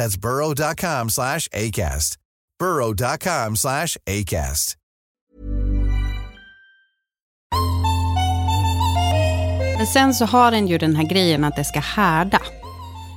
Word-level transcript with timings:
That's 0.00 0.16
burrow.com 0.16 1.10
slash 1.10 1.46
ACAST. 1.52 2.16
burrow.com 2.58 3.56
slash 3.56 3.96
ACAST. 4.06 4.76
Men 9.76 9.86
sen 9.86 10.14
så 10.14 10.24
har 10.24 10.50
den 10.50 10.68
ju 10.68 10.78
den 10.78 10.96
här 10.96 11.04
grejen 11.04 11.44
att 11.44 11.56
det 11.56 11.64
ska 11.64 11.80
härda. 11.80 12.40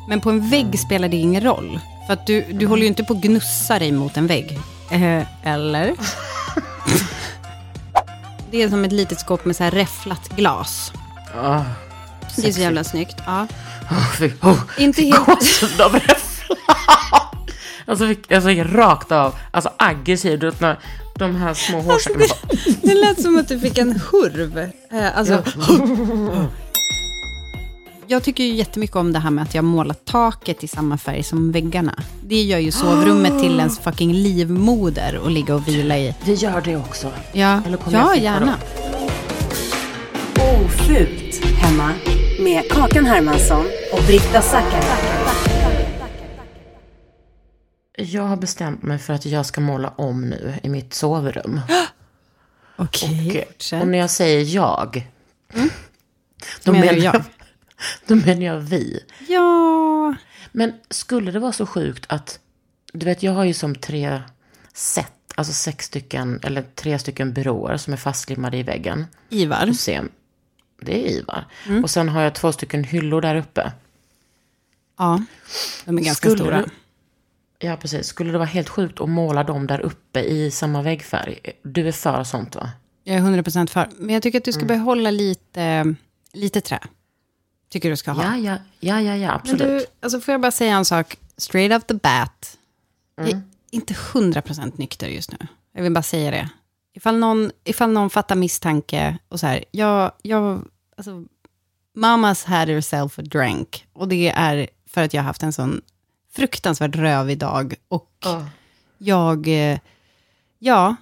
Men 0.09 0.21
på 0.21 0.29
en 0.29 0.49
vägg 0.49 0.79
spelar 0.79 1.09
det 1.09 1.17
ingen 1.17 1.43
roll. 1.43 1.79
För 2.07 2.13
att 2.13 2.27
du, 2.27 2.41
du 2.53 2.67
håller 2.67 2.81
ju 2.81 2.87
inte 2.87 3.03
på 3.03 3.13
att 3.13 3.21
gnussa 3.21 3.79
dig 3.79 3.91
mot 3.91 4.17
en 4.17 4.27
vägg. 4.27 4.59
Eh, 4.91 5.23
eller? 5.43 5.93
det 8.51 8.61
är 8.61 8.69
som 8.69 8.85
ett 8.85 8.91
litet 8.91 9.19
skåp 9.19 9.45
med 9.45 9.55
så 9.55 9.63
här 9.63 9.71
räfflat 9.71 10.29
glas. 10.29 10.91
Ah, 11.35 11.61
Det 12.35 12.47
är 12.47 12.51
så 12.51 12.61
jävla 12.61 12.83
snyggt. 12.83 13.15
Ja. 13.25 13.47
oh, 13.91 14.23
oh, 14.51 14.59
Inte 14.77 15.01
helt- 15.01 15.25
gåshud 15.25 15.81
av 15.81 15.93
räffla. 15.93 16.32
Alltså, 17.85 18.07
fick, 18.07 18.31
alltså 18.31 18.49
gick 18.49 18.65
rakt 18.65 19.11
av, 19.11 19.35
alltså 19.51 19.69
aggressiv, 19.77 20.39
du 20.39 20.45
vet 20.45 20.59
när 20.59 20.79
de 21.15 21.35
här 21.35 21.53
små 21.53 21.81
hårstråna 21.81 22.19
bara... 22.19 22.63
Det 22.81 22.93
lät 22.93 23.21
som 23.21 23.37
att 23.37 23.47
du 23.47 23.59
fick 23.59 23.77
en 23.77 23.91
hurv. 24.11 24.57
Eh, 24.91 25.17
alltså, 25.17 25.43
jag 28.07 28.23
tycker 28.23 28.43
ju 28.43 28.53
jättemycket 28.53 28.95
om 28.95 29.13
det 29.13 29.19
här 29.19 29.29
med 29.29 29.43
att 29.43 29.55
jag 29.55 29.63
målar 29.63 29.93
taket 29.93 30.63
i 30.63 30.67
samma 30.67 30.97
färg 30.97 31.23
som 31.23 31.51
väggarna. 31.51 31.93
Det 32.21 32.41
gör 32.41 32.59
ju 32.59 32.71
sovrummet 32.71 33.39
till 33.41 33.59
ens 33.59 33.79
fucking 33.83 34.13
livmoder 34.13 35.21
att 35.25 35.31
ligga 35.31 35.55
och 35.55 35.67
vila 35.67 35.97
i. 35.97 36.15
Det 36.25 36.33
gör 36.33 36.61
det 36.61 36.75
också. 36.75 37.11
Ja, 37.31 37.61
Eller 37.65 37.77
kommer 37.77 37.97
jag 37.97 38.17
ja 38.17 38.21
gärna. 38.21 38.55
Ofult 40.35 41.45
hemma 41.45 41.89
med 42.39 42.71
Kakan 42.71 43.05
Hermansson 43.05 43.65
och 43.91 44.03
Britta 44.07 44.41
Zackari. 44.41 45.32
Jag 47.97 48.23
har 48.23 48.37
bestämt 48.37 48.83
mig 48.83 48.99
för 48.99 49.13
att 49.13 49.25
jag 49.25 49.45
ska 49.45 49.61
måla 49.61 49.89
om 49.89 50.21
nu 50.21 50.53
i 50.63 50.69
mitt 50.69 50.93
sovrum. 50.93 51.61
Okej, 52.75 53.37
Och, 53.41 53.47
fortsätt. 53.47 53.81
och 53.81 53.87
när 53.87 53.97
jag 53.97 54.09
säger 54.09 54.55
jag, 54.55 55.07
då, 56.63 56.71
Menar 56.71 56.85
jag? 56.85 56.97
jag, 56.97 57.23
då 58.07 58.15
menar 58.15 58.41
jag 58.41 58.59
vi. 58.59 58.99
Ja, 59.27 60.15
Men 60.51 60.73
skulle 60.89 61.31
det 61.31 61.39
vara 61.39 61.51
så 61.51 61.65
sjukt 61.65 62.05
att, 62.09 62.39
du 62.93 63.05
vet 63.05 63.23
jag 63.23 63.31
har 63.31 63.43
ju 63.43 63.53
som 63.53 63.75
tre 63.75 64.21
set, 64.73 65.13
alltså 65.35 65.53
sex 65.53 65.85
stycken, 65.85 66.39
eller 66.43 66.61
tre 66.75 66.99
stycken 66.99 67.33
byråer 67.33 67.77
som 67.77 67.93
är 67.93 67.97
fastlimmade 67.97 68.57
i 68.57 68.63
väggen. 68.63 69.05
Ivar. 69.29 69.65
Du 69.65 69.73
ser, 69.73 70.03
det 70.81 71.05
är 71.07 71.11
Ivar. 71.11 71.45
Och 71.83 71.89
sen 71.89 72.09
har 72.09 72.21
jag 72.21 72.35
två 72.35 72.51
stycken 72.51 72.83
hyllor 72.83 73.21
där 73.21 73.35
uppe. 73.35 73.71
Ja, 74.97 75.23
de 75.85 75.97
är 75.97 76.01
ganska 76.01 76.27
Skulle 76.29 76.43
stora. 76.43 76.57
du- 76.57 76.69
Ja, 77.63 77.77
precis. 77.77 78.07
Skulle 78.07 78.31
det 78.31 78.37
vara 78.37 78.47
helt 78.47 78.69
sjukt 78.69 79.01
att 79.01 79.09
måla 79.09 79.43
dem 79.43 79.67
där 79.67 79.79
uppe 79.79 80.19
i 80.19 80.51
samma 80.51 80.81
väggfärg? 80.81 81.39
Du 81.63 81.87
är 81.87 81.91
för 81.91 82.23
sånt 82.23 82.55
va? 82.55 82.69
Jag 83.03 83.15
är 83.17 83.21
100% 83.21 83.67
för. 83.69 83.89
Men 83.97 84.13
jag 84.13 84.23
tycker 84.23 84.37
att 84.37 84.45
du 84.45 84.51
ska 84.51 84.61
Mm. 84.61 84.77
behålla 84.77 85.11
lite, 85.11 85.95
lite 86.33 86.61
trä. 86.61 86.79
Tycker 87.69 87.89
du 87.89 87.95
ska 87.97 88.11
ha. 88.11 88.23
Ja, 88.23 88.37
ja, 88.37 88.57
ja, 88.79 89.01
ja, 89.01 89.15
ja 89.15 89.27
Men 89.27 89.29
absolut. 89.35 89.59
du, 89.61 89.85
alltså 89.99 90.19
får 90.19 90.31
jag 90.31 90.41
bara 90.41 90.51
säga 90.51 90.75
en 90.75 90.85
sak, 90.85 91.17
straight 91.37 91.77
off 91.77 91.87
the 91.87 91.93
bat. 91.93 92.57
Jag 93.15 93.25
Mm. 93.29 93.37
är 93.37 93.43
inte 93.71 93.93
100% 93.93 94.77
nykter 94.77 95.07
just 95.07 95.31
nu. 95.31 95.37
Jag 95.73 95.83
vill 95.83 95.93
bara 95.93 96.03
säga 96.03 96.31
det. 96.31 96.49
Ifall 96.95 97.17
någon, 97.17 97.51
ifall 97.63 97.91
någon 97.91 98.09
fattar 98.09 98.35
misstanke 98.35 99.17
och 99.27 99.39
så 99.39 99.47
här, 99.47 99.63
jag, 99.71 100.11
jag, 100.21 100.61
alltså, 100.97 101.23
mammas 101.95 102.43
had 102.43 102.69
herself 102.69 103.19
a 103.19 103.21
drink. 103.21 103.85
Och 103.93 104.07
det 104.07 104.29
är 104.29 104.67
för 104.89 105.01
att 105.03 105.13
jag 105.13 105.21
har 105.21 105.27
haft 105.27 105.43
en 105.43 105.53
sån 105.53 105.81
fruktansvärt 106.35 106.95
rövig 106.95 107.37
dag. 107.37 107.73
Och 107.87 108.09
Ja. 108.23 108.45
jag, 108.97 109.47
eh, 109.47 109.79
ja, 110.59 110.95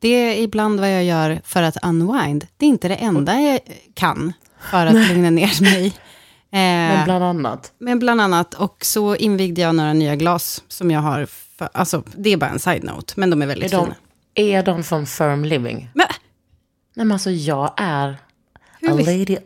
det 0.00 0.08
är 0.08 0.42
ibland 0.42 0.80
vad 0.80 0.92
jag 0.94 1.04
gör 1.04 1.40
för 1.44 1.62
att 1.62 1.76
unwind. 1.84 2.46
Det 2.56 2.66
är 2.66 2.68
inte 2.68 2.88
det 2.88 2.94
enda 2.96 3.40
jag 3.40 3.60
kan 3.94 4.32
för 4.70 4.86
att 4.86 5.08
lugna 5.08 5.30
ner 5.30 5.62
mig. 5.62 5.92
Eh, 6.50 6.58
Men 6.60 7.04
bland 7.04 7.24
annat. 7.24 7.72
men 7.78 7.98
bland 7.98 8.20
annat, 8.20 8.54
och 8.54 8.84
så 8.84 9.16
invigde 9.16 9.60
jag 9.60 9.74
några 9.74 9.92
nya 9.92 10.16
glas 10.16 10.62
som 10.68 10.90
jag 10.90 11.00
har, 11.00 11.26
för, 11.26 11.68
alltså 11.74 12.02
det 12.16 12.30
är 12.30 12.36
bara 12.36 12.50
en 12.50 12.58
side-note, 12.58 13.12
men 13.16 13.30
de 13.30 13.42
är 13.42 13.46
Är 13.46 13.48
väldigt 13.48 13.70
de, 13.70 13.84
fina. 13.84 13.96
är 14.34 14.62
de 14.62 14.84
från 14.84 15.06
Firm 15.06 15.44
Living? 15.44 15.90
Men, 15.94 16.06
Nej 16.94 17.06
men 17.06 17.12
alltså 17.12 17.30
jag 17.30 17.72
är 17.76 18.08
a 18.08 18.16
lady, 18.82 19.36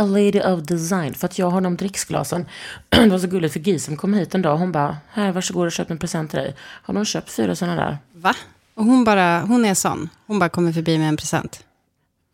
a 0.00 0.04
lady 0.04 0.40
of 0.40 0.60
design. 0.62 1.14
För 1.14 1.26
att 1.26 1.38
jag 1.38 1.50
har 1.50 1.60
de 1.60 1.76
dricksglasen. 1.76 2.46
Det 2.88 3.08
var 3.08 3.18
så 3.18 3.26
gulligt 3.26 3.52
för 3.52 3.78
som 3.78 3.96
kom 3.96 4.14
hit 4.14 4.34
en 4.34 4.42
dag. 4.42 4.56
Hon 4.56 4.72
bara, 4.72 4.96
här 5.10 5.32
varsågod 5.32 5.66
och 5.66 5.72
köp 5.72 5.90
en 5.90 5.98
present 5.98 6.30
till 6.30 6.38
dig. 6.38 6.54
Har 6.58 6.94
de 6.94 7.04
köpt 7.04 7.30
fyra 7.30 7.54
sådana 7.56 7.76
där? 7.84 7.98
va? 8.12 8.34
Och 8.74 8.84
hon 8.84 9.04
bara, 9.04 9.40
hon 9.40 9.64
är 9.64 9.74
sån. 9.74 10.08
Hon 10.26 10.38
bara 10.38 10.48
kommer 10.48 10.72
förbi 10.72 10.98
med 10.98 11.08
en 11.08 11.16
present. 11.16 11.64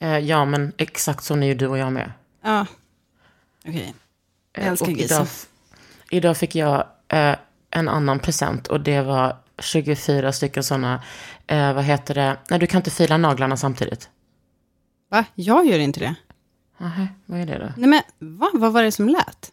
Eh, 0.00 0.18
ja 0.18 0.44
men 0.44 0.72
exakt 0.76 1.24
så 1.24 1.34
är 1.36 1.42
ju 1.42 1.54
du 1.54 1.66
och 1.66 1.78
jag 1.78 1.92
med. 1.92 2.12
Ja, 2.44 2.66
okej. 3.68 3.94
Jag 4.52 4.64
Eh, 4.64 4.70
älskar 4.70 4.86
och 4.86 4.92
Gis. 4.92 5.10
idag, 5.10 5.26
idag 6.10 6.36
fick 6.36 6.54
jag 6.54 6.84
eh, 7.08 7.36
en 7.70 7.88
annan 7.88 8.18
present 8.18 8.66
och 8.66 8.80
det 8.80 9.00
var 9.02 9.36
24 9.58 10.32
stycken 10.32 10.64
sådana, 10.64 11.02
eh, 11.46 11.72
vad 11.72 11.84
heter 11.84 12.14
det, 12.14 12.36
nej 12.50 12.58
du 12.58 12.66
kan 12.66 12.78
inte 12.78 12.90
fila 12.90 13.16
naglarna 13.16 13.56
samtidigt. 13.56 14.08
Va? 15.10 15.24
Jag 15.34 15.66
gör 15.66 15.78
inte 15.78 16.00
det. 16.00 16.14
Nähä, 16.78 17.08
vad 17.26 17.40
är 17.40 17.46
det 17.46 17.58
då? 17.58 17.72
Nej 17.76 17.88
men, 17.88 18.02
va? 18.18 18.50
Vad 18.54 18.72
var 18.72 18.82
det 18.82 18.92
som 18.92 19.08
lät? 19.08 19.52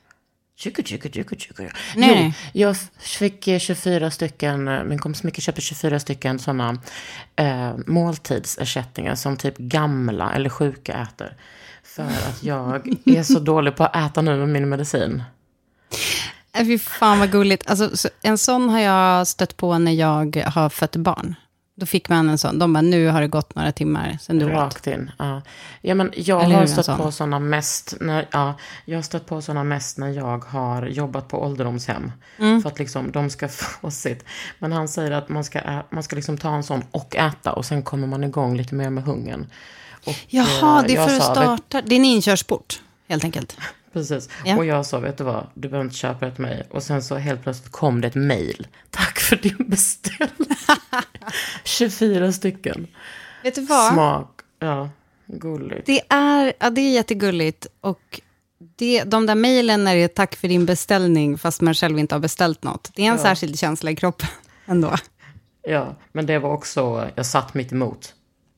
Tjuku, 0.56 0.84
tjuku, 0.84 1.10
tjuku, 1.10 1.36
tjuku. 1.36 1.64
Nej, 1.96 2.10
jo, 2.10 2.16
nej. 2.16 2.36
jag 2.54 2.78
fick 3.00 3.48
eh, 3.48 3.60
24 3.60 4.12
stycken, 4.12 4.68
eh, 4.68 4.84
min 4.84 5.00
kompis 5.00 5.24
Micke 5.24 5.42
köpte 5.42 5.62
24 5.62 6.00
stycken 6.00 6.40
sådana 6.40 6.78
eh, 7.36 7.72
måltidsersättningar 7.88 9.16
som 9.16 9.38
typ 9.38 9.58
gamla 9.58 10.34
eller 10.34 10.50
sjuka 10.50 10.94
äter. 10.94 11.38
För 11.84 12.04
att 12.04 12.44
jag 12.44 12.88
är 13.06 13.24
så 13.24 13.40
dålig 13.52 13.76
på 13.76 13.84
att 13.84 13.96
äta 13.96 14.22
nu 14.22 14.38
med 14.38 14.50
min 14.50 14.70
medicin. 14.70 15.24
Äh, 16.54 16.66
fy 16.66 16.80
fan 16.80 17.20
vad 17.20 17.32
gulligt. 17.32 17.70
Alltså, 17.70 17.98
så, 17.98 18.10
en 18.22 18.38
sån 18.38 18.70
har 18.70 18.80
jag 18.80 19.28
stött 19.28 19.58
på 19.58 19.78
när 19.78 19.92
jag 19.92 20.44
har 20.46 20.70
fött 20.70 20.96
barn. 20.96 21.36
Då 21.76 21.86
fick 21.86 22.10
man 22.10 22.30
en 22.30 22.38
sån. 22.38 22.60
De 22.60 22.74
bara, 22.74 22.82
nu 22.82 23.08
har 23.08 23.22
det 23.22 23.28
gått 23.28 23.56
några 23.56 23.72
timmar 23.72 24.18
sen 24.22 24.40
du 24.40 24.46
åt. 24.46 24.52
Rakt 24.52 24.88
in. 24.88 25.12
Ja. 25.20 25.42
ja, 25.82 25.96
men 25.96 26.12
jag 26.16 26.44
Eller 26.44 26.56
har 26.56 26.66
stött 26.66 26.86
sån? 26.86 26.98
på 26.98 27.12
sådana 27.12 27.40
mest, 27.40 27.94
när, 28.00 28.28
ja, 28.32 28.56
jag 28.86 28.98
har 28.98 29.04
stött 29.04 29.26
på 29.26 29.42
sådana 29.42 29.64
mest 29.64 29.98
när 29.98 30.10
jag 30.10 30.46
har 30.46 30.86
jobbat 30.86 31.28
på 31.28 31.44
ålderdomshem. 31.44 32.12
Mm. 32.40 32.62
För 32.62 32.70
att 32.70 32.80
liksom 32.80 33.12
de 33.12 33.30
ska 33.30 33.48
få 33.82 33.92
sitt. 33.92 34.26
Men 34.60 34.72
han 34.72 34.88
säger 34.88 35.12
att 35.12 35.30
man 35.30 35.44
ska, 35.44 35.60
man 35.90 36.04
ska 36.04 36.16
liksom 36.16 36.38
ta 36.38 36.56
en 36.56 36.64
sån 36.64 36.84
och 36.92 37.16
äta 37.16 37.54
och 37.54 37.66
sen 37.66 37.84
kommer 37.84 38.08
man 38.08 38.24
igång 38.24 38.58
lite 38.58 38.76
mer 38.76 38.90
med 38.90 39.04
hungern. 39.04 39.48
Och, 40.06 40.16
Jaha, 40.28 40.80
eh, 40.80 40.88
det 40.88 40.96
är 40.96 41.08
för 41.08 41.16
att 41.16 41.24
starta. 41.24 41.82
Det 41.82 41.96
är 41.96 42.00
en 42.00 42.06
inkörsport, 42.06 42.82
helt 43.08 43.24
enkelt. 43.24 43.58
Precis. 43.94 44.30
Ja. 44.46 44.58
Och 44.58 44.66
jag 44.66 44.86
sa, 44.86 45.00
vet 45.00 45.18
du 45.18 45.24
vad, 45.24 45.48
du 45.54 45.70
behöver 45.70 45.86
inte 45.86 45.98
köpa 45.98 46.26
det 46.26 46.32
till 46.32 46.42
mig. 46.42 46.68
Och 46.72 46.84
sen 46.84 47.04
så 47.04 47.16
helt 47.16 47.44
plötsligt 47.44 47.72
kom 47.72 48.02
det 48.02 48.08
ett 48.08 48.16
mejl. 48.16 48.68
Tack 48.90 49.20
för 49.20 49.36
din 49.36 49.70
beställning. 49.70 50.58
24 51.64 52.32
stycken. 52.32 52.88
Vet 53.44 53.56
du 53.56 53.62
vad? 53.62 53.94
Smak. 53.94 54.40
Ja, 54.60 54.90
gulligt. 55.28 55.86
Det 55.86 56.02
är, 56.10 56.54
ja, 56.60 56.70
det 56.70 56.82
är 56.82 56.92
jättegulligt. 56.92 57.68
Och 57.82 58.22
det, 58.76 59.04
de 59.04 59.26
där 59.26 59.36
mejlen 59.36 59.84
när 59.84 59.96
det 59.96 60.04
är 60.04 60.08
tack 60.08 60.36
för 60.36 60.48
din 60.48 60.66
beställning, 60.66 61.38
fast 61.38 61.62
man 61.62 61.74
själv 61.74 62.00
inte 62.00 62.16
har 62.16 62.20
beställt 62.20 62.64
något. 62.64 62.92
Det 62.96 63.06
är 63.06 63.12
en 63.12 63.20
särskild 63.20 63.60
känsla 63.60 63.92
i 63.92 63.96
kroppen 63.96 64.28
ändå. 64.66 64.96
Ja, 65.68 65.96
men 66.12 66.26
det 66.26 66.40
var 66.40 66.50
också, 66.54 67.10
jag 67.16 67.26
satt 67.26 67.54
mitt 67.54 67.72
emot. 67.72 68.14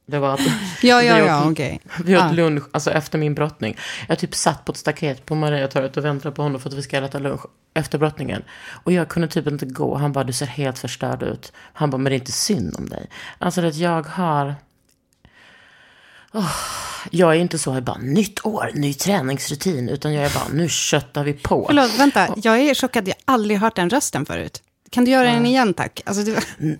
Det 0.06 0.20
var 0.20 0.34
att 0.34 0.40
Ja, 0.82 1.04
ja, 1.04 1.16
vi 1.16 1.22
åt- 1.22 1.28
ja, 1.28 1.52
okej. 1.52 1.80
Vi 2.04 2.18
åt 2.18 2.22
Ja. 2.24 2.32
lunch, 2.32 2.64
alltså 2.72 2.92
efter 2.92 3.18
min 3.18 3.36
brottning. 3.36 3.78
Jag 4.08 4.20
typ 4.20 4.36
satt 4.36 4.66
på 4.66 4.72
ett 4.72 4.78
staket 4.78 5.26
på 5.26 5.36
Mariatorget 5.36 5.98
och 5.98 6.06
väntade 6.06 6.36
på 6.36 6.42
honom 6.42 6.62
för 6.62 6.70
att 6.70 6.76
vi 6.76 6.82
ska 6.84 6.98
äta 6.98 7.20
lunch 7.20 7.42
efter 7.74 7.98
brottningen. 7.98 8.44
Och 8.84 8.92
jag 8.92 9.08
kunde 9.10 9.28
typ 9.28 9.48
inte 9.48 9.66
gå. 9.66 9.96
Han 9.96 10.12
bara, 10.12 10.24
du 10.24 10.34
ser 10.34 10.46
helt 10.46 10.80
förstörd 10.80 11.24
ut. 11.24 11.54
Han 11.74 11.90
bara, 11.90 11.98
men 11.98 12.04
det 12.10 12.16
är 12.16 12.20
inte 12.20 12.32
synd 12.32 12.76
om 12.78 12.90
dig. 12.90 13.10
Alltså 13.40 13.66
att 13.66 13.76
jag 13.76 14.04
har... 14.04 14.56
Åh, 16.34 16.52
jag 17.12 17.36
är 17.36 17.40
inte 17.40 17.60
så, 17.60 17.74
jag 17.74 17.84
bara, 17.84 17.98
nytt 17.98 18.46
år, 18.46 18.72
ny 18.74 18.94
träningsrutin. 18.94 19.90
Utan 19.90 20.14
jag 20.14 20.26
är 20.26 20.34
bara, 20.34 20.48
nu 20.54 20.70
köttar 20.70 21.24
vi 21.24 21.34
på. 21.34 21.66
Förlåt, 21.68 22.00
vänta. 22.00 22.28
Jag 22.44 22.60
är 22.60 22.76
chockad. 22.76 23.08
Jag 23.08 23.16
har 23.26 23.34
aldrig 23.34 23.58
hört 23.60 23.76
den 23.76 23.90
rösten 23.90 24.26
förut. 24.26 24.62
Kan 24.90 25.06
du 25.06 25.12
göra 25.12 25.32
den 25.32 25.46
igen, 25.46 25.74
tack? 25.74 26.02
Alltså, 26.06 26.32
var 26.32 26.44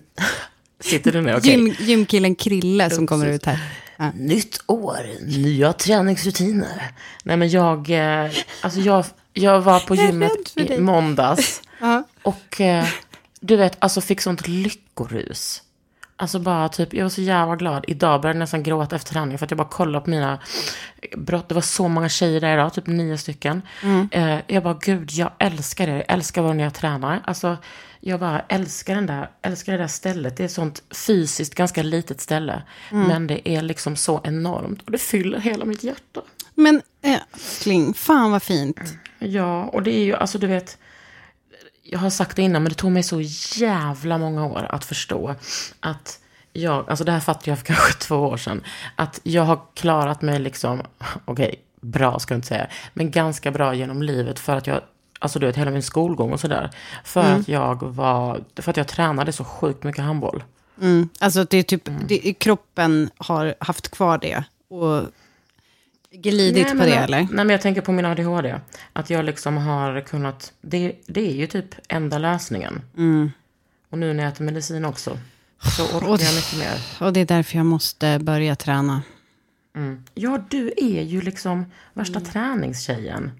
Sitter 0.80 1.12
du 1.12 1.20
ner? 1.20 1.36
Okej. 1.36 1.50
gym, 1.50 1.74
gymkillen 1.78 2.34
Krille 2.34 2.90
som 2.90 3.06
kommer 3.06 3.26
ut 3.26 3.46
här. 3.46 3.58
Ja. 3.96 4.10
Nytt 4.14 4.60
år, 4.66 5.26
nya 5.26 5.72
träningsrutiner. 5.72 6.90
Nej 7.24 7.36
men 7.36 7.48
jag, 7.48 7.90
eh, 7.90 8.30
alltså 8.60 8.80
jag, 8.80 9.04
jag 9.32 9.60
var 9.60 9.80
på 9.80 9.94
gymmet 9.94 10.56
i 10.56 10.78
måndags. 10.78 11.62
Ja. 11.80 12.02
Och 12.22 12.60
eh, 12.60 12.84
du 13.40 13.56
vet, 13.56 13.76
alltså 13.78 14.00
fick 14.00 14.20
sånt 14.20 14.48
lyckorus. 14.48 15.62
Alltså 16.18 16.38
bara 16.38 16.68
typ, 16.68 16.94
jag 16.94 17.02
var 17.02 17.10
så 17.10 17.22
jävla 17.22 17.56
glad. 17.56 17.84
Idag 17.88 18.20
började 18.20 18.36
jag 18.36 18.42
nästan 18.42 18.62
gråta 18.62 18.96
efter 18.96 19.12
träningen 19.12 19.38
för 19.38 19.44
att 19.44 19.50
jag 19.50 19.58
bara 19.58 19.68
kollade 19.68 20.04
på 20.04 20.10
mina 20.10 20.38
brott. 21.16 21.48
Det 21.48 21.54
var 21.54 21.62
så 21.62 21.88
många 21.88 22.08
tjejer 22.08 22.40
där 22.40 22.54
idag, 22.54 22.74
typ 22.74 22.86
nio 22.86 23.18
stycken. 23.18 23.62
Eh, 24.10 24.38
jag 24.46 24.62
bara, 24.62 24.78
gud, 24.80 25.10
jag 25.10 25.30
älskar 25.38 25.86
det. 25.86 25.92
Jag 25.92 26.04
älskar 26.08 26.42
vad 26.42 26.56
när 26.56 26.64
jag 26.64 26.74
tränar. 26.74 27.22
Alltså, 27.24 27.56
jag 28.06 28.20
bara 28.20 28.40
älskar, 28.40 28.94
den 28.94 29.06
där, 29.06 29.30
älskar 29.42 29.72
det 29.72 29.78
där 29.78 29.86
stället. 29.86 30.36
Det 30.36 30.42
är 30.42 30.44
ett 30.44 30.52
sånt 30.52 30.82
fysiskt 30.90 31.54
ganska 31.54 31.82
litet 31.82 32.20
ställe. 32.20 32.62
Men 32.90 33.26
det 33.26 33.48
är 33.48 33.62
liksom 33.62 33.96
så 33.96 34.20
enormt. 34.24 34.82
Och 34.82 34.90
det 34.90 34.98
fyller 34.98 35.38
hela 35.38 35.64
mitt 35.64 35.84
hjärta. 35.84 36.20
Men 36.54 36.82
eh, 37.02 37.20
älskling, 37.32 37.94
fan 37.94 38.30
vad 38.30 38.42
fint. 38.42 38.80
Ja, 39.18 39.64
och 39.64 39.82
det 39.82 39.90
är 39.90 40.04
ju, 40.04 40.14
alltså 40.14 40.38
du 40.38 40.46
vet, 40.46 40.78
jag 41.82 41.98
har 41.98 42.10
sagt 42.10 42.36
det 42.36 42.42
innan, 42.42 42.62
men 42.62 42.70
det 42.70 42.76
tog 42.76 42.92
mig 42.92 43.02
så 43.02 43.20
jävla 43.60 44.18
många 44.18 44.46
år 44.46 44.66
att 44.70 44.84
förstå 44.84 45.34
att 45.80 46.20
jag, 46.52 46.90
alltså 46.90 47.04
det 47.04 47.12
här 47.12 47.20
fattade 47.20 47.50
jag 47.50 47.58
för 47.58 47.66
kanske 47.66 47.92
två 47.98 48.16
år 48.16 48.36
sedan, 48.36 48.62
att 48.96 49.20
jag 49.22 49.42
har 49.42 49.60
klarat 49.74 50.22
mig 50.22 50.38
liksom, 50.38 50.82
okej, 51.24 51.54
bra 51.80 52.18
ska 52.18 52.34
jag 52.34 52.38
inte 52.38 52.48
säga, 52.48 52.66
men 52.94 53.10
ganska 53.10 53.50
bra 53.50 53.74
genom 53.74 54.02
livet 54.02 54.38
för 54.38 54.56
att 54.56 54.66
jag, 54.66 54.80
alltså 55.18 55.38
du 55.38 55.46
vet, 55.46 55.56
hela 55.56 55.70
min 55.70 55.82
skolgång 55.82 56.32
och 56.32 56.40
sådär, 56.40 56.70
för 57.04 57.20
att 57.34 57.48
jag 57.48 57.82
var, 57.82 58.40
för 58.56 58.70
att 58.70 58.76
jag 58.76 58.88
tränade 58.88 59.32
så 59.32 59.44
sjukt 59.44 59.84
mycket 59.84 60.04
handboll. 60.04 60.44
Mm. 60.80 61.08
Alltså 61.20 61.44
det 61.44 61.56
är 61.56 61.62
typ, 61.62 61.82
det, 62.08 62.34
kroppen 62.34 63.10
har 63.18 63.54
haft 63.60 63.88
kvar 63.90 64.18
det 64.18 64.44
och 64.68 65.02
glidit 66.10 66.66
Nej, 66.66 66.78
på 66.78 66.84
det, 66.84 66.94
eller? 66.96 67.18
Nej, 67.18 67.28
men 67.30 67.50
jag 67.50 67.60
tänker 67.60 67.80
på 67.80 67.92
min 67.92 68.04
ADHD. 68.04 68.54
Att 68.92 69.10
jag 69.10 69.24
liksom 69.24 69.56
har 69.56 70.00
kunnat... 70.00 70.52
Det, 70.60 70.92
det 71.06 71.30
är 71.30 71.34
ju 71.34 71.46
typ 71.46 71.74
enda 71.88 72.18
lösningen. 72.18 72.82
Och 73.90 73.98
nu 73.98 74.12
när 74.12 74.22
jag 74.24 74.32
äter 74.32 74.44
medicin 74.44 74.84
också. 74.84 75.18
Så 75.76 75.82
orkar 75.84 75.96
Mm. 75.98 76.10
Och- 76.12 76.20
jag 76.20 76.34
mycket 76.34 76.58
mer. 76.58 77.06
Och 77.06 77.12
det 77.12 77.20
är 77.20 77.24
därför 77.26 77.56
jag 77.56 77.66
måste 77.66 78.18
börja 78.18 78.56
träna. 78.56 79.02
Ja, 80.14 80.38
du 80.50 80.72
är 80.76 81.02
ju 81.02 81.20
liksom 81.20 81.64
värsta 81.94 82.18
Mm. 82.18 82.30
träningstjejen. 82.32 83.30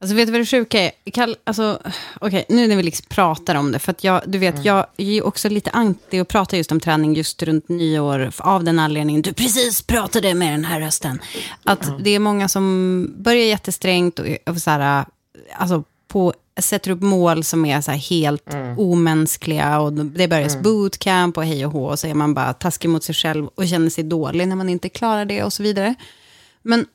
Alltså 0.00 0.16
vet 0.16 0.26
du 0.26 0.32
vad 0.32 0.40
det 0.40 0.46
sjuka 0.46 0.80
är? 0.80 0.90
Kall, 1.12 1.36
alltså, 1.44 1.82
okej, 2.20 2.44
nu 2.48 2.66
när 2.66 2.76
vi 2.76 2.82
liksom 2.82 3.06
pratar 3.08 3.54
om 3.54 3.72
det, 3.72 3.78
för 3.78 3.90
att 3.90 4.04
jag, 4.04 4.22
du 4.26 4.38
vet, 4.38 4.64
jag 4.64 4.86
är 4.96 5.26
också 5.26 5.48
lite 5.48 5.70
anti 5.70 6.20
att 6.20 6.28
prata 6.28 6.56
just 6.56 6.72
om 6.72 6.80
träning 6.80 7.14
just 7.14 7.42
runt 7.42 7.68
nyår, 7.68 8.30
av 8.38 8.64
den 8.64 8.78
anledningen, 8.78 9.22
du 9.22 9.32
precis 9.32 9.82
pratade 9.82 10.34
med 10.34 10.52
den 10.52 10.64
här 10.64 10.80
rösten. 10.80 11.20
Att 11.64 12.04
det 12.04 12.10
är 12.10 12.18
många 12.18 12.48
som 12.48 13.06
börjar 13.18 13.44
jättesträngt 13.44 14.18
och, 14.18 14.26
och 14.46 14.56
så 14.56 14.70
här, 14.70 15.04
alltså 15.52 15.84
på, 16.08 16.34
sätter 16.60 16.90
upp 16.90 17.02
mål 17.02 17.44
som 17.44 17.64
är 17.64 17.80
så 17.80 17.90
helt 17.90 18.54
omänskliga 18.76 19.80
och 19.80 19.92
det 19.92 20.28
börjar 20.28 20.62
bootcamp 20.62 21.36
och 21.36 21.44
hej 21.44 21.66
och 21.66 21.72
hå 21.72 21.84
och 21.84 21.98
så 21.98 22.06
är 22.06 22.14
man 22.14 22.34
bara 22.34 22.52
taskig 22.52 22.88
mot 22.88 23.04
sig 23.04 23.14
själv 23.14 23.46
och 23.54 23.68
känner 23.68 23.90
sig 23.90 24.04
dålig 24.04 24.48
när 24.48 24.56
man 24.56 24.68
inte 24.68 24.88
klarar 24.88 25.24
det 25.24 25.42
och 25.42 25.52
så 25.52 25.62
vidare. 25.62 25.94
Men 26.62 26.86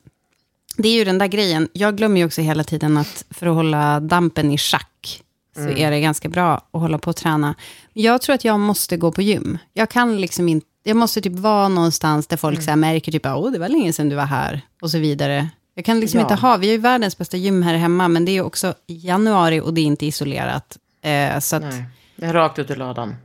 det 0.78 0.88
är 0.90 0.94
ju 0.94 1.04
den 1.04 1.18
där 1.18 1.28
grejen. 1.28 1.70
Jag 1.74 1.98
glömmer 1.98 2.18
ju 2.18 2.26
också 2.26 2.42
hela 2.42 2.64
tiden 2.64 2.98
att 2.98 3.26
för 3.30 3.48
att 3.48 3.56
hålla 3.56 4.00
dampen 4.00 4.52
i 4.52 4.58
schack 4.58 5.22
så 5.56 5.70
är 5.70 5.92
det 5.92 6.00
ganska 6.02 6.30
bra 6.30 6.54
att 6.72 6.82
hålla 6.82 6.98
på 6.98 7.10
och 7.10 7.16
träna. 7.16 7.56
Jag 7.94 8.22
tror 8.22 8.36
att 8.36 8.46
jag 8.46 8.60
måste 8.60 8.98
gå 8.98 9.12
på 9.12 9.22
gym. 9.22 9.58
Jag 9.74 9.90
kan 9.90 10.22
liksom 10.22 10.50
inte, 10.50 10.68
jag 10.84 10.98
måste 10.98 11.22
typ 11.22 11.34
vara 11.34 11.68
någonstans 11.68 12.28
där 12.28 12.38
folk 12.38 12.64
så 12.64 12.70
här 12.70 12.76
märker 12.76 13.12
typ, 13.12 13.26
åh 13.26 13.52
det 13.52 13.60
var 13.60 13.70
länge 13.70 13.94
sedan 13.94 14.10
du 14.10 14.16
var 14.16 14.26
här 14.26 14.62
och 14.82 14.92
så 14.92 14.98
vidare. 15.00 15.50
Jag 15.76 15.86
kan 15.86 16.00
liksom 16.00 16.20
Ja. 16.20 16.24
inte 16.26 16.36
ha, 16.36 16.58
vi 16.58 16.68
har 16.68 16.72
ju 16.72 16.78
världens 16.78 17.18
bästa 17.18 17.38
gym 17.38 17.62
här 17.64 17.74
hemma, 17.76 18.08
men 18.08 18.26
det 18.26 18.32
är 18.32 18.42
också 18.42 18.74
januari 18.88 19.60
och 19.62 19.74
det 19.74 19.82
är 19.82 19.86
inte 19.86 20.06
isolerat. 20.06 20.78
Eh, 21.02 21.40
så 21.40 21.56
att, 21.56 21.62
Nej, 21.64 21.84
det 22.16 22.26
är 22.26 22.34
rakt 22.34 22.60
ut 22.60 22.72
ur 22.72 22.76
ladan. 22.76 23.16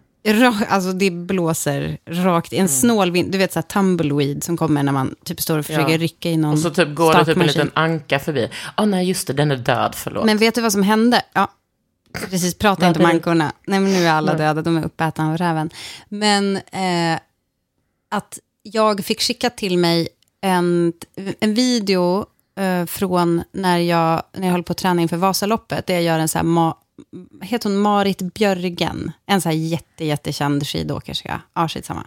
Alltså 0.69 0.93
det 0.93 1.11
blåser 1.11 1.99
rakt, 2.07 2.53
Mm. 2.53 2.63
en 2.63 2.69
snål 2.69 3.11
vind, 3.11 3.33
du 3.33 3.39
vet 3.39 3.53
så 3.53 3.59
här 3.59 3.63
tumbleweed 3.67 4.45
som 4.45 4.57
kommer 4.57 4.83
när 4.83 4.93
man 4.93 5.15
typ 5.25 5.41
står 5.41 5.59
och 5.59 5.67
försöker 5.67 5.93
Ja. 5.93 5.99
rycka 5.99 6.31
i 6.31 6.37
någon 6.37 6.53
Och 6.53 6.59
så 6.59 6.71
typ 6.71 6.95
går 6.95 7.15
det 7.15 7.25
typ 7.25 7.37
en 7.37 7.47
liten 7.47 7.71
anka 7.75 8.19
förbi. 8.19 8.51
Åh 8.77 8.87
nej, 8.87 9.09
just 9.09 9.27
det, 9.27 9.33
den 9.33 9.51
är 9.51 9.57
död, 9.57 9.95
förlåt. 9.95 10.25
Men 10.25 10.39
vet 10.39 10.55
du 10.55 10.61
vad 10.61 10.73
som 10.73 10.83
hände? 10.83 11.23
Ja, 11.33 11.51
precis, 12.31 12.59
prata 12.59 12.89
inte 12.89 13.01
om 13.01 13.07
ankorna. 13.07 13.53
Nej, 13.67 13.81
men 13.81 13.93
nu 13.93 14.07
är 14.07 14.13
alla 14.13 14.35
döda, 14.35 14.63
de 14.63 14.77
är 14.77 14.85
uppätna 14.85 15.31
av 15.31 15.37
räven. 15.39 15.71
Men 16.09 16.57
eh, 16.57 17.19
att 18.11 18.39
jag 18.63 19.05
fick 19.05 19.21
skicka 19.23 19.51
till 19.51 19.79
mig 19.79 20.09
en, 20.41 20.93
en 21.41 21.55
video 21.55 22.27
eh, 22.61 22.87
från 22.87 23.43
när 23.53 23.79
jag, 23.79 24.23
när 24.37 24.47
jag 24.47 24.53
höll 24.53 24.63
på 24.63 24.73
att 24.73 24.79
träna 24.79 25.03
inför 25.03 25.17
Vasaloppet, 25.17 25.87
där 25.87 25.95
jag 25.95 26.03
gör 26.03 26.19
en 26.19 26.29
så 26.29 26.39
här, 26.39 26.45
ma, 26.45 26.77
heter 27.43 27.71
hon 27.71 27.79
Marit 27.79 28.35
Björgen? 28.35 29.13
En 29.27 29.41
så 29.41 29.49
här 29.49 29.57
jätte, 29.57 30.05
jättekänd 30.05 30.67
skidåkerska. 30.67 31.41
Ja, 31.55 31.69
skitsamma. 31.69 32.07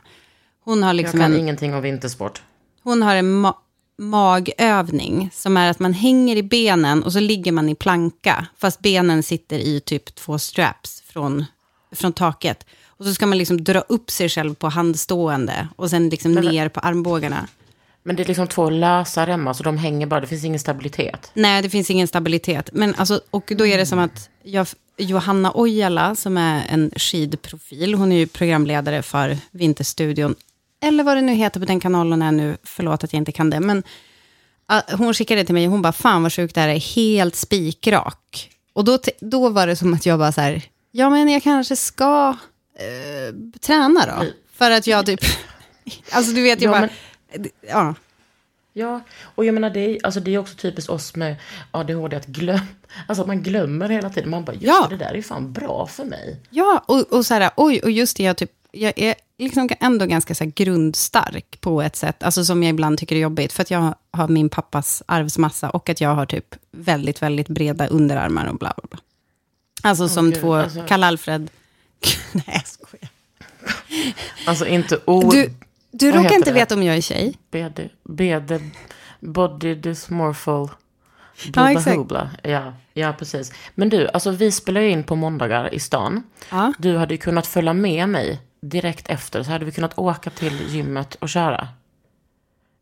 Hon 0.64 0.84
har 0.84 0.90
jag 0.90 0.96
liksom 0.96 1.20
kan 1.20 1.34
en... 1.34 1.40
ingenting 1.40 1.74
om 1.74 1.82
vintersport. 1.82 2.42
Hon 2.84 3.02
har 3.02 3.16
en 3.16 3.46
ma- 3.46 3.56
magövning 3.98 5.30
som 5.34 5.58
är 5.58 5.70
att 5.72 5.80
man 5.80 5.94
hänger 5.94 6.36
i 6.36 6.44
benen 6.44 7.04
och 7.04 7.14
så 7.14 7.20
ligger 7.20 7.52
man 7.52 7.70
i 7.70 7.76
planka, 7.76 8.48
fast 8.58 8.80
benen 8.80 9.24
sitter 9.24 9.60
i 9.60 9.80
typ 9.80 10.16
två 10.16 10.40
straps 10.40 11.02
från, 11.06 11.46
från 11.92 12.14
taket. 12.14 12.66
Och 12.86 13.06
så 13.06 13.14
ska 13.14 13.26
man 13.26 13.38
liksom 13.38 13.64
dra 13.64 13.80
upp 13.80 14.10
sig 14.12 14.30
själv 14.30 14.56
på 14.56 14.70
handstående 14.70 15.68
och 15.76 15.90
sen 15.90 16.10
liksom 16.10 16.34
Men- 16.34 16.46
ner 16.46 16.70
på 16.70 16.80
armbågarna. 16.80 17.48
Men 18.04 18.16
det 18.16 18.24
är 18.24 18.28
liksom 18.28 18.48
två 18.48 18.70
lösa 18.70 19.28
remmar, 19.28 19.54
så 19.54 19.64
de 19.64 19.78
hänger 19.78 20.08
bara, 20.08 20.20
det 20.20 20.28
finns 20.28 20.44
ingen 20.44 20.60
stabilitet. 20.60 21.32
Nej, 21.34 21.62
det 21.62 21.70
finns 21.70 21.90
ingen 21.90 22.08
stabilitet. 22.08 22.70
Men 22.74 22.96
alltså, 22.96 23.22
och 23.32 23.52
då 23.58 23.66
är 23.68 23.78
det 23.78 23.86
som 23.86 24.00
att 24.00 24.30
jag, 24.44 24.68
Johanna 24.98 25.52
Ojala, 25.56 26.16
som 26.16 26.38
är 26.38 26.66
en 26.70 26.92
skidprofil, 26.96 27.94
hon 27.94 28.12
är 28.12 28.18
ju 28.18 28.28
programledare 28.28 29.02
för 29.04 29.38
Vinterstudion, 29.52 30.36
eller 30.84 31.04
vad 31.04 31.18
det 31.18 31.22
nu 31.22 31.34
heter 31.34 31.60
på 31.60 31.66
den 31.66 31.80
kanalen 31.80 32.22
är 32.22 32.32
nu, 32.32 32.58
förlåt 32.64 33.04
att 33.04 33.14
jag 33.14 33.18
inte 33.18 33.32
kan 33.32 33.50
det, 33.50 33.60
men 33.60 33.84
ah, 34.66 34.82
hon 34.98 35.14
skickade 35.14 35.42
det 35.42 35.46
till 35.46 35.56
mig 35.56 35.66
och 35.66 35.72
hon 35.72 35.82
bara, 35.82 35.94
fan 35.94 36.24
vad 36.24 36.34
sjukt 36.34 36.56
det 36.56 36.62
här 36.62 36.70
är, 36.70 36.80
helt 36.96 37.36
spikrak. 37.36 38.50
Och 38.74 38.86
då, 38.86 39.00
då 39.20 39.50
var 39.50 39.68
det 39.68 39.76
som 39.76 39.94
att 39.94 40.06
jag 40.06 40.20
bara 40.20 40.32
så 40.32 40.42
här, 40.42 40.62
ja 40.92 41.10
men 41.10 41.30
jag 41.30 41.44
kanske 41.44 41.76
ska 41.76 42.38
eh, 42.80 43.36
träna 43.60 44.06
då. 44.06 44.26
För 44.54 44.72
att 44.72 44.88
jag 44.88 45.06
typ, 45.06 45.20
alltså 46.12 46.32
du 46.32 46.42
vet, 46.42 46.62
jag 46.62 46.76
Ja, 46.76 46.80
bara, 46.82 46.90
ja. 47.70 47.96
Ja, 48.74 49.02
och 49.36 49.46
jag 49.46 49.54
menar 49.54 49.70
det 49.70 49.80
är, 49.80 49.98
alltså 50.06 50.20
det 50.20 50.34
är 50.34 50.38
också 50.38 50.56
typiskt 50.56 50.90
oss 50.90 51.16
med 51.16 51.36
ADHD 51.72 52.16
att 52.18 52.26
glömma, 52.26 52.68
alltså 53.08 53.22
att 53.22 53.28
man 53.28 53.44
glömmer 53.44 53.90
hela 53.90 54.10
tiden. 54.10 54.30
Man 54.30 54.44
bara, 54.46 54.54
just 54.54 54.66
Ja. 54.66 54.88
det, 54.90 54.98
där 54.98 55.14
är 55.16 55.22
fan 55.22 55.54
bra 55.54 55.88
för 55.88 56.06
mig. 56.06 56.40
Ja, 56.50 56.84
och, 56.88 57.14
och 57.14 57.26
så 57.26 57.34
här, 57.34 57.52
oj, 57.56 57.80
och 57.84 57.92
just 57.92 58.18
det, 58.18 58.24
jag, 58.24 58.38
typ, 58.38 58.52
jag, 58.72 58.94
är, 58.96 59.16
liksom 59.38 59.70
ändå 59.80 60.06
ganska 60.06 60.36
så 60.36 60.52
grundstark 60.56 61.62
på 61.62 61.82
ett 61.82 61.96
sätt, 61.96 62.24
alltså 62.24 62.46
som 62.46 62.64
jag 62.64 62.70
ibland 62.70 62.98
tycker 62.98 63.16
är 63.16 63.20
jobbigt, 63.20 63.54
för 63.54 63.62
att 63.62 63.72
jag 63.72 63.94
har 64.12 64.28
min 64.28 64.50
pappas 64.50 65.04
arvsmassa 65.06 65.70
och 65.70 65.90
att 65.90 66.02
jag 66.02 66.16
har 66.16 66.26
typ 66.26 66.56
väldigt, 66.72 67.22
väldigt 67.22 67.48
breda 67.48 67.88
underarmar 67.88 68.46
och 68.46 68.58
bla 68.58 68.74
bla 68.78 68.88
bla. 68.90 69.00
Alltså 69.84 70.10
som 70.10 70.32
gud, 70.32 70.42
två, 70.42 70.56
alltså- 70.56 70.86
Karl-Alfred, 70.88 71.50
nej 72.32 72.44
jag 72.48 72.68
skojar. 72.68 73.10
Alltså 74.46 74.66
inte 74.68 75.00
ord. 75.06 75.34
Du, 75.34 75.54
du 75.92 76.12
råkar 76.12 76.36
inte 76.36 76.50
det? 76.50 76.54
veta 76.54 76.76
om 76.76 76.84
jag 76.84 76.98
är 76.98 77.02
tjej? 77.02 77.38
BD, 77.52 77.80
BD, 78.04 78.52
body 79.20 79.76
dysmorphal. 79.76 80.70
Ja, 81.44 81.46
Bubba 81.52 81.72
exakt. 81.72 81.98
hubla. 81.98 82.30
Ja, 82.44 82.74
ja, 82.94 83.14
precis. 83.20 83.54
Men 83.76 83.90
du, 83.90 84.08
alltså 84.08 84.32
vi 84.32 84.52
spelar 84.52 84.82
ju 84.82 84.90
in 84.90 85.04
på 85.04 85.16
måndagar 85.16 85.74
i 85.74 85.80
stan. 85.80 86.24
Ja. 86.52 86.74
Du 86.80 86.98
hade 86.98 87.14
ju 87.14 87.18
kunnat 87.18 87.48
följa 87.48 87.74
med 87.74 88.10
mig 88.10 88.40
direkt 88.62 89.10
efter, 89.10 89.44
så 89.44 89.52
hade 89.52 89.66
vi 89.66 89.72
kunnat 89.72 89.98
åka 89.98 90.30
till 90.30 90.62
gymmet 90.76 91.16
och 91.16 91.30
köra. 91.30 91.68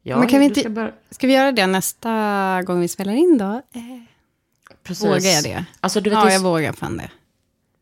Ja, 0.03 0.17
Men 0.19 0.27
kan 0.27 0.39
vi 0.39 0.45
inte- 0.45 0.59
ska 0.59 0.69
börja- 0.69 0.91
Ska 1.11 1.27
vi 1.27 1.33
göra 1.33 1.51
det 1.51 1.67
nästa 1.67 2.61
gång 2.65 2.79
vi 2.81 2.87
spelar 2.87 3.13
in 3.13 3.37
då? 3.37 3.45
Eh, 3.73 3.81
Precis. 4.83 5.05
Vågar 5.05 5.29
jag 5.31 5.43
det? 5.43 5.65
Alltså, 5.79 6.01
du 6.01 6.09
vet, 6.09 6.19
Ja, 6.19 6.31
jag 6.31 6.39
vågar 6.39 6.73
fan 6.73 6.97
det. 6.97 7.09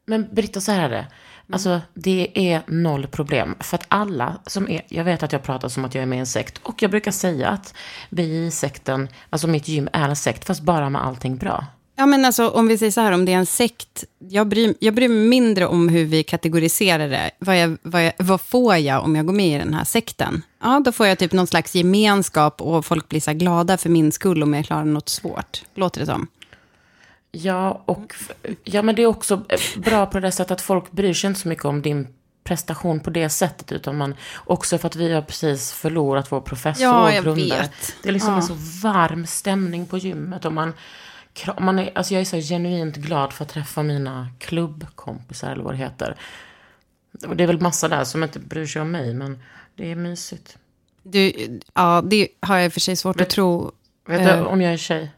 Men 0.05 0.27
Britta, 0.31 0.61
så 0.61 0.71
här 0.71 0.83
är 0.83 0.89
det. 0.89 1.07
Mm. 1.49 1.55
Alltså, 1.55 1.81
det 1.93 2.31
är 2.33 2.61
noll 2.67 3.07
problem. 3.07 3.55
För 3.59 3.77
att 3.77 3.85
alla 3.87 4.37
som 4.45 4.69
är... 4.69 4.81
Jag 4.87 5.03
vet 5.03 5.23
att 5.23 5.31
jag 5.33 5.43
pratar 5.43 5.69
som 5.69 5.85
att 5.85 5.95
jag 5.95 6.01
är 6.01 6.05
med 6.05 6.17
i 6.17 6.19
en 6.19 6.25
sekt. 6.25 6.59
Och 6.63 6.81
jag 6.81 6.91
brukar 6.91 7.11
säga 7.11 7.49
att 7.49 7.73
vi 8.09 8.45
i 8.45 8.51
sekten, 8.51 9.09
alltså 9.29 9.47
mitt 9.47 9.67
gym 9.67 9.89
är 9.93 10.09
en 10.09 10.15
sekt, 10.15 10.45
fast 10.45 10.61
bara 10.61 10.89
med 10.89 11.05
allting 11.05 11.37
bra. 11.37 11.65
Ja, 11.99 12.05
men 12.05 12.25
alltså 12.25 12.49
om 12.49 12.67
vi 12.67 12.77
säger 12.77 12.91
så 12.91 13.01
här, 13.01 13.11
om 13.11 13.25
det 13.25 13.33
är 13.33 13.37
en 13.37 13.45
sekt, 13.45 14.03
jag 14.19 14.47
bryr, 14.47 14.73
jag 14.79 14.93
bryr 14.93 15.09
mig 15.09 15.27
mindre 15.27 15.67
om 15.67 15.89
hur 15.89 16.05
vi 16.05 16.23
kategoriserar 16.23 17.09
det. 17.09 17.31
Vad, 17.39 17.59
jag, 17.59 17.77
vad, 17.81 18.05
jag, 18.05 18.13
vad 18.17 18.41
får 18.41 18.75
jag 18.75 19.03
om 19.03 19.15
jag 19.15 19.25
går 19.25 19.33
med 19.33 19.55
i 19.55 19.63
den 19.63 19.73
här 19.73 19.83
sekten? 19.83 20.41
Ja, 20.61 20.81
då 20.85 20.91
får 20.91 21.07
jag 21.07 21.19
typ 21.19 21.33
någon 21.33 21.47
slags 21.47 21.75
gemenskap 21.75 22.61
och 22.61 22.85
folk 22.85 23.09
blir 23.09 23.21
så 23.21 23.31
här 23.31 23.37
glada 23.37 23.77
för 23.77 23.89
min 23.89 24.11
skull 24.11 24.43
om 24.43 24.53
jag 24.53 24.65
klarar 24.65 24.85
något 24.85 25.09
svårt. 25.09 25.61
Låter 25.75 25.99
det 25.99 26.05
som. 26.05 26.27
Ja, 27.41 27.81
och 27.85 28.13
ja, 28.63 28.81
men 28.81 28.95
det 28.95 29.01
är 29.01 29.05
också 29.05 29.43
bra 29.77 30.05
på 30.05 30.19
det 30.19 30.31
sättet 30.31 30.51
att 30.51 30.61
folk 30.61 30.91
bryr 30.91 31.13
sig 31.13 31.27
inte 31.27 31.39
så 31.39 31.47
mycket 31.47 31.65
om 31.65 31.81
din 31.81 32.07
prestation 32.43 32.99
på 32.99 33.09
det 33.09 33.29
sättet, 33.29 33.71
utan 33.71 33.97
man 33.97 34.15
också 34.45 34.77
för 34.77 34.87
att 34.87 34.95
vi 34.95 35.13
har 35.13 35.21
precis 35.21 35.71
förlorat 35.73 36.31
vår 36.31 36.41
professor 36.41 36.83
Ja, 36.83 37.13
jag 37.13 37.23
grundare. 37.23 37.61
vet. 37.61 37.95
Det 38.03 38.09
är 38.09 38.13
liksom 38.13 38.31
Ja. 38.31 38.37
en 38.37 38.43
så 38.43 38.53
varm 38.87 39.25
stämning 39.25 39.85
på 39.85 39.97
gymmet 39.97 40.45
och 40.45 40.53
man, 40.53 40.73
man 41.59 41.79
är, 41.79 41.91
alltså 41.95 42.13
jag 42.13 42.21
är 42.21 42.25
så 42.25 42.37
genuint 42.37 42.95
glad 42.95 43.33
för 43.33 43.43
att 43.43 43.49
träffa 43.49 43.83
mina 43.83 44.29
klubbkompisar 44.39 45.51
eller 45.51 45.63
vad 45.63 45.73
det 45.73 45.77
heter. 45.77 46.15
Och 47.27 47.35
det 47.35 47.43
är 47.43 47.47
väl 47.47 47.61
massa 47.61 47.87
där 47.87 48.03
som 48.03 48.23
inte 48.23 48.39
bryr 48.39 48.65
sig 48.65 48.81
om 48.81 48.91
mig, 48.91 49.13
men 49.13 49.39
det 49.75 49.91
är 49.91 49.95
mysigt. 49.95 50.57
Du, 51.03 51.33
ja, 51.73 52.01
det 52.05 52.27
har 52.39 52.55
jag 52.57 52.65
i 52.65 52.69
och 52.69 52.73
för 52.73 52.79
sig 52.79 52.95
svårt 52.95 53.21
att 53.21 53.29
tro. 53.29 53.71
Vet 54.07 54.21
Eh. 54.21 54.37
du, 54.37 54.43
om 54.45 54.61
jag 54.61 54.73
är 54.73 54.77
tjej? 54.77 55.11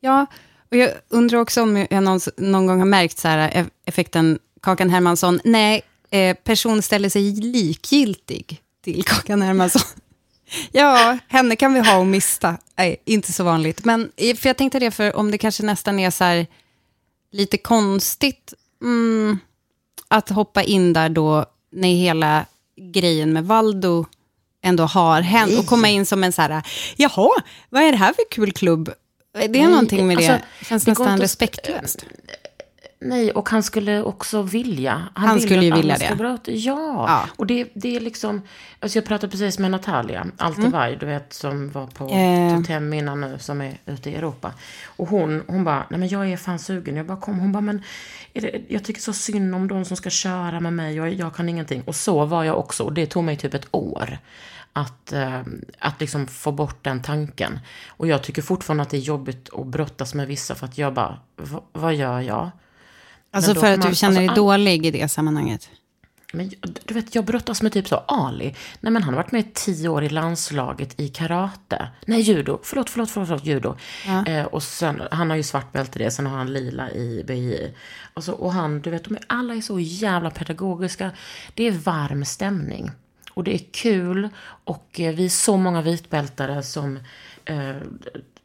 Ja, 0.00 0.26
och 0.70 0.76
jag 0.76 0.90
undrar 1.08 1.38
också 1.38 1.62
om 1.62 1.86
jag 1.90 2.02
någon, 2.02 2.20
någon 2.36 2.66
gång 2.66 2.78
har 2.78 2.86
märkt 2.86 3.18
så 3.18 3.28
här, 3.28 3.50
eff- 3.50 3.70
effekten 3.84 4.38
Kakan 4.62 4.90
Hermansson. 4.90 5.40
Nej, 5.44 5.82
eh, 6.10 6.34
person 6.36 6.82
ställer 6.82 7.08
sig 7.08 7.32
likgiltig 7.32 8.62
till 8.84 9.04
Kakan 9.04 9.42
Hermansson. 9.42 9.82
ja, 10.72 11.18
henne 11.28 11.56
kan 11.56 11.74
vi 11.74 11.80
ha 11.80 11.96
och 11.98 12.06
mista. 12.06 12.56
Nej, 12.76 13.02
inte 13.04 13.32
så 13.32 13.44
vanligt. 13.44 13.84
Men 13.84 14.10
eh, 14.16 14.36
för 14.36 14.48
jag 14.48 14.56
tänkte 14.56 14.78
det, 14.78 14.90
för 14.90 15.16
om 15.16 15.30
det 15.30 15.38
kanske 15.38 15.62
nästan 15.62 15.98
är 15.98 16.10
så 16.10 16.24
här 16.24 16.46
lite 17.32 17.58
konstigt 17.58 18.54
mm, 18.82 19.38
att 20.08 20.28
hoppa 20.28 20.62
in 20.62 20.92
där 20.92 21.08
då 21.08 21.46
när 21.72 21.88
hela 21.88 22.46
grejen 22.92 23.32
med 23.32 23.44
Valdo 23.44 24.06
ändå 24.62 24.84
har 24.84 25.20
hänt 25.20 25.58
och 25.58 25.66
komma 25.66 25.88
in 25.88 26.06
som 26.06 26.24
en 26.24 26.32
så 26.32 26.42
här, 26.42 26.62
jaha, 26.96 27.30
vad 27.70 27.82
är 27.82 27.92
det 27.92 27.98
här 27.98 28.12
för 28.12 28.30
kul 28.30 28.52
klubb? 28.52 28.90
Det 29.32 29.44
är 29.44 29.48
Nej, 29.48 29.66
någonting 29.66 30.06
med 30.06 30.16
det, 30.16 30.28
alltså, 30.28 30.46
känns 30.64 30.84
det 30.84 30.90
nästan 30.90 31.20
respektlöst. 31.20 32.04
Nej, 33.00 33.30
och 33.32 33.48
han 33.48 33.62
skulle 33.62 34.02
också 34.02 34.42
vilja. 34.42 35.08
Han 35.14 35.34
vill 35.34 35.44
skulle 35.44 35.64
ju 35.64 35.72
vilja 35.72 35.96
det. 35.98 36.52
Ja. 36.52 37.04
Ja. 37.08 37.28
och 37.36 37.46
det, 37.46 37.68
det 37.74 37.96
är 37.96 38.00
liksom... 38.00 38.42
Alltså 38.80 38.98
jag 38.98 39.04
pratade 39.04 39.30
precis 39.30 39.58
med 39.58 39.70
Natalia 39.70 40.26
Altevaj, 40.36 40.96
du 41.00 41.06
vet, 41.06 41.32
som 41.32 41.70
var 41.70 41.86
på 41.86 42.08
Mm. 42.08 42.48
Eh. 42.48 42.56
Totem 42.56 42.92
innan 42.92 43.20
nu, 43.20 43.38
som 43.38 43.60
är 43.60 43.78
ute 43.86 44.10
i 44.10 44.14
Europa. 44.14 44.52
Och 44.86 45.08
hon, 45.08 45.42
hon 45.46 45.64
bara, 45.64 45.86
nej 45.90 46.00
men 46.00 46.08
jag 46.08 46.32
är 46.32 46.36
fan 46.36 46.58
sugen. 46.58 46.96
Jag 46.96 47.06
bara, 47.06 47.20
kom. 47.20 47.38
Hon 47.38 47.52
bara, 47.52 47.60
men 47.60 47.82
är 48.34 48.40
det, 48.40 48.60
jag 48.68 48.84
tycker 48.84 49.00
så 49.00 49.12
synd 49.12 49.54
om 49.54 49.68
de 49.68 49.84
som 49.84 49.96
ska 49.96 50.10
köra 50.10 50.60
med 50.60 50.72
mig. 50.72 50.96
Jag, 50.96 51.12
jag 51.12 51.34
kan 51.34 51.48
ingenting. 51.48 51.82
Och 51.86 51.96
så 51.96 52.24
var 52.24 52.44
jag 52.44 52.58
också. 52.58 52.84
Och 52.84 52.92
det 52.92 53.06
tog 53.06 53.24
mig 53.24 53.36
typ 53.36 53.54
ett 53.54 53.68
år. 53.70 54.18
Att, 54.80 55.12
eh, 55.12 55.40
att 55.78 56.00
liksom 56.00 56.26
få 56.26 56.52
bort 56.52 56.84
den 56.84 57.02
tanken. 57.02 57.60
Och 57.88 58.06
jag 58.06 58.22
tycker 58.22 58.42
fortfarande 58.42 58.82
att 58.82 58.90
det 58.90 58.96
är 58.96 59.00
jobbigt 59.00 59.48
att 59.52 59.66
brottas 59.66 60.14
med 60.14 60.26
vissa. 60.26 60.54
För 60.54 60.66
att 60.66 60.78
jag 60.78 60.94
bara, 60.94 61.18
"Va- 61.36 61.64
vad 61.72 61.94
gör 61.94 62.20
jag? 62.20 62.50
Alltså 63.30 63.54
för 63.54 63.72
att 63.72 63.80
du 63.80 63.86
man- 63.86 63.94
känner 63.94 64.14
dig 64.20 64.28
alltså, 64.28 64.40
all- 64.50 64.60
dålig 64.60 64.86
i 64.86 64.90
det 64.90 65.08
sammanhanget. 65.08 65.70
Men 66.32 66.50
du 66.84 66.94
vet, 66.94 67.14
jag 67.14 67.24
brottas 67.24 67.62
med 67.62 67.72
typ 67.72 67.88
så 67.88 67.96
Ali. 67.96 68.54
Nej 68.80 68.92
men 68.92 69.02
han 69.02 69.14
har 69.14 69.22
varit 69.22 69.32
med 69.32 69.40
i 69.40 69.50
tio 69.54 69.88
år 69.88 70.04
i 70.04 70.08
landslaget 70.08 71.00
i 71.00 71.08
karate. 71.08 71.88
Nej, 72.06 72.20
judo. 72.20 72.58
Förlåt, 72.62 72.90
förlåt, 72.90 73.10
förlåt, 73.10 73.28
förlåt 73.28 73.44
judo. 73.44 73.76
Eh, 74.26 74.44
och 74.44 74.62
sen, 74.62 75.02
han 75.10 75.30
har 75.30 75.36
ju 75.36 75.42
svart 75.42 75.72
bälte 75.72 75.98
i 75.98 76.04
det, 76.04 76.10
sen 76.10 76.26
har 76.26 76.38
han 76.38 76.52
lila 76.52 76.90
i 76.90 77.24
BI. 77.26 77.74
Och, 78.14 78.24
så, 78.24 78.32
och 78.32 78.52
han, 78.52 78.80
du 78.80 78.90
vet, 78.90 79.04
de 79.04 79.14
är, 79.14 79.22
alla 79.26 79.54
är 79.54 79.60
så 79.60 79.80
jävla 79.80 80.30
pedagogiska. 80.30 81.10
Det 81.54 81.66
är 81.66 81.72
varm 81.72 82.24
stämning. 82.24 82.90
Och 83.38 83.44
det 83.44 83.54
är 83.54 83.58
kul. 83.72 84.28
Och 84.64 85.00
eh, 85.00 85.14
vi 85.14 85.24
är 85.24 85.28
så 85.28 85.56
många 85.56 85.82
vitbältare 85.82 86.62
som, 86.62 86.98
eh, 87.44 87.68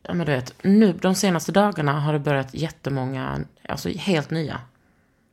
ja 0.03 0.13
men 0.13 0.17
du 0.25 0.31
vet, 0.31 0.53
nu 0.63 0.93
de 0.93 1.15
senaste 1.15 1.51
dagarna 1.51 1.99
har 1.99 2.13
det 2.13 2.19
börjat 2.19 2.53
jättemånga, 2.53 3.39
alltså 3.69 3.89
helt 3.89 4.29
nya. 4.29 4.61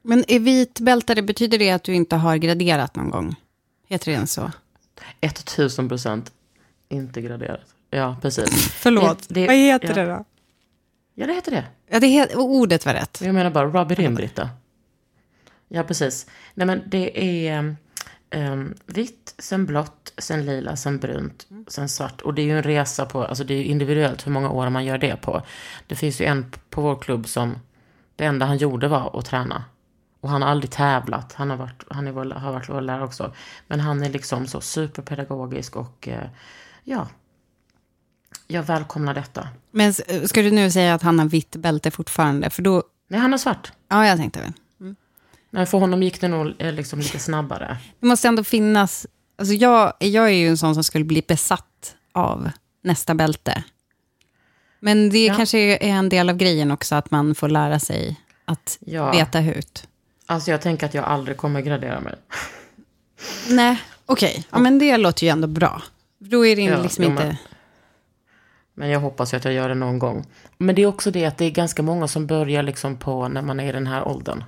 Men 0.03 0.25
är 0.29 0.39
vitbältare, 0.39 1.23
betyder 1.23 1.59
det 1.59 1.71
att 1.71 1.83
du 1.85 1.95
inte 1.95 2.17
har 2.17 2.37
graderat 2.37 2.97
någon 2.97 3.11
gång? 3.11 3.35
Heter 3.89 4.07
det 4.11 4.13
ens 4.15 4.33
så? 4.33 4.51
1000 5.21 5.89
procent 5.89 6.33
inte 6.89 7.21
graderat. 7.23 7.75
Ja, 7.91 8.17
precis. 8.23 8.69
Förlåt, 8.73 9.29
Det- 9.29 9.35
det- 9.41 9.47
vad 9.47 9.57
heter 9.57 9.89
ja. 9.89 9.95
det 9.95 10.05
då? 10.13 10.25
Ja, 11.15 11.27
det 11.27 11.33
heter 11.35 11.51
det. 11.51 11.65
Ja, 11.91 12.01
det 12.01 12.07
het, 12.07 12.35
ordet 12.35 12.87
var 12.87 12.95
rätt. 12.95 13.21
Jag 13.25 13.35
menar 13.35 13.51
bara, 13.51 13.67
rub 13.67 13.93
it 13.93 13.99
in, 13.99 14.15
Britta. 14.15 14.51
Ja, 15.69 15.83
precis. 15.83 16.27
Nej, 16.55 16.67
men 16.67 16.83
det 16.87 17.21
är 17.49 17.77
um, 18.35 18.75
vitt, 18.87 19.35
sen 19.39 19.67
blått, 19.67 20.13
sen 20.19 20.45
lila, 20.47 20.77
sen 20.77 20.99
brunt, 20.99 21.47
sen 21.69 21.89
svart. 21.89 22.21
Och 22.21 22.35
det 22.35 22.43
är 22.43 22.47
ju 22.47 22.57
en 22.57 22.63
resa 22.63 23.07
på, 23.07 23.25
alltså 23.25 23.45
det 23.45 23.55
är 23.55 23.59
ju 23.59 23.65
individuellt 23.65 24.27
hur 24.27 24.33
många 24.33 24.51
år 24.51 24.71
man 24.71 24.85
gör 24.85 24.99
det 24.99 25.17
på. 25.17 25.43
Det 25.87 25.95
finns 25.97 26.21
ju 26.21 26.25
en 26.25 26.53
på 26.71 26.81
vår 26.81 26.97
klubb 26.97 27.29
som, 27.29 27.59
det 28.17 28.25
enda 28.25 28.47
han 28.47 28.57
gjorde 28.57 28.89
var 28.89 29.19
att 29.19 29.25
träna. 29.25 29.65
Och 30.21 30.29
han 30.29 30.43
har 30.43 30.49
aldrig 30.49 30.71
tävlat. 30.71 31.33
Han 31.33 31.51
har 31.51 31.57
varit, 31.57 31.85
han 31.91 32.07
är 32.07 32.13
vår, 32.13 32.31
har 32.31 32.53
varit 32.53 32.69
vår 32.69 32.81
lärare 32.81 33.05
också. 33.05 33.35
Men 33.67 33.81
han 33.81 34.03
är 34.03 34.09
liksom 34.09 34.47
så 34.47 34.61
superpedagogisk 34.61 35.77
och 35.77 36.09
eh, 36.09 36.29
ja, 36.85 37.07
jag 38.47 38.63
välkomnar 38.63 39.15
detta. 39.15 39.49
Men 39.71 39.95
ska 40.29 40.43
du 40.43 40.51
nu 40.51 40.71
säga 40.71 40.95
att 40.95 41.03
han 41.03 41.19
har 41.19 41.27
vitt 41.27 41.57
bälte 41.57 41.91
fortfarande? 41.91 42.51
För 42.51 42.63
då, 42.63 42.83
Nej, 43.09 43.21
han 43.21 43.35
är 43.35 43.39
svart. 43.39 43.73
ja 43.89 44.07
jag 44.07 44.19
tänkte 44.19 44.41
väl. 44.41 44.53
Men 45.51 45.67
för 45.67 45.79
honom 45.79 46.03
gick 46.03 46.21
det 46.21 46.29
nog 46.29 46.55
eh, 46.59 46.73
liksom 46.73 46.99
lite 46.99 47.19
snabbare. 47.19 47.77
Det 48.01 48.07
måste 48.07 48.29
ändå 48.29 48.45
finnas, 48.45 49.07
alltså 49.39 49.55
jag, 49.55 49.93
jag 49.99 50.25
är 50.27 50.33
ju 50.35 50.49
en 50.49 50.59
sån 50.59 50.75
som 50.75 50.85
skulle 50.85 51.05
bli 51.05 51.23
besatt 51.29 51.97
av 52.13 52.51
nästa 52.83 53.15
bälte. 53.15 53.65
Men 54.81 55.11
det 55.11 55.27
Ja. 55.27 55.35
kanske 55.35 55.59
är 55.59 55.79
en 55.83 56.09
del 56.09 56.31
av 56.31 56.37
grejen 56.37 56.71
också, 56.71 56.95
att 56.95 57.11
man 57.11 57.35
får 57.35 57.49
lära 57.49 57.79
sig 57.81 58.17
att 58.45 58.79
Ja. 58.81 59.13
veta 59.13 59.39
hut. 59.39 59.87
Alltså 60.27 60.51
jag 60.51 60.61
tänker 60.61 60.87
att 60.87 60.95
jag 60.95 61.05
aldrig 61.05 61.37
kommer 61.37 61.61
gradera 61.61 62.01
mig. 62.01 62.15
Nej, 63.49 63.83
okej. 64.07 64.45
Ja, 64.51 64.59
men 64.59 64.79
det 64.79 64.97
låter 64.97 65.25
ju 65.27 65.31
ändå 65.31 65.49
bra. 65.49 65.83
Då 66.19 66.47
är 66.47 66.57
det 66.57 66.63
Ja, 66.63 66.83
liksom 66.83 67.05
inte... 67.05 67.25
men- 67.27 67.37
Men 68.75 68.89
jag 68.89 69.01
hoppas 69.01 69.33
ju 69.33 69.37
att 69.37 69.45
jag 69.45 69.55
gör 69.55 69.69
det 69.69 69.75
någon 69.75 69.99
gång. 69.99 70.27
Men 70.59 70.75
det 70.75 70.83
är 70.83 70.87
också 70.87 71.11
det 71.11 71.25
att 71.27 71.39
det 71.39 71.45
är 71.45 71.51
ganska 71.51 71.83
många 71.83 72.09
som 72.09 72.27
börjar 72.27 72.63
liksom 72.63 72.97
på 72.97 73.29
när 73.29 73.43
man 73.43 73.61
är 73.61 73.69
i 73.69 73.73
den 73.73 73.87
här 73.87 74.09
åldern. 74.09 74.45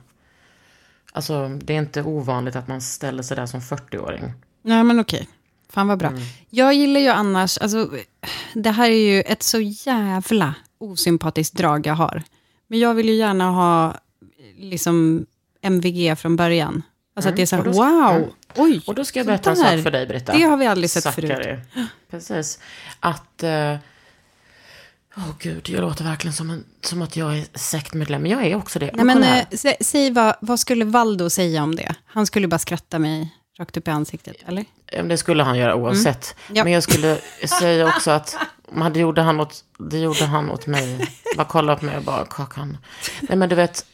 Alltså 1.13 1.49
det 1.49 1.75
är 1.75 1.79
inte 1.79 2.03
ovanligt 2.03 2.57
att 2.57 2.69
man 2.69 2.81
ställer 2.81 3.23
sig 3.23 3.37
där 3.37 3.47
som 3.47 3.61
40-åring. 3.61 4.33
Nej, 4.63 4.85
men 4.85 5.01
okej. 5.01 5.29
Fan 5.71 5.89
vad 5.89 5.99
bra. 5.99 6.09
Mm. 6.09 6.23
Jag 6.51 6.75
gillar 6.75 7.01
ju 7.01 7.09
annars, 7.09 7.59
alltså, 7.59 7.91
det 8.55 8.71
här 8.71 8.91
är 8.91 9.15
ju 9.15 9.21
ett 9.23 9.43
så 9.43 9.61
jävla 9.61 10.55
osympatiskt 10.79 11.57
drag 11.57 11.87
jag 11.87 11.95
har. 11.95 12.23
Men 12.67 12.79
jag 12.79 12.95
vill 12.95 13.09
ju 13.09 13.15
gärna 13.15 13.51
ha 13.51 13.97
liksom 14.57 15.27
MVG 15.63 16.17
från 16.19 16.37
början. 16.37 16.83
Alltså 17.15 17.29
att 17.29 17.37
det 17.37 17.43
är 17.43 17.47
så 17.47 17.57
här, 17.57 17.63
Mm. 17.63 17.75
Då 17.77 17.85
wow, 17.85 18.33
oj. 18.57 18.83
Och 18.87 18.95
då 18.95 19.05
ska 19.05 19.19
jag 19.19 19.27
berätta 19.27 19.51
en 19.51 19.57
sak 19.57 19.83
för 19.83 19.91
dig, 19.91 20.07
Britta. 20.07 20.33
Det 20.33 20.43
har 20.43 20.57
vi 20.57 20.67
aldrig 20.67 20.91
sett 20.91 21.03
Zackari. 21.03 21.27
förut. 21.29 21.59
Precis. 22.11 22.59
Att... 23.01 23.43
eh, 23.43 23.77
Åh 25.17 25.31
gud, 25.39 25.69
jag 25.69 25.81
låter 25.81 26.05
verkligen 26.05 26.35
som, 26.35 26.51
en, 26.51 26.65
som 26.81 27.03
att 27.03 27.17
jag 27.17 27.39
är 27.39 27.47
sektmedlem. 27.55 28.23
Men 28.23 28.31
jag 28.31 28.47
är 28.47 28.55
också 28.57 28.79
det. 28.79 28.91
Nej, 28.95 29.05
men, 29.05 29.23
eh, 29.23 29.45
sä, 29.51 29.77
säg 29.81 30.11
vad, 30.11 30.35
vad 30.41 30.61
skulle 30.61 30.85
Valdo 30.85 31.31
säga 31.31 31.63
om 31.63 31.75
det? 31.75 31.95
Han 32.07 32.27
skulle 32.27 32.49
bara 32.49 32.59
skratta 32.59 32.99
mig 32.99 33.35
rakt 33.59 33.77
upp 33.77 33.89
i 33.89 33.91
ansiktet, 33.91 34.37
eller? 34.47 34.65
Det 35.05 35.17
skulle 35.19 35.43
han 35.43 35.59
göra 35.59 35.75
oavsett. 35.75 36.35
Mm. 36.47 36.57
Ja. 36.57 36.65
Men 36.65 36.73
jag 36.73 36.83
skulle 36.83 37.19
säga 37.61 37.89
också 37.89 38.11
att 38.11 38.37
man, 38.73 38.93
det, 38.93 39.01
gjorde 39.01 39.23
han 39.23 39.41
åt, 39.41 39.65
det 39.79 39.99
gjorde 39.99 40.25
han 40.25 40.51
åt 40.51 40.67
mig. 40.67 41.09
Bara 41.37 41.47
kolla 41.47 41.77
på 41.77 41.85
mig 41.85 41.97
och 41.97 42.03
bara, 42.03 42.25
Kakan. 42.27 42.79
Nej 43.21 43.39
men 43.39 43.49
du 43.49 43.55
vet, 43.55 43.87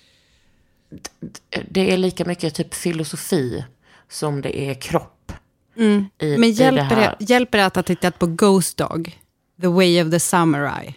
det 1.69 1.93
är 1.93 1.97
lika 1.97 2.25
mycket 2.25 2.55
typ 2.55 2.75
filosofi 2.75 3.65
som 4.09 4.41
det 4.41 4.59
är 4.59 4.75
kropp. 4.75 5.33
I, 5.77 5.81
Mm. 5.81 6.07
Men 6.19 6.45
i 6.45 6.51
hjälper 6.51 6.97
det 6.97 7.03
här. 7.03 7.17
det, 7.19 7.25
hjälper 7.25 7.59
det 7.59 7.67
att 7.67 7.77
ha 7.77 7.83
tittat 7.83 8.19
på 8.19 8.27
Ghost 8.27 8.77
Dog? 8.77 9.19
The 9.61 9.67
Way 9.67 10.03
of 10.05 10.11
the 10.11 10.21
Samurai? 10.21 10.95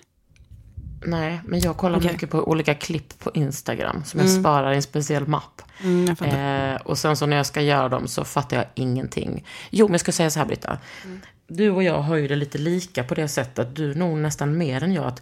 Nej, 1.06 1.42
men 1.46 1.60
jag 1.60 1.78
kollar 1.78 1.98
Okej. 1.98 2.12
mycket 2.12 2.30
på 2.30 2.50
olika 2.50 2.76
klipp 2.76 3.20
på 3.20 3.32
Instagram 3.34 4.04
som 4.06 4.20
jag 4.20 4.30
sparar 4.30 4.72
i 4.72 4.76
en 4.76 4.82
speciell 4.82 5.28
mapp. 5.28 5.62
Mm. 5.84 6.10
Eh, 6.10 6.82
och 6.82 6.98
sen 6.98 7.18
så 7.18 7.26
när 7.26 7.38
jag 7.38 7.46
ska 7.46 7.62
göra 7.62 7.90
dem 7.90 8.08
så 8.08 8.24
fattar 8.24 8.58
jag 8.58 8.66
ingenting. 8.76 9.46
Jo, 9.70 9.88
men 9.88 9.94
jag 9.94 10.02
ska 10.02 10.12
säga 10.12 10.30
så 10.30 10.40
här 10.40 10.46
Britta. 10.46 10.78
Du 11.48 11.70
och 11.70 11.84
jag 11.84 12.02
har 12.02 12.16
ju 12.16 12.28
det 12.28 12.36
lite 12.36 12.58
lika 12.58 13.04
på 13.04 13.16
det 13.16 13.28
sättet. 13.28 13.76
Du 13.76 13.94
nog 13.94 14.18
nästan 14.18 14.58
mer 14.58 14.84
än 14.84 14.94
jag. 14.94 15.06
Att 15.06 15.22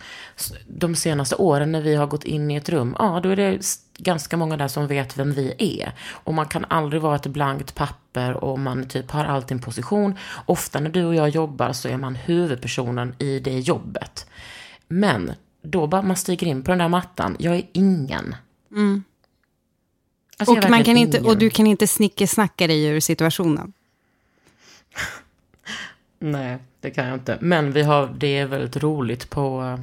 de 0.67 0.95
senaste 0.95 1.35
åren 1.35 1.71
när 1.71 1.81
vi 1.81 1.95
har 1.95 2.07
gått 2.07 2.23
in 2.23 2.51
i 2.51 2.55
ett 2.55 2.69
rum, 2.69 2.95
ja 2.99 3.19
då 3.23 3.29
är 3.29 3.35
det 3.35 3.59
ganska 3.97 4.37
många 4.37 4.57
där 4.57 4.67
som 4.67 4.87
vet 4.87 5.17
vem 5.17 5.33
vi 5.33 5.53
är. 5.57 5.93
Och 6.11 6.33
man 6.33 6.45
kan 6.45 6.65
aldrig 6.67 7.01
vara 7.01 7.15
ett 7.15 7.27
blankt 7.27 7.75
papper 7.75 8.33
och 8.33 8.59
man 8.59 8.87
typ 8.87 9.11
har 9.11 9.25
alltid 9.25 9.51
en 9.51 9.61
position. 9.61 10.15
Ofta 10.45 10.79
när 10.79 10.89
du 10.89 11.05
och 11.05 11.15
jag 11.15 11.29
jobbar 11.29 11.73
så 11.73 11.87
är 11.87 11.97
man 11.97 12.15
huvudpersonen 12.15 13.15
i 13.19 13.39
det 13.39 13.59
jobbet. 13.59 14.27
Men 14.87 15.31
då 15.61 15.87
bara 15.87 16.01
man 16.01 16.15
stiger 16.15 16.47
in 16.47 16.63
på 16.63 16.71
den 16.71 16.77
där 16.77 16.87
mattan, 16.87 17.35
jag 17.39 17.55
är 17.55 17.63
ingen. 17.73 18.35
Alltså, 18.71 18.95
jag 20.37 20.47
är 20.47 20.51
och, 20.51 20.55
man 20.55 20.61
kan 20.61 20.71
verkligen 20.71 20.97
inte, 20.97 21.17
ingen. 21.17 21.29
och 21.29 21.37
du 21.37 21.49
kan 21.49 21.67
inte 21.67 21.87
snickesnacka 21.87 22.67
dig 22.67 22.85
ur 22.85 22.99
situationen. 22.99 23.73
Nej, 26.19 26.57
det 26.81 26.91
kan 26.91 27.07
jag 27.07 27.13
inte. 27.13 27.37
Men 27.41 27.71
vi 27.71 27.83
har, 27.83 28.15
det 28.17 28.37
är 28.37 28.45
väldigt 28.45 28.77
roligt 28.77 29.29
på, 29.29 29.79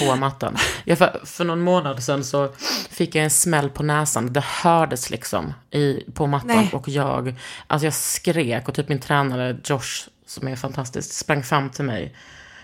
på 0.00 0.16
mattan. 0.16 0.56
Ja, 0.84 0.96
för, 0.96 1.20
för 1.24 1.44
någon 1.44 1.60
månad 1.60 2.02
sedan 2.02 2.24
så 2.24 2.52
fick 2.90 3.14
jag 3.14 3.24
en 3.24 3.30
smäll 3.30 3.70
på 3.70 3.82
näsan. 3.82 4.32
Det 4.32 4.44
hördes 4.44 5.10
liksom 5.10 5.54
i, 5.70 6.04
på 6.14 6.26
mattan. 6.26 6.56
Nej. 6.56 6.70
Och 6.72 6.88
jag, 6.88 7.34
alltså 7.66 7.86
jag 7.86 7.94
skrek 7.94 8.68
och 8.68 8.74
typ 8.74 8.88
min 8.88 9.00
tränare 9.00 9.56
Josh, 9.64 10.08
som 10.26 10.48
är 10.48 10.56
fantastisk, 10.56 11.12
sprang 11.12 11.42
fram 11.42 11.70
till 11.70 11.84
mig. 11.84 12.14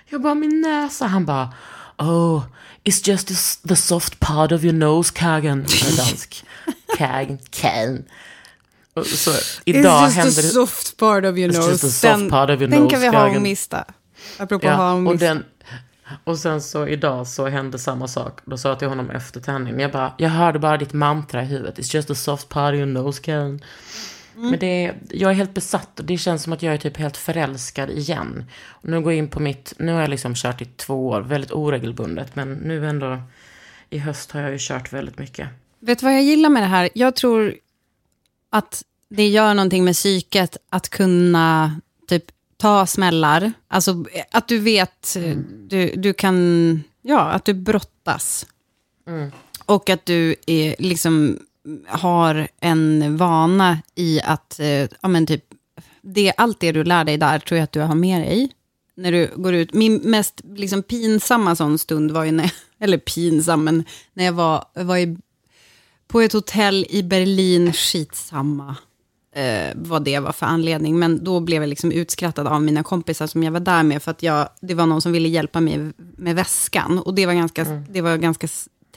Jag 0.06 0.22
bara, 0.22 0.34
min 0.34 0.60
näsa. 0.60 1.06
Han 1.06 1.24
bara, 1.24 1.54
oh, 2.00 2.42
it's 2.84 3.08
just 3.08 3.28
the, 3.28 3.68
the 3.68 3.76
soft 3.76 4.20
part 4.20 4.52
of 4.52 4.64
your 4.64 4.74
nose, 4.74 5.12
är 5.14 5.96
dansk. 5.96 6.44
Kagan. 6.98 8.04
Och 8.94 9.06
Så 9.06 9.30
idag 9.64 10.06
hände 10.06 10.30
det... 10.42 10.42
soft 10.42 10.96
part 10.96 11.24
of 11.24 11.36
your 11.38 11.50
It's 11.50 11.56
nose. 11.58 11.70
just 11.70 11.84
a 11.84 11.88
soft 11.88 12.30
part 12.30 12.50
of 12.50 12.60
your 12.60 12.70
den 12.70 12.80
nose, 12.82 12.90
kan 12.90 13.00
vi 13.00 13.06
ha 13.06 13.36
och 13.36 13.42
mista. 13.42 13.84
Apropå 14.38 14.66
Ja, 14.66 14.72
ha 14.74 14.90
och 14.92 14.96
och, 14.96 15.02
mista. 15.02 15.26
den, 15.26 15.44
och 16.24 16.38
sen 16.38 16.62
så 16.62 16.88
idag 16.88 17.26
så 17.26 17.48
hände 17.48 17.78
samma 17.78 18.08
sak. 18.08 18.40
Då 18.44 18.58
sa 18.58 18.68
jag 18.68 18.78
till 18.78 18.88
honom 18.88 19.10
efter 19.10 19.40
tändningen. 19.40 19.80
Jag 19.80 19.92
bara, 19.92 20.14
jag 20.18 20.28
hörde 20.28 20.58
bara 20.58 20.76
ditt 20.76 20.92
mantra 20.92 21.42
i 21.42 21.46
huvudet. 21.46 21.78
It's 21.78 21.94
just 21.94 22.10
a 22.10 22.14
soft 22.14 22.48
part 22.48 22.72
of 22.72 22.76
your 22.76 22.86
nose, 22.86 23.22
Karen. 23.22 23.60
Mm. 24.40 24.50
Men 24.50 24.60
det 24.60 24.84
är, 24.84 24.94
jag 25.10 25.30
är 25.30 25.34
helt 25.34 25.54
besatt 25.54 26.00
och 26.00 26.04
det 26.04 26.18
känns 26.18 26.42
som 26.42 26.52
att 26.52 26.62
jag 26.62 26.74
är 26.74 26.78
typ 26.78 26.96
helt 26.96 27.16
förälskad 27.16 27.90
igen. 27.90 28.44
Och 28.68 28.88
nu 28.88 29.00
går 29.00 29.12
jag 29.12 29.18
in 29.18 29.28
på 29.28 29.40
mitt, 29.40 29.72
nu 29.78 29.92
har 29.92 30.00
jag 30.00 30.10
liksom 30.10 30.34
kört 30.34 30.62
i 30.62 30.64
två 30.64 31.08
år, 31.08 31.20
väldigt 31.20 31.52
oregelbundet. 31.52 32.36
Men 32.36 32.52
nu 32.52 32.88
ändå, 32.88 33.22
i 33.90 33.98
höst 33.98 34.32
har 34.32 34.40
jag 34.40 34.52
ju 34.52 34.58
kört 34.60 34.92
väldigt 34.92 35.18
mycket. 35.18 35.48
Vet 35.78 35.98
du 35.98 36.06
vad 36.06 36.14
jag 36.14 36.22
gillar 36.22 36.48
med 36.48 36.62
det 36.62 36.66
här? 36.66 36.88
Jag 36.94 37.16
tror 37.16 37.54
att 38.50 38.84
det 39.08 39.28
gör 39.28 39.54
någonting 39.54 39.84
med 39.84 39.94
psyket 39.94 40.56
att 40.68 40.88
kunna 40.88 41.80
typ 42.08 42.24
ta 42.56 42.86
smällar. 42.86 43.52
Alltså 43.68 44.04
att 44.30 44.48
du 44.48 44.58
vet, 44.58 45.16
du, 45.68 45.94
du 45.96 46.12
kan, 46.12 46.82
ja, 47.02 47.20
att 47.20 47.44
du 47.44 47.54
brottas. 47.54 48.46
Och 49.66 49.90
att 49.90 50.06
du 50.06 50.36
är, 50.46 50.76
liksom 50.78 51.38
har 51.88 52.48
en 52.60 53.16
vana 53.16 53.78
i 53.94 54.20
att, 54.24 54.60
eh, 54.60 54.88
ja 55.00 55.08
men 55.08 55.26
typ, 55.26 55.44
det, 56.02 56.32
allt 56.36 56.60
det 56.60 56.72
du 56.72 56.84
lär 56.84 57.04
dig 57.04 57.16
där 57.16 57.38
tror 57.38 57.58
jag 57.58 57.64
att 57.64 57.72
du 57.72 57.80
har 57.80 57.94
med 57.94 58.20
dig. 58.20 58.50
När 58.94 59.12
du 59.12 59.30
går 59.36 59.54
ut. 59.54 59.74
Min 59.74 59.96
mest 59.96 60.40
liksom, 60.54 60.82
pinsamma 60.82 61.56
sån 61.56 61.78
stund 61.78 62.10
var 62.10 62.24
ju 62.24 62.32
när, 62.32 62.52
eller 62.80 62.98
pinsam, 62.98 63.64
men 63.64 63.84
när 64.12 64.24
jag 64.24 64.32
var, 64.32 64.64
var 64.74 64.96
i 64.96 65.16
på 66.08 66.20
ett 66.20 66.32
hotell 66.32 66.86
i 66.90 67.02
Berlin, 67.02 67.72
skitsamma 67.72 68.76
eh, 69.34 69.72
vad 69.74 70.04
det 70.04 70.18
var 70.18 70.32
för 70.32 70.46
anledning. 70.46 70.98
Men 70.98 71.24
då 71.24 71.40
blev 71.40 71.62
jag 71.62 71.68
liksom 71.68 71.92
utskrattad 71.92 72.46
av 72.46 72.62
mina 72.62 72.82
kompisar 72.82 73.26
som 73.26 73.42
jag 73.42 73.52
var 73.52 73.60
där 73.60 73.82
med. 73.82 74.02
För 74.02 74.10
att 74.10 74.22
jag, 74.22 74.48
det 74.60 74.74
var 74.74 74.86
någon 74.86 75.02
som 75.02 75.12
ville 75.12 75.28
hjälpa 75.28 75.60
mig 75.60 75.92
med 75.96 76.36
väskan. 76.36 76.98
Och 76.98 77.14
det 77.14 77.26
var 77.26 77.34
ganska, 77.34 77.64
det 77.64 78.00
var 78.00 78.16
ganska 78.16 78.48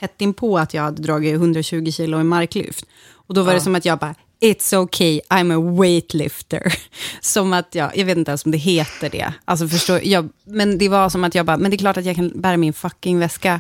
tätt 0.04 0.22
inpå 0.22 0.58
att 0.58 0.74
jag 0.74 0.82
hade 0.84 1.02
dragit 1.02 1.34
120 1.34 1.92
kilo 1.92 2.20
i 2.20 2.24
marklyft. 2.24 2.86
Och 3.12 3.34
då 3.34 3.44
var 3.44 3.54
det 3.54 3.62
som 3.62 3.76
att 3.76 3.86
jag 3.86 4.00
bara, 4.00 4.16
it's 4.42 4.76
okay, 4.76 5.22
I'm 5.30 5.54
a 5.54 5.82
weightlifter. 5.82 6.74
Som 7.22 7.54
att 7.54 7.76
jag, 7.76 7.98
jag 7.98 8.06
vet 8.06 8.18
inte 8.18 8.32
ens 8.32 8.46
om 8.46 8.52
det 8.52 8.58
heter 8.58 9.10
det. 9.10 9.34
Alltså 9.46 9.68
förstår, 9.68 10.00
jag, 10.04 10.30
men 10.44 10.78
det 10.78 10.90
var 10.90 11.10
som 11.10 11.24
att 11.24 11.36
jag 11.36 11.46
bara, 11.46 11.58
men 11.58 11.72
det 11.72 11.76
är 11.76 11.78
klart 11.78 11.98
att 11.98 12.06
jag 12.06 12.16
kan 12.16 12.32
bära 12.36 12.58
min 12.58 12.74
fucking 12.74 13.20
väska 13.20 13.60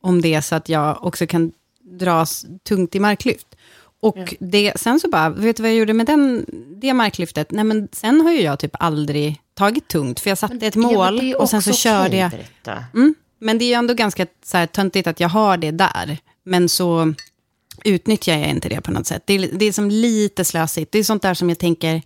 om 0.00 0.22
det 0.22 0.34
är 0.34 0.40
så 0.40 0.54
att 0.54 0.68
jag 0.68 1.04
också 1.04 1.26
kan 1.26 1.52
dras 1.98 2.46
tungt 2.68 2.94
i 2.94 3.00
marklyft. 3.00 3.46
Och 4.00 4.34
det, 4.40 4.72
sen 4.76 5.00
så 5.00 5.08
bara, 5.08 5.30
vet 5.30 5.56
du 5.56 5.62
vad 5.62 5.70
jag 5.70 5.78
gjorde 5.78 5.92
med 5.92 6.06
den, 6.06 6.46
det 6.80 6.94
marklyftet? 6.94 7.50
Nej 7.50 7.64
men 7.64 7.88
sen 7.92 8.20
har 8.20 8.32
ju 8.32 8.40
jag 8.40 8.58
typ 8.58 8.76
aldrig 8.80 9.40
tagit 9.54 9.88
tungt, 9.88 10.20
för 10.20 10.30
jag 10.30 10.38
satte 10.38 10.66
ett 10.66 10.76
mål 10.76 11.20
är 11.20 11.40
och 11.40 11.48
sen 11.50 11.62
så 11.62 11.72
körde 11.72 12.16
jag. 12.16 12.32
Mm, 12.94 13.14
men 13.44 13.58
det 13.58 13.64
är 13.64 13.66
ju 13.66 13.72
ändå 13.74 13.94
ganska 13.94 14.26
så 14.44 14.56
här, 14.56 14.66
töntigt 14.66 15.06
att 15.06 15.20
jag 15.20 15.28
har 15.28 15.56
det 15.56 15.70
där. 15.70 16.18
Men 16.44 16.68
så 16.68 17.14
utnyttjar 17.84 18.38
jag 18.38 18.48
inte 18.50 18.68
det 18.68 18.80
på 18.80 18.90
något 18.90 19.06
sätt. 19.06 19.22
Det 19.26 19.34
är, 19.34 19.48
det 19.52 19.64
är 19.64 19.72
som 19.72 19.90
lite 19.90 20.44
slösigt. 20.44 20.92
Det 20.92 20.98
är 20.98 21.04
sånt 21.04 21.22
där 21.22 21.34
som 21.34 21.48
jag 21.48 21.58
tänker, 21.58 22.02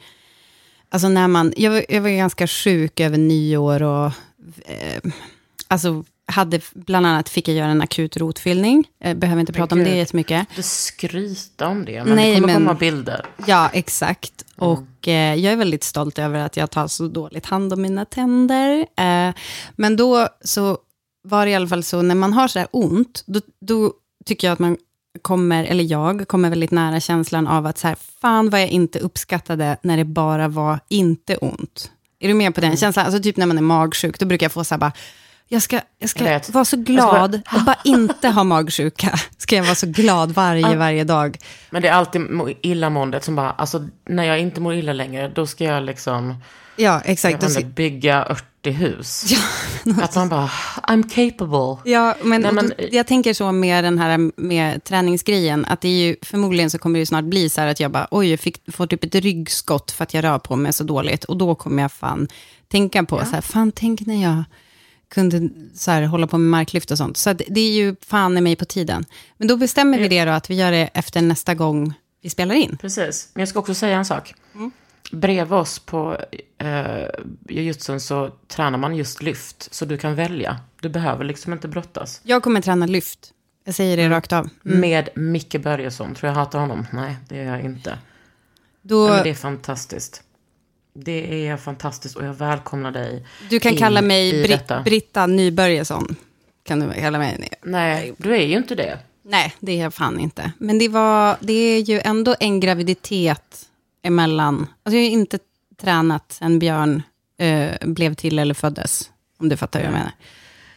alltså 0.90 1.08
när 1.08 1.28
man, 1.28 1.52
jag, 1.56 1.70
var- 1.70 1.84
jag 1.88 2.00
var 2.00 2.08
ganska 2.10 2.46
sjuk 2.46 3.00
över 3.00 3.18
nyår 3.18 3.82
och 3.82 4.06
eh, 4.66 5.02
alltså 5.68 6.04
hade, 6.26 6.60
bland 6.74 7.06
annat 7.06 7.28
fick 7.28 7.48
jag 7.48 7.56
göra 7.56 7.70
en 7.70 7.82
akut 7.82 8.16
rotfyllning. 8.16 8.84
Jag 8.98 9.16
behöver 9.18 9.40
inte 9.40 9.52
prata 9.52 9.74
om 9.74 9.78
det 9.78 9.84
gud. 9.90 9.96
jättemycket. 9.96 10.46
Du 10.56 10.62
skryta 10.62 11.68
om 11.68 11.84
det, 11.84 12.04
men 12.04 12.16
Nej, 12.16 12.30
det 12.34 12.40
kommer 12.40 12.46
men- 12.46 12.56
komma 12.66 12.74
bilder. 12.74 13.26
Ja, 13.46 13.70
exakt. 13.72 14.44
Och 14.56 15.08
eh, 15.08 15.34
jag 15.34 15.52
är 15.52 15.56
väldigt 15.56 15.84
stolt 15.84 16.18
över 16.18 16.38
att 16.38 16.56
jag 16.56 16.70
tar 16.70 16.88
så 16.88 17.08
dåligt 17.08 17.46
hand 17.46 17.72
om 17.72 17.82
mina 17.82 18.04
tänder. 18.04 18.86
Eh, 18.96 19.34
men 19.76 19.96
då 19.96 20.28
så 20.44 20.78
var 21.28 21.46
det 21.46 21.50
i 21.52 21.54
alla 21.54 21.68
fall 21.68 21.82
så, 21.82 22.02
när 22.02 22.14
man 22.14 22.32
har 22.32 22.48
så 22.48 22.58
här 22.58 22.68
ont, 22.70 23.22
då, 23.26 23.40
då 23.60 23.92
tycker 24.24 24.46
jag 24.46 24.52
att 24.52 24.58
man 24.58 24.76
kommer, 25.22 25.64
eller 25.64 25.84
jag 25.84 26.28
kommer 26.28 26.50
väldigt 26.50 26.70
nära 26.70 27.00
känslan 27.00 27.46
av 27.46 27.66
att 27.66 27.78
så 27.78 27.88
här, 27.88 27.96
fan 28.20 28.50
vad 28.50 28.60
jag 28.62 28.68
inte 28.68 28.98
uppskattade 28.98 29.76
när 29.82 29.96
det 29.96 30.04
bara 30.04 30.48
var 30.48 30.80
inte 30.88 31.36
ont. 31.36 31.90
Är 32.20 32.28
du 32.28 32.34
med 32.34 32.54
på 32.54 32.60
den 32.60 32.76
känslan? 32.76 33.06
Alltså 33.06 33.22
typ 33.22 33.36
när 33.36 33.46
man 33.46 33.58
är 33.58 33.62
magsjuk, 33.62 34.18
då 34.18 34.26
brukar 34.26 34.44
jag 34.44 34.52
få 34.52 34.64
så 34.64 34.74
här 34.74 34.78
bara, 34.78 34.92
jag 35.50 35.62
ska, 35.62 35.80
jag 35.98 36.10
ska 36.10 36.24
Jag 36.30 36.42
vara 36.52 36.64
så 36.64 36.76
Jag 36.76 36.84
glad 36.84 37.34
att 37.46 37.64
bara 37.66 37.76
inte 37.84 38.28
ha 38.28 38.44
magsjuka. 38.44 39.18
Ska 39.38 39.56
jag 39.56 39.64
vara 39.64 39.74
så 39.74 39.86
glad 39.86 40.32
varje, 40.32 40.76
varje 40.76 41.04
dag. 41.04 41.38
Men 41.70 41.82
det 41.82 41.88
är 41.88 41.92
alltid 41.92 42.20
må- 42.20 42.50
illamåendet 42.62 43.24
som 43.24 43.36
bara, 43.36 43.50
alltså 43.50 43.88
när 44.08 44.24
jag 44.24 44.40
inte 44.40 44.60
mår 44.60 44.74
illa 44.74 44.92
längre, 44.92 45.28
då 45.34 45.46
ska 45.46 45.64
jag 45.64 45.82
liksom, 45.82 46.28
Ja, 46.76 46.92
jag 46.92 47.02
exakt. 47.04 47.32
inte, 47.34 47.48
ska- 47.48 47.64
bygga 47.64 48.22
80 48.60 48.70
hus. 48.70 49.24
Att 50.02 50.16
man 50.16 50.28
bara, 50.28 50.50
I'm 50.82 51.08
capable. 51.08 51.90
Ja, 51.92 52.16
men, 52.22 52.40
Nej, 52.40 52.52
men- 52.52 52.72
jag 52.90 53.06
tänker 53.06 53.34
så 53.34 53.52
med 53.52 53.84
den 53.84 53.98
här 53.98 54.30
med 54.40 54.84
träningsgrejen, 54.84 55.64
att 55.64 55.80
det 55.80 55.88
är 55.88 56.06
ju, 56.06 56.16
förmodligen 56.22 56.70
så 56.70 56.78
kommer 56.78 56.94
det 56.94 57.00
ju 57.00 57.06
snart 57.06 57.24
bli 57.24 57.48
så 57.50 57.60
här 57.60 57.68
att 57.68 57.80
jag 57.80 57.90
bara, 57.90 58.08
oj, 58.10 58.30
jag 58.30 58.40
fick, 58.40 58.72
får 58.72 58.86
typ 58.86 59.04
ett 59.04 59.14
ryggskott 59.14 59.90
för 59.90 60.02
att 60.02 60.14
jag 60.14 60.24
rör 60.24 60.38
på 60.38 60.56
mig 60.56 60.72
så 60.72 60.84
dåligt. 60.84 61.24
Och 61.24 61.36
då 61.36 61.54
kommer 61.54 61.82
jag 61.82 61.92
fan 61.92 62.28
tänka 62.68 63.04
på, 63.04 63.18
så 63.18 63.30
här, 63.32 63.40
fan 63.40 63.72
tänk 63.72 64.00
när 64.00 64.22
jag 64.22 64.44
kunde 65.10 65.48
så 65.74 65.90
här, 65.90 66.02
hålla 66.02 66.26
på 66.26 66.38
med 66.38 66.50
marklyft 66.50 66.90
och 66.90 66.98
sånt. 66.98 67.16
Så 67.16 67.32
det 67.32 67.60
är 67.60 67.72
ju 67.72 67.96
fan 68.06 68.38
i 68.38 68.40
mig 68.40 68.56
på 68.56 68.64
tiden. 68.64 69.04
Men 69.36 69.48
då 69.48 69.56
bestämmer 69.56 69.98
vi 69.98 70.08
det 70.08 70.24
då, 70.24 70.30
att 70.30 70.50
vi 70.50 70.54
gör 70.54 70.72
det 70.72 70.90
efter 70.94 71.22
nästa 71.22 71.54
gång 71.54 71.92
vi 72.22 72.30
spelar 72.30 72.54
in. 72.54 72.78
Precis. 72.80 73.28
Men 73.34 73.40
jag 73.40 73.48
ska 73.48 73.58
också 73.58 73.74
säga 73.74 73.96
en 73.98 74.04
sak. 74.04 74.34
Bredvid 75.10 75.52
oss 75.52 75.78
på 75.78 76.16
eh, 76.58 77.08
jujutsun 77.48 78.00
så 78.00 78.30
tränar 78.48 78.78
man 78.78 78.96
just 78.96 79.22
lyft. 79.22 79.74
Så 79.74 79.84
du 79.84 79.98
kan 79.98 80.14
välja. 80.14 80.60
Du 80.80 80.88
behöver 80.88 81.24
liksom 81.24 81.52
inte 81.52 81.68
brottas. 81.68 82.20
Jag 82.22 82.42
kommer 82.42 82.60
träna 82.60 82.86
lyft. 82.86 83.32
Jag 83.64 83.74
säger 83.74 83.96
det 83.96 84.08
rakt 84.08 84.32
av. 84.32 84.48
Med 84.62 85.08
Micke 85.14 85.60
Börjesson. 85.62 86.14
Tror 86.14 86.28
jag 86.28 86.34
hatar 86.34 86.58
honom? 86.58 86.86
Nej, 86.92 87.16
det 87.28 87.36
gör 87.36 87.44
jag 87.44 87.60
inte. 87.60 87.98
Då, 88.82 89.08
Men 89.08 89.22
det 89.22 89.30
är 89.30 89.34
fantastiskt. 89.34 90.22
Det 90.94 91.46
är 91.46 91.56
fantastiskt 91.56 92.16
och 92.16 92.24
jag 92.24 92.34
välkomnar 92.34 92.90
dig. 92.90 93.26
du 93.50 93.60
kan 93.60 93.72
in 93.72 93.78
kalla 93.78 94.02
mig 94.02 94.42
Brit. 94.42 94.84
Britta 94.84 95.26
Nybörjesson. 95.26 96.16
Kan 96.62 96.80
du 96.80 96.92
kalla 96.92 97.18
mig. 97.18 97.48
Nej, 97.62 98.14
du 98.16 98.36
är 98.36 98.46
ju 98.46 98.56
inte 98.56 98.74
det. 98.74 98.98
Nej, 99.22 99.54
det 99.60 99.72
är 99.72 99.82
jag 99.82 99.94
fan 99.94 100.20
inte. 100.20 100.52
Men 100.58 100.78
det, 100.78 100.88
var, 100.88 101.36
det 101.40 101.52
är 101.52 101.80
ju 101.80 102.00
ändå 102.00 102.36
en 102.40 102.60
graviditet 102.60 103.67
emellan. 104.02 104.66
Alltså 104.82 104.96
jag 104.96 105.04
har 105.04 105.10
inte 105.10 105.38
tränat 105.76 106.32
sen 106.32 106.58
Björn 106.58 107.02
eh, 107.38 107.70
blev 107.88 108.14
till 108.14 108.38
eller 108.38 108.54
föddes. 108.54 109.10
Om 109.38 109.48
du 109.48 109.56
fattar 109.56 109.78
hur 109.80 109.86
jag 109.86 109.92
menar. 109.92 110.12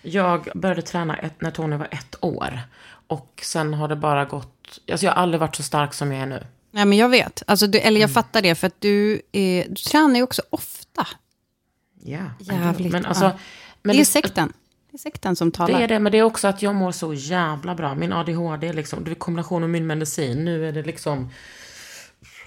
Jag 0.01 0.47
började 0.55 0.81
träna 0.81 1.17
ett, 1.17 1.41
när 1.41 1.51
Tony 1.51 1.75
var 1.75 1.87
ett 1.91 2.15
år. 2.21 2.59
Och 3.07 3.39
sen 3.43 3.73
har 3.73 3.87
det 3.87 3.95
bara 3.95 4.25
gått... 4.25 4.79
Alltså 4.91 5.05
jag 5.05 5.13
har 5.13 5.21
aldrig 5.21 5.39
varit 5.39 5.55
så 5.55 5.63
stark 5.63 5.93
som 5.93 6.11
jag 6.11 6.21
är 6.21 6.25
nu. 6.25 6.43
Nej, 6.71 6.85
men 6.85 6.97
jag 6.97 7.09
vet. 7.09 7.43
Alltså, 7.47 7.67
du, 7.67 7.77
eller 7.79 8.01
jag 8.01 8.09
Mm. 8.09 8.13
fattar 8.13 8.41
det, 8.41 8.55
för 8.55 8.67
att 8.67 8.75
du, 8.81 9.21
är, 9.31 9.65
du 9.69 9.75
tränar 9.75 10.15
ju 10.15 10.23
också 10.23 10.41
ofta. 10.49 11.07
Ja, 12.03 12.19
Jävligt 12.39 12.91
Men 12.91 13.05
alltså... 13.05 13.31
Men 13.83 13.95
det 13.95 14.01
är 14.01 14.05
sekten. 14.05 14.53
Det 14.91 14.95
är 14.95 14.99
sekten 14.99 15.35
som 15.35 15.51
talar. 15.51 15.77
Det 15.77 15.83
är 15.83 15.87
det, 15.87 15.99
men 15.99 16.11
det 16.11 16.17
är 16.17 16.23
också 16.23 16.47
att 16.47 16.61
jag 16.61 16.75
mår 16.75 16.91
så 16.91 17.13
jävla 17.13 17.75
bra. 17.75 17.95
Min 17.95 18.13
ADHD 18.13 18.67
är 18.67 18.73
liksom, 18.73 19.03
det 19.03 19.11
är 19.11 19.15
kombination 19.15 19.61
med 19.61 19.69
min 19.69 19.87
medicin. 19.87 20.45
Nu 20.45 20.67
är 20.67 20.71
det 20.71 20.83
liksom 20.83 21.29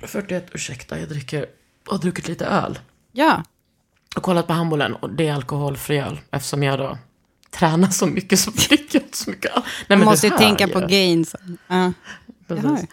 41, 0.07 0.47
ursäkta, 0.53 0.99
jag 1.01 1.09
dricker, 1.09 1.47
har 1.87 1.99
druckit 1.99 2.29
lite 2.29 2.47
öl. 2.47 2.79
Ja, 3.13 3.43
Och 4.17 4.23
kollat 4.23 4.47
på 4.47 4.53
handbollen 4.53 4.95
och 4.95 5.11
det 5.11 5.29
är 5.29 5.35
alkoholfri 5.35 5.99
öl. 5.99 6.21
Eftersom 6.31 6.63
jag 6.63 6.79
då 6.79 6.99
tränar 7.51 7.89
så 7.89 8.07
mycket 8.07 8.39
så 8.39 8.51
dricker 8.51 8.99
jag 8.99 9.03
inte 9.03 9.17
så 9.19 9.31
mycket 9.31 9.57
öl. 9.57 9.63
Nej, 9.89 9.99
man 9.99 10.07
måste 10.07 10.27
ju 10.27 10.37
tänka 10.37 10.69
på 10.69 10.81
gains. 10.81 11.37
Hör. 11.67 11.93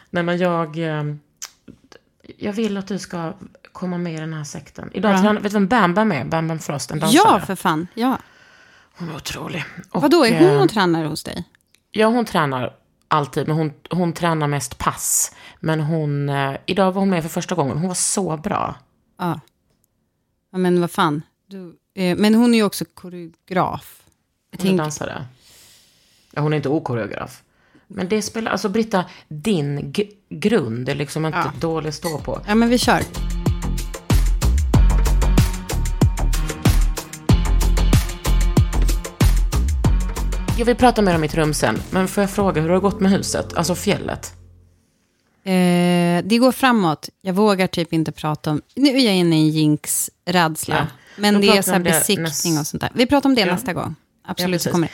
Nej 0.10 0.24
men 0.24 0.38
jag, 0.38 0.78
eh, 0.78 1.04
jag 2.38 2.54
vill 2.54 2.78
att 2.78 2.88
du 2.88 3.00
ska 3.00 3.34
komma 3.72 3.98
med 3.98 4.14
i 4.14 4.18
den 4.18 4.34
här 4.34 4.44
sekten. 4.44 4.90
Idag 4.94 5.12
Ja. 5.14 5.18
tränar, 5.22 5.34
vet 5.42 5.44
du 5.44 5.50
vem 5.50 5.68
Bam 5.68 5.94
Bam 5.94 6.12
är? 6.12 6.26
Bam 6.26 6.48
Bam 6.48 6.60
Frost, 6.60 6.92
en 6.92 7.00
dansare. 7.00 7.22
ja, 7.34 7.40
för 7.40 7.56
fan. 7.56 7.88
Ja. 7.94 8.18
Hon 8.98 9.10
är 9.10 9.16
otrolig. 9.16 9.64
Och, 9.92 10.02
Vadå, 10.02 10.26
är 10.26 10.40
hon 10.40 10.56
eh, 10.58 10.62
och 10.62 10.70
tränar 10.70 11.06
hos 11.06 11.24
dig? 11.24 11.44
Ja, 11.92 12.08
hon 12.08 12.26
tränar 12.26 12.74
alltid, 13.12 13.48
men 13.48 13.58
hon, 13.58 13.74
hon 13.90 14.14
tränar 14.14 14.48
mest 14.48 14.78
pass. 14.78 15.36
Men 15.60 15.80
hon, 15.80 16.30
eh, 16.30 16.56
idag 16.66 16.92
var 16.92 17.00
hon 17.02 17.10
med 17.10 17.22
för 17.24 17.30
första 17.30 17.56
gången, 17.56 17.78
hon 17.78 17.88
var 17.88 17.96
så 17.96 18.38
bra. 18.38 18.76
Ja. 19.18 19.40
ja 20.52 20.58
men 20.58 20.82
vad 20.82 20.92
fan. 20.92 21.22
Du, 21.48 21.78
eh, 21.96 22.18
men 22.18 22.36
hon 22.36 22.54
är 22.54 22.58
ju 22.58 22.64
också 22.64 22.86
koreograf. 22.94 24.04
Jag 24.52 24.58
Hon 24.60 24.66
är 24.68 24.70
tänk, 24.70 24.78
dansare. 24.78 25.26
Ja, 26.32 26.42
hon 26.42 26.54
är 26.54 26.58
inte 26.58 26.70
okoreograf. 26.70 27.44
Men 27.88 28.10
det 28.10 28.22
spelar, 28.22 28.52
alltså 28.52 28.70
Britta, 28.70 29.06
din 29.28 29.92
g- 29.92 30.10
grund 30.30 30.90
är 30.90 30.96
liksom 30.96 31.26
inte 31.26 31.38
Ja. 31.38 31.52
dålig 31.60 31.90
att 31.90 31.96
stå 31.96 32.18
på. 32.18 32.42
ja, 32.48 32.56
men 32.56 32.70
vi 32.70 32.78
kör. 32.78 33.02
Jag 40.62 40.66
vill 40.66 40.76
prata 40.76 41.02
mer 41.02 41.16
om 41.16 41.22
mitt 41.22 41.36
rum 41.36 41.54
sen, 41.54 41.82
men 41.92 42.08
får 42.08 42.22
jag 42.24 42.32
fråga 42.32 42.62
hur 42.62 42.68
det 42.70 42.76
har 42.76 42.82
gått 42.82 43.00
med 43.00 43.12
huset, 43.12 43.54
alltså 43.54 43.76
fjället? 43.76 44.34
Eh, 45.44 46.24
det 46.24 46.38
går 46.40 46.52
framåt. 46.52 47.10
Jag 47.22 47.34
vågar 47.34 47.68
typ 47.68 47.94
inte 47.94 48.12
prata 48.12 48.52
om... 48.52 48.62
Nu 48.76 48.90
är 48.90 49.06
jag 49.06 49.16
inne 49.16 49.36
i 49.36 49.40
en 49.42 49.50
jinx-rädsla. 49.50 50.76
Ja. 50.76 50.88
Men 51.18 51.42
det 51.42 51.48
är 51.58 51.62
så 51.62 51.72
vi 51.72 51.74
här 51.78 51.80
besiktning 51.84 52.58
och 52.60 52.68
sånt 52.68 52.82
där. 52.82 52.90
Vi 52.94 53.06
pratar 53.06 53.30
om 53.30 53.36
det 53.36 53.42
Ja. 53.42 53.48
nästa 53.54 53.74
gång. 53.74 53.96
Absolut, 54.26 54.62
så 54.62 54.72
kommer 54.72 54.88
det. 54.88 54.94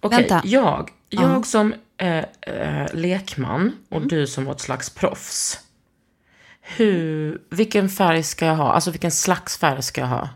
Okej, 0.00 0.18
Vänta. 0.18 0.42
jag, 0.44 0.90
jag 1.08 1.30
Ja. 1.30 1.42
som 1.42 1.74
eh, 1.98 2.18
eh, 2.18 2.86
lekman 2.94 3.72
och 3.90 3.96
Mm. 3.96 4.08
du 4.08 4.26
som 4.26 4.44
något 4.44 4.60
slags 4.60 4.90
proffs. 4.90 5.58
Hur, 6.60 7.38
vilken 7.50 7.88
färg 7.88 8.22
ska 8.22 8.46
jag 8.46 8.56
ha? 8.56 8.72
Alltså 8.72 8.90
vilken 8.90 9.10
slags 9.10 9.58
färg 9.58 9.82
ska 9.82 10.00
jag 10.00 10.08
ha? 10.08 10.28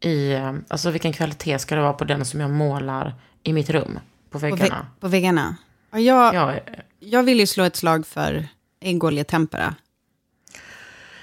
I, 0.00 0.32
eh, 0.32 0.52
alltså 0.68 0.90
vilken 0.90 1.12
kvalitet 1.12 1.58
ska 1.58 1.74
det 1.74 1.82
vara 1.82 1.92
på 1.92 2.04
den 2.04 2.24
som 2.24 2.40
jag 2.40 2.50
målar 2.50 3.14
i 3.44 3.52
mitt 3.52 3.70
rum? 3.70 3.98
På 4.30 4.38
På, 4.40 4.46
vä- 4.46 4.50
väggarna? 4.50 4.86
på 5.00 5.08
väggarna. 5.08 5.56
Och 5.90 6.00
jag, 6.00 6.34
Ja, 6.34 6.52
eh, 6.54 6.62
jag 7.00 7.22
vill 7.22 7.40
ju 7.40 7.46
slå 7.46 7.64
ett 7.64 7.76
slag 7.76 8.06
för 8.06 8.48
äggoljetempera. 8.80 9.74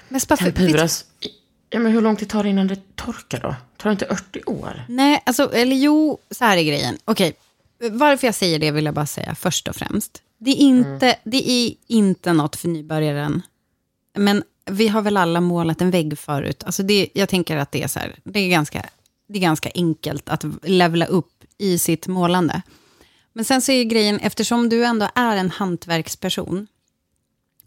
Men 0.08 0.20
bara 0.28 0.36
för- 0.36 0.50
tempuras. 0.50 1.04
Ja, 1.70 1.78
men 1.78 1.92
hur 1.92 2.00
lång 2.00 2.16
tid 2.16 2.28
tar 2.28 2.42
det 2.42 2.48
innan 2.50 2.66
det 2.66 2.96
torkar 2.96 3.40
då? 3.40 3.54
Tar 3.76 3.90
det 3.90 3.92
inte 3.92 4.06
80 4.06 4.40
år? 4.46 4.84
Nej, 4.88 5.22
alltså, 5.26 5.52
eller 5.54 5.76
jo, 5.76 6.18
så 6.30 6.44
här 6.44 6.56
är 6.56 6.62
grejen. 6.62 6.98
Okej, 7.04 7.32
varför 7.90 8.26
jag 8.26 8.34
säger 8.34 8.58
det 8.58 8.70
vill 8.70 8.84
jag 8.84 8.94
bara 8.94 9.06
säga 9.06 9.34
först 9.34 9.68
och 9.68 9.76
främst. 9.76 10.22
Det 10.38 10.50
är 10.50 10.56
inte, 10.56 11.16
det 11.24 11.50
är 11.50 11.74
inte 11.86 12.32
något 12.32 12.56
för 12.56 12.68
nybörjaren. 12.68 13.42
Men 14.14 14.42
vi 14.70 14.88
har 14.88 15.02
väl 15.02 15.16
alla 15.16 15.40
målat 15.40 15.80
en 15.80 15.90
vägg 15.90 16.18
förut. 16.18 16.62
Alltså 16.64 16.82
det, 16.82 17.08
jag 17.14 17.28
tänker 17.28 17.56
att 17.56 17.72
det 17.72 17.82
är, 17.82 17.88
så 17.88 17.98
här, 17.98 18.14
det, 18.24 18.40
är 18.40 18.48
ganska, 18.50 18.86
det 19.28 19.38
är 19.38 19.42
ganska 19.42 19.70
enkelt 19.74 20.28
att 20.28 20.44
levla 20.62 21.06
upp 21.06 21.31
i 21.58 21.78
sitt 21.78 22.06
målande. 22.06 22.62
Men 23.32 23.44
sen 23.44 23.62
så 23.62 23.72
är 23.72 23.84
grejen, 23.84 24.18
eftersom 24.18 24.68
du 24.68 24.84
ändå 24.84 25.08
är 25.14 25.36
en 25.36 25.50
hantverksperson, 25.50 26.66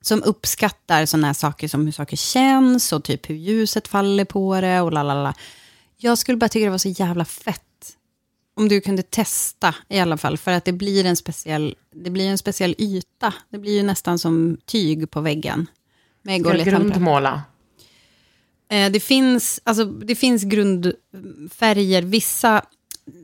som 0.01 0.23
uppskattar 0.23 1.05
sådana 1.05 1.27
här 1.27 1.33
saker 1.33 1.67
som 1.67 1.85
hur 1.85 1.91
saker 1.91 2.17
känns 2.17 2.93
och 2.93 3.03
typ 3.03 3.29
hur 3.29 3.35
ljuset 3.35 3.87
faller 3.87 4.25
på 4.25 4.61
det 4.61 4.81
och 4.81 4.91
lalala. 4.91 5.33
Jag 5.97 6.17
skulle 6.17 6.37
bara 6.37 6.49
tycka 6.49 6.65
det 6.65 6.71
var 6.71 6.77
så 6.77 6.89
jävla 6.89 7.25
fett 7.25 7.61
om 8.55 8.67
du 8.69 8.81
kunde 8.81 9.03
testa 9.03 9.75
i 9.89 9.99
alla 9.99 10.17
fall, 10.17 10.37
för 10.37 10.51
att 10.51 10.65
det 10.65 10.73
blir 10.73 11.05
en 11.05 11.15
speciell, 11.15 11.75
det 11.91 12.09
blir 12.09 12.29
en 12.29 12.37
speciell 12.37 12.75
yta. 12.77 13.33
Det 13.49 13.57
blir 13.57 13.73
ju 13.73 13.83
nästan 13.83 14.19
som 14.19 14.57
tyg 14.65 15.11
på 15.11 15.21
väggen. 15.21 15.67
Med 16.21 16.41
Ska 16.41 16.53
grundmåla? 16.53 17.43
Eh, 18.69 18.91
det, 18.91 18.99
finns, 18.99 19.61
alltså, 19.63 19.85
det 19.85 20.15
finns 20.15 20.43
grundfärger. 20.43 22.01
Vissa 22.01 22.61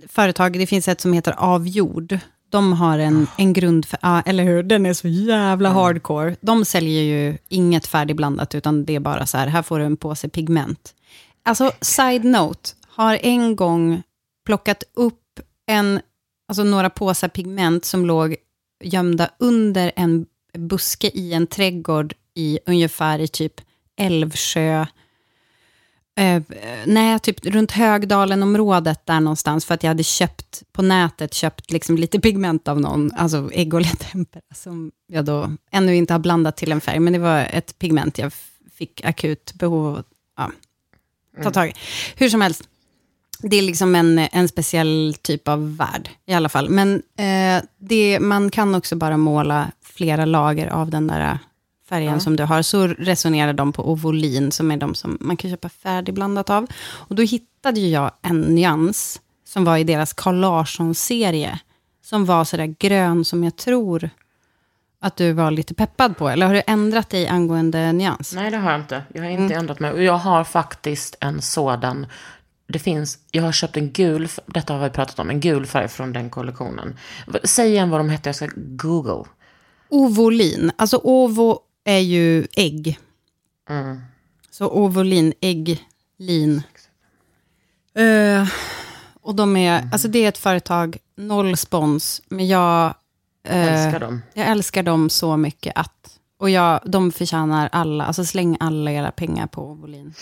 företag, 0.07 0.53
det 0.53 0.67
finns 0.67 0.87
ett 0.87 1.01
som 1.01 1.13
heter 1.13 1.35
Avjord. 1.37 2.19
De 2.49 2.73
har 2.73 2.99
en, 2.99 3.27
en 3.37 3.53
grundfärg, 3.53 3.99
ja, 4.01 4.21
eller 4.21 4.43
hur? 4.43 4.63
Den 4.63 4.85
är 4.85 4.93
så 4.93 5.07
jävla 5.07 5.69
hardcore. 5.69 6.35
De 6.41 6.65
säljer 6.65 7.01
ju 7.01 7.37
inget 7.49 7.87
färdigblandat, 7.87 8.55
utan 8.55 8.85
det 8.85 8.95
är 8.95 8.99
bara 8.99 9.25
så 9.25 9.37
här, 9.37 9.47
här 9.47 9.61
får 9.61 9.79
du 9.79 9.85
en 9.85 9.97
påse 9.97 10.29
pigment. 10.29 10.95
Alltså, 11.43 11.71
side 11.81 12.25
note, 12.25 12.69
har 12.87 13.19
en 13.21 13.55
gång 13.55 14.03
plockat 14.45 14.83
upp 14.93 15.39
en, 15.67 15.99
alltså 16.47 16.63
några 16.63 16.89
påsar 16.89 17.27
pigment 17.27 17.85
som 17.85 18.05
låg 18.05 18.35
gömda 18.83 19.29
under 19.39 19.91
en 19.95 20.25
buske 20.57 21.07
i 21.07 21.33
en 21.33 21.47
trädgård 21.47 22.13
i 22.35 22.59
ungefär 22.65 23.19
i 23.19 23.27
typ 23.27 23.61
Älvsjö, 23.97 24.85
eh, 26.15 26.41
nej, 26.85 27.19
typ 27.19 27.45
runt 27.45 27.71
Högdalen-området 27.71 29.05
där 29.05 29.19
någonstans, 29.19 29.65
för 29.65 29.73
att 29.73 29.83
jag 29.83 29.89
hade 29.89 30.03
köpt 30.03 30.63
på 30.71 30.81
nätet, 30.81 31.33
köpt 31.33 31.71
liksom 31.71 31.95
lite 31.95 32.19
pigment 32.19 32.67
av 32.67 32.81
någon, 32.81 33.11
alltså 33.15 33.49
äggoljetempera, 33.53 34.43
som 34.55 34.91
jag 35.07 35.25
då 35.25 35.51
ännu 35.71 35.95
inte 35.95 36.13
har 36.13 36.19
blandat 36.19 36.57
till 36.57 36.71
en 36.71 36.81
färg, 36.81 36.99
men 36.99 37.13
det 37.13 37.19
var 37.19 37.47
ett 37.51 37.79
pigment 37.79 38.17
jag 38.17 38.33
fick 38.73 39.05
akut 39.05 39.53
behov 39.53 39.85
av 39.87 40.03
ja, 40.37 40.51
ta 41.43 41.51
tag 41.51 41.69
i. 41.69 41.73
Hur 42.15 42.29
som 42.29 42.41
helst, 42.41 42.63
det 43.39 43.57
är 43.57 43.61
liksom 43.61 43.95
en, 43.95 44.19
en 44.19 44.47
speciell 44.47 45.15
typ 45.21 45.47
av 45.47 45.77
värld 45.77 46.09
i 46.25 46.33
alla 46.33 46.49
fall. 46.49 46.69
Men 46.69 47.01
eh, 47.17 47.63
det, 47.77 48.19
man 48.19 48.49
kan 48.49 48.75
också 48.75 48.95
bara 48.95 49.17
måla 49.17 49.71
flera 49.83 50.25
lager 50.25 50.67
av 50.67 50.89
den 50.89 51.07
där 51.07 51.39
färgen 51.91 52.21
som 52.21 52.35
du 52.35 52.43
har. 52.43 52.61
Så 52.61 52.87
resonerar 52.87 53.53
de 53.53 53.73
på 53.73 53.91
Ovolin, 53.91 54.51
som 54.51 54.71
är 54.71 54.77
de 54.77 54.95
som 54.95 55.17
man 55.21 55.37
kan 55.37 55.51
köpa 55.51 55.69
färdigblandat 55.69 56.49
av. 56.49 56.67
Och 57.09 57.15
då 57.15 57.21
hittade 57.23 57.79
ju 57.79 57.87
jag 57.87 58.11
en 58.21 58.41
nyans, 58.41 59.21
som 59.47 59.63
var 59.65 59.77
i 59.77 59.83
deras 59.83 60.13
Carl 60.13 60.35
Larsson-serie, 60.39 61.59
som 62.03 62.25
var 62.25 62.43
sådär 62.45 62.75
grön 62.79 63.25
som 63.25 63.43
jag 63.43 63.55
tror 63.55 64.09
att 65.01 65.15
du 65.17 65.33
var 65.33 65.51
lite 65.51 65.73
peppad 65.73 66.17
på. 66.17 66.29
Eller 66.29 66.45
har 66.47 66.53
du 66.53 66.61
ändrat 66.67 67.09
dig 67.09 67.27
angående 67.27 67.91
nyans? 67.91 68.33
Nej, 68.35 68.51
det 68.51 68.57
har 68.57 68.71
jag 68.71 68.79
inte. 68.81 69.03
Jag 69.13 69.23
har 69.23 69.29
inte 69.29 69.43
Mm. 69.43 69.57
ändrat 69.59 69.79
mig. 69.79 69.91
Och 69.91 70.03
jag 70.03 70.17
har 70.17 70.43
faktiskt 70.43 71.15
en 71.19 71.41
sådan. 71.41 72.05
Det 72.67 72.79
finns, 72.79 73.17
jag 73.31 73.43
har 73.43 73.51
köpt 73.51 73.77
en 73.77 73.91
gul, 73.91 74.27
detta 74.45 74.73
har 74.73 74.83
vi 74.83 74.89
pratat 74.89 75.19
om, 75.19 75.29
en 75.29 75.39
gul 75.39 75.65
färg 75.65 75.87
från 75.87 76.13
den 76.13 76.29
kollektionen. 76.29 76.97
Säg 77.43 77.69
igen 77.69 77.89
vad 77.89 77.99
de 77.99 78.09
hette, 78.09 78.29
jag 78.29 78.35
ska 78.35 78.49
google. 78.55 79.23
Ovolin, 79.89 80.71
alltså 80.75 80.97
ovo 81.03 81.59
är 81.83 81.99
ju 81.99 82.47
ägg. 82.55 82.99
Mm. 83.69 84.01
Så 84.51 84.69
ovolin, 84.69 85.33
ägg, 85.41 85.85
lin. 86.17 86.63
Eh, 87.95 88.47
och 89.21 89.35
de 89.35 89.57
är, 89.57 89.89
alltså 89.91 90.07
det 90.07 90.19
är 90.25 90.29
ett 90.29 90.37
företag, 90.37 90.97
noll 91.17 91.57
spons, 91.57 92.21
men 92.29 92.47
jag, 92.47 92.93
eh, 93.47 93.85
Älskar 93.85 93.99
dem. 93.99 94.21
jag 94.33 94.47
älskar 94.47 94.83
dem 94.83 95.09
så 95.09 95.37
mycket 95.37 95.73
att, 95.75 96.19
och 96.37 96.49
jag, 96.49 96.79
de 96.85 97.11
förtjänar 97.11 97.69
alla, 97.71 98.05
alltså 98.05 98.25
släng 98.25 98.57
alla 98.59 98.91
era 98.91 99.11
pengar 99.11 99.47
på 99.47 99.61
ovolin. 99.71 100.13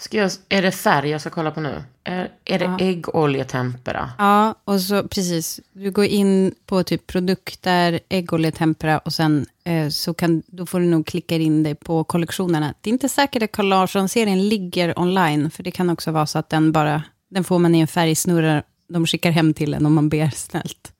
Ska 0.00 0.16
jag, 0.16 0.30
är 0.48 0.62
det 0.62 0.72
färg 0.72 1.08
jag 1.10 1.20
ska 1.20 1.30
kolla 1.30 1.50
på 1.50 1.60
nu? 1.60 1.82
Är, 2.04 2.32
är 2.44 2.58
det 2.58 2.64
Ja. 2.64 2.78
äggoljetempera? 2.80 4.10
Ja, 4.18 4.54
och 4.64 4.80
så 4.80 5.08
precis, 5.08 5.60
du 5.72 5.90
går 5.90 6.04
in 6.04 6.54
på 6.66 6.82
typ 6.82 7.06
produkter, 7.06 8.00
äggoljetempera 8.08 8.98
och 8.98 9.12
sen 9.12 9.46
eh, 9.64 9.88
så 9.88 10.14
kan, 10.14 10.42
då 10.46 10.66
får 10.66 10.80
du 10.80 10.86
nog 10.86 11.06
klicka 11.06 11.36
in 11.36 11.62
dig 11.62 11.74
på 11.74 12.04
kollektionerna. 12.04 12.74
Det 12.80 12.90
är 12.90 12.92
inte 12.92 13.08
säkert 13.08 13.42
att 13.42 13.52
Carl 13.52 13.68
Larsson-serien 13.68 14.48
ligger 14.48 14.98
online, 14.98 15.50
för 15.50 15.62
det 15.62 15.70
kan 15.70 15.90
också 15.90 16.10
vara 16.10 16.26
så 16.26 16.38
att 16.38 16.48
den 16.48 16.72
bara, 16.72 17.02
den 17.28 17.44
får 17.44 17.58
man 17.58 17.74
i 17.74 17.80
en 17.80 17.86
färgsnurra, 17.88 18.62
de 18.88 19.06
skickar 19.06 19.30
hem 19.30 19.54
till 19.54 19.74
en 19.74 19.86
om 19.86 19.94
man 19.94 20.08
ber 20.08 20.30
snällt. 20.30 20.92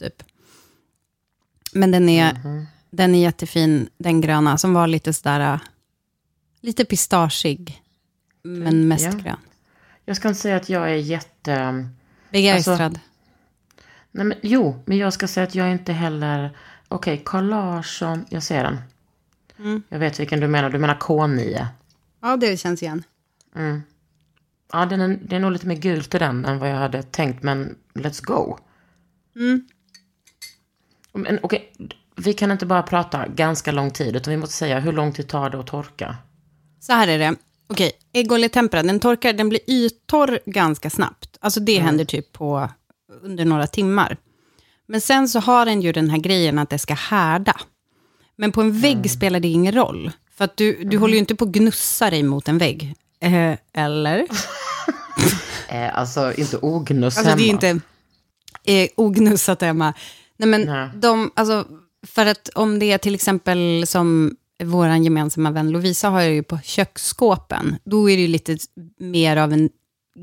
Typ. 0.00 0.22
Men 1.72 1.90
den 1.90 2.08
är, 2.08 2.36
den 2.90 3.14
är 3.14 3.22
jättefin, 3.22 3.88
den 3.98 4.20
gröna, 4.20 4.58
som 4.58 4.74
var 4.74 4.86
lite 4.86 5.12
sådär, 5.12 5.58
Lite 6.62 6.84
pistagig, 6.84 7.82
men 8.42 8.88
mest 8.88 9.04
ja. 9.04 9.10
grön. 9.10 9.36
Jag 10.04 10.16
ska 10.16 10.28
inte 10.28 10.40
säga 10.40 10.56
att 10.56 10.68
jag 10.68 10.90
är 10.90 10.94
jätte... 10.94 11.88
Begeistrad. 12.30 12.80
Alltså- 12.80 13.00
Nej, 14.10 14.24
men, 14.26 14.38
jo, 14.42 14.82
men 14.86 14.98
jag 14.98 15.12
ska 15.12 15.28
säga 15.28 15.44
att 15.44 15.54
jag 15.54 15.72
inte 15.72 15.92
heller... 15.92 16.56
Okej, 16.88 17.22
Carl 17.24 17.48
Larsson, 17.48 18.24
jag 18.28 18.42
ser 18.42 18.64
den. 18.64 18.80
Mm. 19.58 19.82
Jag 19.88 19.98
vet 19.98 20.20
vilken 20.20 20.40
du 20.40 20.48
menar, 20.48 20.70
du 20.70 20.78
menar 20.78 20.94
K9. 20.94 21.66
ja, 22.20 22.36
det 22.36 22.56
känns 22.56 22.82
igen. 22.82 23.02
Ja, 24.72 24.86
den 24.86 25.00
är, 25.00 25.18
det 25.22 25.36
är 25.36 25.40
nog 25.40 25.52
lite 25.52 25.66
mer 25.66 25.76
gult 25.76 26.14
i 26.14 26.18
den 26.18 26.44
än 26.44 26.58
vad 26.58 26.70
jag 26.70 26.76
hade 26.76 27.02
tänkt, 27.02 27.42
men 27.42 27.76
let's 27.94 28.24
go. 28.24 28.58
Men 31.12 31.38
okej, 31.42 31.72
vi 32.16 32.32
kan 32.32 32.50
inte 32.50 32.66
bara 32.66 32.82
prata 32.82 33.28
ganska 33.28 33.72
lång 33.72 33.90
tid, 33.90 34.16
utan 34.16 34.30
vi 34.30 34.36
måste 34.36 34.54
säga 34.54 34.80
hur 34.80 34.92
lång 34.92 35.12
tid 35.12 35.28
tar 35.28 35.50
det 35.50 35.60
att 35.60 35.66
torka? 35.66 36.16
Så 36.80 36.92
här 36.92 37.08
är 37.08 37.18
det. 37.18 37.36
Okej, 37.70 37.92
Eggole 38.12 38.48
tempera, 38.48 38.82
den 38.82 39.00
torkar, 39.00 39.32
den 39.32 39.48
blir 39.48 39.60
yttorr 39.66 40.38
ganska 40.46 40.90
snabbt. 40.90 41.36
Alltså 41.40 41.60
det 41.60 41.78
händer 41.78 42.04
typ 42.04 42.32
på 42.32 42.68
under 43.22 43.44
några 43.44 43.66
timmar. 43.66 44.16
Men 44.86 45.00
sen 45.00 45.28
så 45.28 45.40
har 45.40 45.66
den 45.66 45.82
ju 45.82 45.92
den 45.92 46.10
här 46.10 46.18
grejen 46.18 46.58
att 46.58 46.70
det 46.70 46.78
ska 46.78 46.94
härda. 46.94 47.60
Men 48.36 48.52
på 48.52 48.60
en 48.60 48.80
vägg 48.80 49.10
spelar 49.10 49.40
det 49.40 49.48
ingen 49.48 49.74
roll. 49.74 50.10
För 50.36 50.44
att 50.44 50.56
du, 50.56 50.84
du 50.84 50.98
håller 50.98 51.14
ju 51.14 51.18
inte 51.18 51.34
på 51.34 51.44
att 51.44 51.50
gnussa 51.50 52.10
dig 52.10 52.22
mot 52.22 52.48
en 52.48 52.58
vägg. 52.58 52.94
Eh, 53.20 53.58
eller? 53.72 54.26
Eh, 55.68 55.98
alltså, 55.98 56.32
inte 56.36 56.56
ognuss 56.56 57.18
Alltså 57.18 57.36
det 57.36 57.42
är 57.42 57.48
inte 57.48 57.80
eh, 58.64 58.88
ognussat 58.96 59.62
hemma. 59.62 59.94
Nej 60.36 60.48
men 60.48 60.60
Nej. 60.60 60.88
de, 60.94 61.30
alltså, 61.36 61.66
för 62.06 62.26
att 62.26 62.48
om 62.54 62.78
det 62.78 62.92
är 62.92 62.98
till 62.98 63.14
exempel 63.14 63.84
som 63.86 64.36
vår 64.64 64.88
gemensamma 64.88 65.50
vän 65.50 65.70
Lovisa 65.70 66.08
har 66.08 66.22
ju 66.22 66.42
på 66.42 66.58
köksskåpen, 66.64 67.76
då 67.84 68.10
är 68.10 68.16
det 68.16 68.22
ju 68.22 68.28
lite 68.28 68.56
mer 68.98 69.36
av 69.36 69.52
en 69.52 69.70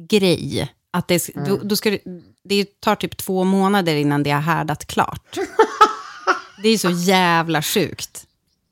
grej. 0.09 0.73
Att 0.91 1.07
det, 1.07 1.29
då, 1.47 1.57
då 1.63 1.75
ska 1.75 1.89
det, 1.91 1.99
det 2.43 2.79
tar 2.79 2.95
typ 2.95 3.17
två 3.17 3.43
månader 3.43 3.95
innan 3.95 4.23
det 4.23 4.31
har 4.31 4.41
härdat 4.41 4.85
klart. 4.87 5.37
det 6.63 6.69
är 6.69 6.77
så 6.77 6.89
jävla 6.89 7.61
sjukt. 7.61 8.25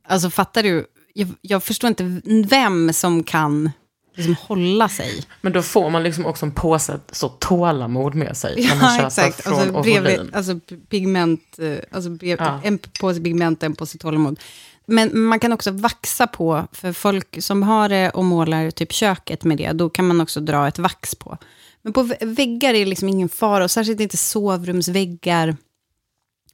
Alltså 0.07 0.29
fattar 0.29 0.63
du? 0.63 0.85
Jag, 1.13 1.27
jag 1.41 1.63
förstår 1.63 1.87
inte 1.87 2.21
vem 2.49 2.93
som 2.93 3.23
kan 3.23 3.71
liksom 4.15 4.35
hålla 4.41 4.89
sig. 4.89 5.23
Men 5.41 5.53
då 5.53 5.61
får 5.61 5.89
man 5.89 6.03
liksom 6.03 6.25
också 6.25 6.45
en 6.45 6.51
påse 6.51 6.99
så 7.11 7.29
tålamod 7.29 8.15
med 8.15 8.37
sig. 8.37 8.67
Man 8.69 8.77
Ja, 8.81 8.89
köper 8.97 9.07
exakt. 9.07 9.41
från 9.43 9.53
Alltså, 9.53 9.81
bredvid, 9.81 10.35
alltså 10.35 10.59
pigment, 10.89 11.59
eh, 11.59 11.77
alltså 11.91 12.09
brev, 12.09 12.37
Ja. 12.39 12.61
en 12.63 12.77
påse 12.99 13.21
pigment, 13.21 13.63
en 13.63 13.75
påse 13.75 13.97
tålamod. 13.97 14.39
Men 14.87 15.19
man 15.19 15.39
kan 15.39 15.53
också 15.53 15.71
vaxa 15.71 16.27
på, 16.27 16.67
för 16.71 16.93
folk 16.93 17.43
som 17.43 17.63
har 17.63 17.89
det 17.89 18.09
och 18.09 18.25
målar 18.25 18.71
typ 18.71 18.91
köket 18.93 19.43
med 19.43 19.57
det, 19.57 19.71
då 19.71 19.89
kan 19.89 20.07
man 20.07 20.21
också 20.21 20.39
dra 20.39 20.67
ett 20.67 20.79
vax 20.79 21.15
på. 21.15 21.37
Men 21.81 21.93
på 21.93 22.03
vä- 22.03 22.35
väggar 22.35 22.69
är 22.73 22.79
det 22.79 22.85
liksom 22.85 23.09
ingen 23.09 23.29
fara, 23.29 23.63
och 23.63 23.71
särskilt 23.71 23.99
inte 23.99 24.17
sovrumsväggar. 24.17 25.57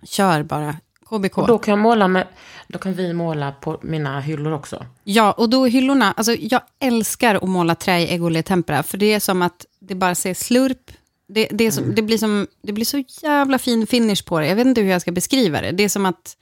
Kör 0.03 0.43
bara, 0.43 0.75
KBK. 1.05 1.37
Och 1.37 1.47
då 1.47 1.57
kan 1.57 1.71
jag 1.71 1.79
måla 1.79 2.07
med, 2.07 2.27
då 2.67 2.79
kan 2.79 2.93
vi 2.93 3.13
måla 3.13 3.51
på 3.51 3.79
mina 3.83 4.19
hyllor 4.19 4.51
också. 4.53 4.85
Ja, 5.03 5.31
och 5.31 5.49
då 5.49 5.65
hyllorna, 5.65 6.13
alltså 6.17 6.33
jag 6.33 6.61
älskar 6.79 7.35
att 7.35 7.49
måla 7.49 7.75
trä 7.75 7.99
i 7.99 8.13
Egole 8.13 8.43
Tempera, 8.43 8.83
för 8.83 8.97
det 8.97 9.13
är 9.13 9.19
som 9.19 9.41
att 9.41 9.65
det 9.79 9.95
bara 9.95 10.15
ser 10.15 10.33
slurp. 10.33 10.91
Det, 11.27 11.47
det, 11.51 11.71
som, 11.71 11.95
det, 11.95 12.01
blir 12.01 12.17
som, 12.17 12.47
det 12.63 12.73
blir 12.73 12.85
så 12.85 13.03
jävla 13.23 13.59
fin 13.59 13.87
finish 13.87 14.25
på 14.25 14.39
det. 14.39 14.47
Jag 14.47 14.55
vet 14.55 14.67
inte 14.67 14.81
hur 14.81 14.91
jag 14.91 15.01
ska 15.01 15.11
beskriva 15.11 15.61
det. 15.61 15.71
Det 15.71 15.83
är 15.83 15.89
som 15.89 16.05
att 16.05 16.37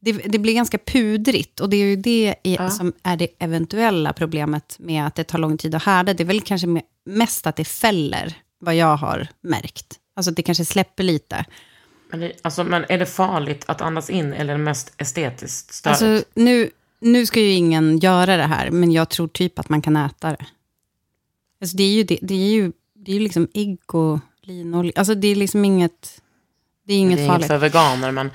det, 0.00 0.12
det 0.12 0.38
blir 0.38 0.54
ganska 0.54 0.78
pudrigt, 0.78 1.60
och 1.60 1.70
det 1.70 1.76
är 1.76 1.84
ju 1.84 1.96
det 1.96 2.34
i, 2.42 2.58
som 2.70 2.92
är 3.02 3.16
det 3.16 3.28
eventuella 3.38 4.12
problemet 4.12 4.76
med 4.78 5.06
att 5.06 5.14
det 5.14 5.24
tar 5.24 5.38
lång 5.38 5.58
tid 5.58 5.74
att 5.74 5.82
härda. 5.82 6.14
Det 6.14 6.22
är 6.22 6.24
väl 6.26 6.40
kanske 6.40 6.66
me- 6.66 6.82
mest 7.04 7.46
att 7.46 7.56
det 7.56 7.64
fäller, 7.64 8.34
vad 8.58 8.74
jag 8.74 8.96
har 8.96 9.28
märkt. 9.40 9.94
Alltså 10.16 10.30
att 10.30 10.36
det 10.36 10.42
kanske 10.42 10.64
släpper 10.64 11.02
lite. 11.02 11.44
Men, 12.10 12.20
det, 12.20 12.32
alltså, 12.42 12.64
men 12.64 12.84
är 12.88 12.98
det 12.98 13.06
farligt 13.06 13.64
att 13.66 13.80
andas 13.80 14.10
in 14.10 14.32
eller 14.32 14.54
är 14.54 14.58
det 14.58 14.64
mest 14.64 14.94
estetiskt 14.98 15.74
störigt? 15.74 16.02
Alltså, 16.02 16.28
nu, 16.34 16.70
nu 17.00 17.26
ska 17.26 17.40
ju 17.40 17.50
ingen 17.50 17.98
göra 17.98 18.36
det 18.36 18.46
här, 18.46 18.70
men 18.70 18.92
jag 18.92 19.08
tror 19.08 19.28
typ 19.28 19.58
att 19.58 19.68
man 19.68 19.82
kan 19.82 19.96
äta 19.96 20.28
det. 20.30 20.46
Alltså, 21.60 21.76
det 21.76 21.82
är 21.84 21.92
ju, 21.92 22.02
det, 22.02 22.18
det 22.22 22.34
är 22.34 22.50
ju, 22.50 22.72
det 22.94 23.10
är 23.10 23.14
ju 23.14 23.20
liksom 23.20 23.48
ägg 23.54 23.94
och 23.94 24.18
linolja. 24.42 24.92
Alltså 24.96 25.14
det 25.14 25.28
är 25.28 25.36
liksom 25.36 25.64
inget, 25.64 26.22
det 26.86 26.94
är 26.94 26.98
inget 26.98 27.18
det 27.18 27.24
är 27.24 27.28
farligt. 27.28 27.40
inget 27.40 27.48
för 27.48 27.58
veganer, 27.58 28.10
men... 28.10 28.30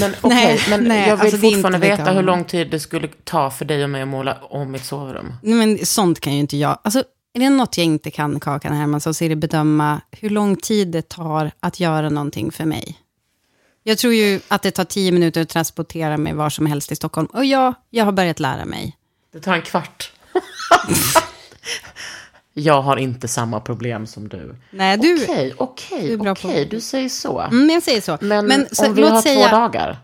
Men 0.00 0.14
okej, 0.20 0.36
Nej, 0.36 0.60
men 0.70 0.84
nej, 0.84 1.08
jag 1.08 1.16
vill 1.16 1.24
alltså, 1.24 1.38
fortfarande 1.38 1.78
veta 1.78 2.12
hur 2.12 2.22
lång 2.22 2.44
tid 2.44 2.70
det 2.70 2.80
skulle 2.80 3.08
ta 3.24 3.50
för 3.50 3.64
dig 3.64 3.84
och 3.84 3.90
mig 3.90 4.02
att 4.02 4.08
måla 4.08 4.38
om 4.42 4.70
mitt 4.70 4.84
sovrum. 4.84 5.34
Nej, 5.42 5.54
Men 5.54 5.86
sånt 5.86 6.20
kan 6.20 6.32
ju 6.32 6.40
inte 6.40 6.56
jag. 6.56 6.78
Alltså, 6.82 7.04
är 7.34 7.40
det 7.40 7.50
något 7.50 7.76
jag 7.78 7.84
inte 7.84 8.10
kan, 8.10 8.40
Kakan 8.40 8.72
Hermansson, 8.72 9.14
så 9.14 9.24
är 9.24 9.28
det 9.28 9.36
bedöma 9.36 10.00
hur 10.10 10.30
lång 10.30 10.56
tid 10.56 10.88
det 10.88 11.08
tar 11.08 11.50
att 11.60 11.80
göra 11.80 12.10
någonting 12.10 12.50
för 12.50 12.64
mig. 12.64 12.98
Jag 13.82 13.98
tror 13.98 14.14
ju 14.14 14.40
att 14.48 14.62
det 14.62 14.70
tar 14.70 14.84
tio 14.84 15.12
minuter 15.12 15.40
att 15.40 15.48
transportera 15.48 16.16
mig 16.16 16.34
var 16.34 16.50
som 16.50 16.66
helst 16.66 16.92
i 16.92 16.96
Stockholm. 16.96 17.26
Och 17.26 17.44
ja, 17.44 17.74
jag 17.90 18.04
har 18.04 18.12
börjat 18.12 18.40
lära 18.40 18.64
mig. 18.64 18.96
Det 19.32 19.40
tar 19.40 19.54
en 19.54 19.62
kvart. 19.62 20.12
jag 22.54 22.82
har 22.82 22.96
inte 22.96 23.28
samma 23.28 23.60
problem 23.60 24.06
som 24.06 24.28
du. 24.28 24.56
Nej, 24.70 24.98
du... 24.98 25.14
Okej, 25.24 25.48
du 25.48 25.54
okej, 25.58 26.18
på- 26.18 26.30
okej, 26.30 26.66
du 26.70 26.80
säger 26.80 27.08
så. 27.08 27.40
Mm, 27.40 27.70
jag 27.70 27.82
säger 27.82 28.00
så. 28.00 28.18
Men, 28.20 28.66
så, 28.72 28.86
om 28.86 28.94
vi 28.94 29.02
har 29.08 29.22
säga, 29.22 29.48
två 29.48 29.56
dagar? 29.56 29.98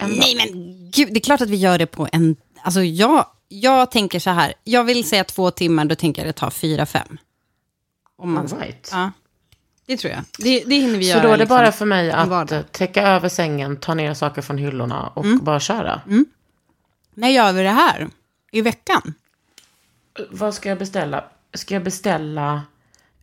Nej, 0.00 0.36
men 0.36 0.48
gud, 0.90 1.08
det 1.12 1.18
är 1.18 1.20
klart 1.20 1.40
att 1.40 1.50
vi 1.50 1.56
gör 1.56 1.78
det 1.78 1.86
på 1.86 2.08
en... 2.12 2.36
Alltså, 2.62 2.82
jag, 2.82 3.26
jag 3.48 3.90
tänker 3.90 4.18
så 4.20 4.30
här. 4.30 4.54
Jag 4.64 4.84
vill 4.84 5.08
säga 5.08 5.24
två 5.24 5.50
timmar, 5.50 5.84
då 5.84 5.94
tänker 5.94 6.22
jag 6.22 6.28
det 6.28 6.32
tar 6.32 6.50
fyra, 6.50 6.86
fem. 6.86 7.18
Om 8.18 8.32
man, 8.32 8.46
All 8.52 8.58
right. 8.60 8.88
Ja, 8.92 9.10
det 9.86 9.96
tror 9.96 10.12
jag. 10.12 10.22
Det, 10.38 10.60
det 10.66 10.74
hinner 10.76 10.98
vi 10.98 11.04
Så 11.04 11.10
göra. 11.10 11.22
då 11.22 11.28
är 11.28 11.32
det 11.32 11.38
liksom, 11.38 11.56
bara 11.56 11.72
för 11.72 11.86
mig 11.86 12.10
att 12.10 12.72
täcka 12.72 13.02
över 13.08 13.28
sängen, 13.28 13.76
ta 13.76 13.94
ner 13.94 14.14
saker 14.14 14.42
från 14.42 14.58
hyllorna 14.58 15.06
och 15.14 15.24
Mm. 15.24 15.44
bara 15.44 15.60
köra. 15.60 16.00
När 17.14 17.28
gör 17.28 17.52
vi 17.52 17.62
det 17.62 17.68
här? 17.70 18.08
I 18.52 18.60
veckan? 18.62 19.14
Vad 20.30 20.54
ska 20.54 20.68
jag 20.68 20.78
beställa? 20.78 21.24
Ska 21.56 21.74
jag 21.74 21.84
beställa... 21.84 22.62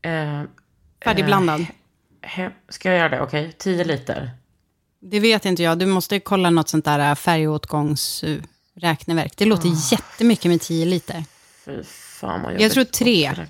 Eh, 0.02 0.42
Färdigblandad? 1.04 1.66
he, 2.22 2.52
ska 2.70 2.90
jag 2.90 2.98
göra 2.98 3.10
det? 3.10 3.22
Okej, 3.22 3.56
10 3.58 3.84
liter. 3.84 4.32
Det 5.00 5.20
vet 5.20 5.46
inte 5.46 5.64
jag. 5.64 5.80
Du 5.80 5.86
måste 5.86 6.20
kolla 6.20 6.50
något 6.50 6.70
sånt 6.70 6.86
där 6.86 7.10
äh, 7.10 7.16
färgåtgångsräkneverk. 7.16 9.34
Det 9.38 9.46
låter 9.46 9.70
Ah. 9.70 9.76
jättemycket 9.92 10.52
med 10.52 10.62
10 10.62 10.86
liter. 10.86 11.24
Fy 11.66 11.84
fan 11.84 12.42
vad 12.42 12.62
Jag 12.62 12.72
tror 12.72 12.84
tre. 12.84 13.46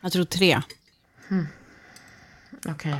Jag 0.00 0.12
tror 0.12 0.24
tre. 0.24 0.60
Okej. 2.68 2.94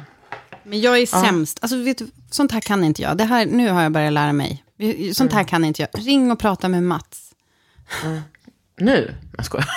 Men 0.64 0.80
jag 0.80 0.98
är 0.98 1.06
sämst. 1.06 1.58
Alltså, 1.62 1.82
vet 1.82 1.98
du, 1.98 2.10
sånt 2.30 2.52
här 2.52 2.60
kan 2.60 2.84
inte 2.84 3.02
jag. 3.02 3.16
Det 3.16 3.24
här, 3.24 3.46
nu 3.46 3.68
har 3.70 3.82
jag 3.82 3.92
börjat 3.92 4.12
lära 4.12 4.32
mig. 4.32 4.64
Sånt 5.14 5.32
Mm. 5.32 5.36
här 5.36 5.44
kan 5.44 5.64
inte 5.64 5.82
jag. 5.82 6.06
Ring 6.06 6.30
och 6.30 6.38
prata 6.38 6.68
med 6.68 6.82
Mats. 6.82 7.34
Nu? 8.76 9.14
Jag 9.36 9.46
skojar. 9.46 9.68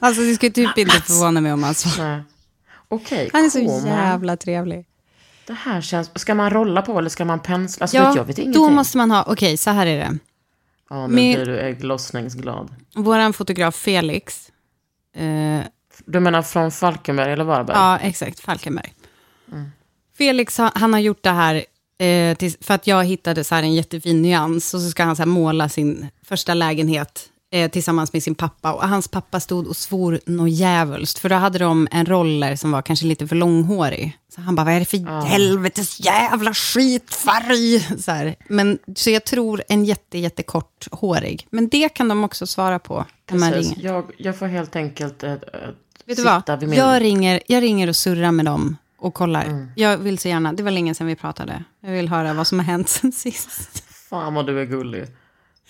Alltså 0.00 0.22
det 0.22 0.34
skulle 0.34 0.52
typ 0.52 0.78
inte 0.78 1.00
förvåna 1.00 1.40
mig 1.40 1.52
om 1.52 1.62
han. 1.62 1.74
Nej. 1.98 2.22
Okej, 2.88 3.30
Han 3.32 3.44
är 3.44 3.48
så 3.50 3.58
Koma. 3.58 3.88
jävla 3.88 4.36
trevlig. 4.36 4.86
Det 5.46 5.52
här 5.52 5.80
känns... 5.80 6.10
Ska 6.14 6.34
man 6.34 6.50
rolla 6.50 6.82
på 6.82 6.98
eller 6.98 7.08
ska 7.10 7.24
man 7.24 7.40
pensla? 7.40 7.84
Alltså, 7.84 7.96
Ja, 7.96 8.16
jag 8.16 8.24
vet 8.24 8.38
ingenting. 8.38 8.62
då 8.62 8.70
måste 8.70 8.96
man 8.98 9.10
ha, 9.10 9.24
okej 9.28 9.56
så 9.56 9.70
här 9.70 9.86
är 9.86 9.96
det. 9.98 10.18
Ja, 10.90 11.06
nu 11.06 11.14
Med- 11.14 11.36
blir 11.36 11.46
du 11.46 11.58
ägglossningsglad. 11.60 12.74
Vår 12.94 13.32
fotograf 13.32 13.74
Felix, 13.76 14.50
eh, 15.16 15.60
Du 16.06 16.20
menar 16.20 16.42
från 16.42 16.70
Falkenberg 16.70 17.32
eller 17.32 17.44
Varberg? 17.44 17.76
ja 17.76 17.98
exakt, 17.98 18.40
Falkenberg. 18.40 18.92
Felix 20.18 20.58
han, 20.58 20.70
han 20.74 20.92
har 20.92 21.00
gjort 21.00 21.22
det 21.22 21.30
här 21.30 21.64
eh, 21.98 22.36
till, 22.36 22.54
för 22.60 22.74
att 22.74 22.86
jag 22.86 23.04
hittade 23.04 23.44
så 23.44 23.54
här 23.54 23.62
en 23.62 23.74
jättefin 23.74 24.22
nyans 24.22 24.74
och 24.74 24.80
så 24.80 24.90
ska 24.90 25.04
han 25.04 25.16
så 25.16 25.22
här 25.22 25.26
måla 25.26 25.68
sin 25.68 26.06
första 26.22 26.54
lägenhet 26.54 27.28
eh, 27.52 27.70
tillsammans 27.70 28.12
med 28.12 28.22
sin 28.22 28.34
pappa. 28.34 28.72
Och 28.72 28.88
hans 28.88 29.08
pappa 29.08 29.40
stod 29.40 29.66
och 29.66 29.76
svor 29.76 30.20
något 30.26 30.50
djävulskt, 30.50 31.18
för 31.18 31.28
då 31.28 31.34
hade 31.34 31.58
de 31.58 31.88
en 31.90 32.06
roller 32.06 32.56
som 32.56 32.72
var 32.72 32.82
kanske 32.82 33.06
lite 33.06 33.26
för 33.26 33.36
långhårig. 33.36 34.18
Så 34.34 34.40
han 34.40 34.54
bara, 34.54 34.64
vad 34.64 34.74
är 34.74 34.78
det 34.78 34.84
för 34.84 35.26
helvetes 35.26 36.00
jävla 36.00 36.54
skitfärg? 36.54 37.80
Så, 38.02 38.10
här. 38.10 38.36
Men, 38.48 38.78
så 38.96 39.10
jag 39.10 39.24
tror 39.24 39.62
en 39.68 39.84
jätte, 39.84 40.18
jättekort 40.18 40.88
hårig. 40.90 41.46
Men 41.50 41.68
det 41.68 41.88
kan 41.88 42.08
de 42.08 42.24
också 42.24 42.46
svara 42.46 42.78
på 42.78 43.04
när 43.30 43.38
man 43.38 43.52
Precis. 43.52 43.76
ringer. 43.76 43.92
Jag, 43.92 44.04
jag 44.16 44.38
får 44.38 44.46
helt 44.46 44.76
enkelt 44.76 45.22
äh, 45.22 45.34
Vet 46.04 46.16
du 46.16 46.22
vad? 46.22 46.62
min... 46.62 46.72
Jag 46.72 47.02
ringer, 47.02 47.40
jag 47.46 47.62
ringer 47.62 47.88
och 47.88 47.96
surrar 47.96 48.32
med 48.32 48.44
dem 48.44 48.76
och 48.98 49.14
kollar. 49.14 49.44
Mm. 49.44 49.70
Jag 49.76 49.98
vill 49.98 50.18
så 50.18 50.28
gärna, 50.28 50.52
det 50.52 50.62
var 50.62 50.70
länge 50.70 50.94
sedan 50.94 51.06
vi 51.06 51.16
pratade. 51.16 51.64
Jag 51.80 51.90
vill 51.90 52.08
höra 52.08 52.34
vad 52.34 52.46
som 52.46 52.58
har 52.58 52.66
hänt 52.66 52.88
sen 52.88 53.12
sist. 53.12 53.84
Fan 54.10 54.34
vad 54.34 54.46
du 54.46 54.60
är 54.60 54.64
gullig. 54.64 55.06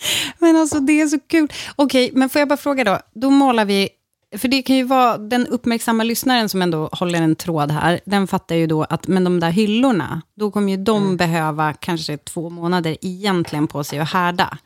Men 0.39 0.57
alltså 0.57 0.81
det 0.81 1.01
är 1.01 1.07
så 1.07 1.19
kul. 1.21 1.53
Okej, 1.77 2.11
men 2.15 2.29
får 2.29 2.39
jag 2.39 2.49
bara 2.49 2.57
fråga 2.57 2.85
då. 2.85 2.99
Då 3.15 3.31
målar 3.31 3.65
vi, 3.65 3.89
för 4.37 4.49
det 4.49 4.63
kan 4.63 4.77
ju 4.77 4.85
vara 4.85 5.19
den 5.19 5.47
uppmärksamma 5.47 6.05
lyssnaren 6.05 6.49
som 6.49 6.63
ändå 6.63 6.89
håller 6.93 7.23
en 7.23 7.37
tråd 7.37 7.71
här. 7.71 8.01
Den 8.05 8.27
fattar 8.27 8.55
ju 8.57 8.67
då 8.67 8.85
att, 8.85 9.09
men 9.09 9.25
de 9.25 9.41
där 9.41 9.51
hyllorna, 9.51 10.23
då 10.35 10.51
kommer 10.51 10.73
ju 10.73 10.77
de 10.85 11.17
behöva 11.17 11.73
kanske 11.73 12.17
två 12.17 12.51
månader 12.51 12.97
egentligen 13.01 13.67
på 13.67 13.85
sig 13.85 13.99
att 13.99 14.13
härda. 14.13 14.59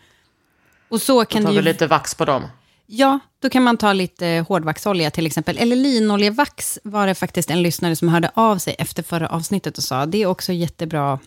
Och 0.89 1.03
så 1.03 1.21
Då 1.21 1.25
kan 1.25 1.43
tar 1.43 1.51
det 1.51 1.61
vi 1.61 1.67
ju... 1.67 1.73
lite 1.73 1.87
vax 1.87 2.15
på 2.15 2.25
dem. 2.25 2.43
Ja, 2.87 3.19
då 3.43 3.51
kan 3.51 3.63
man 3.63 3.77
ta 3.77 3.93
lite 3.93 4.45
hårdvaxolja 4.49 5.11
till 5.11 5.27
exempel. 5.27 5.59
Eller 5.59 5.77
linoljevax 5.77 6.79
var 6.85 7.07
det 7.07 7.15
faktiskt 7.15 7.51
en 7.51 7.63
lyssnare 7.63 7.97
som 7.97 8.09
hörde 8.09 8.31
av 8.35 8.59
sig 8.59 8.77
efter 8.79 9.03
förra 9.03 9.29
avsnittet 9.29 9.79
och 9.79 9.85
sa. 9.85 10.07
Det 10.07 10.23
är 10.23 10.27
också 10.27 10.53
jättebra 10.53 11.19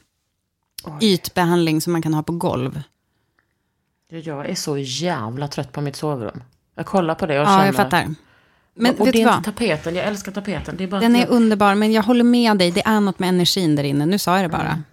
ytbehandling 1.01 1.81
som 1.81 1.93
man 1.93 2.01
kan 2.01 2.13
ha 2.13 2.23
på 2.23 2.33
golv. 2.33 2.81
Ja, 4.09 4.17
Jag 4.17 4.49
är 4.49 4.55
så 4.55 4.77
jävla 4.77 5.47
trött 5.47 5.71
på 5.71 5.81
mitt 5.81 5.95
sovrum. 5.95 6.43
Jag 6.75 6.85
kollar 6.85 7.15
på 7.15 7.25
det 7.25 7.39
och 7.39 7.45
Ja, 7.45 7.49
känner... 7.49 7.65
jag 7.65 7.75
fattar. 7.75 8.15
Men 8.77 8.95
och 8.95 9.07
vet 9.07 9.13
det 9.13 9.21
är 9.21 9.35
inte 9.37 9.51
tapeten, 9.51 9.95
jag 9.95 10.05
älskar 10.05 10.31
tapeten. 10.31 10.75
Det 10.77 10.83
är 10.83 10.87
bara 10.87 11.01
Den 11.01 11.15
är 11.15 11.27
underbar, 11.27 11.75
men 11.75 11.91
jag 11.91 12.03
håller 12.03 12.23
med 12.23 12.57
dig. 12.57 12.71
Det 12.71 12.85
är 12.87 12.99
något 12.99 13.19
med 13.19 13.29
energin 13.29 13.75
där 13.75 13.83
inne. 13.83 14.05
Nu 14.05 14.17
sa 14.19 14.35
jag 14.35 14.43
det 14.45 14.49
bara. 14.57 14.67
Mm. 14.71 14.83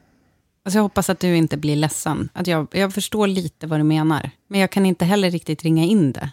Alltså 0.65 0.79
jag 0.79 0.83
hoppas 0.83 1.11
att 1.11 1.21
du 1.21 1.37
inte 1.37 1.57
blir 1.57 1.77
ledsen. 1.77 2.29
Att 2.33 2.47
jag, 2.47 2.67
jag 2.73 2.95
förstår 2.95 3.27
lite 3.27 3.67
vad 3.67 3.81
du 3.81 3.85
menar. 3.85 4.31
Men 4.49 4.61
jag 4.61 4.71
kan 4.71 4.87
inte 4.87 5.05
heller 5.05 5.31
riktigt 5.31 5.63
ringa 5.63 5.85
in 5.85 6.13
det. 6.13 6.31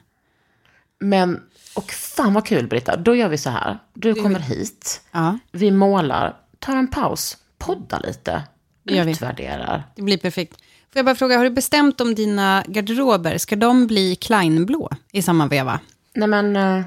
Men, 1.00 1.42
och 1.76 1.92
fan 1.92 2.34
vad 2.34 2.46
kul 2.46 2.68
Britta. 2.68 2.98
Då 2.98 3.16
gör 3.16 3.30
vi 3.30 3.38
så 3.38 3.50
här. 3.50 3.80
Du 3.94 4.14
kommer 4.16 4.40
hit, 4.40 5.02
Ja, 5.12 5.38
vi 5.52 5.72
målar, 5.72 6.36
tar 6.60 6.76
en 6.76 6.88
paus, 6.88 7.38
poddar 7.58 8.02
lite, 8.08 8.44
Det 8.84 8.96
gör 8.96 9.04
vi. 9.04 9.12
utvärderar. 9.12 9.84
det 9.96 10.02
blir 10.02 10.18
perfekt. 10.18 10.58
Får 10.94 11.00
jag 11.00 11.06
bara 11.06 11.16
fråga, 11.16 11.38
har 11.38 11.44
du 11.44 11.50
bestämt 11.50 12.02
om 12.02 12.16
dina 12.16 12.64
garderober? 12.68 13.38
Ska 13.38 13.56
de 13.56 13.88
bli 13.88 14.16
Kleinblå 14.16 14.90
i 15.12 15.22
samma 15.22 15.48
veva? 15.48 15.80
Nej 16.14 16.28
men, 16.28 16.56
eh, 16.56 16.86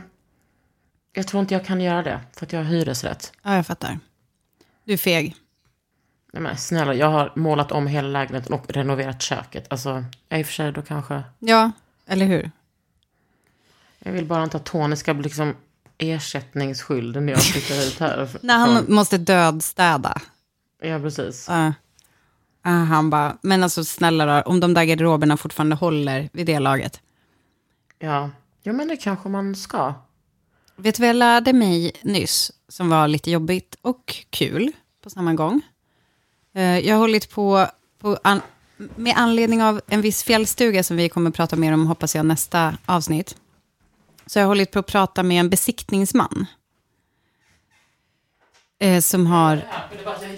jag 1.12 1.26
tror 1.26 1.40
inte 1.40 1.54
jag 1.54 1.66
kan 1.66 1.80
göra 1.80 2.02
det, 2.02 2.20
för 2.32 2.46
att 2.46 2.52
jag 2.52 2.60
har 2.60 2.64
hyresrätt. 2.64 3.32
Ja, 3.42 3.56
jag 3.56 3.66
fattar. 3.66 3.98
Du 4.84 4.92
är 4.92 4.96
feg. 4.96 5.36
Nej 6.32 6.42
men 6.42 6.56
snälla, 6.56 6.94
jag 6.94 7.10
har 7.10 7.32
målat 7.36 7.72
om 7.72 7.86
hela 7.86 8.08
lägenheten 8.08 8.52
och 8.52 8.70
renoverat 8.70 9.22
köket. 9.22 9.66
Alltså, 9.70 10.04
jag 10.28 10.40
i 10.40 10.42
och 10.42 10.46
för 10.46 10.52
sig 10.54 10.72
då 10.72 10.82
kanske... 10.82 11.22
Ja, 11.38 11.70
eller 12.06 12.26
hur? 12.26 12.50
Jag 13.98 14.12
vill 14.12 14.24
bara 14.24 14.44
inte 14.44 14.56
att 14.56 14.64
Tony 14.64 14.96
ska 14.96 15.14
bli 15.14 15.22
liksom 15.22 15.54
ersättningsskyldig 15.98 17.22
när 17.22 17.32
jag 17.32 17.42
flyttar 17.42 17.86
ut 17.86 17.98
här. 18.00 18.28
När 18.42 18.58
han 18.58 18.84
måste 18.88 19.18
dödstäda. 19.18 20.20
Ja, 20.82 20.98
precis. 20.98 21.46
Ja. 21.48 21.72
Ja, 22.62 22.70
han 22.70 23.10
bara, 23.10 23.36
men 23.42 23.62
alltså 23.62 23.84
snälla 23.84 24.26
då, 24.26 24.42
om 24.50 24.60
de 24.60 24.74
där 24.74 24.84
garderoberna 24.84 25.36
fortfarande 25.36 25.76
håller 25.76 26.28
vid 26.32 26.46
det 26.46 26.58
laget. 26.58 27.00
Ja. 27.98 28.30
ja, 28.62 28.72
men 28.72 28.88
det 28.88 28.96
kanske 28.96 29.28
man 29.28 29.54
ska. 29.56 29.94
Vet 30.76 30.94
du 30.94 31.00
vad 31.00 31.08
jag 31.08 31.16
lärde 31.16 31.52
mig 31.52 31.92
nyss, 32.02 32.52
som 32.68 32.88
var 32.88 33.08
lite 33.08 33.30
jobbigt 33.30 33.76
och 33.82 34.16
kul 34.30 34.72
på 35.02 35.10
samma 35.10 35.34
gång? 35.34 35.60
Eh, 36.54 36.78
Jag 36.78 36.94
har 36.94 37.00
hållit 37.00 37.30
på, 37.30 37.66
på 37.98 38.18
an, 38.24 38.40
med 38.76 39.14
anledning 39.16 39.62
av 39.62 39.80
en 39.86 40.00
viss 40.00 40.22
fjällstuga 40.22 40.82
som 40.82 40.96
vi 40.96 41.08
kommer 41.08 41.30
att 41.30 41.36
prata 41.36 41.56
mer 41.56 41.72
om, 41.72 41.86
hoppas 41.86 42.14
jag, 42.14 42.26
nästa 42.26 42.74
avsnitt. 42.86 43.36
Så 44.26 44.38
jag 44.38 44.44
har 44.44 44.48
hållit 44.48 44.70
på 44.70 44.78
att 44.78 44.86
prata 44.86 45.22
med 45.22 45.40
en 45.40 45.50
besiktningsman. 45.50 46.46
Eh, 48.78 49.00
som 49.00 49.26
har... 49.26 49.56
Det 49.98 50.04
var 50.04 50.12
att 50.14 50.22
jag 50.22 50.30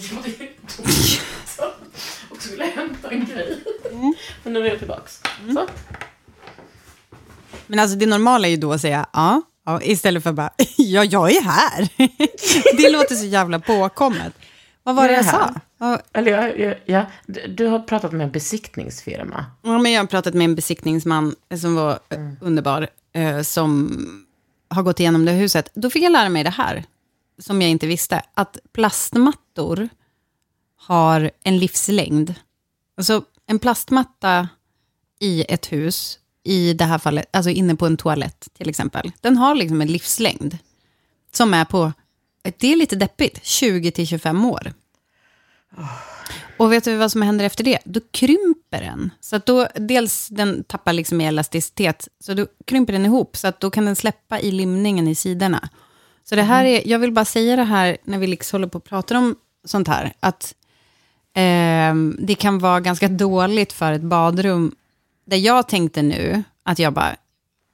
och 2.31 2.34
skulle 2.49 2.65
hämta 2.65 3.11
en 3.11 3.25
grej. 3.25 3.59
Men 4.43 4.53
nu 4.53 4.61
är 4.61 4.71
jag 4.71 4.79
tillbaks. 4.79 5.21
Så. 5.55 5.67
Men 7.67 7.79
alltså 7.79 7.97
det 7.97 8.07
normala 8.07 8.47
är 8.47 8.51
ju 8.51 8.57
då 8.57 8.73
att 8.73 8.81
säga 8.81 9.07
ja, 9.13 9.43
ja 9.65 9.83
istället 9.83 10.23
för 10.23 10.33
bara 10.33 10.51
ja, 10.77 11.05
jag 11.05 11.31
är 11.31 11.43
här. 11.43 11.89
det 12.77 12.91
låter 12.93 13.15
så 13.15 13.27
jävla 13.27 13.59
påkommet. 13.59 14.33
Vad 14.83 14.95
var 14.95 15.03
Jag 15.03 15.13
det 15.13 15.17
jag 15.17 15.25
sa? 15.25 15.55
Ja, 15.79 16.01
Eller 16.13 16.33
jag, 16.33 16.59
jag, 16.61 16.77
ja, 16.85 17.07
du 17.49 17.67
har 17.67 17.79
pratat 17.79 18.13
med 18.13 18.25
en 18.25 18.33
besiktningsfirma. 18.33 19.47
Ja, 19.63 19.79
men 19.79 19.93
jag 19.93 20.01
har 20.03 20.07
pratat 20.07 20.35
med 20.35 20.45
en 20.45 20.55
besiktningsman 20.55 21.35
som 21.61 21.75
var 21.75 21.91
eh, 21.91 22.19
underbar, 22.41 22.89
eh, 23.13 23.43
som 23.43 23.97
har 24.69 24.83
gått 24.83 25.01
igenom 25.01 25.25
det 25.25 25.33
huset. 25.33 25.71
Då 25.75 25.91
fick 25.91 26.03
jag 26.05 26.13
lära 26.13 26.29
mig 26.29 26.45
det 26.45 26.51
här, 26.51 26.85
som 27.39 27.63
jag 27.63 27.71
inte 27.71 27.87
visste, 27.87 28.23
att 28.35 28.59
plastmattor 28.73 29.89
har 30.87 31.31
en 31.43 31.59
livslängd. 31.59 32.35
Alltså 32.97 33.25
en 33.47 33.59
plastmatta 33.59 34.49
i 35.21 35.45
ett 35.49 35.73
hus, 35.73 36.19
i 36.45 36.73
det 36.73 36.85
här 36.85 36.99
fallet, 36.99 37.27
alltså 37.31 37.51
inne 37.51 37.77
på 37.77 37.87
en 37.87 37.97
toalett 37.97 38.49
till 38.53 38.69
exempel, 38.69 39.13
den 39.21 39.37
har 39.37 39.55
liksom 39.55 39.81
en 39.81 39.93
livslängd 39.93 40.59
som 41.33 41.55
är 41.55 41.65
på, 41.65 41.93
det 42.43 42.73
är 42.73 42.77
lite 42.77 42.97
deppigt, 42.97 43.39
20-25 43.39 44.51
år. 44.51 44.73
Och 46.59 46.73
vet 46.73 46.85
du 46.85 46.97
vad 46.97 47.13
som 47.13 47.23
händer 47.23 47.45
efter 47.45 47.65
det? 47.65 47.79
Då 47.85 48.01
krymper 48.11 48.81
den. 48.81 49.11
Så 49.21 49.37
att 49.37 49.47
då, 49.47 49.69
dels 49.75 50.29
den 50.29 50.65
tappar 50.65 50.93
liksom 50.93 51.21
i 51.21 51.25
elasticitet, 51.25 52.09
så 52.21 52.35
då 52.35 52.47
krymper 52.65 52.93
den 52.93 53.07
ihop, 53.07 53.37
så 53.37 53.49
att 53.49 53.61
då 53.61 53.71
kan 53.71 53.85
den 53.85 53.97
släppa 53.97 54.41
i 54.41 54.51
limningen 54.51 55.09
i 55.09 55.15
sidorna. 55.15 55.69
Så 56.25 56.35
det 56.35 56.43
här 56.43 56.65
är, 56.65 56.89
jag 56.89 56.99
vill 56.99 57.13
bara 57.13 57.25
säga 57.25 57.57
det 57.57 57.65
här 57.65 57.97
när 58.05 58.19
vi 58.19 58.27
liksom 58.27 58.57
håller 58.57 58.69
på 58.69 58.79
och 58.79 58.85
pratar 58.85 59.15
om 59.15 59.37
sånt 59.65 59.89
här, 59.89 60.13
att 60.21 60.55
ehm, 61.35 62.17
det 62.19 62.35
kan 62.35 62.59
vara 62.59 62.81
ganska 62.81 63.09
dåligt 63.09 63.73
för 63.73 63.93
ett 63.93 64.03
badrum, 64.03 64.75
där 65.27 65.37
jag 65.37 65.69
tänkte 65.69 66.03
nu, 66.03 66.43
att 66.63 66.79
jag 66.79 66.93
bara, 66.93 67.17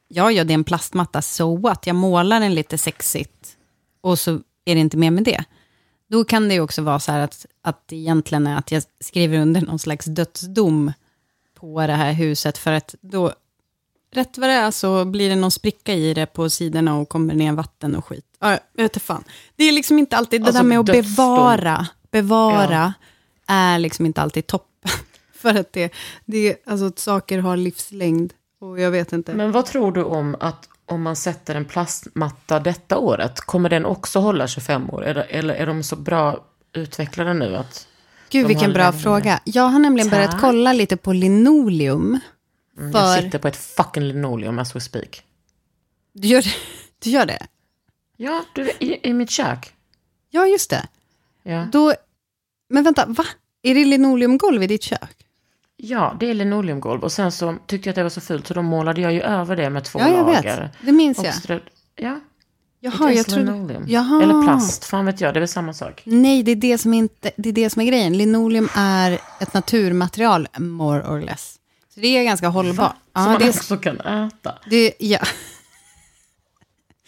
ja, 0.09 0.31
ja, 0.31 0.45
det 0.45 0.53
är 0.53 0.55
en 0.55 0.65
plastmatta, 0.65 1.23
so 1.23 1.57
what? 1.57 1.87
Jag 1.87 1.97
målar 1.97 2.41
den 2.41 2.55
lite 2.55 2.79
sexigt, 2.79 3.57
och 4.01 4.19
så 4.19 4.31
är 4.65 4.75
det 4.75 4.81
inte 4.81 4.97
mer 4.97 5.11
med 5.11 5.25
det. 5.25 5.45
Då 6.11 6.25
kan 6.25 6.49
det 6.49 6.55
ju 6.55 6.61
också 6.61 6.83
vara 6.83 7.01
så 7.01 7.13
här 7.13 7.21
att, 7.21 7.47
att 7.63 7.89
det 7.89 7.97
egentligen 7.97 8.47
är 8.47 8.57
att 8.59 8.73
jag 8.73 8.83
skriver 9.01 9.39
under 9.39 9.61
någon 9.61 9.79
slags 9.79 10.05
dödsdom 10.07 10.93
på 11.61 11.87
det 11.87 11.93
här 11.93 12.13
huset, 12.13 12.59
för 12.59 12.73
att 12.73 12.95
då, 13.01 13.33
rätt 14.13 14.39
vad 14.39 14.49
det 14.49 14.55
är, 14.55 14.71
så 14.71 15.05
blir 15.05 15.29
det 15.29 15.37
någon 15.37 15.51
spricka 15.51 15.95
i 15.95 16.15
det 16.15 16.27
på 16.27 16.51
sidorna 16.51 16.97
och 16.97 17.09
kommer 17.09 17.35
ner 17.35 17.53
vatten 17.53 17.97
och 17.97 18.05
skit. 18.07 18.25
Ja, 18.41 18.51
jag 18.51 18.83
vet 18.83 18.97
inte 18.97 19.01
fan. 19.01 19.25
Det 19.57 19.65
är 19.65 19.73
liksom 19.73 19.99
inte 19.99 20.17
alltid, 20.17 20.41
det 20.43 20.47
Alltså, 20.47 20.63
där 20.63 20.69
med 20.69 20.79
att 20.79 20.87
dödsdom. 20.87 21.15
bevara, 21.17 21.87
bevara 22.11 22.95
är 23.51 23.79
liksom 23.79 24.07
inte 24.07 24.23
alltid 24.23 24.47
toppen. 24.47 24.91
för 25.33 25.55
att 25.55 25.73
det, 25.73 25.93
det, 26.25 26.57
alltså 26.67 26.87
att 26.87 26.99
saker 26.99 27.39
har 27.39 27.57
livslängd, 27.57 28.33
och 28.61 28.81
jag 28.81 28.91
vet 28.91 29.13
inte. 29.13 29.35
Men 29.35 29.53
vad 29.53 29.67
tror 29.67 29.93
du 29.93 30.03
om 30.05 30.37
att 30.41 30.69
om 30.87 31.03
man 31.03 31.17
sätter 31.17 31.55
en 31.55 31.65
plastmatta 31.65 32.61
detta 32.61 32.99
året, 32.99 33.41
kommer 33.41 33.69
den 33.69 33.87
också 33.87 34.19
hålla 34.19 34.49
25 34.49 34.91
år? 34.91 35.01
Det, 35.01 35.23
eller 35.23 35.55
är 35.55 35.67
de 35.67 35.83
så 35.83 35.97
bra 35.97 36.45
utvecklade 36.73 37.35
nu 37.35 37.57
att... 37.57 37.87
Gud, 38.31 38.47
vilken 38.47 38.73
bra 38.73 38.91
längre? 38.91 39.03
fråga. 39.03 39.41
Jag 39.45 39.63
har 39.63 39.79
nämligen 39.79 40.11
börjat 40.11 40.31
Tack. 40.31 40.41
kolla 40.41 40.73
lite 40.73 40.97
på 40.97 41.13
linoleum. 41.13 42.21
Mm, 42.79 42.93
För- 42.93 42.99
Jag 42.99 43.23
sitter 43.23 43.39
på 43.39 43.49
ett 43.49 43.57
fucking 43.57 44.03
linoleum 44.03 44.59
as 44.59 44.77
we 44.77 44.81
speak. 44.81 45.23
Du 46.13 46.29
gör, 46.29 46.45
du 46.99 47.11
gör 47.11 47.27
det? 47.27 47.47
Ja, 48.17 48.45
du, 48.55 48.71
i, 48.79 49.09
i 49.09 49.13
mitt 49.13 49.31
kök. 49.31 49.75
Ja, 50.31 50.47
just 50.47 50.71
det. 50.71 50.87
Ja. 51.43 51.67
Då, 51.73 51.95
men 52.71 52.83
vänta, 52.85 53.07
va? 53.07 53.25
Är 53.63 53.75
det 53.75 53.85
linoleumgolv 53.85 54.63
i 54.63 54.67
ditt 54.67 54.83
kök? 54.83 55.17
ja, 55.83 56.17
det 56.21 56.31
är 56.31 56.35
linoleumgolv. 56.35 57.03
Och 57.05 57.13
sen 57.13 57.33
så 57.33 57.57
tyckte 57.67 57.89
jag 57.89 57.93
att 57.93 57.97
det 57.97 58.03
var 58.03 58.11
så 58.11 58.21
fult 58.21 58.47
så 58.47 58.55
då 58.55 58.63
målade 58.63 59.01
jag 59.01 59.13
ju 59.13 59.21
över 59.21 59.57
det 59.57 59.71
med 59.71 59.85
två 59.85 59.99
Ja, 59.99 60.09
jag 60.09 60.27
lager. 60.27 60.61
vet. 60.63 60.71
Det 60.87 60.93
minns 60.93 61.19
jag. 61.25 61.35
strö- 61.35 61.61
Ja, 61.97 62.21
Jaha, 62.81 63.13
jag 63.13 63.29
linoleum. 63.29 63.85
Jaha. 63.89 64.23
Eller 64.23 64.43
plast, 64.47 64.85
fan 64.85 65.07
vet 65.07 65.21
jag, 65.21 65.35
det 65.35 65.39
är 65.39 65.41
väl 65.41 65.49
samma 65.49 65.73
sak. 65.75 66.03
Nej, 66.05 66.43
det 66.43 66.51
är 66.53 66.57
det, 66.57 66.79
som 66.79 66.95
inte, 66.95 67.31
det 67.37 67.49
är 67.49 67.53
det 67.53 67.71
som 67.71 67.83
är 67.83 67.87
grejen. 67.87 68.19
Linoleum 68.19 68.69
är 68.75 69.21
ett 69.41 69.55
naturmaterial, 69.55 70.49
more 70.59 71.03
or 71.03 71.21
less. 71.21 71.57
Så 71.95 72.01
det 72.01 72.07
är 72.07 72.25
ganska 72.25 72.49
hållbart. 72.49 72.91
Som 72.93 73.23
Ja, 73.23 73.29
man 73.29 73.39
det 73.39 73.45
är, 73.45 73.49
också 73.49 73.77
kan 73.77 74.01
äta. 74.01 74.55
det, 74.71 74.93
ja. 74.99 75.19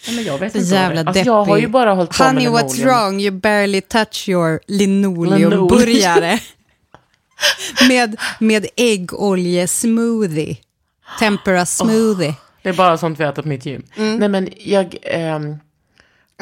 Men 0.06 0.24
jag 0.24 0.38
vet 0.38 0.52
Så 0.52 0.58
inte. 0.58 0.70
jävla 0.74 1.02
det- 1.02 1.08
alltså, 1.08 1.24
jag 1.24 1.44
har 1.44 1.56
ju 1.56 1.60
deppig. 1.62 1.72
bara 1.72 1.94
hållit 1.94 2.10
på 2.18 2.24
Honey, 2.24 2.50
med 2.50 2.60
what's 2.64 2.84
wrong? 2.84 3.20
You 3.20 3.30
barely 3.30 3.80
touch 3.80 4.28
your 4.28 4.60
linoleumburgare. 4.66 6.38
med, 7.88 8.16
med 8.40 8.66
äggoljesmoothie. 8.76 10.56
Tempera 11.18 11.66
smoothie. 11.66 12.34
Det 12.62 12.68
är 12.68 12.72
bara 12.72 12.98
sånt 12.98 13.20
vi 13.20 13.24
äter 13.24 13.42
på 13.42 13.48
mitt 13.48 13.66
gym. 13.66 13.82
Mm. 13.96 14.16
Nej 14.16 14.28
men 14.28 14.48
jag... 14.58 14.96
ehm, 15.02 15.56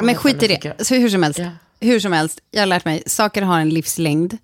Men 0.01 0.15
skit 0.15 0.43
i 0.43 0.47
det. 0.47 0.85
Så 0.85 0.95
hur 0.95 1.09
som 1.09 1.23
helst, 1.23 1.39
Ja. 1.39 1.49
hur 1.79 1.99
som 1.99 2.11
helst, 2.13 2.39
jag 2.51 2.61
har 2.61 2.65
lärt 2.67 2.85
mig, 2.85 3.03
saker 3.05 3.41
har 3.41 3.59
en 3.59 3.69
livslängd. 3.69 4.37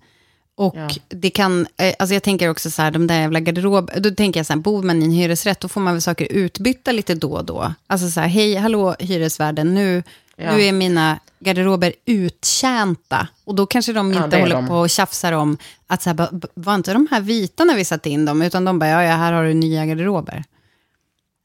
Och 0.58 0.74
Ja. 0.76 0.88
det 1.08 1.30
kan, 1.30 1.66
eh, 1.76 1.94
alltså 1.98 2.14
jag 2.14 2.22
tänker 2.22 2.48
också 2.50 2.70
så 2.70 2.82
här, 2.82 2.90
de 2.90 3.06
där 3.06 3.20
jävla 3.20 3.40
garderob, 3.40 3.90
då 3.96 4.10
tänker 4.10 4.40
jag 4.40 4.46
så 4.46 4.52
här, 4.52 4.60
bor 4.60 4.82
man 4.82 5.02
i 5.02 5.04
en 5.04 5.10
hyresrätt, 5.10 5.60
då 5.60 5.68
får 5.68 5.80
man 5.80 5.94
väl 5.94 6.02
saker 6.02 6.32
utbytta 6.32 6.92
lite 6.92 7.14
då 7.14 7.32
och 7.32 7.44
då. 7.44 7.74
Alltså 7.86 8.08
så 8.10 8.20
här, 8.20 8.28
hej, 8.28 8.54
hallå 8.54 8.94
hyresvärden, 8.98 9.74
nu, 9.74 10.02
Ja. 10.36 10.56
nu 10.56 10.62
är 10.62 10.72
mina 10.72 11.18
garderober 11.40 11.92
uttjänta. 12.04 13.28
Och 13.44 13.54
då 13.54 13.66
kanske 13.66 13.92
de 13.92 14.12
Ja, 14.12 14.24
inte 14.24 14.36
är 14.36 14.40
håller 14.40 14.54
de. 14.54 14.66
på 14.66 14.74
och 14.74 14.90
tjafsar 14.90 15.32
om 15.32 15.58
att 15.86 16.02
så 16.02 16.10
här, 16.10 16.28
var 16.54 16.74
inte 16.74 16.92
de 16.92 17.08
här 17.10 17.20
vita 17.20 17.64
när 17.64 17.76
vi 17.76 17.84
satte 17.84 18.10
in 18.10 18.24
dem, 18.24 18.42
utan 18.42 18.64
de 18.64 18.78
bara, 18.78 18.90
ja, 18.90 19.02
ja, 19.02 19.16
här 19.16 19.32
har 19.32 19.44
du 19.44 19.54
nya 19.54 19.86
garderober. 19.86 20.44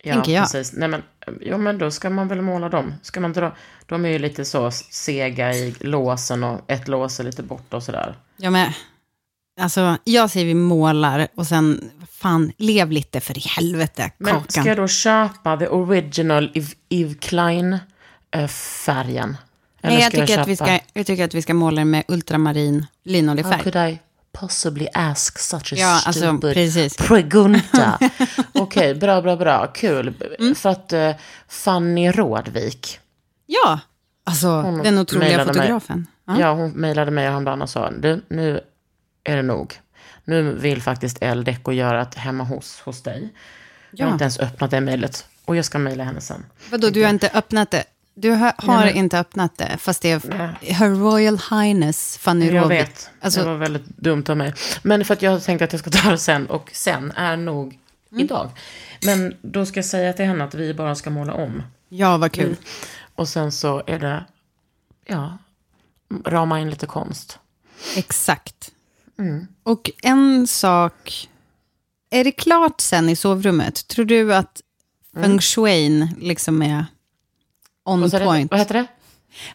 Ja, 0.03 0.13
tänker 0.13 0.31
jag. 0.31 0.43
precis. 0.43 0.73
Nej 0.73 0.87
men, 0.89 1.03
ja, 1.41 1.57
men 1.57 1.77
då 1.77 1.91
ska 1.91 2.09
man 2.09 2.27
väl 2.27 2.41
måla 2.41 2.69
dem. 2.69 2.93
Ska 3.01 3.19
man 3.19 3.33
dra, 3.33 3.55
de 3.85 4.05
är 4.05 4.09
ju 4.09 4.19
lite 4.19 4.45
så 4.45 4.71
sega 4.71 5.53
i 5.53 5.75
låsen 5.79 6.43
och 6.43 6.61
ett 6.71 6.87
lås 6.87 7.19
är 7.19 7.23
lite 7.23 7.43
borta 7.43 7.77
och 7.77 7.83
sådär. 7.83 8.15
Ja, 8.37 8.49
men 8.49 8.71
Alltså, 9.61 9.97
jag 10.03 10.29
säger 10.29 10.45
vi 10.45 10.53
målar 10.53 11.27
och 11.35 11.47
sen, 11.47 11.91
fan, 12.11 12.51
lev 12.57 12.91
lite 12.91 13.19
för 13.19 13.37
i 13.37 13.41
helvete, 13.41 14.11
Men 14.17 14.33
Kakan. 14.33 14.47
ska 14.51 14.63
jag 14.65 14.77
då 14.77 14.87
köpa 14.87 15.57
the 15.57 15.67
original 15.67 16.51
Yves, 16.89 17.15
Klein-färgen? 18.31 19.37
Nej, 19.83 20.01
jag 20.01 20.11
tycker, 20.11 20.39
att 20.39 20.47
vi 20.47 20.55
ska, 20.55 20.79
jag 20.93 21.05
tycker 21.05 21.25
att 21.25 21.33
vi 21.33 21.41
ska 21.41 21.53
måla 21.53 21.81
den 21.81 21.89
med 21.89 22.03
ultramarin 22.07 22.79
How 22.79 22.87
linoljefärg. 23.03 23.63
could 23.63 23.75
I 23.89 23.99
possibly 24.39 24.87
ask 24.93 25.39
such 25.39 25.73
a 25.73 25.75
Ja, 25.79 26.01
alltså, 26.05 26.11
stupid 26.37 26.53
precis. 26.53 26.97
pregunta? 26.97 27.99
Okej, 28.53 28.95
bra, 28.95 29.21
bra, 29.21 29.35
bra. 29.35 29.67
Kul. 29.67 30.13
Mm. 30.39 30.55
För 30.55 30.69
att 30.69 30.93
eh, 30.93 31.11
Fanny 31.47 32.11
Rådvik, 32.11 32.99
Ja, 33.45 33.79
alltså 34.23 34.61
den 34.83 34.97
otroliga 34.97 35.27
mejlade 35.29 35.45
mig. 35.53 35.61
fotografen. 35.61 36.07
ja. 36.27 36.39
Ja. 36.39 36.53
hon 36.53 36.71
mejlade 36.71 37.11
mig 37.11 37.27
häromdagen 37.27 37.61
och 37.61 37.69
sa, 37.69 37.91
du, 37.91 38.21
nu 38.27 38.59
är 39.23 39.35
det 39.35 39.41
nog. 39.41 39.79
Nu 40.23 40.53
vill 40.53 40.81
faktiskt 40.81 41.17
El 41.21 41.43
Deco 41.43 41.71
göra 41.71 42.01
ett 42.01 42.15
hemma 42.15 42.43
hos, 42.43 42.79
hos 42.79 43.01
dig. 43.03 43.29
Jag 43.91 44.05
har 44.05 44.09
Ja. 44.09 44.13
inte 44.13 44.23
ens 44.23 44.39
öppnat 44.39 44.71
det 44.71 44.81
mejlet. 44.81 45.27
Och 45.45 45.55
jag 45.55 45.65
ska 45.65 45.79
mejla 45.79 46.03
henne 46.03 46.21
sen. 46.21 46.45
Vadå, 46.71 46.89
du 46.89 47.03
har 47.03 47.09
inte 47.09 47.29
öppnat 47.33 47.71
det? 47.71 47.83
Du 48.15 48.29
har, 48.31 48.53
har 48.57 48.87
inte 48.87 49.19
öppnat 49.19 49.57
det, 49.57 49.77
fast 49.79 50.01
det 50.01 50.11
är 50.11 50.73
Her 50.73 50.89
Royal 50.89 51.39
Highness 51.49 52.17
Fanny 52.17 52.51
Jag 52.51 52.67
vet, 52.67 53.09
Alltså, 53.21 53.39
det 53.39 53.45
var 53.49 53.55
väldigt 53.55 53.85
dumt 53.87 54.23
av 54.29 54.37
mig. 54.37 54.53
Men 54.83 55.05
för 55.05 55.13
att 55.13 55.21
jag 55.21 55.43
tänkte 55.43 55.65
att 55.65 55.73
jag 55.73 55.79
ska 55.79 55.89
ta 55.89 56.11
det 56.11 56.17
sen, 56.17 56.47
och 56.47 56.69
sen 56.73 57.11
är 57.11 57.37
nog 57.37 57.79
Mm. 58.11 58.25
idag. 58.25 58.49
Men 59.05 59.35
då 59.41 59.65
ska 59.65 59.77
jag 59.77 59.85
säga 59.85 60.13
till 60.13 60.25
henne 60.25 60.43
att 60.43 60.53
vi 60.55 60.73
bara 60.73 60.95
ska 60.95 61.09
måla 61.09 61.33
om. 61.33 61.63
ja, 61.89 62.17
vad 62.17 62.31
kul. 62.31 62.55
Och 63.15 63.29
sen 63.29 63.51
så 63.51 63.83
är 63.87 63.99
det, 63.99 64.23
ja, 65.05 65.37
rama 66.25 66.59
in 66.59 66.69
lite 66.69 66.85
konst. 66.85 67.39
Exakt. 67.95 68.71
Och 69.63 69.91
en 70.03 70.47
sak, 70.47 71.29
är 72.09 72.23
det 72.23 72.31
klart 72.31 72.81
sen 72.81 73.09
i 73.09 73.15
sovrummet? 73.15 73.87
Tror 73.87 74.05
du 74.05 74.35
att 74.35 74.61
feng 75.15 75.39
shuin 75.39 76.07
liksom 76.21 76.61
är 76.61 76.85
on 77.85 78.03
Och 78.03 78.09
så 78.09 78.15
är 78.15 78.19
det, 78.19 78.25
point? 78.25 78.51
vad 78.51 78.59
heter 78.59 78.73
det? 78.73 78.85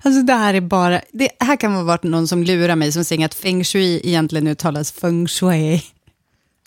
Alltså 0.03 0.23
det 0.23 0.33
här 0.35 0.55
är 0.55 0.61
bara, 0.61 1.01
det 1.13 1.29
här 1.41 1.57
kan 1.57 1.73
ha 1.73 1.83
varit 1.83 2.03
någon 2.03 2.29
som 2.29 2.43
lurar 2.43 2.77
mig 2.77 2.93
som 2.93 3.05
säger 3.05 3.25
att 3.25 3.35
feng 3.35 3.65
shui 3.65 4.01
egentligen 4.05 4.47
uttalas 4.47 4.93
feng 4.93 5.29
shui. 5.29 5.83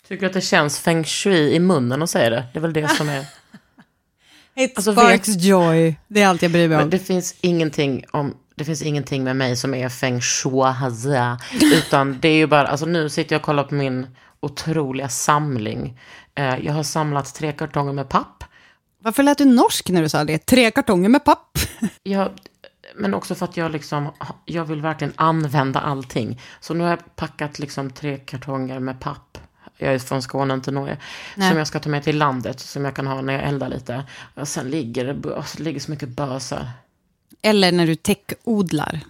Tycker 0.08 0.20
du 0.20 0.26
att 0.26 0.32
det 0.32 0.40
känns 0.40 0.78
feng 0.78 1.04
shui 1.04 1.54
i 1.54 1.58
munnen 1.58 2.02
att 2.02 2.10
säga 2.10 2.30
det? 2.30 2.46
Det 2.52 2.58
är 2.58 2.60
väl 2.60 2.72
det 2.72 2.88
som 2.88 3.08
är... 3.08 3.26
It 4.54 4.72
Alltså, 4.76 4.92
sparks 4.92 5.28
joy. 5.36 5.94
Det 6.08 6.22
är 6.22 6.26
allt 6.26 6.42
jag 6.42 6.50
bryr 6.52 6.68
mig 6.68 6.76
Men 6.76 6.84
om. 6.84 6.90
det 6.90 6.98
finns 6.98 7.34
ingenting 7.40 8.04
om... 8.10 8.34
Det 8.54 8.64
finns 8.64 8.82
ingenting 8.82 9.24
med 9.24 9.36
mig 9.36 9.56
som 9.56 9.74
är 9.74 9.88
feng 9.88 10.20
shui, 10.20 10.74
utan 11.74 12.18
det 12.20 12.28
är 12.28 12.36
ju 12.36 12.46
bara, 12.46 12.66
alltså 12.66 12.86
nu 12.86 13.08
sitter 13.08 13.34
jag 13.34 13.40
och 13.40 13.44
kollar 13.46 13.64
på 13.64 13.74
min 13.74 14.06
otroliga 14.40 15.08
samling. 15.08 15.98
Eh, 16.34 16.56
Jag 16.58 16.72
har 16.72 16.82
samlat 16.82 17.34
tre 17.34 17.52
kartonger 17.52 17.92
med 17.92 18.08
papp. 18.08 18.44
Varför 19.02 19.22
lät 19.22 19.38
du 19.38 19.44
norsk 19.44 19.90
när 19.90 20.02
du 20.02 20.08
sa 20.08 20.24
det? 20.24 20.38
Tre 20.46 20.70
kartonger 20.70 21.08
med 21.08 21.24
papp. 21.24 21.58
Jag, 22.02 22.30
men 22.96 23.14
också 23.14 23.34
för 23.34 23.44
att 23.44 23.56
jag 23.56 23.70
liksom, 23.72 24.10
jag 24.44 24.64
vill 24.64 24.82
verkligen 24.82 25.12
använda 25.16 25.80
allting. 25.80 26.40
Så 26.60 26.74
nu 26.74 26.84
har 26.84 26.90
jag 26.90 27.16
packat 27.16 27.58
liksom 27.58 27.90
tre 27.90 28.16
kartonger 28.16 28.78
med 28.78 29.00
papp. 29.00 29.38
Jag 29.78 29.94
är 29.94 29.98
från 29.98 30.22
Skåne, 30.22 30.54
inte 30.54 30.70
Norge. 30.70 30.96
Nej. 31.36 31.48
Som 31.48 31.58
jag 31.58 31.66
ska 31.66 31.80
ta 31.80 31.88
med 31.88 32.04
till 32.04 32.18
landet, 32.18 32.60
som 32.60 32.84
jag 32.84 32.96
kan 32.96 33.06
ha 33.06 33.20
när 33.20 33.32
jag 33.32 33.42
eldar 33.42 33.68
lite. 33.68 34.04
Och 34.34 34.48
sen 34.48 34.70
ligger 34.70 35.04
det, 35.04 35.12
det 35.12 35.58
ligger 35.58 35.80
så 35.80 35.90
mycket 35.90 36.08
bösar. 36.08 36.68
Eller 37.42 37.72
när 37.72 37.86
du 37.86 37.94
täckodlar. 37.94 39.00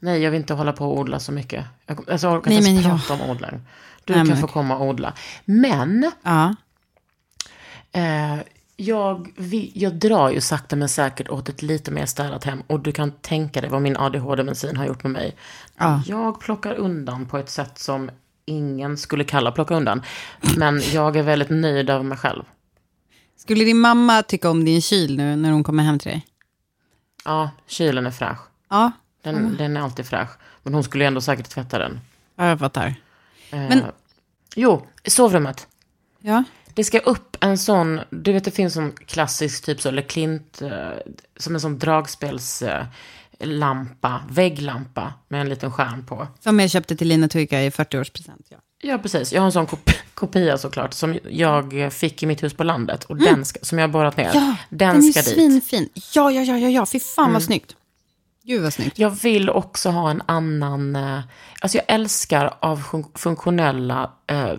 Nej, 0.00 0.20
jag 0.22 0.30
vill 0.30 0.40
inte 0.40 0.54
hålla 0.54 0.72
på 0.72 0.86
och 0.86 0.98
odla 0.98 1.20
så 1.20 1.32
mycket. 1.32 1.64
Jag, 1.86 2.10
alltså, 2.10 2.26
jag 2.26 2.36
orkar 2.36 2.50
Nej, 2.50 2.68
inte 2.68 2.88
prata 2.88 3.14
om 3.14 3.30
odling. 3.30 3.50
Du 4.04 4.12
Nej, 4.12 4.20
kan 4.20 4.26
men 4.28 4.36
få 4.36 4.46
komma 4.46 4.76
och 4.76 4.86
odla. 4.86 5.12
Men, 5.44 6.10
Ja. 6.22 6.54
eh, 7.92 8.36
jag, 8.76 9.32
vi, 9.36 9.72
jag 9.74 9.94
drar 9.94 10.30
ju 10.30 10.40
sakta 10.40 10.76
men 10.76 10.88
säkert 10.88 11.28
åt 11.28 11.48
ett 11.48 11.62
lite 11.62 11.90
mer 11.90 12.06
städat 12.06 12.44
hem. 12.44 12.62
Och 12.66 12.80
du 12.80 12.92
kan 12.92 13.10
tänka 13.10 13.60
dig 13.60 13.70
vad 13.70 13.82
min 13.82 13.96
ADHD-medicin 13.96 14.76
har 14.76 14.86
gjort 14.86 15.02
med 15.02 15.12
mig. 15.12 15.36
Ja. 15.78 16.02
Jag 16.06 16.40
plockar 16.40 16.74
undan 16.74 17.26
på 17.26 17.38
ett 17.38 17.50
sätt 17.50 17.78
som 17.78 18.10
ingen 18.44 18.96
skulle 18.96 19.24
kalla 19.24 19.52
plocka 19.52 19.74
undan. 19.74 20.02
Men 20.56 20.82
jag 20.92 21.16
är 21.16 21.22
väldigt 21.22 21.50
nöjd 21.50 21.90
över 21.90 22.04
mig 22.04 22.18
själv. 22.18 22.42
Skulle 23.36 23.64
din 23.64 23.78
mamma 23.78 24.22
tycka 24.22 24.50
om 24.50 24.64
din 24.64 24.82
kyl 24.82 25.16
nu 25.16 25.36
när 25.36 25.50
hon 25.52 25.64
kommer 25.64 25.82
hem 25.82 25.98
till 25.98 26.10
dig? 26.10 26.26
Ja, 27.28 27.50
kylen 27.66 28.06
är 28.06 28.10
fräsch. 28.10 28.38
Ja, 28.68 28.92
Den, 29.22 29.56
den 29.56 29.76
är 29.76 29.80
alltid 29.80 30.06
fräsch. 30.06 30.30
Men 30.62 30.74
hon 30.74 30.84
skulle 30.84 31.04
ju 31.04 31.08
ändå 31.08 31.20
säkert 31.20 31.48
tvätta 31.48 31.78
den. 31.78 32.00
ja, 32.36 32.46
jag 32.48 32.58
fattar. 32.58 32.86
Eh, 33.50 33.58
Men- 33.58 33.82
Jo, 34.56 34.86
sovrummet. 35.08 35.66
Ja. 36.20 36.44
Det 36.74 36.84
ska 36.84 36.98
upp 36.98 37.36
en 37.40 37.58
sån, 37.58 38.00
du 38.10 38.32
vet 38.32 38.44
det 38.44 38.50
finns 38.50 38.76
en 38.76 38.92
klassisk 38.92 39.64
typ 39.64 39.80
så, 39.80 39.88
eller 39.88 40.02
klint, 40.02 40.62
eh, 40.62 40.90
som 41.36 41.54
en 41.54 41.60
sån 41.60 41.78
dragspelslampa, 41.78 42.86
lampa, 43.40 44.20
vägglampa 44.30 45.14
med 45.28 45.40
en 45.40 45.48
liten 45.48 45.72
skärm 45.72 46.06
på. 46.06 46.26
Som 46.40 46.60
jag 46.60 46.70
köpte 46.70 46.96
till 46.96 47.08
Lina 47.08 47.28
Turka 47.28 47.62
i 47.62 47.70
40-årspresent. 47.70 48.46
Ja. 48.48 48.56
Ja, 48.82 48.98
precis. 48.98 49.32
Jag 49.32 49.40
har 49.40 49.46
en 49.46 49.52
sån 49.52 49.66
kop 49.66 49.90
kopia 50.14 50.58
såklart, 50.58 50.94
som 50.94 51.18
jag 51.30 51.92
fick 51.92 52.22
i 52.22 52.26
mitt 52.26 52.42
hus 52.42 52.54
på 52.54 52.64
landet. 52.64 53.04
Och 53.04 53.16
den 53.16 53.44
ska, 53.44 53.58
som 53.62 53.78
jag 53.78 53.86
har 53.88 53.92
borrat 53.92 54.16
ner. 54.16 54.24
Mm. 54.30 54.36
Ja, 54.44 54.56
den, 54.70 54.78
den 55.00 55.08
är 55.08 55.12
ska 55.12 55.20
dit. 55.20 55.28
svinfin. 55.34 55.88
Ja, 56.14 56.30
ja, 56.30 56.42
ja, 56.42 56.58
ja, 56.58 56.68
ja. 56.68 56.86
Fy 56.86 57.00
fan 57.00 57.32
vad 57.32 57.42
snyggt. 57.42 57.74
Gud 58.44 58.62
vad 58.62 58.72
snyggt. 58.72 58.98
Jag 58.98 59.10
vill 59.10 59.50
också 59.50 59.90
ha 59.90 60.10
en 60.10 60.22
annan... 60.26 60.96
eh, 60.96 61.20
Alltså 61.60 61.78
jag 61.78 61.84
älskar 61.88 62.54
av 62.60 62.82
fun- 62.82 63.18
funktionella 63.18 64.10
eh, 64.26 64.52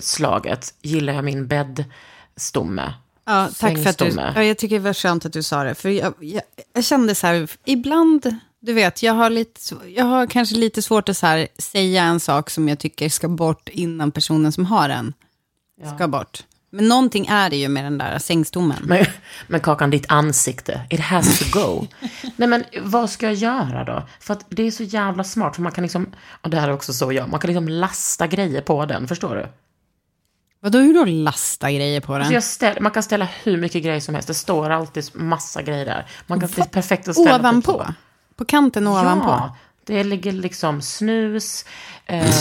slaget, 0.00 0.74
gillar 0.82 1.12
jag 1.12 1.24
min 1.24 1.46
bäddstomme. 1.46 2.92
Ja, 3.26 3.48
tack 3.60 3.78
för 3.82 3.90
att 3.90 3.98
du... 3.98 4.08
Ja, 4.34 4.42
jag 4.42 4.58
tycker 4.58 4.76
det 4.76 4.82
var 4.84 4.92
skönt 4.92 5.26
att 5.26 5.32
du 5.32 5.42
sa 5.42 5.64
det. 5.64 5.74
För 5.74 5.88
jag, 5.88 6.14
jag, 6.20 6.42
jag 6.74 6.84
kände 6.84 7.14
så 7.14 7.26
här, 7.26 7.48
ibland, 7.64 8.36
du 8.66 8.72
vet, 8.72 9.02
jag 9.02 9.12
har, 9.12 9.30
lite, 9.30 9.60
jag 9.86 10.04
har 10.04 10.26
kanske 10.26 10.56
lite 10.56 10.82
svårt 10.82 11.08
att 11.08 11.22
här, 11.22 11.48
säga 11.58 12.02
en 12.02 12.20
sak 12.20 12.50
som 12.50 12.68
jag 12.68 12.78
tycker 12.78 13.08
ska 13.08 13.28
bort 13.28 13.68
innan 13.68 14.10
personen 14.10 14.52
som 14.52 14.66
har 14.66 14.88
den 14.88 15.14
ska 15.94 16.08
bort. 16.08 16.44
Men 16.70 16.88
någonting 16.88 17.26
är 17.26 17.50
det 17.50 17.56
ju 17.56 17.68
med 17.68 17.84
den 17.84 17.98
där 17.98 18.18
sängstommen. 18.18 18.78
Men, 18.82 19.04
men 19.46 19.60
Kakan, 19.60 19.90
ditt 19.90 20.06
ansikte, 20.08 20.80
it 20.90 21.00
has 21.00 21.38
to 21.38 21.44
go. 21.60 21.86
Nej 22.36 22.48
men 22.48 22.64
vad 22.82 23.10
ska 23.10 23.26
jag 23.26 23.34
göra 23.34 23.84
då? 23.84 24.02
För 24.20 24.34
att 24.34 24.46
det 24.48 24.62
är 24.62 24.70
så 24.70 24.82
jävla 24.82 25.24
smart, 25.24 25.54
för 25.54 25.62
man 25.62 25.72
kan 25.72 25.82
liksom, 25.82 26.06
och 26.42 26.50
det 26.50 26.60
här 26.60 26.68
är 26.68 26.72
också 26.72 26.92
så 26.92 27.12
jag, 27.12 27.28
man 27.28 27.40
kan 27.40 27.48
liksom 27.48 27.68
lasta 27.68 28.26
grejer 28.26 28.60
på 28.60 28.86
den, 28.86 29.08
förstår 29.08 29.34
du? 29.34 29.46
Vadå, 30.60 30.78
hur 30.78 30.94
då 30.94 31.04
lasta 31.04 31.72
grejer 31.72 32.00
på 32.00 32.18
den? 32.18 32.26
Så 32.26 32.32
jag 32.32 32.44
ställ, 32.44 32.80
man 32.80 32.92
kan 32.92 33.02
ställa 33.02 33.28
hur 33.42 33.56
mycket 33.56 33.82
grejer 33.82 34.00
som 34.00 34.14
helst, 34.14 34.28
det 34.28 34.34
står 34.34 34.70
alltid 34.70 35.04
massa 35.14 35.62
grejer 35.62 35.84
där. 35.84 36.06
Man 36.26 36.40
kan, 36.40 36.48
det 36.56 36.62
är 36.62 36.64
perfekt 36.64 37.08
att 37.08 37.14
ställa 37.14 37.36
ovanpå? 37.36 37.84
så. 37.86 37.94
På 38.36 38.44
kanten 38.44 38.86
ovanpå? 38.86 39.28
Ja, 39.28 39.56
det 39.84 40.04
ligger 40.04 40.32
liksom 40.32 40.82
snus, 40.82 41.64
eh, 42.06 42.34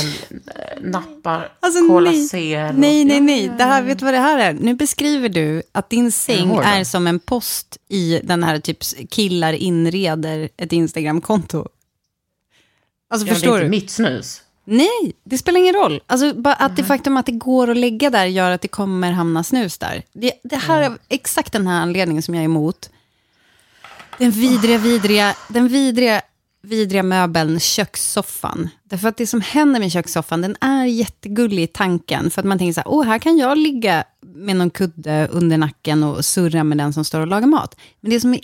nappar, 0.81 1.49
Alltså, 1.59 1.87
Cola 1.87 2.11
nej. 2.11 2.27
Zero. 2.27 2.73
Nej, 2.77 3.05
nej, 3.05 3.21
nej. 3.21 3.51
Det 3.57 3.63
här, 3.63 3.81
vet 3.83 3.99
du 3.99 4.05
vad 4.05 4.13
det 4.13 4.19
här 4.19 4.37
är? 4.39 4.53
Nu 4.53 4.73
beskriver 4.73 5.29
du 5.29 5.63
att 5.71 5.89
din 5.89 6.11
säng 6.11 6.47
hård, 6.49 6.63
är 6.65 6.83
som 6.83 7.07
en 7.07 7.19
post 7.19 7.77
i 7.89 8.19
den 8.23 8.43
här 8.43 8.59
typ 8.59 8.77
killar 9.09 9.53
inreder 9.53 10.49
ett 10.57 10.71
Instagramkonto. 10.73 11.57
Alltså 11.57 11.71
Ja, 13.09 13.17
men 13.17 13.25
det 13.25 13.33
förstår 13.33 13.51
är 13.51 13.55
inte 13.55 13.65
du? 13.65 13.69
mitt 13.69 13.89
snus. 13.89 14.41
Nej, 14.67 15.13
det 15.23 15.37
spelar 15.37 15.59
ingen 15.59 15.75
roll. 15.75 16.01
Alltså, 16.07 16.33
bara 16.33 16.53
att 16.53 16.75
det 16.75 16.83
faktum 16.83 17.17
att 17.17 17.25
det 17.25 17.31
går 17.31 17.69
att 17.69 17.77
lägga 17.77 18.09
där 18.09 18.25
gör 18.25 18.51
att 18.51 18.61
det 18.61 18.67
kommer 18.67 19.11
hamna 19.11 19.43
snus 19.43 19.77
där. 19.77 20.03
Det, 20.13 20.31
det 20.43 20.55
här 20.55 20.81
är 20.81 20.97
exakt 21.09 21.53
den 21.53 21.67
här 21.67 21.81
anledningen 21.81 22.23
som 22.23 22.33
jag 22.35 22.41
är 22.41 22.45
emot. 22.45 22.89
Den 24.17 24.31
vidriga, 24.31 24.77
vidriga, 24.77 25.35
den 25.47 25.67
vidriga, 25.67 26.21
vidriga 26.61 27.03
möbeln, 27.03 27.59
kökssoffan. 27.59 28.69
Därför 28.83 29.07
att 29.07 29.17
det 29.17 29.27
som 29.27 29.41
händer 29.41 29.79
med 29.79 29.91
kökssoffan, 29.91 30.41
den 30.41 30.55
är 30.61 30.85
jättegullig 30.85 31.63
i 31.63 31.67
tanken. 31.67 32.31
För 32.31 32.41
att 32.41 32.45
man 32.45 32.57
tänker 32.57 32.73
så 32.73 32.79
här, 32.79 32.87
åh, 32.91 33.05
här 33.05 33.19
kan 33.19 33.37
jag 33.37 33.57
ligga 33.57 34.03
med 34.21 34.55
någon 34.55 34.69
kudde 34.69 35.27
under 35.31 35.57
nacken 35.57 36.03
och 36.03 36.25
surra 36.25 36.63
med 36.63 36.77
den 36.77 36.93
som 36.93 37.05
står 37.05 37.19
och 37.19 37.27
lagar 37.27 37.47
mat. 37.47 37.75
Men 38.01 38.11
det 38.11 38.19
som 38.19 38.39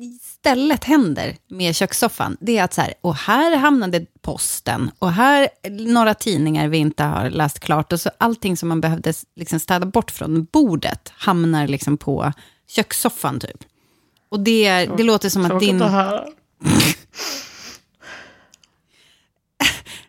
istället 0.00 0.84
händer 0.84 1.36
med 1.48 1.76
kökssoffan, 1.76 2.36
det 2.40 2.58
är 2.58 2.64
att 2.64 2.74
så 2.74 2.80
här, 2.80 2.94
och 3.00 3.14
här 3.14 3.56
hamnade 3.56 4.06
posten, 4.22 4.90
och 4.98 5.12
här 5.12 5.48
några 5.70 6.14
tidningar 6.14 6.68
vi 6.68 6.78
inte 6.78 7.02
har 7.02 7.30
läst 7.30 7.60
klart, 7.60 7.92
och 7.92 8.00
så 8.00 8.10
allting 8.18 8.56
som 8.56 8.68
man 8.68 8.80
behövde 8.80 9.12
liksom 9.36 9.60
städa 9.60 9.86
bort 9.86 10.10
från 10.10 10.44
bordet 10.44 11.12
hamnar 11.16 11.68
liksom 11.68 11.96
på 11.96 12.32
kökssoffan 12.68 13.40
typ. 13.40 13.64
Och 14.34 14.40
det, 14.40 14.86
det 14.86 15.02
låter 15.02 15.28
som 15.28 15.44
att 15.44 15.60
din... 15.60 15.82
att. 15.82 16.28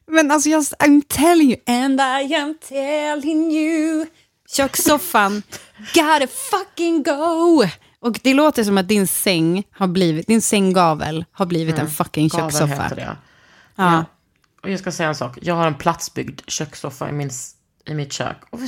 Men 0.08 0.32
alltså, 0.32 0.50
jag, 0.50 0.62
I'm 0.62 1.02
telling 1.08 1.50
you, 1.50 1.60
and 1.68 2.02
I 2.02 2.36
am 2.36 2.56
telling 2.70 3.52
you. 3.52 4.06
Kökssoffan, 4.50 5.44
gotta 5.94 6.28
fucking 6.28 7.04
go. 7.04 7.64
Och 8.00 8.20
det 8.24 8.34
låter 8.34 8.64
som 8.64 8.78
att 8.78 8.88
din 8.88 9.08
säng 9.08 9.64
har 9.72 9.88
blivit, 9.88 10.28
din 10.28 10.42
sänggavel 10.42 11.26
har 11.32 11.46
blivit 11.46 11.78
en 11.78 11.90
fucking 11.90 12.28
Gavel 12.28 12.52
kökssoffa. 12.52 12.84
heter 12.84 12.96
det. 12.96 13.18
Ja. 13.76 14.06
Och 14.64 14.70
jag 14.70 14.80
ska 14.80 14.92
säga 14.92 15.10
en 15.10 15.16
sak. 15.16 15.38
Jag 15.42 15.56
har 15.56 15.68
en 15.68 15.76
platsbyggd 15.76 16.42
kökssoffa 16.48 17.10
i, 17.10 17.12
min, 17.12 17.30
i 17.86 17.94
mitt 17.94 18.14
kök. 18.14 18.38
Och 18.50 18.60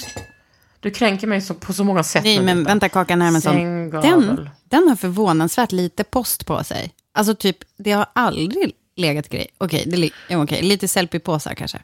du 0.88 0.91
kränker 0.93 1.27
mig 1.27 1.41
så, 1.41 1.53
på 1.53 1.73
så 1.73 1.83
många 1.83 2.03
sätt. 2.03 2.23
Nej, 2.23 2.41
men 2.41 2.63
vänta 2.63 2.89
Kakan 2.89 3.21
Hermansson. 3.21 3.89
Den, 3.89 4.49
den 4.69 4.88
har 4.89 4.95
förvånansvärt 4.95 5.71
lite 5.71 6.03
post 6.03 6.45
på 6.45 6.63
sig. 6.63 6.93
Alltså 7.13 7.35
typ, 7.35 7.57
det 7.77 7.91
har 7.91 8.05
aldrig 8.13 8.71
legat 8.95 9.29
grej. 9.29 9.47
Okej, 9.57 9.83
det 9.88 9.97
li- 9.97 10.11
okej, 10.29 10.61
lite 10.61 10.88
selfie-påsar 10.88 11.53
kanske. 11.53 11.77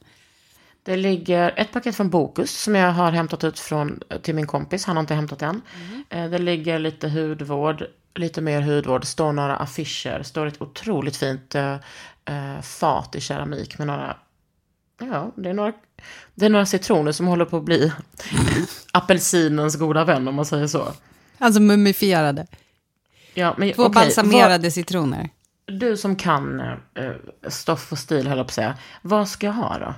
Det 0.83 0.95
ligger 0.95 1.53
ett 1.59 1.71
paket 1.71 1.95
från 1.95 2.09
Bokus 2.09 2.61
som 2.63 2.75
jag 2.75 2.91
har 2.91 3.11
hämtat 3.11 3.43
ut 3.43 3.59
från, 3.59 3.99
till 4.21 4.35
min 4.35 4.47
kompis. 4.47 4.85
Han 4.85 4.95
har 4.95 5.01
inte 5.01 5.13
hämtat 5.15 5.41
än. 5.41 5.61
Eh, 6.09 6.29
Det 6.29 6.37
ligger 6.37 6.79
lite 6.79 7.09
hudvård, 7.09 7.83
lite 8.15 8.41
mer 8.41 8.61
hudvård. 8.61 9.01
Det 9.01 9.07
står 9.07 9.31
några 9.31 9.55
affischer. 9.55 10.17
Det 10.17 10.23
står 10.23 10.45
ett 10.45 10.61
otroligt 10.61 11.15
fint 11.17 11.55
eh, 11.55 11.73
eh, 12.25 12.61
fat 12.61 13.15
i 13.15 13.21
keramik 13.21 13.77
med 13.77 13.87
några, 13.87 14.17
ja, 14.99 15.31
det 15.35 15.49
är 15.49 15.53
några, 15.53 15.73
det 16.35 16.45
är 16.45 16.49
några 16.49 16.65
citroner 16.65 17.11
som 17.11 17.27
håller 17.27 17.45
på 17.45 17.57
att 17.57 17.63
bli 17.63 17.91
apelsinens 18.91 19.75
goda 19.75 20.05
vän 20.05 20.27
om 20.27 20.35
man 20.35 20.45
säger 20.45 20.67
så. 20.67 20.87
Alltså 21.37 21.61
mumifierade. 21.61 22.47
Ja, 23.33 23.55
men, 23.57 23.73
Två 23.73 23.83
okej, 23.83 23.93
balsamerade 23.93 24.71
citroner. 24.71 25.17
vad- 25.19 25.79
du 25.79 25.97
som 25.97 26.15
kan 26.15 26.59
eh, 26.59 26.75
stoff 27.47 27.91
och 27.91 27.97
stil, 27.99 28.27
höll 28.27 28.37
jag 28.37 28.47
på 28.47 28.49
att 28.49 28.53
säga. 28.55 28.77
Vad 29.01 29.27
ska 29.29 29.45
jag 29.47 29.53
ha 29.53 29.79
då? 29.79 29.93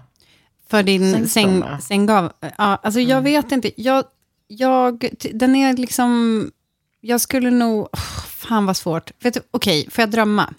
För 0.69 0.83
din 0.83 1.29
säng, 1.29 1.63
sänggav. 1.81 2.31
Ja, 2.39 2.49
alltså 2.57 2.99
jag 2.99 3.21
vet 3.21 3.51
inte. 3.51 3.81
Jag, 3.81 4.05
jag, 4.47 5.09
den 5.33 5.55
är 5.55 5.73
liksom... 5.77 6.51
Jag 7.01 7.21
skulle 7.21 7.51
nog... 7.51 7.81
Oh, 7.83 7.99
fan 8.27 8.65
vad 8.65 8.77
svårt. 8.77 9.11
Okej, 9.51 9.87
får 9.91 10.01
jag 10.01 10.11
drömma? 10.11 10.53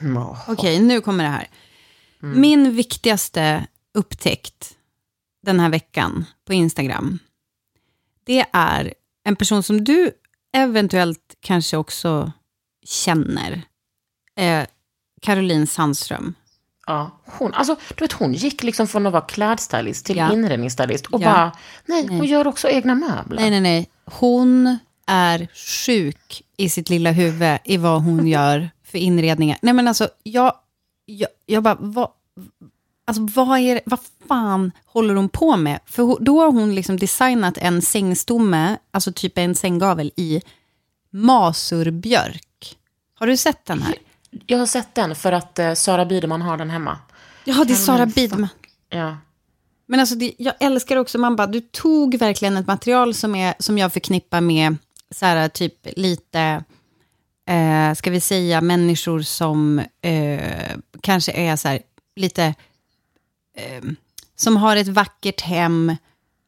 Åh. 0.00 0.50
Okej, 0.50 0.80
nu 0.80 1.00
kommer 1.00 1.24
det 1.24 1.30
här. 1.30 1.48
Min 2.22 2.74
viktigaste 2.76 3.66
upptäckt 3.94 4.74
den 5.42 5.60
här 5.60 5.68
veckan 5.68 6.24
på 6.46 6.52
Instagram, 6.52 7.18
det 8.24 8.46
är 8.52 8.94
en 9.24 9.36
person 9.36 9.62
som 9.62 9.84
du 9.84 10.10
eventuellt 10.52 11.34
kanske 11.40 11.76
också 11.76 12.32
känner. 12.86 13.62
Eh, 14.36 14.64
Caroline 15.22 15.66
Sandström. 15.66 16.34
Ja, 16.86 17.10
hon, 17.24 17.54
alltså, 17.54 17.76
du 17.96 18.04
vet, 18.04 18.12
hon 18.12 18.32
gick 18.32 18.62
liksom 18.62 18.88
från 18.88 19.06
att 19.06 19.12
vara 19.12 19.22
klädstylist 19.24 20.06
till 20.06 20.16
Ja. 20.16 20.32
inredningsstylist 20.32 21.06
och 21.06 21.20
Ja. 21.20 21.24
bara, 21.32 21.56
nej, 21.86 22.06
hon 22.06 22.26
gör 22.26 22.46
också 22.46 22.68
egna 22.68 22.94
möbler. 22.94 23.40
Nej, 23.40 23.50
nej, 23.50 23.60
nej. 23.60 23.88
Hon 24.04 24.78
är 25.06 25.48
sjuk 25.54 26.42
i 26.56 26.68
sitt 26.68 26.90
lilla 26.90 27.10
huvud 27.12 27.58
i 27.64 27.76
vad 27.76 28.02
hon 28.02 28.26
gör 28.36 28.70
för 28.84 28.98
inredningar. 28.98 29.58
Nej, 29.62 29.74
men 29.74 29.88
alltså, 29.88 30.08
jag, 30.22 30.54
jag, 31.06 31.28
jag 31.46 31.62
bara, 31.62 31.76
vad, 31.80 32.08
alltså, 33.04 33.22
vad, 33.40 33.58
är, 33.58 33.80
vad 33.86 33.98
fan 34.28 34.72
håller 34.86 35.14
hon 35.14 35.28
på 35.28 35.56
med? 35.56 35.80
För 35.86 36.16
då 36.20 36.40
har 36.40 36.52
hon 36.52 36.74
liksom 36.74 36.96
designat 36.98 37.58
en 37.58 37.82
sängstomme, 37.82 38.76
alltså 38.90 39.12
typ 39.12 39.38
en 39.38 39.54
sänggavel 39.54 40.12
i 40.16 40.42
masurbjörk. 41.10 42.78
Har 43.14 43.26
du 43.26 43.36
sett 43.36 43.64
den 43.64 43.82
här? 43.82 43.94
Jag 44.46 44.58
har 44.58 44.66
sett 44.66 44.94
den 44.94 45.14
för 45.14 45.32
att 45.32 45.58
eh, 45.58 45.74
Sara 45.74 46.06
Biderman 46.06 46.42
har 46.42 46.56
den 46.56 46.70
hemma. 46.70 46.98
Ja, 47.44 47.64
det 47.64 47.72
är 47.72 47.76
Sara 47.76 48.06
Bidman. 48.06 48.48
Ja. 48.88 49.16
Men 49.86 50.00
alltså, 50.00 50.14
det, 50.14 50.34
jag 50.38 50.54
älskar 50.60 50.96
också, 50.96 51.18
man 51.18 51.36
bara, 51.36 51.46
du 51.46 51.60
tog 51.60 52.14
verkligen 52.14 52.56
ett 52.56 52.66
material 52.66 53.14
som, 53.14 53.34
är, 53.34 53.54
som 53.58 53.78
jag 53.78 53.92
förknippar 53.92 54.40
med 54.40 54.76
så 55.10 55.26
här, 55.26 55.48
typ 55.48 55.88
lite, 55.96 56.64
eh, 57.48 57.94
ska 57.94 58.10
vi 58.10 58.20
säga, 58.20 58.60
människor 58.60 59.22
som 59.22 59.78
eh, 60.02 60.76
kanske 61.00 61.32
är 61.32 61.56
så 61.56 61.68
här, 61.68 61.82
lite, 62.16 62.54
eh, 63.56 63.82
som 64.36 64.56
har 64.56 64.76
ett 64.76 64.88
vackert 64.88 65.40
hem 65.40 65.96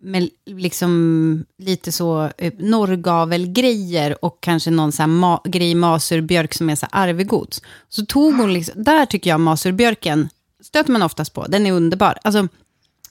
med 0.00 0.28
liksom 0.46 1.44
lite 1.58 1.92
så 1.92 2.30
eh, 2.38 2.52
norrgavelgrejer 2.58 4.24
och 4.24 4.38
kanske 4.40 4.70
någon 4.70 4.92
så 4.92 5.02
här 5.02 5.08
ma- 5.08 5.48
grej 5.48 5.74
masurbjörk 5.74 6.54
som 6.54 6.70
är 6.70 6.76
så 6.76 6.86
arvegods. 6.90 7.62
Så 7.88 8.06
tog 8.06 8.34
hon 8.34 8.52
liksom, 8.52 8.84
där 8.84 9.06
tycker 9.06 9.30
jag 9.30 9.40
masurbjörken 9.40 10.28
stöter 10.62 10.92
man 10.92 11.02
oftast 11.02 11.32
på, 11.32 11.46
den 11.46 11.66
är 11.66 11.72
underbar. 11.72 12.18
Alltså, 12.22 12.48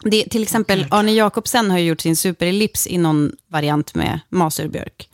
det, 0.03 0.23
till 0.29 0.43
exempel 0.43 0.87
Arne 0.91 1.11
Jacobsen 1.11 1.71
har 1.71 1.77
ju 1.77 1.85
gjort 1.85 2.01
sin 2.01 2.15
superellips 2.15 2.87
i 2.87 2.97
någon 2.97 3.31
variant 3.47 3.95
med 3.95 4.19
masurbjörk. 4.29 5.09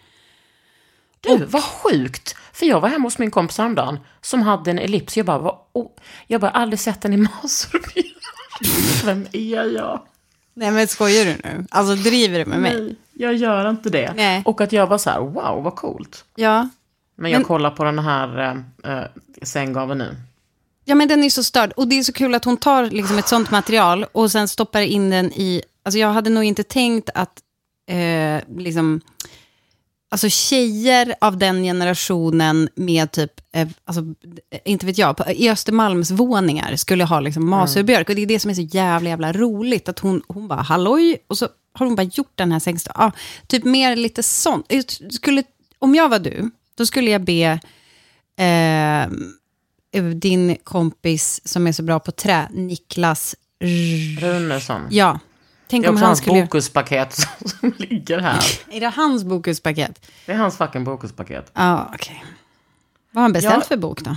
Du, 1.22 1.46
vad 1.46 1.64
sjukt! 1.64 2.36
För 2.60 2.66
jag 2.66 2.80
var 2.82 2.90
hemma 2.90 3.04
hos 3.06 3.18
min 3.18 3.32
kompis 3.32 3.58
häromdagen 3.58 4.00
som 4.22 4.42
hade 4.42 4.72
en 4.72 4.80
ellips. 4.80 5.18
Jag 5.18 5.26
bara, 5.26 5.38
vad, 5.40 5.56
oh, 5.74 5.88
jag 6.28 6.42
bara 6.42 6.52
aldrig 6.52 6.80
sett 6.80 7.02
den 7.02 7.14
i 7.14 7.18
masurbjörk. 7.18 8.06
Vem 9.06 9.28
är 9.32 9.66
jag? 9.76 10.02
Nej 10.54 10.72
men 10.72 10.88
skojar 10.88 11.26
du 11.26 11.32
nu? 11.44 11.66
Alltså 11.72 11.96
driver 11.96 12.40
du 12.40 12.46
med 12.46 12.60
mig? 12.60 12.74
Nej, 12.82 12.96
jag 13.14 13.36
gör 13.36 13.70
inte 13.70 13.90
det. 13.90 14.14
Nej. 14.16 14.42
Och 14.46 14.62
att 14.62 14.72
jag 14.72 14.88
var 14.88 14.98
så 14.98 15.10
här, 15.10 15.20
wow, 15.20 15.64
vad 15.64 15.76
coolt. 15.76 16.26
Ja. 16.36 16.70
Men 17.16 17.32
jag 17.32 17.40
Men- 17.40 17.46
kollar 17.46 17.72
på 17.72 17.84
den 17.84 18.00
här 18.00 18.40
eh, 18.84 18.92
eh, 18.98 19.06
sänggaveln 19.44 19.98
nu. 20.00 20.16
Ja 20.86 20.96
men 20.96 21.08
den 21.08 21.24
är 21.24 21.30
så 21.30 21.44
störd. 21.44 21.72
Och 21.72 21.88
det 21.88 22.00
är 22.00 22.04
så 22.04 22.14
kul 22.14 22.36
att 22.36 22.46
hon 22.46 22.58
tar 22.58 22.86
liksom 22.86 23.18
ett 23.18 23.28
sånt 23.28 23.52
material 23.52 24.06
och 24.12 24.32
sen 24.32 24.48
stoppar 24.48 24.82
in 24.82 25.10
den 25.10 25.26
i... 25.34 25.62
Alltså 25.84 26.00
jag 26.00 26.08
hade 26.14 26.30
nog 26.30 26.44
inte 26.44 26.64
tänkt 26.64 27.10
att 27.14 27.40
eh, 27.90 28.58
liksom... 28.58 29.02
Alltså 30.12 30.30
tjejer 30.30 31.16
av 31.22 31.38
den 31.38 31.64
generationen 31.64 32.70
med 32.76 33.12
typ, 33.12 33.32
eh, 33.54 33.68
alltså, 33.86 34.02
inte 34.66 34.86
vet 34.86 34.98
jag, 34.98 35.18
på, 35.18 35.32
i 35.32 35.50
Östermalms 35.50 36.12
våningar 36.12 36.76
skulle 36.76 37.04
ha 37.04 37.20
liksom 37.20 37.50
masurbjörk. 37.50 38.10
Och 38.10 38.16
det 38.16 38.22
är 38.22 38.26
det 38.26 38.40
som 38.40 38.52
är 38.52 38.56
så 38.56 38.62
jävla, 38.62 39.10
jävla 39.10 39.34
roligt. 39.34 39.90
Att 39.90 40.00
hon, 40.00 40.22
hon 40.28 40.48
bara, 40.48 40.62
halloj, 40.62 41.18
och 41.28 41.38
så 41.38 41.48
har 41.74 41.86
hon 41.86 41.96
bara 41.96 42.10
gjort 42.14 42.32
den 42.36 42.52
här 42.52 42.60
sängstaven. 42.60 43.02
Ja, 43.02 43.12
typ 43.48 43.64
mer 43.64 43.96
lite 43.96 44.24
sånt. 44.24 44.66
Jag 44.70 45.14
Skulle, 45.14 45.44
om 45.80 45.96
jag 45.96 46.10
var 46.10 46.20
du, 46.20 46.52
då 46.78 46.86
skulle 46.86 47.12
jag 47.12 47.22
be 47.24 47.60
eh, 48.40 49.10
din 50.16 50.56
kompis 50.64 51.42
som 51.48 51.68
är 51.68 51.72
så 51.72 51.84
bra 51.84 52.00
på 52.00 52.12
trä, 52.12 52.48
Niklas, 52.54 53.36
R- 53.60 54.20
Runesson. 54.22 54.82
ja. 54.90 55.20
Tänk 55.70 55.84
Det 55.84 55.88
är 55.88 55.90
om 55.90 55.96
också 55.96 56.04
han 56.04 56.10
hans 56.10 56.20
skulle... 56.20 56.42
bokuspaket 56.42 57.14
som 57.60 57.74
ligger 57.78 58.20
här. 58.20 58.44
Är 58.72 58.80
det 58.80 58.88
hans 58.96 59.24
bokuspaket? 59.24 60.06
Det 60.26 60.32
är 60.32 60.38
hans 60.38 60.58
fucking 60.58 60.84
bokuspaket. 60.84 61.52
Ja, 61.54 61.92
okej. 61.94 62.24
Vad 63.12 63.20
har 63.20 63.22
han 63.22 63.34
beställt 63.34 63.56
Ja. 63.56 63.62
för 63.68 63.78
bok 63.78 64.02
då? 64.02 64.10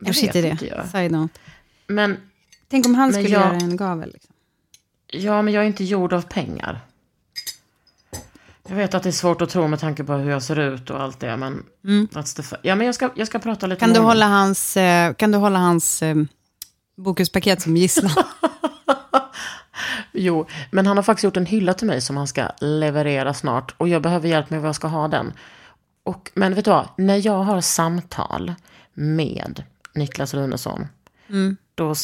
Det 0.00 0.06
Jag 0.06 0.14
skiter 0.16 0.38
i 0.38 0.42
vet 0.42 0.42
det. 0.42 0.48
inte 0.66 0.66
jag. 0.76 0.88
Side 0.88 1.12
note. 1.12 1.38
Men, 1.86 2.16
Tänk 2.68 2.86
om 2.86 2.94
han 2.94 3.12
skulle 3.12 3.28
jag- 3.28 3.42
göra 3.42 3.54
en 3.54 3.76
gavel. 3.76 4.10
Liksom. 4.12 4.34
ja, 5.06 5.42
men 5.42 5.54
jag 5.54 5.62
är 5.62 5.66
inte 5.66 5.84
gjord 5.84 6.12
av 6.12 6.22
pengar. 6.22 6.80
Jag 8.68 8.76
vet 8.76 8.94
att 8.94 9.02
det 9.02 9.08
är 9.08 9.12
svårt 9.12 9.42
att 9.42 9.50
tro 9.50 9.66
med 9.68 9.80
tanke 9.80 10.04
på 10.04 10.12
hur 10.12 10.30
jag 10.30 10.42
ser 10.42 10.58
ut 10.58 10.90
och 10.90 11.00
allt 11.02 11.20
det, 11.20 11.36
men... 11.36 11.62
That's 11.84 12.36
the 12.50 12.56
ja, 12.62 12.74
men 12.74 12.86
jag 12.86 12.94
ska, 12.94 13.10
jag 13.14 13.26
ska 13.26 13.38
prata 13.38 13.66
lite 13.66 13.80
Kan, 13.80 13.88
du 13.88 13.94
honom. 13.94 14.08
hålla 14.08 14.26
hans, 14.28 14.76
eh, 14.76 15.14
kan 15.14 15.30
du 15.32 15.38
hålla 15.38 15.58
hans 15.58 16.02
eh, 16.02 16.16
bokuspaket 16.96 17.62
som 17.62 17.76
gisslan? 17.76 18.10
Jo, 20.12 20.46
men 20.70 20.86
han 20.86 20.96
har 20.96 21.04
faktiskt 21.04 21.24
gjort 21.24 21.36
en 21.36 21.46
hylla 21.46 21.74
till 21.74 21.86
mig 21.86 22.00
som 22.00 22.16
han 22.16 22.26
ska 22.26 22.48
leverera 22.60 23.34
snart. 23.34 23.74
Och 23.78 23.88
jag 23.88 24.02
behöver 24.02 24.28
hjälp 24.28 24.50
med 24.50 24.60
var 24.60 24.68
jag 24.68 24.74
ska 24.76 24.86
ha 24.86 25.08
den. 25.08 25.32
Och, 26.04 26.30
men 26.34 26.54
vet 26.54 26.64
du 26.64 26.70
vad? 26.70 26.88
När 26.96 27.26
jag 27.26 27.42
har 27.42 27.60
samtal 27.60 28.54
med 28.94 29.62
Niklas 29.94 30.34
Runesson, 30.34 30.86
då 31.74 31.94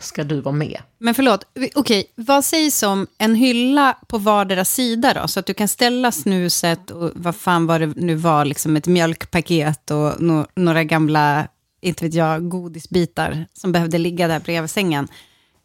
ska, 0.00 0.24
du 0.24 0.40
vara 0.40 0.54
med. 0.54 0.80
Men 0.98 1.14
förlåt, 1.14 1.44
okej, 1.74 2.12
vad 2.14 2.44
sägs 2.44 2.82
om 2.82 3.06
en 3.18 3.34
hylla 3.34 3.96
på 4.06 4.18
vardera 4.18 4.64
sida 4.64 5.14
då? 5.22 5.28
Så 5.28 5.40
att 5.40 5.46
du 5.46 5.54
kan 5.54 5.68
ställa 5.68 6.12
snuset 6.12 6.90
och 6.90 7.10
vad 7.14 7.36
fan 7.36 7.66
var 7.66 7.78
det 7.78 7.86
nu 7.86 8.14
var, 8.14 8.44
liksom 8.44 8.76
ett 8.76 8.86
mjölkpaket 8.86 9.90
och 9.90 10.12
no- 10.12 10.46
några 10.54 10.84
gamla, 10.84 11.48
inte 11.80 12.04
vet 12.04 12.14
jag, 12.14 12.48
godisbitar 12.48 13.46
som 13.52 13.72
behövde 13.72 13.98
ligga 13.98 14.28
där 14.28 14.40
bredvid 14.40 14.70
sängen. 14.70 15.08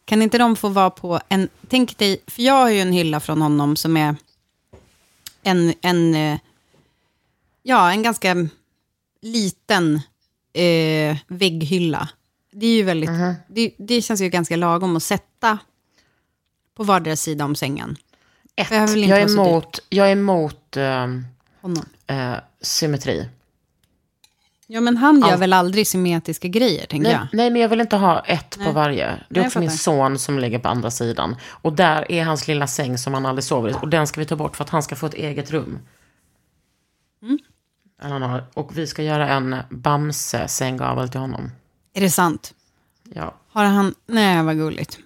Kan 0.05 0.21
inte 0.21 0.37
de 0.37 0.55
få 0.55 0.69
vara 0.69 0.89
på 0.89 1.19
en, 1.29 1.49
tänk 1.67 1.97
dig, 1.97 2.23
för 2.27 2.41
jag 2.41 2.53
har 2.53 2.69
ju 2.69 2.79
en 2.79 2.91
hylla 2.91 3.19
från 3.19 3.41
honom 3.41 3.75
som 3.75 3.97
är 3.97 4.15
en, 5.43 5.73
en 5.81 6.15
eh, 6.15 6.39
ja, 7.63 7.91
en 7.91 8.03
ganska 8.03 8.47
liten 9.21 10.01
eh, 10.53 11.17
vägghylla. 11.27 12.09
Det 12.51 12.65
är 12.65 12.75
ju 12.75 12.83
väldigt, 12.83 13.09
det, 13.47 13.73
det 13.77 14.01
känns 14.01 14.21
ju 14.21 14.29
ganska 14.29 14.55
lagom 14.55 14.95
att 14.95 15.03
sätta 15.03 15.57
på 16.75 16.83
vardera 16.83 17.15
sida 17.15 17.45
om 17.45 17.55
sängen. 17.55 17.95
Ett, 18.55 18.71
inte 18.71 18.99
jag 18.99 19.21
är 19.21 19.29
emot, 19.29 19.79
jag 19.89 20.07
är 20.07 20.11
emot 20.11 20.77
Honom. 21.61 21.85
eh, 22.07 22.33
symmetri. 22.61 23.29
Ja, 24.67 24.81
men 24.81 24.97
han 24.97 25.21
gör 25.21 25.31
Allt. 25.31 25.41
väl 25.41 25.53
aldrig 25.53 25.87
symmetriska 25.87 26.47
grejer, 26.47 26.85
tänker 26.85 27.03
Nej, 27.03 27.11
jag. 27.11 27.27
nej, 27.33 27.49
men 27.49 27.61
jag 27.61 27.69
vill 27.69 27.81
inte 27.81 27.95
ha 27.95 28.19
ett 28.19 28.59
på 28.65 28.71
varje. 28.71 29.05
Det 29.05 29.11
är 29.11 29.25
Nej, 29.29 29.47
också 29.47 29.59
min 29.59 29.71
son 29.71 30.19
som 30.19 30.39
ligger 30.39 30.59
på 30.59 30.67
andra 30.67 30.91
sidan. 30.91 31.35
Och 31.49 31.73
där 31.73 32.11
är 32.11 32.23
hans 32.23 32.47
lilla 32.47 32.67
säng 32.67 32.97
som 32.97 33.13
han 33.13 33.25
aldrig 33.25 33.43
sover 33.43 33.69
i. 33.69 33.73
Och 33.81 33.89
den 33.89 34.07
ska 34.07 34.19
vi 34.19 34.25
ta 34.25 34.35
bort 34.35 34.55
för 34.55 34.63
att 34.63 34.69
han 34.69 34.83
ska 34.83 34.95
få 34.95 35.05
ett 35.05 35.13
eget 35.13 35.51
rum. 35.51 35.79
Mm. 37.21 37.39
Och 38.53 38.77
vi 38.77 38.87
ska 38.87 39.03
göra 39.03 39.29
en 39.29 39.55
Bamse-sänggavel 39.69 41.09
till 41.09 41.19
honom. 41.19 41.51
Är 41.93 42.01
det 42.01 42.09
sant? 42.09 42.53
Ja. 43.03 43.33
Har 43.49 43.65
han... 43.65 43.95
Nej, 44.05 44.43
vad 44.43 44.57
gulligt. 44.57 44.99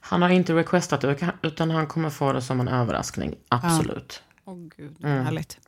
Han 0.00 0.22
har 0.22 0.28
inte 0.28 0.54
requestat 0.54 1.00
det, 1.00 1.32
utan 1.42 1.70
han 1.70 1.86
kommer 1.86 2.10
få 2.10 2.32
det 2.32 2.42
som 2.42 2.60
en 2.60 2.68
överraskning. 2.68 3.34
Absolut. 3.48 4.22
Åh 4.44 4.56
gud, 4.76 4.96
vad 4.98 5.12
härligt. 5.12 5.58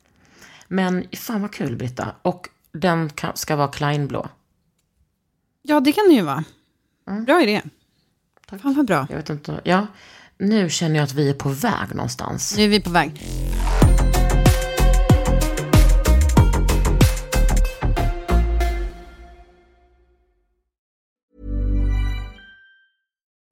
Men 0.67 1.05
fan 1.13 1.41
vad 1.41 1.53
kul, 1.53 1.75
Britta. 1.75 2.15
Och 2.21 2.49
den 2.73 3.11
ska 3.33 3.55
vara 3.55 3.67
Kleinblå. 3.67 4.29
Ja, 5.61 5.79
det 5.79 5.91
kan 5.91 6.07
det 6.07 6.13
ju 6.13 6.21
vara. 6.21 6.43
Bra 7.25 7.41
idé. 7.41 7.61
Fan 8.49 8.73
vad 8.73 8.85
bra. 8.85 9.07
Jag 9.09 9.17
vet 9.17 9.29
inte. 9.29 9.61
Ja, 9.63 9.87
nu 10.37 10.69
känner 10.69 10.95
jag 10.95 11.03
att 11.03 11.13
vi 11.13 11.29
är 11.29 11.33
på 11.33 11.49
väg 11.49 11.95
någonstans. 11.95 12.57
Nu 12.57 12.63
är 12.63 12.67
vi 12.67 12.81
på 12.81 12.89
väg. 12.89 13.21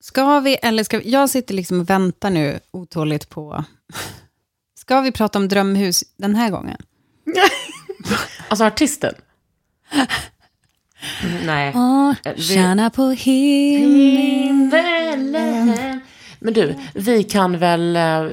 Ska 0.00 0.40
vi, 0.40 0.54
eller 0.62 0.84
ska 0.84 0.98
vi, 0.98 1.10
jag 1.10 1.30
sitter 1.30 1.54
liksom 1.54 1.80
och 1.80 1.90
väntar 1.90 2.30
nu 2.30 2.60
otåligt 2.70 3.28
på... 3.28 3.64
Ska 4.78 5.00
vi 5.00 5.12
prata 5.12 5.38
om 5.38 5.48
drömhus 5.48 6.04
den 6.16 6.34
här 6.34 6.50
gången? 6.50 6.76
Alltså 8.48 8.64
artisten? 8.64 9.14
Mm, 11.22 11.46
Nej. 11.46 11.72
Vi- 12.36 12.42
tjäna 12.42 12.90
på 12.90 13.10
himlen. 13.10 14.70
Men 16.38 16.52
du, 16.54 16.74
vi 16.94 17.24
kan 17.24 17.58
väl... 17.58 17.96
eh, 17.96 18.24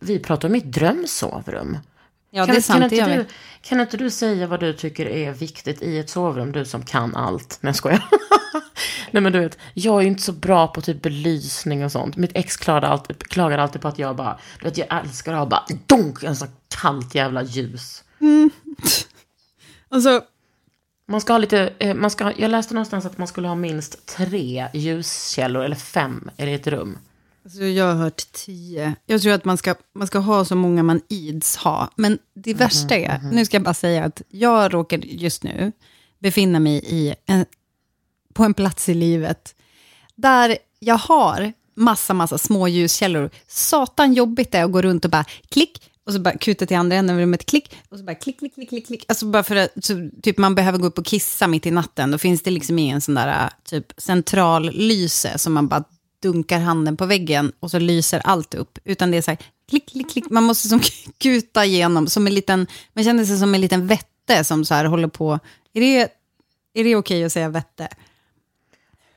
Vi 0.00 0.18
pratar 0.18 0.48
om 0.48 0.52
mitt 0.52 0.64
drömsovrum. 0.72 1.78
Ja, 2.36 2.46
kan, 2.46 2.54
det 2.54 2.58
är 2.58 2.62
sant. 2.62 2.78
Kan 2.78 2.92
inte, 2.92 3.16
du, 3.16 3.26
kan 3.62 3.80
inte 3.80 3.96
du 3.96 4.10
säga 4.10 4.46
vad 4.46 4.60
du 4.60 4.72
tycker 4.72 5.06
är 5.06 5.32
viktigt 5.32 5.82
i 5.82 5.98
ett 5.98 6.10
sovrum? 6.10 6.52
Du 6.52 6.64
som 6.64 6.82
kan 6.82 7.16
allt. 7.16 7.58
Nej, 7.60 7.68
jag 7.68 7.76
skojar. 7.76 8.04
Nej, 9.10 9.22
men 9.22 9.32
du 9.32 9.40
vet, 9.40 9.58
jag 9.74 9.98
är 9.98 10.02
ju 10.02 10.08
inte 10.08 10.22
så 10.22 10.32
bra 10.32 10.66
på 10.68 10.80
typ 10.80 11.02
belysning 11.02 11.84
och 11.84 11.92
sånt. 11.92 12.16
Mitt 12.16 12.30
ex 12.34 12.56
klagade 12.56 12.86
alltid, 12.86 13.18
klagade 13.18 13.62
alltid 13.62 13.82
på 13.82 13.88
att 13.88 13.98
jag 13.98 14.16
bara... 14.16 14.38
Du 14.60 14.64
vet, 14.64 14.78
jag 14.78 15.00
älskar 15.00 15.32
att 15.32 15.38
ha 15.38 15.46
bara 15.46 15.66
donk, 15.86 16.22
en 16.22 16.36
sån 16.36 16.48
kallt 16.80 17.14
jävla 17.14 17.42
ljus. 17.42 18.04
Alltså, 19.88 20.22
Man 21.08 21.20
ska 21.20 21.32
ha 21.32 21.38
lite, 21.38 21.72
eh, 21.78 21.94
man 21.94 22.10
ska, 22.10 22.32
jag 22.36 22.50
läste 22.50 22.74
någonstans 22.74 23.06
att 23.06 23.18
man 23.18 23.28
skulle 23.28 23.48
ha 23.48 23.54
minst 23.54 24.06
tre 24.06 24.68
ljuskällor, 24.74 25.64
eller 25.64 25.76
fem, 25.76 26.30
i 26.36 26.54
ett 26.54 26.66
rum. 26.66 26.98
Alltså, 27.44 27.64
jag 27.64 27.84
har 27.84 27.94
hört 27.94 28.32
tio. 28.32 28.94
Jag 29.06 29.22
tror 29.22 29.32
att 29.32 29.44
man 29.44 29.56
ska, 29.56 29.74
man 29.94 30.06
ska 30.06 30.18
ha 30.18 30.44
så 30.44 30.54
många 30.54 30.82
man 30.82 31.00
ids 31.08 31.56
ha. 31.56 31.90
Men 31.96 32.18
det 32.34 32.54
värsta 32.54 32.94
är, 32.96 33.20
nu 33.32 33.44
ska 33.44 33.56
jag 33.56 33.64
bara 33.64 33.74
säga 33.74 34.04
att 34.04 34.22
jag 34.28 34.74
råkar 34.74 34.98
just 34.98 35.42
nu 35.42 35.72
befinna 36.18 36.60
mig 36.60 36.84
i 36.86 37.14
en, 37.26 37.44
på 38.34 38.44
en 38.44 38.54
plats 38.54 38.88
i 38.88 38.94
livet 38.94 39.54
där 40.14 40.58
jag 40.78 40.98
har 40.98 41.52
massa, 41.74 42.14
massa 42.14 42.38
små 42.38 42.68
ljuskällor. 42.68 43.30
Satan 43.46 44.14
jobbigt 44.14 44.52
det 44.52 44.58
är 44.58 44.64
att 44.64 44.72
gå 44.72 44.82
runt 44.82 45.04
och 45.04 45.10
bara 45.10 45.24
klick, 45.48 45.90
och 46.06 46.12
så 46.12 46.20
bara 46.20 46.38
kuta 46.38 46.66
till 46.66 46.76
andra 46.76 46.96
änden 46.96 47.16
av 47.16 47.20
rummet, 47.20 47.46
klick, 47.46 47.76
och 47.88 47.98
så 47.98 48.04
bara 48.04 48.14
klick, 48.14 48.38
klick, 48.38 48.54
klick, 48.54 48.68
klick, 48.68 48.86
klick. 48.86 49.04
Alltså 49.08 49.26
bara 49.26 49.42
för 49.42 49.56
att 49.56 49.84
så, 49.84 50.10
typ 50.22 50.38
man 50.38 50.54
behöver 50.54 50.78
gå 50.78 50.86
upp 50.86 50.98
och 50.98 51.06
kissa 51.06 51.46
mitt 51.46 51.66
i 51.66 51.70
natten, 51.70 52.10
då 52.10 52.18
finns 52.18 52.42
det 52.42 52.50
liksom 52.50 52.78
ingen 52.78 53.00
sån 53.00 53.14
där 53.14 53.50
typ 53.64 53.92
central 53.96 54.70
lyse 54.72 55.38
som 55.38 55.52
man 55.52 55.68
bara 55.68 55.84
dunkar 56.24 56.58
handen 56.58 56.96
på 56.96 57.06
väggen 57.06 57.52
och 57.60 57.70
så 57.70 57.78
lyser 57.78 58.20
allt 58.24 58.54
upp. 58.54 58.78
Utan 58.84 59.10
det 59.10 59.16
är 59.16 59.22
så 59.22 59.30
här, 59.30 59.38
klick, 59.68 59.88
klick, 59.88 60.10
klick, 60.10 60.30
man 60.30 60.42
måste 60.42 60.68
som 60.68 60.80
kuta 61.18 61.64
igenom, 61.64 62.06
som 62.06 62.26
en 62.26 62.34
liten, 62.34 62.66
man 62.92 63.04
känner 63.04 63.24
sig 63.24 63.38
som 63.38 63.54
en 63.54 63.60
liten 63.60 63.86
vette 63.86 64.44
som 64.44 64.64
så 64.64 64.74
här 64.74 64.84
håller 64.84 65.08
på. 65.08 65.38
Är 65.72 65.80
det, 65.80 66.08
är 66.74 66.84
det 66.84 66.96
okej 66.96 67.24
att 67.24 67.32
säga 67.32 67.48
vette? 67.48 67.88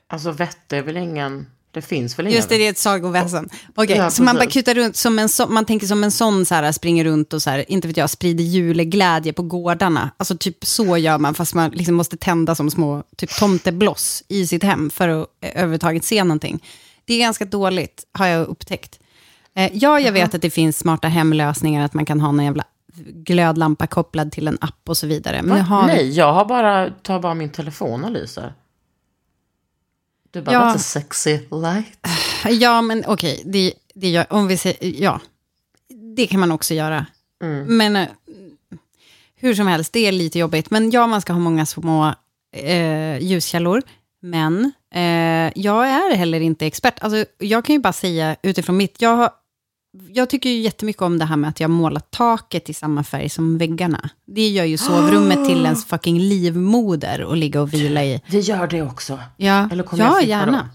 Alltså 0.07 0.31
vette 0.31 0.77
är 0.77 0.81
väl 0.81 0.97
ingen... 0.97 1.47
Det 1.71 1.81
finns 1.81 2.19
väl 2.19 2.27
ingen... 2.27 2.35
Just 2.35 2.49
det, 2.49 2.57
det 2.57 2.65
är 2.65 2.69
ett 2.69 2.77
sagoväsen. 2.77 3.49
Okej, 3.75 3.97
Ja, 3.97 4.11
så 4.11 4.23
man 4.23 4.35
bara 4.35 4.45
kutar 4.45 4.73
runt, 4.73 4.95
som 4.95 5.19
en 5.19 5.29
så, 5.29 5.47
man 5.47 5.65
tänker 5.65 5.87
som 5.87 6.03
en 6.03 6.11
sån 6.11 6.45
så 6.45 6.55
här, 6.55 6.71
springer 6.71 7.03
runt 7.05 7.33
och 7.33 7.41
så 7.41 7.49
här, 7.49 7.71
inte 7.71 7.87
vet 7.87 7.97
jag, 7.97 8.09
sprider 8.09 8.43
juleglädje 8.43 9.33
på 9.33 9.41
gårdarna. 9.41 10.11
Alltså 10.17 10.37
typ 10.37 10.65
så 10.65 10.97
gör 10.97 11.17
man, 11.17 11.33
fast 11.33 11.53
man 11.53 11.71
liksom 11.71 11.95
måste 11.95 12.17
tända 12.17 12.55
som 12.55 12.71
små 12.71 13.03
typ 13.15 13.39
tomtebloss 13.39 14.23
i 14.27 14.47
sitt 14.47 14.63
hem 14.63 14.89
för 14.89 15.09
att 15.09 15.27
eh, 15.41 15.49
överhuvudtaget 15.49 16.03
se 16.03 16.23
någonting. 16.23 16.63
Det 17.07 17.13
är 17.13 17.19
ganska 17.19 17.45
dåligt, 17.45 18.07
har 18.11 18.27
jag 18.27 18.47
upptäckt. 18.47 18.99
Eh, 19.53 19.71
ja, 19.73 19.99
jag 19.99 20.11
vet 20.11 20.35
att 20.35 20.41
det 20.41 20.49
finns 20.49 20.77
smarta 20.77 21.07
hemlösningar, 21.07 21.85
att 21.85 21.93
man 21.93 22.05
kan 22.05 22.19
ha 22.21 22.31
någon 22.31 22.45
jävla 22.45 22.63
glödlampa 23.05 23.87
kopplad 23.87 24.31
till 24.31 24.47
en 24.47 24.57
app 24.61 24.89
och 24.89 24.97
så 24.97 25.07
vidare. 25.07 25.41
Men 25.43 25.61
har 25.61 25.87
Nej, 25.87 26.09
jag 26.09 26.33
har 26.33 26.45
bara, 26.45 26.89
tar 26.89 27.19
bara 27.19 27.33
min 27.33 27.49
telefon 27.49 28.03
och 28.03 28.11
lyser. 28.11 28.53
Du 30.31 30.41
bara, 30.41 30.51
Ja. 30.53 30.59
that's 30.59 30.75
a 30.75 30.79
sexy 30.79 31.39
light. 31.51 32.07
Ja, 32.49 32.81
men 32.81 33.03
okej, 33.07 33.41
det, 33.45 33.73
det 33.93 34.09
gör, 34.09 34.25
om 34.33 34.47
vi 34.47 34.57
säger, 34.57 35.01
ja, 35.03 35.21
det 36.15 36.27
kan 36.27 36.39
man 36.39 36.51
också 36.51 36.73
göra. 36.73 37.05
Men 37.67 37.95
eh, 37.95 38.07
hur 39.35 39.55
som 39.55 39.67
helst, 39.67 39.93
det 39.93 39.99
är 40.07 40.11
lite 40.11 40.39
jobbigt. 40.39 40.71
Men 40.71 40.91
ja, 40.91 41.07
man 41.07 41.21
ska 41.21 41.33
ha 41.33 41.39
många 41.39 41.65
små 41.65 42.13
eh, 42.51 43.17
ljuskällor. 43.19 43.81
Men 44.21 44.71
eh, 44.93 45.51
jag 45.55 45.87
är 45.89 46.15
heller 46.15 46.39
inte 46.39 46.65
expert. 46.65 46.99
Alltså, 47.03 47.25
jag 47.37 47.65
kan 47.65 47.75
ju 47.75 47.79
bara 47.81 47.93
säga 47.93 48.35
utifrån 48.43 48.77
mitt, 48.77 49.01
jag, 49.01 49.15
har- 49.15 49.31
jag 50.09 50.29
tycker 50.29 50.49
ju 50.49 50.59
jättemycket 50.61 51.01
om 51.01 51.19
det 51.19 51.25
här 51.25 51.35
med 51.37 51.49
att 51.49 51.59
jag 51.59 51.69
målar 51.69 51.99
taket 51.99 52.69
i 52.69 52.73
samma 52.73 53.03
färg 53.03 53.29
som 53.29 53.57
väggarna. 53.57 54.09
Det 54.25 54.47
gör 54.49 54.65
ju 54.65 54.77
sovrummet 54.77 55.45
till 55.47 55.65
ens 55.65 55.85
fucking 55.85 56.19
livmoder 56.19 57.31
att 57.31 57.37
ligga 57.37 57.61
och 57.61 57.73
vila 57.73 58.03
i. 58.03 58.21
Vi 58.27 58.39
gör 58.39 58.67
det 58.67 58.81
också. 58.81 59.19
Ja, 59.37 59.69
Eller 59.71 59.83
kommer 59.83 60.03
ja 60.03 60.09
jag 60.09 60.17
flippa 60.17 60.29
gärna. 60.29 60.57
då? 60.61 60.67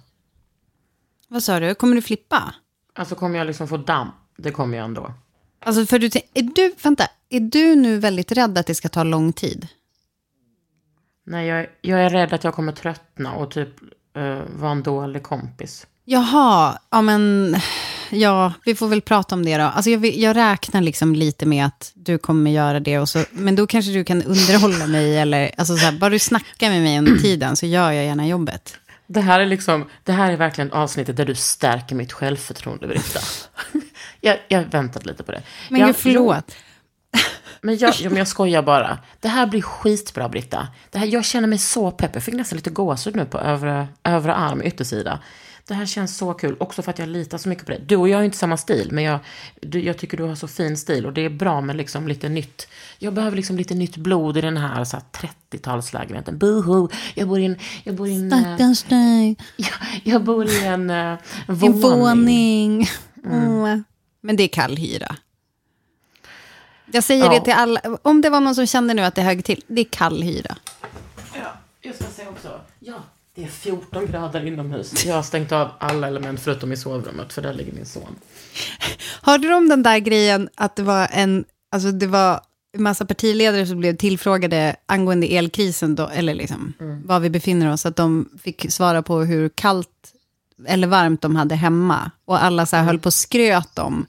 Vad 1.29 1.43
sa 1.43 1.61
du, 1.61 1.75
kommer 1.75 1.95
du 1.97 2.03
flippa? 2.03 2.55
Alltså 2.95 3.15
kommer 3.15 3.39
jag 3.39 3.47
liksom 3.47 3.69
få 3.69 3.77
damm? 3.77 4.09
Det 4.37 4.51
kommer 4.51 4.77
jag 4.79 4.85
ändå. 4.85 5.13
Alltså 5.65 5.87
för 5.87 5.99
du, 5.99 6.07
är 6.35 6.43
du, 6.43 6.75
vänta, 6.83 7.05
är 7.29 7.41
du 7.41 7.75
nu 7.75 7.99
väldigt 7.99 8.33
rädd 8.33 8.59
att 8.59 8.67
det 8.67 8.75
ska 8.75 8.89
ta 8.89 9.03
lång 9.05 9.33
tid? 9.33 9.69
Nej, 11.27 11.47
jag, 11.49 11.67
jag 11.81 12.01
är 12.05 12.11
rädd 12.11 12.33
att 12.33 12.45
jag 12.45 12.55
kommer 12.55 12.73
tröttna 12.73 13.33
och 13.35 13.51
typ 13.51 13.69
uh, 14.19 14.43
vara 14.57 14.71
en 14.71 14.83
dålig 14.83 15.23
kompis. 15.23 15.87
Jaha, 16.05 16.79
ja 16.91 17.03
men... 17.03 17.57
Ja, 18.11 18.53
vi 18.65 18.75
får 18.75 18.89
väl 18.89 19.01
prata 19.01 19.35
om 19.35 19.45
det 19.45 19.57
då. 19.57 19.63
Alltså 19.63 19.91
jag, 19.91 20.07
jag 20.07 20.37
räknar 20.37 20.81
liksom 20.81 21.15
lite 21.15 21.47
med 21.47 21.67
att 21.67 21.93
du 21.95 22.19
kommer 22.19 22.51
göra 22.51 22.81
det. 22.81 22.99
Och 22.99 23.09
så, 23.09 23.25
men 23.31 23.57
då 23.57 23.67
kanske 23.67 23.93
du 23.93 24.05
kan 24.05 24.23
underhålla 24.23 24.87
mig. 24.87 25.19
Eller, 25.19 25.51
alltså 25.57 25.77
så 25.77 25.85
här, 25.85 25.93
bara 25.93 26.11
du 26.11 26.19
snackar 26.19 26.71
med 26.71 26.83
mig 26.83 26.99
under 26.99 27.17
tiden 27.17 27.57
så 27.57 27.67
gör 27.67 27.93
jag 27.93 28.05
gärna 28.05 28.27
jobbet. 28.27 28.77
Det 29.07 29.21
här 29.21 29.41
är 29.41 29.47
liksom, 29.47 29.89
det 30.05 30.13
här 30.13 30.33
är 30.33 30.37
verkligen 30.37 30.73
avsnittet 30.73 31.17
där 31.17 31.25
du 31.25 31.35
stärker 31.35 31.97
mitt 31.97 32.13
självförtroende, 32.13 32.87
Britta. 32.89 33.21
jag, 34.21 34.39
jag 34.49 34.65
väntat 34.65 35.07
lite 35.07 35.23
på 35.23 35.33
det. 35.33 35.43
Men 35.69 35.81
jag, 35.81 35.89
gud, 35.89 35.97
förlåt. 35.97 36.55
Men 37.65 37.79
jag, 37.79 37.95
jo, 37.99 38.11
men 38.11 38.19
jag 38.19 38.29
skojar 38.29 38.63
bara. 38.63 38.99
Det 39.21 39.29
här 39.29 39.47
blir 39.47 39.63
skitbra, 39.63 40.29
Britta. 40.29 40.69
Det 40.91 40.99
här, 40.99 41.07
jag 41.07 41.25
känner 41.25 41.49
mig 41.49 41.59
så 41.59 41.91
pepp. 41.91 42.11
Jag 42.15 42.23
fick 42.23 42.35
nästan 42.35 42.57
lite 42.57 42.71
gåshud 42.71 43.17
nu 43.17 43.25
på 43.25 43.39
övre, 43.39 43.89
övre 44.05 44.35
arm, 44.35 44.63
yttersida. 44.63 45.19
Det 45.67 45.75
här 45.75 45.87
känns 45.87 46.17
så 46.17 46.35
kul, 46.35 46.57
också 46.61 46.83
för 46.83 46.91
att 46.91 46.99
jag 46.99 47.09
litar 47.09 47.39
så 47.39 47.49
mycket 47.49 47.67
på 47.67 47.73
dig. 47.73 47.85
Du 47.87 47.97
och 47.97 48.09
jag 48.09 48.17
har 48.17 48.23
ju 48.23 48.25
inte 48.25 48.37
samma 48.37 48.57
stil, 48.57 48.89
men 48.93 49.05
jag, 49.05 49.19
du, 49.61 49.83
jag 49.83 49.99
tycker 49.99 50.17
du 50.17 50.23
har 50.23 50.35
så 50.35 50.49
fin 50.49 50.77
stil. 50.77 51.07
Och 51.07 51.13
det 51.13 51.21
är 51.21 51.31
bra 51.31 51.61
med 51.61 51.77
liksom 51.77 52.09
lite 52.09 52.29
nytt. 52.29 52.69
Jag 52.99 53.13
behöver 53.15 53.37
liksom 53.37 53.57
lite 53.57 53.75
nytt 53.75 53.97
blod 53.97 54.37
i 54.37 54.41
den 54.41 54.57
här, 54.57 54.85
så 54.85 54.97
här 54.97 55.29
30-talslägenheten. 55.51 56.39
Boho! 56.39 56.89
Jag 57.15 57.29
bor 57.29 57.41
i 57.41 57.45
en... 57.45 57.57
Jag 57.85 57.95
bor 57.95 58.09
i 58.09 58.15
en, 58.15 58.33
eh, 58.33 58.39
Stackars 58.39 58.83
dig. 58.83 59.37
jag, 59.57 59.75
jag 60.05 60.25
bor 60.25 60.47
i 60.47 60.65
en 60.65 60.91
uh, 60.91 60.97
En 60.97 61.55
våning. 61.55 61.81
våning. 61.81 62.89
Mm. 63.25 63.85
Men 64.21 64.37
det 64.37 64.43
är 64.43 64.49
kall 64.49 64.77
hyra. 64.77 65.17
Jag 66.93 67.05
säger 67.05 67.25
Ja. 67.25 67.31
det 67.31 67.41
till 67.45 67.53
alla. 67.53 67.81
Om 68.03 68.21
det 68.21 68.31
var 68.31 68.41
någon 68.41 68.55
som 68.55 68.67
kände 68.67 68.95
nu 68.95 69.03
att 69.03 69.15
det 69.15 69.23
högg 69.23 69.45
till. 69.45 69.65
Det 69.67 69.81
är 69.81 69.85
kall 69.85 70.23
hyra. 70.23 70.57
Ja, 71.35 71.53
jag 71.81 71.95
ska 71.95 72.05
säga 72.05 72.29
också. 72.29 72.61
Ja, 72.81 72.95
det 73.35 73.45
är 73.45 73.49
14 73.49 74.07
grader 74.07 74.47
inomhus. 74.47 75.05
Jag 75.07 75.15
har 75.15 75.23
stängt 75.23 75.53
av 75.53 75.69
alla 75.79 76.07
element 76.09 76.41
förutom 76.41 76.73
i 76.73 76.77
sovrummet, 76.77 77.33
för 77.33 77.43
där 77.43 77.55
ligger 77.55 77.73
min 77.73 77.87
son. 77.87 78.17
Hörde 79.23 79.49
du 79.49 79.55
om 79.55 79.69
den 79.69 79.83
där 79.83 79.99
grejen 79.99 80.49
att 80.55 80.77
det 80.77 80.83
var 80.83 81.09
en, 81.13 81.45
alltså 81.71 81.91
det 81.93 82.07
var 82.07 82.41
en 82.77 82.83
massa 82.83 83.05
partiledare 83.07 83.67
som 83.67 83.79
blev 83.79 83.97
tillfrågade 83.97 84.77
angående 84.87 85.27
elkrisen 85.27 85.95
då, 85.95 86.09
eller 86.09 86.35
liksom 86.35 86.73
var 87.05 87.21
vi 87.21 87.31
befinner 87.31 87.73
oss, 87.73 87.87
att 87.87 87.97
de 87.97 88.29
fick 88.43 88.73
svara 88.73 89.03
på 89.03 89.21
hur 89.21 89.49
kallt 89.49 89.89
eller 90.67 90.87
varmt 90.87 91.23
de 91.23 91.37
hade 91.37 91.55
hemma. 91.55 92.11
Och 92.25 92.45
alla 92.45 92.67
så 92.67 92.77
här 92.77 92.85
höll 92.85 92.99
på 92.99 93.07
och 93.07 93.15
skröt 93.15 93.79
om 93.79 94.07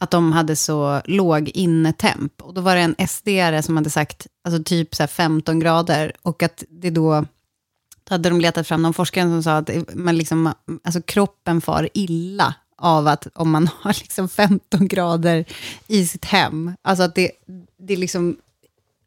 att 0.00 0.10
de 0.10 0.32
hade 0.32 0.56
så 0.56 1.00
låg 1.04 1.48
innetemp. 1.48 2.42
Och 2.42 2.54
då 2.54 2.60
var 2.60 2.74
det 2.76 2.80
en 2.80 2.94
SD-are 2.94 3.62
som 3.62 3.76
hade 3.76 3.90
sagt 3.90 4.26
alltså 4.44 4.62
typ 4.62 4.94
så 4.94 5.02
här 5.02 5.08
15 5.08 5.60
grader 5.60 6.12
och 6.22 6.42
att 6.42 6.64
det 6.68 6.90
då 6.90 7.24
då 8.04 8.14
hade 8.14 8.28
de 8.28 8.40
letat 8.40 8.66
fram 8.68 8.82
någon 8.82 8.94
forskare 8.94 9.24
som 9.28 9.42
sa 9.42 9.56
att 9.56 9.70
man 9.94 10.16
liksom, 10.18 10.52
alltså 10.84 11.02
kroppen 11.02 11.60
far 11.60 11.88
illa 11.94 12.54
av 12.78 13.06
att 13.08 13.26
om 13.34 13.50
man 13.50 13.68
har 13.80 13.92
liksom 14.00 14.28
15 14.28 14.88
grader 14.88 15.44
i 15.86 16.06
sitt 16.06 16.24
hem. 16.24 16.72
Alltså 16.82 17.02
att 17.04 17.14
det, 17.14 17.30
det 17.78 17.92
är 17.92 17.96
liksom 17.96 18.36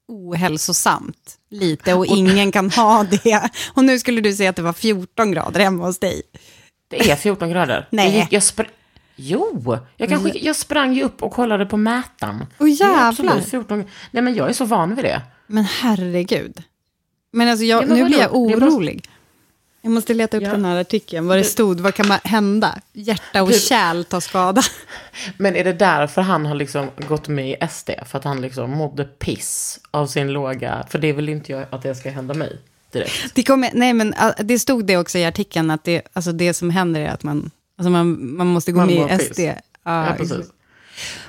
ohälsosamt 0.07 1.37
lite 1.49 1.93
och 1.93 2.05
ingen 2.05 2.51
kan 2.51 2.69
ha 2.71 3.03
det. 3.03 3.49
Och 3.73 3.83
nu 3.85 3.99
skulle 3.99 4.21
du 4.21 4.33
säga 4.33 4.49
att 4.49 4.55
det 4.55 4.61
var 4.61 4.73
14 4.73 5.31
grader 5.31 5.59
hemma 5.59 5.85
hos 5.85 5.99
dig. 5.99 6.21
Det 6.87 7.11
är 7.11 7.15
14 7.15 7.49
grader. 7.49 7.87
Nej. 7.91 8.05
Jag, 8.11 8.15
gick- 8.23 8.33
jag 8.33 8.39
spr- 8.41 8.67
Jo, 9.21 9.77
jag, 9.97 10.09
kan 10.09 10.23
skicka, 10.23 10.39
jag 10.39 10.55
sprang 10.55 10.93
ju 10.93 11.03
upp 11.03 11.23
och 11.23 11.31
kollade 11.31 11.65
på 11.65 11.77
mätaren. 11.77 12.45
Åh, 12.59 12.69
jävlar. 12.69 13.07
absolut 13.09 13.45
14 13.49 13.83
Nej, 14.11 14.23
men 14.23 14.35
jag 14.35 14.49
är 14.49 14.53
så 14.53 14.65
van 14.65 14.95
vid 14.95 15.05
det. 15.05 15.21
Men 15.47 15.63
herregud. 15.63 16.63
Men 17.31 17.49
alltså 17.49 17.65
jag, 17.65 17.83
Ja, 17.83 17.87
men 17.87 17.95
nu 17.97 18.03
vadå? 18.03 18.07
blir 18.09 18.19
jag 18.19 18.31
Det 18.49 18.53
är 18.53 18.59
bara- 18.59 18.69
orolig. 18.69 19.09
Jag 19.81 19.91
måste 19.91 20.13
leta 20.13 20.37
upp 20.37 20.43
Ja. 20.43 20.51
den 20.51 20.65
här 20.65 20.81
artikeln, 20.81 21.27
vad 21.27 21.37
det 21.37 21.43
stod, 21.43 21.79
vad 21.79 21.93
kan 21.93 22.07
man 22.07 22.19
hända? 22.23 22.75
Hjärta 22.93 23.43
och 23.43 23.49
Du- 23.49 23.59
kärl 23.59 24.03
tar 24.03 24.19
skada. 24.19 24.61
Men 25.37 25.55
är 25.55 25.63
det 25.63 25.73
därför 25.73 26.21
han 26.21 26.45
har 26.45 26.55
liksom 26.55 26.89
gått 27.07 27.27
med 27.27 27.49
i 27.49 27.67
SD? 27.69 27.89
För 28.05 28.17
att 28.17 28.23
han 28.23 28.41
liksom 28.41 28.71
mådde 28.71 29.03
piss 29.03 29.79
av 29.91 30.07
sin 30.07 30.31
låga... 30.31 30.85
För 30.89 30.99
det 30.99 31.13
vill 31.13 31.29
inte 31.29 31.51
jag 31.51 31.65
att 31.69 31.81
det 31.83 31.95
ska 31.95 32.09
hända 32.09 32.33
mig 32.33 32.59
direkt. 32.91 33.35
Det, 33.35 33.43
kommer, 33.43 33.69
nej, 33.73 33.93
men 33.93 34.13
ah, 34.17 34.31
det 34.37 34.59
stod 34.59 34.85
det 34.85 34.97
också 34.97 35.17
i 35.17 35.25
artikeln, 35.25 35.71
att 35.71 35.83
det, 35.83 36.01
alltså 36.13 36.31
det 36.31 36.53
som 36.53 36.69
händer 36.69 37.01
är 37.01 37.09
att 37.09 37.23
man, 37.23 37.51
alltså 37.79 37.89
man, 37.89 38.35
man 38.37 38.47
måste 38.47 38.71
gå 38.71 38.77
Man 38.79 38.87
med 38.87 39.21
i. 39.21 39.25
SD. 39.25 39.39
Ja, 39.39 39.55
Ja, 39.83 40.15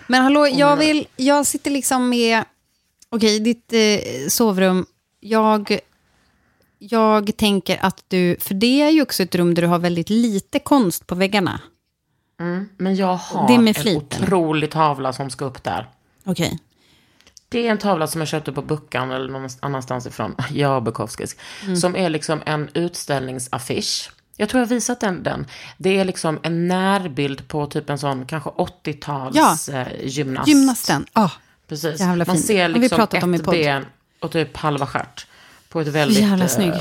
men 0.06 0.22
hallå, 0.22 0.46
jag, 0.46 0.76
vill, 0.76 1.06
jag 1.16 1.46
sitter 1.46 1.70
liksom 1.70 2.08
med, 2.08 2.44
okej, 3.08 3.40
ditt 3.40 3.72
eh, 3.72 4.28
sovrum, 4.28 4.86
jag, 5.20 5.78
jag 6.78 7.36
tänker 7.36 7.78
att 7.84 8.04
du, 8.08 8.36
för 8.40 8.54
det 8.54 8.82
är 8.82 8.90
ju 8.90 9.02
också 9.02 9.22
ett 9.22 9.34
rum 9.34 9.54
där 9.54 9.62
du 9.62 9.68
har 9.68 9.78
väldigt 9.78 10.10
lite 10.10 10.58
konst 10.58 11.06
på 11.06 11.14
väggarna. 11.14 11.60
Mm. 12.40 12.68
Men 12.76 12.96
jag 12.96 13.16
har 13.16 13.48
Det 13.48 13.58
med 13.58 13.76
en 13.76 13.82
flit, 13.82 14.14
eller? 14.16 14.26
otrolig 14.26 14.70
tavla 14.70 15.12
som 15.12 15.30
ska 15.30 15.44
upp 15.44 15.62
där. 15.62 15.88
Okej. 16.24 16.58
Det 17.48 17.66
är 17.66 17.70
en 17.70 17.78
tavla 17.78 18.06
som 18.06 18.20
jag 18.20 18.28
köpte 18.28 18.52
på 18.52 18.62
Buckan 18.62 19.10
eller 19.10 19.28
någon 19.28 19.48
annanstans 19.60 20.06
ifrån. 20.06 20.34
Ja, 20.50 20.80
Bukowskis. 20.80 21.36
Mm. 21.64 21.76
Som 21.76 21.96
är 21.96 22.10
liksom 22.10 22.42
en 22.46 22.68
utställningsaffisch. 22.74 24.10
Jag 24.40 24.48
tror 24.48 24.60
jag 24.60 24.66
har 24.66 24.74
visat 24.74 25.00
den, 25.00 25.22
den. 25.22 25.46
Det 25.78 25.98
är 25.98 26.04
liksom 26.04 26.38
en 26.42 26.68
närbild 26.68 27.48
på 27.48 27.66
typ 27.66 27.90
en 27.90 27.98
sån 27.98 28.26
kanske 28.26 28.50
80-tals 28.50 29.36
Ja. 29.36 29.56
eh, 29.80 29.86
gymnast. 30.04 30.48
Gymnasten, 30.48 31.06
ah, 31.12 31.30
Precis. 31.68 32.00
Jävla 32.00 32.24
Man 32.24 32.36
fin. 32.36 32.42
ser 32.44 32.68
liksom 32.68 33.00
ett 33.34 33.44
ben 33.50 33.86
och 34.20 34.30
typ 34.32 34.56
halva 34.56 34.86
stjärt. 34.86 35.26
På 35.68 35.80
ett 35.80 35.88
väldigt 35.88 36.18
Jävla 36.18 36.44
eh, 36.44 36.48
snygg. 36.50 36.72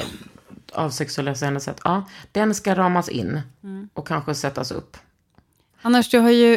avsexualiserande 0.73 1.59
sätt. 1.59 1.81
Ja, 1.83 2.03
den 2.31 2.55
ska 2.55 2.75
ramas 2.75 3.09
in 3.09 3.41
Mm. 3.63 3.89
och 3.93 4.07
kanske 4.07 4.35
sättas 4.35 4.71
upp. 4.71 4.97
Annars, 5.81 6.09
du 6.09 6.19
har 6.19 6.29
ju, 6.29 6.53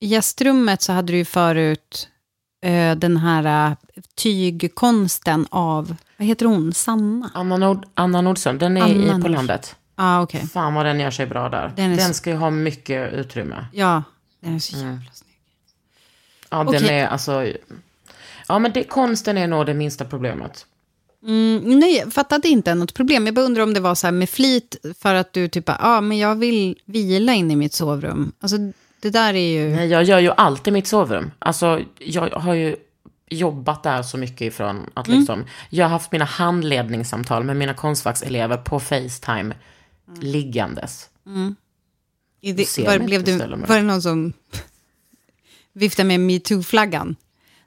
i 0.00 0.06
gästrummet 0.06 0.82
så 0.82 0.92
hade 0.92 1.12
du 1.12 1.16
ju 1.16 1.24
förut 1.24 2.08
eh, 2.64 2.94
den 2.96 3.16
här 3.16 3.70
eh, 3.70 3.76
tygkonsten 4.14 5.46
av, 5.50 5.96
vad 6.16 6.26
heter 6.28 6.46
hon, 6.46 6.72
Sanna? 6.72 7.30
Anna, 7.34 7.56
Nord, 7.56 7.86
Anna 7.94 8.20
Nordström, 8.20 8.58
den 8.58 8.76
är 8.76 8.82
Anna 8.82 9.18
i, 9.18 9.22
på 9.22 9.28
landet. 9.28 9.76
Ah, 9.94 10.22
okej. 10.22 10.46
Fan 10.46 10.74
vad 10.74 10.86
den 10.86 11.00
gör 11.00 11.10
sig 11.10 11.26
bra 11.26 11.48
där. 11.48 11.72
Den 11.76 11.96
Den, 11.96 12.14
ska 12.14 12.30
ju 12.30 12.36
ha 12.36 12.50
mycket 12.50 13.12
utrymme. 13.12 13.66
Ja, 13.72 14.02
den 14.40 14.54
är 14.54 14.58
så 14.58 14.76
Mm. 14.76 14.86
jävla 14.92 15.10
snygg. 15.12 15.34
Ja, 16.50 16.58
den 16.58 16.68
Okej. 16.68 16.88
är 16.98 17.06
alltså... 17.06 17.46
Ja, 18.48 18.58
men 18.58 18.72
det, 18.72 18.84
konsten 18.84 19.38
är 19.38 19.46
nog 19.46 19.66
det 19.66 19.74
minsta 19.74 20.04
problemet. 20.04 20.66
Mm, 21.26 21.78
nej, 21.78 21.96
jag 21.96 22.12
fattade 22.12 22.48
inte 22.48 22.74
något 22.74 22.94
problem. 22.94 23.26
Jag 23.26 23.34
bara 23.34 23.44
undrar 23.44 23.62
om 23.62 23.74
det 23.74 23.80
var 23.80 23.94
så 23.94 24.06
här 24.06 24.12
med 24.12 24.30
flit 24.30 24.76
för 24.98 25.14
att 25.14 25.32
du 25.32 25.48
typ, 25.48 25.64
ja, 25.68 25.76
ah, 25.80 26.00
men 26.00 26.18
jag 26.18 26.34
vill 26.34 26.78
vila 26.84 27.32
in 27.34 27.50
i 27.50 27.56
mitt 27.56 27.72
sovrum. 27.72 28.32
Alltså, 28.40 28.56
det 29.00 29.10
där 29.10 29.34
är 29.34 29.52
ju... 29.52 29.76
Nej, 29.76 29.86
jag 29.88 30.02
gör 30.04 30.18
ju 30.18 30.30
allt 30.36 30.68
i 30.68 30.70
mitt 30.70 30.86
sovrum. 30.86 31.30
Alltså, 31.38 31.80
jag 31.98 32.30
har 32.30 32.54
ju 32.54 32.76
jobbat 33.30 33.82
där 33.82 34.02
så 34.02 34.18
mycket 34.18 34.40
ifrån 34.40 34.90
att 34.94 35.06
Mm. 35.08 35.18
liksom... 35.18 35.44
Jag 35.70 35.84
har 35.84 35.90
haft 35.90 36.12
mina 36.12 36.24
handledningssamtal 36.24 37.44
med 37.44 37.56
mina 37.56 37.74
konstfackselever 37.74 38.56
på 38.56 38.80
Facetime 38.80 39.54
liggandes. 40.20 41.10
I 42.40 42.52
det, 42.52 42.78
var, 42.78 42.98
blev 42.98 43.24
du, 43.24 43.38
var 43.38 43.76
det 43.76 43.82
någon 43.82 44.02
som 44.02 44.32
viftade 45.72 46.06
med 46.06 46.20
metoo-flaggan? 46.20 47.16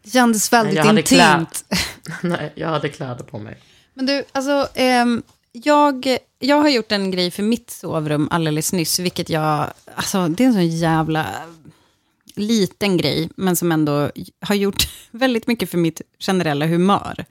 Det 0.04 0.10
kändes 0.10 0.54
väldigt 0.54 0.86
hade 0.86 1.00
intimt. 1.00 1.66
Nej, 2.22 2.54
jag 2.56 2.68
hade 2.68 2.90
kläder 2.90 3.24
på 3.24 3.40
mig. 3.40 3.58
Men 3.94 4.06
du, 4.06 4.24
alltså, 4.32 4.68
ehm, 4.74 5.24
jag, 5.52 6.18
jag 6.40 6.62
har 6.62 6.70
gjort 6.70 6.92
en 6.92 7.12
grej 7.12 7.32
för 7.32 7.44
mitt 7.44 7.70
sovrum 7.70 8.28
alldeles 8.32 8.74
nyss, 8.74 9.00
vilket 9.00 9.30
jag, 9.30 9.68
alltså 9.96 10.28
det 10.28 10.44
är 10.44 10.48
en 10.48 10.54
sån 10.54 10.68
jävla 10.68 11.26
liten 12.36 12.98
grej, 12.98 13.30
men 13.36 13.56
som 13.56 13.72
ändå 13.72 14.12
har 14.40 14.56
gjort 14.56 14.90
väldigt 15.12 15.48
mycket 15.48 15.70
för 15.70 15.78
mitt 15.78 16.02
generella 16.20 16.66
humör. 16.66 17.26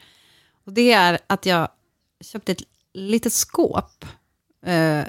Och 0.65 0.73
det 0.73 0.93
är 0.93 1.19
att 1.27 1.47
jag 1.47 1.69
köpte 2.21 2.53
ett 2.53 2.63
litet 2.95 3.33
skåp 3.33 4.05
eh, 4.67 5.05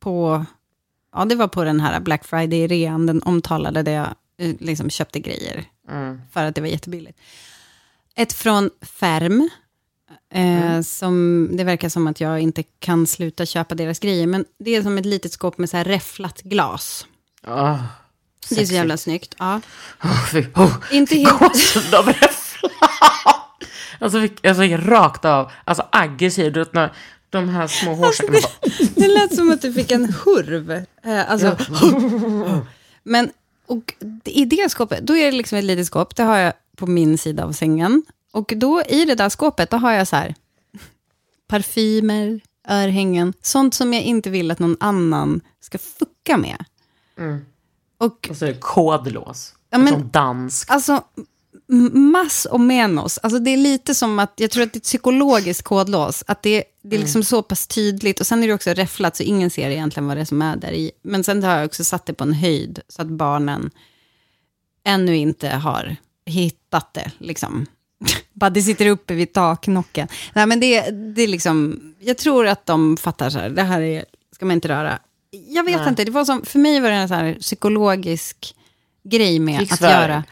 på, 0.00 0.44
ja 1.14 1.24
det 1.24 1.34
var 1.34 1.48
på 1.48 1.64
den 1.64 1.80
här 1.80 2.00
Black 2.00 2.24
Friday-rean, 2.26 3.06
den 3.06 3.22
omtalade 3.22 3.82
där 3.82 3.92
jag 3.92 4.14
eh, 4.38 4.54
liksom 4.60 4.90
köpte 4.90 5.20
grejer 5.20 5.64
för 6.32 6.44
att 6.44 6.54
det 6.54 6.60
var 6.60 6.68
jättebilligt. 6.68 7.18
Ett 8.14 8.32
från 8.32 8.70
Färm, 8.82 9.50
eh, 10.34 10.80
som 10.80 11.48
det 11.52 11.64
verkar 11.64 11.88
som 11.88 12.06
att 12.06 12.20
jag 12.20 12.40
inte 12.40 12.62
kan 12.62 13.06
sluta 13.06 13.46
köpa 13.46 13.74
deras 13.74 13.98
grejer, 13.98 14.26
men 14.26 14.44
det 14.58 14.76
är 14.76 14.82
som 14.82 14.98
ett 14.98 15.06
litet 15.06 15.32
skåp 15.32 15.58
med 15.58 15.70
så 15.70 15.76
här 15.76 15.84
räfflat 15.84 16.42
glas. 16.42 17.06
Oh, 17.46 17.82
Det 18.48 18.60
är 18.60 18.66
så 18.66 18.74
jävla 18.74 18.96
snyggt. 18.96 19.34
Ja. 19.38 19.60
Oh, 20.02 20.26
fy, 20.32 20.44
oh, 20.54 20.76
Inte 20.92 21.16
helt- 21.16 21.38
gåshud 21.38 21.94
av 21.94 22.06
räffla. 22.06 22.68
Alltså, 24.00 24.20
fick, 24.20 24.38
jag 24.42 24.56
fick 24.56 24.72
rakt 24.72 25.24
av, 25.24 25.50
alltså 25.64 25.88
aggressiv, 25.92 26.52
du 26.52 26.60
vet 26.60 26.72
när 26.74 26.92
de 27.32 27.48
här 27.48 27.66
små 27.66 27.94
hårsäckarna 27.94 28.38
bara... 28.42 28.70
Det 28.94 29.08
lät 29.08 29.34
som 29.34 29.50
att 29.50 29.62
du 29.62 29.72
fick 29.72 29.90
en 29.92 30.04
hurv. 30.24 30.70
Eh, 31.02 31.30
alltså, 31.30 31.56
Men 33.02 33.30
och 33.66 33.94
i 34.24 34.44
det 34.44 34.70
skåpet, 34.70 35.06
då 35.06 35.16
är 35.16 35.24
det 35.30 35.36
liksom 35.36 35.58
ett 35.58 35.64
litet 35.64 35.86
skåp, 35.86 36.16
det 36.16 36.22
har 36.22 36.38
jag 36.38 36.52
på 36.76 36.86
min 36.86 37.18
sida 37.18 37.44
av 37.44 37.52
sängen. 37.52 38.02
Och 38.32 38.52
då 38.56 38.82
i 38.82 39.04
det 39.04 39.14
där 39.14 39.28
skåpet, 39.28 39.70
då 39.70 39.76
har 39.76 39.92
jag 39.92 40.08
så 40.08 40.16
här 40.16 40.34
parfymer, 41.48 42.40
örhängen. 42.68 43.32
Sånt 43.42 43.74
som 43.74 43.92
jag 43.94 44.02
inte 44.02 44.30
vill 44.30 44.50
att 44.50 44.58
någon 44.58 44.76
annan 44.80 45.40
ska 45.60 45.78
fucka 45.78 46.36
med. 46.36 46.64
Och 47.98 48.28
Och 48.30 48.36
så 48.36 48.44
är 48.44 48.48
det 48.52 48.60
kodlås. 48.60 49.54
Ja, 49.70 49.78
men- 49.78 49.88
Som 49.88 50.08
dansk. 50.12 50.70
Alltså, 50.70 51.04
mass 51.92 52.44
och 52.44 52.60
menos. 52.60 53.18
Alltså 53.18 53.38
det 53.38 53.50
är 53.50 53.56
lite 53.56 53.94
som 53.94 54.18
att, 54.18 54.32
jag 54.36 54.50
tror 54.50 54.62
att 54.62 54.72
det 54.72 54.76
är 54.76 54.80
ett 54.80 54.84
psykologiskt 54.84 55.62
kodlås. 55.62 56.24
Att 56.26 56.42
det, 56.42 56.64
det 56.82 56.96
är 56.96 57.00
liksom 57.00 57.24
så 57.24 57.42
pass 57.42 57.66
tydligt. 57.66 58.20
Och 58.20 58.26
sen 58.26 58.42
är 58.42 58.48
det 58.48 58.54
också 58.54 58.70
räfflat, 58.70 59.16
så 59.16 59.22
ingen 59.22 59.50
ser 59.50 59.70
egentligen 59.70 60.06
vad 60.06 60.16
det 60.16 60.20
är 60.20 60.24
som 60.24 60.42
är 60.42 60.56
där 60.56 60.72
i. 60.72 60.90
Men 61.02 61.24
sen 61.24 61.42
har 61.42 61.56
jag 61.56 61.64
också 61.64 61.84
satt 61.84 62.06
det 62.06 62.14
på 62.14 62.24
en 62.24 62.32
höjd, 62.32 62.80
så 62.88 63.02
att 63.02 63.08
barnen 63.08 63.70
ännu 64.84 65.16
inte 65.16 65.48
har 65.48 65.96
hittat 66.26 66.94
det. 66.94 67.10
Liksom. 67.18 67.66
Bara 68.32 68.50
det 68.50 68.62
sitter 68.62 68.86
uppe 68.86 69.14
vid 69.14 69.32
taknocken. 69.32 70.08
Nej, 70.34 70.46
men 70.46 70.60
det, 70.60 70.90
det 70.90 71.22
är 71.22 71.28
liksom, 71.28 71.80
jag 72.00 72.18
tror 72.18 72.46
att 72.46 72.66
de 72.66 72.96
fattar 72.96 73.30
så 73.30 73.38
här, 73.38 73.50
det 73.50 73.62
här 73.62 73.80
är, 73.80 74.04
ska 74.34 74.46
man 74.46 74.54
inte 74.54 74.68
röra. 74.68 74.98
Jag 75.30 75.64
vet 75.64 75.80
Nej. 75.80 75.88
inte, 75.88 76.04
det 76.04 76.10
var 76.10 76.24
som, 76.24 76.44
för 76.44 76.58
mig 76.58 76.80
var 76.80 76.88
det 76.90 76.94
en 76.94 77.08
så 77.08 77.14
här 77.14 77.34
psykologisk 77.34 78.54
grej 79.04 79.38
med 79.38 79.54
att 79.54 79.68
Krigsväg. 79.68 79.90
göra. 79.90 80.24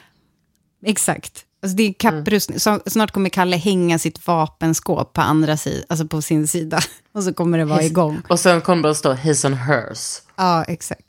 Exakt. 0.82 1.44
Alltså 1.62 1.76
det 1.76 1.82
är 1.82 1.92
kapprustning. 1.92 2.60
Så, 2.60 2.80
snart 2.86 3.10
kommer 3.10 3.28
Kalle 3.30 3.56
hänga 3.56 3.98
sitt 3.98 4.26
vapenskåp 4.26 5.12
på 5.12 5.20
andra 5.20 5.56
sidan, 5.56 5.84
alltså 5.88 6.06
på 6.06 6.22
sin 6.22 6.46
sida. 6.48 6.80
Och 7.12 7.22
så 7.24 7.32
kommer 7.34 7.58
det 7.58 7.64
vara 7.64 7.82
igång. 7.82 8.22
Och 8.28 8.40
sen 8.40 8.60
kommer 8.60 8.82
det 8.82 8.90
att 8.90 8.96
stå 8.96 9.12
his 9.12 9.44
and 9.44 9.54
hers. 9.54 10.22
Ja, 10.36 10.64
exakt. 10.64 11.02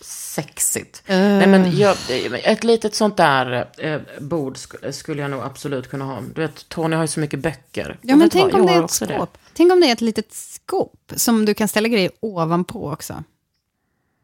Sexigt. 0.00 1.02
Eh. 1.06 1.18
Nej, 1.18 1.46
men 1.46 1.76
jag, 1.76 1.96
ett 2.44 2.64
litet 2.64 2.94
sånt 2.94 3.16
där 3.16 3.68
eh, 3.78 4.00
bord 4.20 4.56
sk- 4.56 4.92
skulle 4.92 5.22
jag 5.22 5.30
nog 5.30 5.40
absolut 5.42 5.90
kunna 5.90 6.04
ha. 6.04 6.20
Du 6.34 6.40
vet, 6.40 6.68
Tony 6.68 6.96
har 6.96 7.02
ju 7.04 7.08
så 7.08 7.20
mycket 7.20 7.40
böcker. 7.40 7.98
Ja, 8.02 8.16
men 8.16 8.30
tänk 8.30 8.52
vad? 8.52 8.60
om 8.60 8.66
Jag 8.68 8.76
det 8.76 8.80
är 8.80 8.84
ett 8.84 8.90
skåp. 8.90 9.38
Tänk 9.54 9.72
om 9.72 9.80
det 9.80 9.86
är 9.88 9.92
ett 9.92 10.00
litet 10.00 10.32
skåp 10.32 11.12
som 11.16 11.44
du 11.44 11.54
kan 11.54 11.68
ställa 11.68 11.88
grejer 11.88 12.10
ovanpå 12.20 12.90
också. 12.92 13.24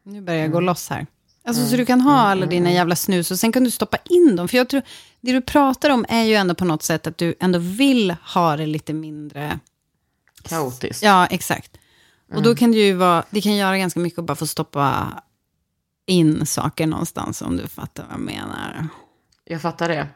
Nu 0.03 0.21
börjar 0.21 0.41
jag 0.41 0.51
gå 0.51 0.59
loss 0.59 0.89
här. 0.89 1.05
Alltså, 1.43 1.65
Så 1.65 1.75
du 1.75 1.85
kan 1.85 2.01
ha 2.01 2.19
alla 2.19 2.45
dina 2.45 2.71
jävla 2.71 2.95
snus 2.95 3.31
och 3.31 3.39
sen 3.39 3.51
kan 3.51 3.63
du 3.63 3.71
stoppa 3.71 3.97
in 4.09 4.35
dem. 4.35 4.47
För 4.47 4.57
jag 4.57 4.69
tror, 4.69 4.81
det 5.21 5.31
du 5.31 5.41
pratar 5.41 5.89
om 5.89 6.05
är 6.09 6.23
ju 6.23 6.35
ändå 6.35 6.55
på 6.55 6.65
något 6.65 6.83
sätt 6.83 7.07
att 7.07 7.17
du 7.17 7.35
ändå 7.39 7.59
vill 7.59 8.15
ha 8.33 8.57
det 8.57 8.65
lite 8.65 8.93
mindre... 8.93 9.59
Kaotiskt. 10.43 11.03
Ja, 11.03 11.25
exakt. 11.25 11.77
Och 12.35 12.41
då 12.41 12.55
kan 12.55 12.71
det 12.71 12.77
ju 12.77 12.93
vara, 12.93 13.23
det 13.29 13.41
kan 13.41 13.55
göra 13.55 13.77
ganska 13.77 13.99
mycket 13.99 14.19
att 14.19 14.25
bara 14.25 14.35
få 14.35 14.47
stoppa 14.47 15.13
in 16.05 16.45
saker 16.45 16.87
någonstans, 16.87 17.41
om 17.41 17.57
du 17.57 17.67
fattar 17.67 18.03
vad 18.03 18.13
jag 18.13 18.19
menar. 18.19 18.87
Jag 19.45 19.61
fattar 19.61 19.89
det. 19.89 20.07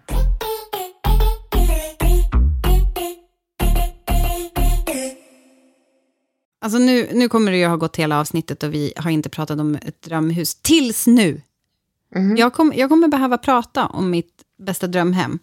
Alltså 6.65 6.79
nu, 6.79 7.09
nu 7.13 7.29
kommer 7.29 7.51
det 7.51 7.57
ju 7.57 7.67
ha 7.67 7.75
gått 7.75 7.95
hela 7.95 8.19
avsnittet 8.19 8.63
och 8.63 8.73
vi 8.73 8.93
har 8.97 9.11
inte 9.11 9.29
pratat 9.29 9.59
om 9.59 9.75
ett 9.75 10.01
drömhus. 10.01 10.55
Tills 10.55 11.07
nu. 11.07 11.41
Jag, 12.37 12.53
kom, 12.53 12.73
jag 12.75 12.89
kommer 12.89 13.07
behöva 13.07 13.37
prata 13.37 13.85
om 13.85 14.09
mitt 14.09 14.43
bästa 14.57 14.87
drömhem. 14.87 15.39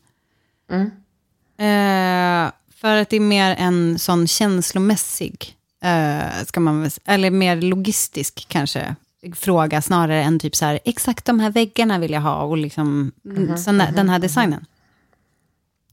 Eh, 1.57 2.53
för 2.77 2.97
att 2.97 3.09
det 3.09 3.16
är 3.16 3.20
mer 3.20 3.57
en 3.59 3.99
sån 3.99 4.29
känslomässig, 4.29 5.57
eh, 5.83 6.45
ska 6.47 6.61
man 6.61 6.83
väl, 6.83 6.91
eller 7.05 7.31
mer 7.31 7.61
logistisk 7.61 8.47
kanske, 8.49 8.97
fråga 9.35 9.83
snarare 9.83 10.23
än 10.23 10.39
typ 10.39 10.57
så 10.57 10.64
här, 10.64 10.81
exakt 10.85 11.25
de 11.25 11.41
här 11.41 11.51
väggarna 11.51 11.99
vill 11.99 12.12
jag 12.12 12.20
ha 12.20 12.43
och 12.43 12.57
liksom 12.57 13.12
sån 13.57 13.79
där, 13.79 13.93
den 13.93 14.09
här 14.09 14.18
designen. 14.18 14.66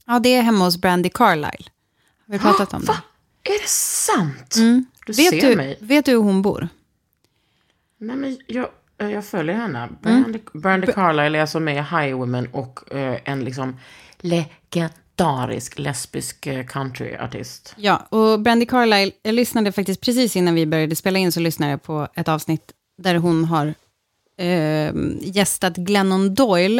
Ja, 0.06 0.18
det 0.18 0.34
är 0.34 0.42
hemma 0.42 0.64
hos 0.64 0.76
Brandy 0.76 1.08
Carlisle. 1.08 1.70
Har 2.26 2.32
vi 2.32 2.38
pratat 2.38 2.74
om 2.74 2.84
det? 2.84 2.92
Är 3.42 3.62
det 3.62 3.68
sant? 3.68 4.56
Du 5.06 5.12
Vet 5.12 5.30
ser 5.30 5.50
du, 5.50 5.56
mig. 5.56 5.78
vet 5.80 6.04
du 6.04 6.10
hur 6.12 6.18
hon 6.18 6.42
bor? 6.42 6.68
Nej, 7.98 8.16
men 8.16 8.38
jag, 8.46 8.68
eh, 8.98 9.10
jag 9.10 9.24
följer 9.24 9.54
henne. 9.54 9.88
Brandy, 10.02 10.38
Brandy 10.52 10.86
Carlisle 10.86 11.38
är 11.38 11.40
alltså 11.42 11.60
med 11.60 11.74
i 11.76 11.78
Highwomen 11.96 12.46
och 12.52 12.92
eh, 12.94 13.18
en 13.24 13.44
liksom 13.44 13.76
legendarisk 14.18 15.78
lesbisk 15.78 16.46
eh, 16.46 16.66
countryartist. 16.66 17.74
Ja, 17.76 17.96
och 17.96 18.40
Brandy 18.40 18.66
Carlisle, 18.66 19.12
jag 19.22 19.34
lyssnade 19.34 19.72
faktiskt 19.72 20.00
precis 20.00 20.36
innan 20.36 20.54
vi 20.54 20.66
började 20.66 20.96
spela 20.96 21.18
in, 21.18 21.32
så 21.32 21.40
lyssnade 21.40 21.70
jag 21.72 21.82
på 21.82 22.08
ett 22.14 22.28
avsnitt 22.28 22.72
där 22.98 23.14
hon 23.14 23.44
har 23.44 23.74
eh, 24.36 24.92
gästat 25.20 25.76
Glennon 25.76 26.34
Doyle. 26.34 26.78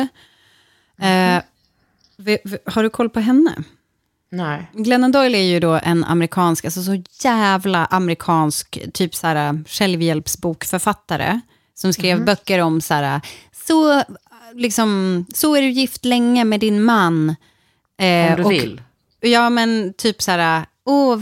Eh, 0.99 1.43
ve- 2.17 2.39
ve- 2.45 2.59
har 2.67 2.83
du 2.83 2.91
koll 2.91 3.11
på 3.11 3.21
henne? 3.21 3.55
Nej. 4.33 4.71
Glennon 4.73 5.13
Doyle 5.13 5.35
är 5.35 5.43
ju 5.43 5.61
då 5.61 5.81
en 5.83 6.05
amerikansk, 6.05 6.65
alltså 6.65 6.83
så 6.83 7.03
jävla 7.23 7.85
amerikansk, 7.87 8.79
typ 8.95 9.15
så 9.15 9.27
här 9.27 9.65
självhjälpsbokförfattare, 9.67 11.41
som 11.75 11.93
skrev 11.93 12.25
böcker 12.25 12.59
om 12.59 12.81
så 12.81 12.95
här, 12.95 13.21
så, 13.67 14.03
liksom, 14.55 15.25
så 15.35 15.55
är 15.55 15.63
du 15.63 15.71
gift 15.71 16.05
länge 16.05 16.45
med 16.45 16.61
din 16.61 16.83
man. 16.83 17.29
Eh, 18.01 18.31
Om 18.31 18.37
du 18.37 18.45
och- 18.45 18.53
vill. 18.53 18.83
Ja, 19.21 19.51
men 19.51 19.95
typ 19.95 20.23
så 20.23 20.31
här, 20.31 20.65
åh, 20.85 21.21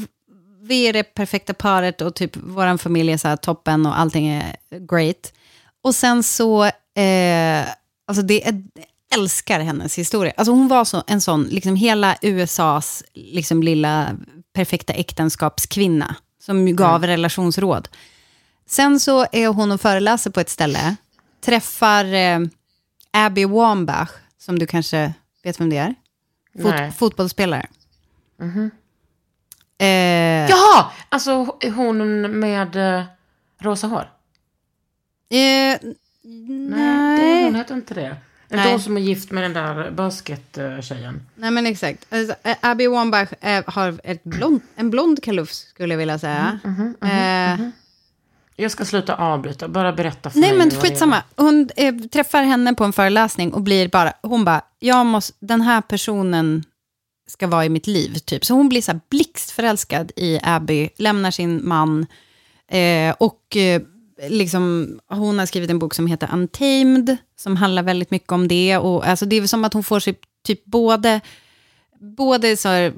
vi 0.62 0.82
är 0.88 0.92
det 0.92 1.02
perfekta 1.02 1.54
paret 1.54 2.00
och 2.00 2.14
typ 2.14 2.36
vår 2.36 2.76
familj 2.76 3.12
är 3.12 3.16
så 3.16 3.36
toppen 3.36 3.86
och 3.86 3.98
allting 3.98 4.28
är 4.28 4.56
great. 4.90 5.32
Och 5.82 5.94
sen 5.94 6.22
så, 6.22 6.64
eh, 6.64 7.60
alltså 8.06 8.22
det 8.22 8.48
är, 8.48 8.62
älskar 9.14 9.60
hennes 9.60 9.98
historia. 9.98 10.32
Alltså 10.36 10.52
hon 10.52 10.68
var 10.68 10.84
så, 10.84 11.02
en 11.06 11.20
sån, 11.20 11.42
liksom 11.44 11.76
hela 11.76 12.16
USAs 12.22 13.04
liksom 13.14 13.62
lilla 13.62 14.16
perfekta 14.52 14.92
äktenskapskvinna 14.92 16.16
som 16.42 16.76
gav 16.76 17.04
relationsråd. 17.06 17.88
Sen 18.66 19.00
så 19.00 19.26
är 19.32 19.48
hon 19.48 19.72
och 19.72 19.80
föreläser 19.80 20.30
på 20.30 20.40
ett 20.40 20.50
ställe, 20.50 20.96
träffar 21.40 22.04
eh, 22.14 22.38
Abby 23.10 23.44
Wambach, 23.44 24.10
som 24.38 24.58
du 24.58 24.66
kanske 24.66 25.12
vet 25.44 25.60
vem 25.60 25.70
det 25.70 25.76
är? 25.76 25.94
Fot- 26.62 26.70
Nej. 26.70 26.92
fotbollsspelare. 26.92 27.66
Eh, 29.78 29.86
Jaha! 30.50 30.90
Alltså 31.08 31.58
hon 31.76 32.20
med 32.40 32.76
eh, 32.98 33.04
rosa 33.58 33.86
hår? 33.86 34.10
eh, 35.30 35.36
Nej, 35.38 35.78
det, 36.22 37.42
hon 37.44 37.52
nej. 37.52 37.54
heter 37.54 37.74
inte 37.74 37.94
det. 37.94 38.16
Inte 38.50 38.56
Nej. 38.56 38.70
hon 38.72 38.80
som 38.80 38.96
är 38.96 39.00
gift 39.00 39.30
med 39.30 39.42
den 39.42 39.52
där 39.52 39.90
baskettjejen. 39.90 41.20
nej, 41.34 41.50
men 41.50 41.66
exakt. 41.66 42.06
Alltså, 42.10 42.34
Abby 42.60 42.86
Wambach 42.86 43.28
eh, 43.40 43.64
har 43.66 44.00
ett 44.04 44.24
blond, 44.24 44.60
en 44.76 44.90
blond 44.90 45.22
kalufs, 45.22 45.56
skulle 45.58 45.94
jag 45.94 45.98
vilja 45.98 46.18
säga. 46.18 46.58
Eh, 47.02 47.68
Jag 48.56 48.70
ska 48.70 48.84
sluta 48.84 49.14
avbryta, 49.14 49.68
bara 49.68 49.92
berätta 49.92 50.30
för 50.30 50.38
Nej, 50.38 50.50
mig. 50.50 50.58
men 50.58 50.68
det 50.68 50.76
är. 50.76 50.80
skitsamma. 50.80 51.22
Hon 51.36 51.68
eh, 51.76 51.94
träffar 51.94 52.42
henne 52.42 52.74
på 52.74 52.84
en 52.84 52.92
föreläsning 52.92 53.52
och 53.52 53.62
blir 53.62 53.88
bara, 53.88 54.12
hon 54.22 54.44
bara, 54.44 54.62
jag 54.78 55.06
måste, 55.06 55.32
den 55.40 55.60
här 55.60 55.80
personen 55.80 56.64
ska 57.28 57.46
vara 57.46 57.64
i 57.64 57.68
mitt 57.68 57.86
liv, 57.86 58.14
typ. 58.18 58.44
Så 58.44 58.54
hon 58.54 58.68
blir 58.68 58.82
så 58.82 58.92
här 58.92 59.00
blixtförälskad 59.10 60.12
i 60.16 60.38
Abby, 60.42 60.88
lämnar 60.96 61.30
sin 61.30 61.68
man 61.68 62.06
eh, 62.70 63.14
och 63.18 63.56
eh, 63.56 63.82
liksom, 64.28 64.94
hon 65.08 65.38
har 65.38 65.46
skrivit 65.46 65.70
en 65.70 65.78
bok 65.78 65.94
som 65.94 66.06
heter 66.06 66.30
Untamed, 66.32 67.16
som 67.36 67.56
handlar 67.56 67.82
väldigt 67.82 68.10
mycket 68.10 68.32
om 68.32 68.48
det. 68.48 68.78
Och, 68.78 69.06
alltså, 69.06 69.26
det 69.26 69.36
är 69.36 69.46
som 69.46 69.64
att 69.64 69.74
hon 69.74 69.84
får 69.84 70.00
sig 70.00 70.14
typ 70.46 70.64
både, 70.64 71.20
både 72.00 72.56
så 72.56 72.68
här, 72.68 72.92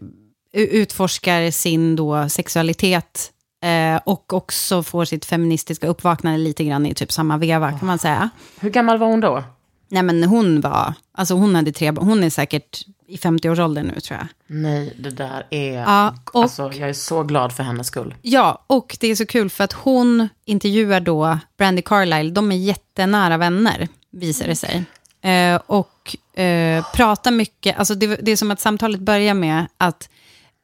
utforskar 0.52 1.50
sin 1.50 1.96
då 1.96 2.28
sexualitet 2.28 3.32
eh, 3.64 4.00
och 4.04 4.32
också 4.32 4.82
får 4.82 5.04
sitt 5.04 5.24
feministiska 5.24 5.86
uppvaknande 5.86 6.38
lite 6.38 6.64
grann 6.64 6.86
i 6.86 6.94
typ 6.94 7.12
samma 7.12 7.36
veva, 7.36 7.72
kan 7.78 7.86
man 7.86 7.98
säga. 7.98 8.30
Hur 8.60 8.70
gammal 8.70 8.98
var 8.98 9.06
hon 9.06 9.20
då? 9.20 9.44
Nej, 9.90 10.02
men 10.02 10.24
hon 10.24 10.60
var, 10.60 10.94
alltså 11.12 11.34
hon 11.34 11.54
hade 11.54 11.72
tre 11.72 11.92
barn, 11.92 12.06
hon 12.08 12.24
är 12.24 12.30
säkert 12.30 12.82
i 13.06 13.16
50-årsåldern 13.16 13.86
nu 13.94 14.00
tror 14.00 14.18
jag. 14.18 14.26
Nej, 14.46 14.94
det 14.98 15.10
där 15.10 15.46
är... 15.50 15.72
Ja, 15.78 16.14
och- 16.32 16.42
Alltså, 16.42 16.72
jag 16.72 16.88
är 16.88 16.92
så 16.92 17.22
glad 17.22 17.52
för 17.52 17.62
hennes 17.62 17.86
skull. 17.86 18.14
Ja, 18.22 18.64
och 18.66 18.96
det 19.00 19.06
är 19.08 19.14
så 19.14 19.26
kul 19.26 19.50
för 19.50 19.64
att 19.64 19.72
hon 19.72 20.28
intervjuar 20.44 21.00
då 21.00 21.38
Brandy 21.58 21.82
Carlisle, 21.82 22.30
de 22.30 22.52
är 22.52 22.56
jättenära 22.56 23.36
vänner, 23.36 23.88
visar 24.12 24.46
det 24.46 24.56
sig. 24.56 24.84
Eh, 25.22 25.60
och 25.66 26.16
eh, 26.40 26.84
pratar 26.94 27.30
mycket, 27.30 27.78
alltså 27.78 27.94
det, 27.94 28.06
det 28.16 28.30
är 28.32 28.36
som 28.36 28.50
att 28.50 28.60
samtalet 28.60 29.00
börjar 29.00 29.34
med 29.34 29.66
att 29.76 30.08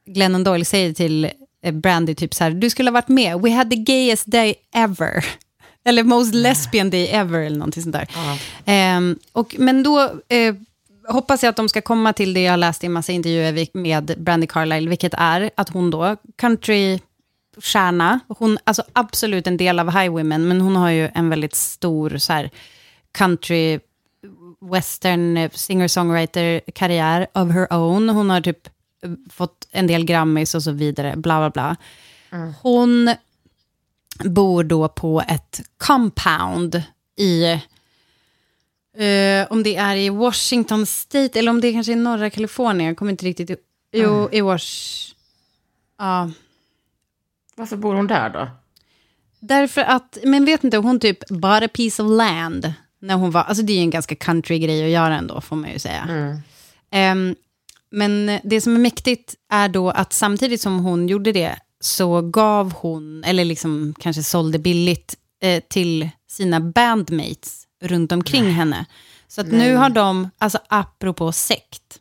Glennon 0.05 0.43
Doyle 0.43 0.65
säger 0.65 0.93
till 0.93 1.29
eh, 1.63 1.73
Brandy 1.73 2.15
typ 2.15 2.33
så 2.33 2.43
här, 2.43 2.51
du 2.51 2.69
skulle 2.69 2.89
ha 2.89 2.93
varit 2.93 3.07
med, 3.07 3.41
we 3.41 3.51
had 3.51 3.69
the 3.69 3.75
gayest 3.75 4.25
day 4.25 4.55
ever. 4.73 5.25
Eller 5.87 6.03
most 6.03 6.33
lesbian 6.33 6.89
day 6.89 7.07
ever, 7.07 7.39
eller 7.39 7.57
någonting 7.57 7.83
sånt 7.83 7.95
där. 7.95 8.07
Ehm, 8.65 9.19
och, 9.31 9.55
men 9.59 9.83
då 9.83 10.01
eh, 10.27 10.55
hoppas 11.07 11.43
jag 11.43 11.49
att 11.49 11.55
de 11.55 11.69
ska 11.69 11.81
komma 11.81 12.13
till 12.13 12.33
det 12.33 12.41
jag 12.41 12.51
har 12.51 12.57
läst 12.57 12.83
i 12.83 12.85
en 12.85 12.93
massa 12.93 13.11
intervjuer 13.11 13.77
med 13.77 14.15
Brandy 14.17 14.47
Carlisle, 14.47 14.89
vilket 14.89 15.13
är 15.13 15.49
att 15.55 15.69
hon 15.69 15.91
då, 15.91 16.15
countrystjärna, 16.37 18.19
hon, 18.27 18.57
alltså 18.63 18.83
absolut 18.93 19.47
en 19.47 19.57
del 19.57 19.79
av 19.79 19.91
Highwomen, 19.91 20.47
men 20.47 20.61
hon 20.61 20.75
har 20.75 20.89
ju 20.89 21.09
en 21.13 21.29
väldigt 21.29 21.55
stor 21.55 22.17
så 22.17 22.33
här, 22.33 22.49
country 23.11 23.79
western 24.71 25.37
eh, 25.37 25.49
singer-songwriter-karriär 25.49 27.27
of 27.33 27.51
her 27.51 27.73
own. 27.73 28.09
Hon 28.09 28.29
har 28.29 28.41
typ 28.41 28.67
eh, 29.03 29.11
fått 29.31 29.67
en 29.71 29.87
del 29.87 30.05
Grammys 30.05 30.55
och 30.55 30.63
så 30.63 30.71
vidare, 30.71 31.13
bla 31.15 31.39
bla 31.39 31.49
bla. 31.49 31.75
Hon 32.61 33.15
bor 34.23 34.63
då 34.63 34.87
på 34.87 35.23
ett 35.27 35.61
compound 35.77 36.83
i, 37.17 37.43
eh, 38.97 39.47
om 39.49 39.63
det 39.63 39.75
är 39.75 39.95
i 39.95 40.09
Washington 40.09 40.85
State, 40.85 41.39
eller 41.39 41.51
om 41.51 41.61
det 41.61 41.67
är 41.67 41.73
kanske 41.73 41.91
i 41.91 41.95
norra 41.95 42.29
Kalifornien, 42.29 42.87
jag 42.87 42.97
kommer 42.97 43.11
inte 43.11 43.25
riktigt 43.25 43.49
ihåg. 43.49 43.59
Jo, 43.91 44.29
i 44.31 44.41
Wash... 44.41 45.13
Ja. 45.97 46.31
Varför 47.55 47.77
bor 47.77 47.95
hon 47.95 48.07
där 48.07 48.29
då? 48.29 48.49
Därför 49.39 49.81
att, 49.81 50.17
men 50.23 50.45
vet 50.45 50.63
inte, 50.63 50.77
hon 50.77 50.99
typ 50.99 51.29
bought 51.29 51.63
a 51.63 51.67
piece 51.73 52.03
of 52.03 52.17
land. 52.17 52.73
När 52.99 53.15
hon 53.15 53.31
var, 53.31 53.43
alltså 53.43 53.63
det 53.63 53.73
är 53.73 53.77
ju 53.77 53.81
en 53.81 53.89
ganska 53.89 54.15
country 54.15 54.59
grej 54.59 54.83
att 54.83 54.89
göra 54.89 55.15
ändå, 55.17 55.41
får 55.41 55.55
man 55.55 55.71
ju 55.71 55.79
säga. 55.79 56.07
Ehm, 56.89 57.35
men 57.89 58.39
det 58.43 58.61
som 58.61 58.75
är 58.75 58.79
mäktigt 58.79 59.35
är 59.49 59.69
då 59.69 59.89
att 59.89 60.13
samtidigt 60.13 60.61
som 60.61 60.79
hon 60.79 61.07
gjorde 61.07 61.31
det, 61.31 61.59
så 61.79 62.21
gav 62.21 62.73
hon, 62.73 63.23
eller 63.23 63.45
liksom 63.45 63.95
kanske 63.99 64.23
sålde 64.23 64.59
billigt, 64.59 65.15
eh, 65.41 65.63
till 65.69 66.09
sina 66.29 66.59
bandmates 66.59 67.63
runt 67.83 68.11
omkring 68.11 68.51
henne. 68.51 68.85
Så 69.27 69.41
att 69.41 69.47
nu 69.47 69.75
har 69.75 69.89
de, 69.89 70.29
alltså 70.37 70.59
apropå 70.67 71.31
sekt, 71.31 71.99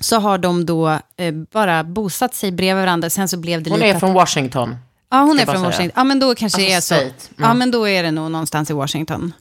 så 0.00 0.16
har 0.18 0.38
de 0.38 0.66
då 0.66 0.98
eh, 1.16 1.34
bara 1.34 1.84
bosatt 1.84 2.34
sig 2.34 2.52
bredvid 2.52 2.82
varandra. 2.82 3.10
Sen 3.10 3.28
så 3.28 3.36
blev 3.36 3.62
det 3.62 3.70
Hon 3.70 3.78
lite 3.78 3.90
är 3.90 3.98
från 3.98 4.12
Washington. 4.12 4.76
Ja, 5.10 5.20
hon 5.20 5.38
är 5.38 5.44
från 5.44 5.54
säga. 5.54 5.66
Washington. 5.66 5.92
Ja, 5.96 6.04
men 6.04 6.20
då 6.20 6.34
kanske 6.34 6.60
det 6.60 6.72
är 6.72 6.76
Alltså 6.76 6.94
så. 6.94 7.00
Mm. 7.00 7.12
Ja, 7.36 7.54
men 7.54 7.70
då 7.70 7.88
är 7.88 8.02
det 8.02 8.10
nog 8.10 8.30
någonstans 8.30 8.70
i 8.70 8.72
Washington. 8.72 9.32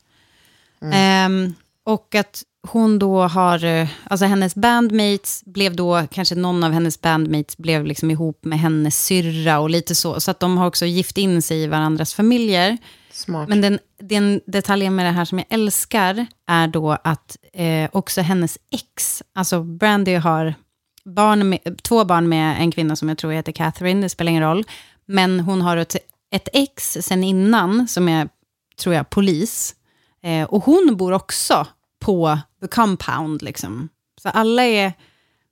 Mm. 0.82 0.94
Ehm, 0.94 1.54
och 1.86 2.16
att 2.16 2.44
hon 2.68 3.00
då 3.00 3.22
har, 3.22 3.66
eh, 3.66 3.88
alltså 4.04 4.26
hennes 4.26 4.56
bandmates 4.56 5.44
blev 5.46 5.76
då, 5.76 6.08
kanske 6.12 6.36
någon 6.36 6.64
av 6.64 6.72
hennes 6.72 7.02
bandmates 7.02 7.58
blev 7.58 7.86
liksom 7.86 8.12
ihop 8.12 8.46
med 8.46 8.60
hennes 8.60 9.06
syrra 9.06 9.60
och 9.60 9.70
lite 9.70 9.96
så. 9.96 10.20
Så 10.20 10.32
att 10.32 10.40
de 10.40 10.58
har 10.58 10.68
också 10.68 10.86
gift 10.86 11.18
in 11.18 11.42
sig 11.42 11.64
i 11.64 11.68
varandras 11.68 12.14
familjer. 12.14 12.78
Smart. 13.12 13.50
Men 13.50 13.62
den, 13.62 13.80
den 14.00 14.42
detaljen 14.48 14.96
med 14.96 15.06
det 15.06 15.12
här 15.12 15.26
som 15.26 15.38
jag 15.38 15.48
älskar 15.50 16.26
är 16.48 16.68
då 16.68 16.92
att 17.04 17.38
eh, 17.54 17.90
också 17.92 18.22
hennes 18.22 18.58
ex, 18.72 19.24
alltså 19.34 19.64
Brandy 19.64 20.16
har 20.16 20.54
barn 21.06 21.50
med, 21.50 21.80
två 21.84 22.06
barn 22.06 22.30
med 22.30 22.62
en 22.62 22.72
kvinna 22.72 22.96
som 22.96 23.10
jag 23.10 23.18
tror 23.18 23.32
heter 23.32 23.52
Catherine, 23.52 24.02
det 24.02 24.10
spelar 24.10 24.30
ingen 24.30 24.44
roll. 24.44 24.64
Men 25.06 25.40
hon 25.40 25.62
har 25.62 25.78
ett, 25.78 25.96
ett 26.32 26.50
ex 26.54 26.98
sen 27.02 27.24
innan 27.24 27.88
som 27.88 28.10
är, 28.10 28.30
tror 28.80 28.96
jag, 28.96 29.10
polis. 29.10 29.76
Eh, 30.24 30.44
och 30.44 30.64
hon 30.64 30.98
bor 30.98 31.12
också 31.12 31.68
på 32.06 32.40
the 32.62 32.68
compound. 32.68 33.42
Liksom. 33.42 33.90
Så 34.22 34.30
alla 34.30 34.64
är, 34.64 34.94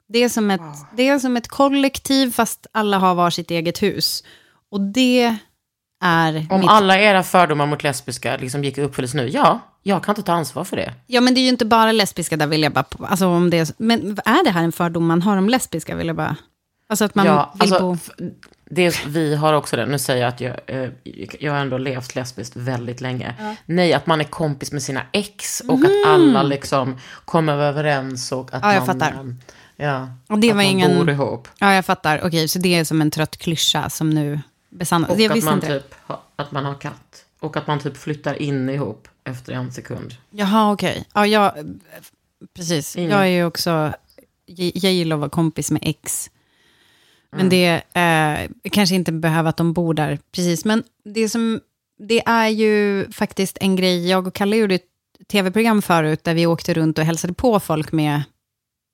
det 0.08 0.24
är, 0.24 0.30
som 0.30 0.52
ett, 0.52 0.62
det 0.98 1.08
är 1.08 1.20
som 1.20 1.38
ett 1.38 1.48
kollektiv 1.48 2.32
fast 2.32 2.68
alla 2.72 2.98
har 2.98 3.16
var 3.16 3.30
sitt 3.30 3.52
eget 3.52 3.84
hus. 3.84 4.24
Och 4.72 4.82
det 4.82 5.38
är... 6.04 6.48
Om 6.50 6.60
mitt- 6.60 6.70
alla 6.70 7.00
era 7.00 7.24
fördomar 7.24 7.66
mot 7.66 7.84
lesbiska 7.84 8.38
liksom 8.38 8.64
gick 8.64 8.78
i 8.78 8.82
uppfyllelse 8.82 9.18
nu, 9.18 9.30
ja, 9.30 9.60
jag 9.84 10.04
kan 10.04 10.12
inte 10.12 10.24
ta 10.24 10.34
ansvar 10.34 10.64
för 10.64 10.78
det. 10.78 10.94
Ja, 11.08 11.22
men 11.22 11.34
det 11.34 11.40
är 11.40 11.44
ju 11.44 11.50
inte 11.50 11.66
bara 11.66 11.92
lesbiska, 11.92 12.38
där 12.38 12.48
vill 12.48 12.64
jag 12.64 12.74
bara... 12.74 12.86
Alltså, 13.00 13.28
om 13.28 13.50
det 13.50 13.58
är, 13.58 13.68
men 13.78 14.18
är 14.26 14.44
det 14.44 14.50
här 14.50 14.64
en 14.64 14.72
fördom 14.72 15.08
man 15.08 15.22
har 15.22 15.38
om 15.38 15.50
lesbiska, 15.50 15.96
vill 15.96 16.08
jag 16.08 16.16
bara... 16.16 16.36
Alltså 16.94 17.06
att 17.06 17.16
man 17.16 17.26
ja, 17.26 17.54
vill 17.60 17.74
alltså, 17.74 17.96
bo... 18.18 18.30
det, 18.66 19.06
vi 19.08 19.36
har 19.36 19.54
också 19.54 19.76
det. 19.76 19.86
Nu 19.86 20.00
säger 20.00 20.22
jag 20.22 20.30
att 20.30 20.42
jag, 20.42 20.60
eh, 20.68 20.90
jag 21.40 21.52
har 21.52 21.60
ändå 21.60 21.78
levt 21.78 22.16
lesbiskt 22.16 22.56
väldigt 22.56 23.02
länge. 23.02 23.56
Nej, 23.66 23.94
att 23.94 24.06
man 24.08 24.20
är 24.20 24.24
kompis 24.26 24.72
med 24.72 24.84
sina 24.84 25.02
ex 25.12 25.60
och 25.68 25.80
att 25.80 26.08
alla 26.08 26.44
liksom 26.44 26.98
kommer 27.26 27.54
överens 27.58 28.32
och 28.32 28.54
att. 28.54 28.62
Ja, 28.64 28.74
jag 28.74 28.88
man... 28.88 29.00
fattar. 29.00 29.36
Ja, 29.76 30.10
Och 30.30 30.40
det 30.40 30.48
att 30.50 30.56
var 30.56 30.64
man 30.64 30.72
ingen- 30.72 30.98
bor 30.98 31.10
ihop. 31.10 31.48
Ja, 31.60 31.74
jag 31.74 31.86
fattar. 31.86 32.22
Okej, 32.26 32.48
så 32.48 32.60
det 32.60 32.76
är 32.76 32.84
som 32.84 33.02
en 33.02 33.12
trött 33.12 33.38
klyscha 33.38 33.90
som 33.90 34.10
nu 34.10 34.40
besannas. 34.70 35.10
Och 35.10 35.20
Jag 35.20 35.38
att 35.38 35.44
man, 35.44 35.62
typ, 35.62 35.96
ha- 36.08 36.24
att 36.36 36.52
man 36.52 36.66
har 36.66 36.76
katt. 36.76 37.26
Och 37.40 37.58
att 37.58 37.68
man 37.68 37.80
typ 37.80 37.98
flyttar 37.98 38.42
in 38.42 38.70
ihop 38.70 39.08
efter 39.24 39.54
en 39.54 39.72
sekund. 39.72 40.16
Jaha, 40.30 40.72
okej. 40.72 41.06
Ja, 41.14 41.28
jag... 41.28 41.54
Precis. 42.56 42.96
Ingen- 42.96 43.12
Jag 43.12 43.22
är 43.22 43.26
ju 43.32 43.46
också... 43.46 43.94
Jag 44.46 44.72
jag 44.76 44.94
gillar 44.94 45.16
att 45.16 45.20
vara 45.20 45.30
kompis 45.30 45.72
med 45.72 45.82
ex. 45.86 46.30
Men 47.36 47.50
det 47.50 47.82
eh, 47.94 48.70
kanske 48.72 48.96
inte 48.96 49.12
behöver 49.12 49.50
att 49.50 49.58
de 49.58 49.74
bor 49.74 49.94
där. 49.94 50.20
Precis, 50.32 50.66
men 50.66 50.84
det 51.06 51.30
som... 51.30 51.60
Det 52.08 52.22
är 52.26 52.48
ju 52.48 53.08
faktiskt 53.12 53.58
en 53.62 53.76
grej, 53.76 54.10
jag 54.10 54.28
och 54.28 54.34
Kalle 54.34 54.56
gjorde 54.56 54.76
ett 54.76 54.88
tv-program 55.32 55.82
förut, 55.82 56.24
där 56.24 56.34
vi 56.34 56.46
åkte 56.46 56.74
runt 56.74 56.98
och 56.98 57.06
hälsade 57.06 57.34
på 57.34 57.60
folk 57.60 57.92
med, 57.92 58.24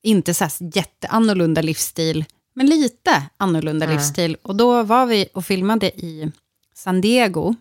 inte 0.04 0.34
så 0.34 0.44
här 0.44 0.52
jätteannorlunda 0.76 1.62
livsstil, 1.62 2.26
men 2.56 2.66
lite 2.66 3.24
annorlunda 3.38 3.86
livsstil. 3.86 4.38
Och 4.42 4.56
då 4.56 4.84
var 4.84 5.06
vi 5.06 5.28
och 5.34 5.46
filmade 5.46 5.88
i 5.88 6.32
San 6.76 7.02
Diego, 7.02 7.56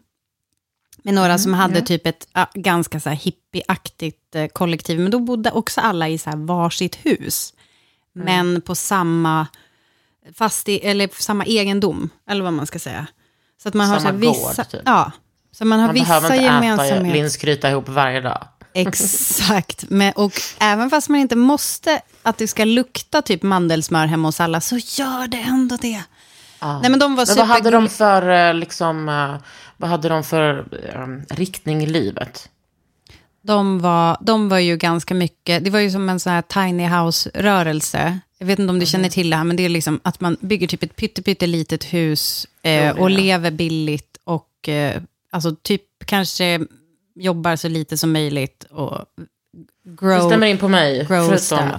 med 1.02 1.14
några 1.14 1.38
som 1.38 1.54
hade 1.54 1.80
typ 1.80 2.06
ett 2.06 2.28
ja, 2.32 2.50
ganska 2.54 3.00
så 3.00 3.08
här 3.08 3.16
hippieaktigt 3.16 4.34
eh, 4.34 4.46
kollektiv. 4.46 5.00
Men 5.00 5.10
då 5.10 5.18
bodde 5.18 5.50
också 5.50 5.80
alla 5.80 6.08
i 6.08 6.18
så 6.18 6.30
här 6.30 6.36
varsitt 6.36 6.96
hus. 6.96 7.54
Men 8.12 8.60
på 8.60 8.74
samma, 8.74 9.46
fast 10.34 10.68
i, 10.68 10.78
eller 10.86 11.08
samma 11.22 11.44
egendom, 11.44 12.10
eller 12.30 12.44
vad 12.44 12.52
man 12.52 12.66
ska 12.66 12.78
säga. 12.78 13.06
Så 13.62 13.68
att 13.68 13.74
man 13.74 13.88
har 13.88 13.96
så 13.96 14.02
Samma 14.02 14.12
här 14.12 14.18
vissa, 14.18 14.62
gård, 14.62 14.70
typ. 14.70 14.80
Ja, 14.84 15.12
så 15.52 15.64
man 15.64 15.80
har 15.80 15.86
Man 15.86 15.94
vissa 15.94 16.06
behöver 16.06 16.34
inte 16.34 16.46
äta 16.46 16.54
gemensamheter. 16.54 17.18
linskryta 17.18 17.70
ihop 17.70 17.88
varje 17.88 18.20
dag. 18.20 18.48
Exakt. 18.74 19.84
Men, 19.88 20.12
och 20.12 20.32
även 20.60 20.90
fast 20.90 21.08
man 21.08 21.20
inte 21.20 21.36
måste 21.36 22.00
att 22.22 22.38
det 22.38 22.48
ska 22.48 22.64
lukta 22.64 23.22
typ 23.22 23.42
mandelsmör 23.42 24.06
hemma 24.06 24.28
hos 24.28 24.40
alla, 24.40 24.60
så 24.60 24.76
gör 24.76 25.26
det 25.26 25.40
ändå 25.40 25.76
det. 25.76 26.02
Nej, 26.62 26.90
men 26.90 26.98
de 26.98 27.16
var 27.16 27.26
Men 27.26 27.36
vad 27.36 27.46
hade 27.46 27.70
de 27.70 27.88
för, 27.88 28.48
eh, 28.48 28.54
liksom, 28.54 29.08
eh, 29.08 29.36
vad 29.76 29.90
hade 29.90 30.08
de 30.08 30.24
för 30.24 30.58
eh, 30.92 31.34
riktning 31.36 31.82
i 31.82 31.86
livet? 31.86 32.48
De 33.42 33.78
var, 33.78 34.16
de 34.20 34.48
var 34.48 34.58
ju 34.58 34.76
ganska 34.76 35.14
mycket, 35.14 35.64
det 35.64 35.70
var 35.70 35.80
ju 35.80 35.90
som 35.90 36.08
en 36.08 36.20
sån 36.20 36.32
här 36.32 36.42
tiny 36.42 36.86
house-rörelse. 36.86 38.18
Jag 38.38 38.46
vet 38.46 38.58
inte 38.58 38.70
om 38.70 38.78
du 38.78 38.86
känner 38.86 39.08
till 39.08 39.30
det 39.30 39.36
här, 39.36 39.44
men 39.44 39.56
det 39.56 39.62
är 39.62 39.68
liksom 39.68 40.00
att 40.02 40.20
man 40.20 40.36
bygger 40.40 40.66
typ 40.66 40.82
ett 40.82 40.96
pytte, 40.96 41.22
pytte 41.22 41.46
litet 41.46 41.84
hus 41.84 42.46
eh, 42.62 42.98
och 42.98 43.10
lever 43.10 43.50
billigt 43.50 44.18
och 44.24 44.68
eh, 44.68 45.02
alltså 45.30 45.56
typ 45.62 45.82
kanske 46.06 46.60
jobbar 47.14 47.56
så 47.56 47.68
lite 47.68 47.96
som 47.96 48.12
möjligt 48.12 48.64
och 48.70 49.04
Det 49.84 49.90
grow, 49.90 50.28
stämmer 50.28 50.46
in 50.46 50.58
på 50.58 50.68
mig. 50.68 51.06
Förutom, 51.06 51.70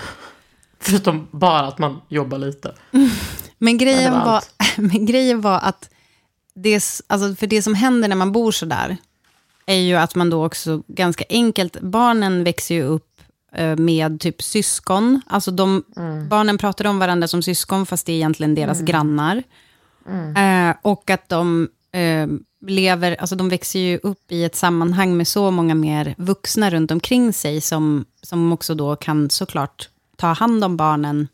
förutom 0.80 1.28
bara 1.30 1.66
att 1.66 1.78
man 1.78 2.00
jobbar 2.08 2.38
lite. 2.38 2.74
Men 3.58 3.78
grejen, 3.78 4.12
det 4.12 4.18
var 4.18 4.24
var, 4.24 4.42
men 4.76 5.06
grejen 5.06 5.40
var 5.40 5.58
att, 5.58 5.90
det, 6.54 6.82
alltså 7.06 7.34
för 7.34 7.46
det 7.46 7.62
som 7.62 7.74
händer 7.74 8.08
när 8.08 8.16
man 8.16 8.32
bor 8.32 8.52
så 8.52 8.66
där, 8.66 8.96
är 9.66 9.76
ju 9.76 9.94
att 9.94 10.14
man 10.14 10.30
då 10.30 10.46
också 10.46 10.82
ganska 10.86 11.24
enkelt, 11.28 11.80
barnen 11.80 12.44
växer 12.44 12.74
ju 12.74 12.82
upp 12.82 13.09
med 13.76 14.20
typ 14.20 14.42
syskon. 14.42 15.20
Alltså 15.26 15.50
de, 15.50 15.84
Mm. 15.96 16.28
barnen 16.28 16.58
pratar 16.58 16.84
om 16.84 16.98
varandra 16.98 17.28
som 17.28 17.42
syskon, 17.42 17.86
fast 17.86 18.06
det 18.06 18.12
är 18.12 18.16
egentligen 18.16 18.54
deras 18.54 18.80
grannar. 18.80 19.42
Eh, 20.36 20.76
och 20.82 21.10
att 21.10 21.28
de 21.28 21.68
eh, 21.92 22.26
lever, 22.66 23.16
alltså 23.20 23.36
de 23.36 23.48
växer 23.48 23.78
ju 23.78 23.98
upp 24.02 24.32
i 24.32 24.44
ett 24.44 24.54
sammanhang 24.56 25.16
med 25.16 25.28
så 25.28 25.50
många 25.50 25.74
mer 25.74 26.14
vuxna 26.18 26.70
runt 26.70 26.90
omkring 26.90 27.32
sig, 27.32 27.60
som, 27.60 28.04
som 28.22 28.52
också 28.52 28.74
då 28.74 28.96
kan 28.96 29.30
såklart 29.30 29.88
ta 30.16 30.26
hand 30.26 30.64
om 30.64 30.76
barnen. 30.76 31.28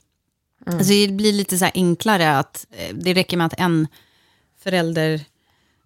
Alltså 0.66 0.92
det 0.92 1.08
blir 1.12 1.32
lite 1.32 1.58
så 1.58 1.66
enklare 1.74 2.38
att 2.38 2.66
eh, 2.70 2.94
det 2.96 3.14
räcker 3.14 3.36
med 3.36 3.46
att 3.46 3.60
en 3.60 3.86
förälder 4.62 5.14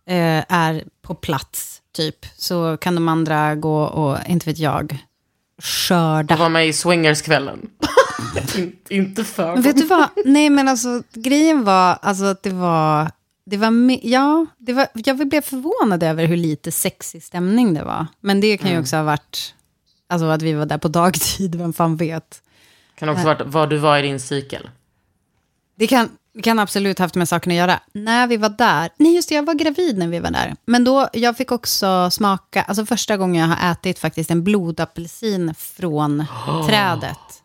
eh, 0.06 0.44
är 0.48 0.84
på 1.02 1.14
plats, 1.14 1.82
typ. 1.92 2.26
Så 2.36 2.76
kan 2.76 2.94
de 2.94 3.08
andra 3.08 3.54
gå 3.54 3.82
och, 3.82 4.18
inte 4.28 4.46
vet 4.50 4.58
jag, 4.58 4.98
skörda. 5.60 6.34
Jag 6.34 6.38
var 6.38 6.48
med 6.48 6.68
i 6.68 6.72
swingerskvällen. 6.72 7.70
In, 8.56 8.76
inte 8.88 9.24
för 9.24 9.54
Men 9.54 9.62
vet 9.62 9.76
du 9.76 9.86
vad? 9.86 10.08
Nej, 10.24 10.50
men 10.50 10.68
alltså 10.68 11.02
grejen 11.12 11.64
var 11.64 11.98
alltså 12.02 12.24
att 12.24 12.42
det 12.42 12.50
var... 12.50 13.10
Det 13.44 13.56
var 13.56 13.98
ja, 14.02 14.46
det 14.58 14.72
var, 14.72 14.88
jag 14.94 15.28
blev 15.28 15.40
förvånad 15.40 16.02
över 16.02 16.24
hur 16.24 16.36
lite 16.36 16.72
sexig 16.72 17.22
stämning 17.22 17.74
det 17.74 17.84
var. 17.84 18.06
Men 18.20 18.40
det 18.40 18.58
kan 18.58 18.70
ju 18.70 18.80
också 18.80 18.96
ha 18.96 19.02
varit... 19.02 19.54
Alltså 20.08 20.26
att 20.26 20.42
vi 20.42 20.52
var 20.52 20.66
där 20.66 20.78
på 20.78 20.88
dagtid, 20.88 21.54
vem 21.54 21.72
fan 21.72 21.96
vet. 21.96 22.42
Kan 22.94 23.08
också 23.08 23.24
varit 23.24 23.40
var 23.44 23.66
du 23.66 23.76
var 23.76 23.98
i 23.98 24.02
din 24.02 24.20
cykel. 24.20 24.70
Det 25.74 25.86
kan, 25.86 26.08
det 26.40 26.44
kan 26.44 26.58
absolut 26.58 26.98
haft 26.98 27.14
med 27.14 27.28
saken 27.28 27.52
att 27.52 27.56
göra. 27.58 27.80
När 27.92 28.26
vi 28.26 28.36
var 28.36 28.48
där, 28.48 28.90
nej 28.96 29.14
just 29.14 29.28
det, 29.28 29.34
jag 29.34 29.46
var 29.46 29.54
gravid 29.54 29.98
när 29.98 30.08
vi 30.08 30.20
var 30.20 30.30
där. 30.30 30.54
Men 30.64 30.84
då, 30.84 31.08
jag 31.12 31.36
fick 31.36 31.52
också 31.52 32.10
smaka, 32.10 32.62
alltså 32.62 32.86
första 32.86 33.16
gången 33.16 33.48
jag 33.50 33.56
har 33.56 33.72
ätit 33.72 33.98
faktiskt 33.98 34.30
en 34.30 34.44
blodapelsin 34.44 35.54
från 35.54 36.24
trädet. 36.68 37.42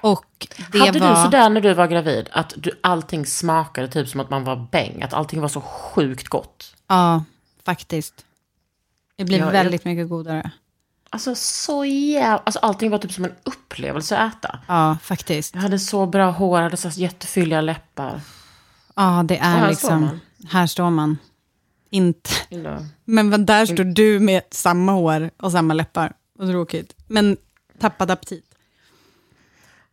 Och 0.00 0.46
det 0.72 0.78
Hade 0.78 0.98
var... 0.98 1.08
du 1.10 1.22
sådär 1.24 1.48
när 1.50 1.60
du 1.60 1.74
var 1.74 1.86
gravid, 1.86 2.28
att 2.32 2.54
du, 2.56 2.70
allting 2.82 3.26
smakade 3.26 3.88
typ 3.88 4.08
som 4.08 4.20
att 4.20 4.30
man 4.30 4.44
var 4.44 4.68
bäng? 4.72 5.02
Att 5.02 5.12
allting 5.14 5.40
var 5.40 5.48
så 5.48 5.60
sjukt 5.60 6.28
gott? 6.28 6.74
Ja, 6.88 7.24
faktiskt. 7.64 8.24
Det 9.16 9.24
blir 9.24 9.38
Ja, 9.38 9.44
jag- 9.44 9.52
väldigt 9.52 9.84
mycket 9.84 10.08
godare. 10.08 10.50
Alltså 11.10 11.34
så 11.34 11.84
jävla... 11.84 12.38
Alltså 12.38 12.58
allting 12.58 12.90
var 12.90 12.98
typ 12.98 13.12
som 13.12 13.24
en 13.24 13.34
upplevelse 13.44 14.18
att 14.18 14.34
äta. 14.34 14.58
Ja, 14.66 14.98
faktiskt. 15.02 15.54
Jag 15.54 15.62
hade 15.62 15.78
så 15.78 16.06
bra 16.06 16.30
hår, 16.30 16.60
hade 16.60 16.76
så 16.76 16.88
jättefylliga 16.88 17.60
läppar. 17.60 18.20
Ja, 18.94 19.24
det 19.28 19.36
är 19.36 19.42
här 19.42 19.68
liksom... 19.68 20.08
står. 20.08 20.48
Här 20.48 20.66
står 20.66 20.90
man. 20.90 21.18
Inte. 21.90 22.30
Illa. 22.48 22.86
Men 23.04 23.46
där 23.46 23.66
står 23.66 23.84
du 23.84 24.20
med 24.20 24.42
samma 24.50 24.92
hår 24.92 25.30
och 25.36 25.52
samma 25.52 25.74
läppar. 25.74 26.12
Vad 26.38 26.48
tråkigt. 26.48 26.94
Men 27.06 27.36
tappad 27.78 28.10
aptit. 28.10 28.44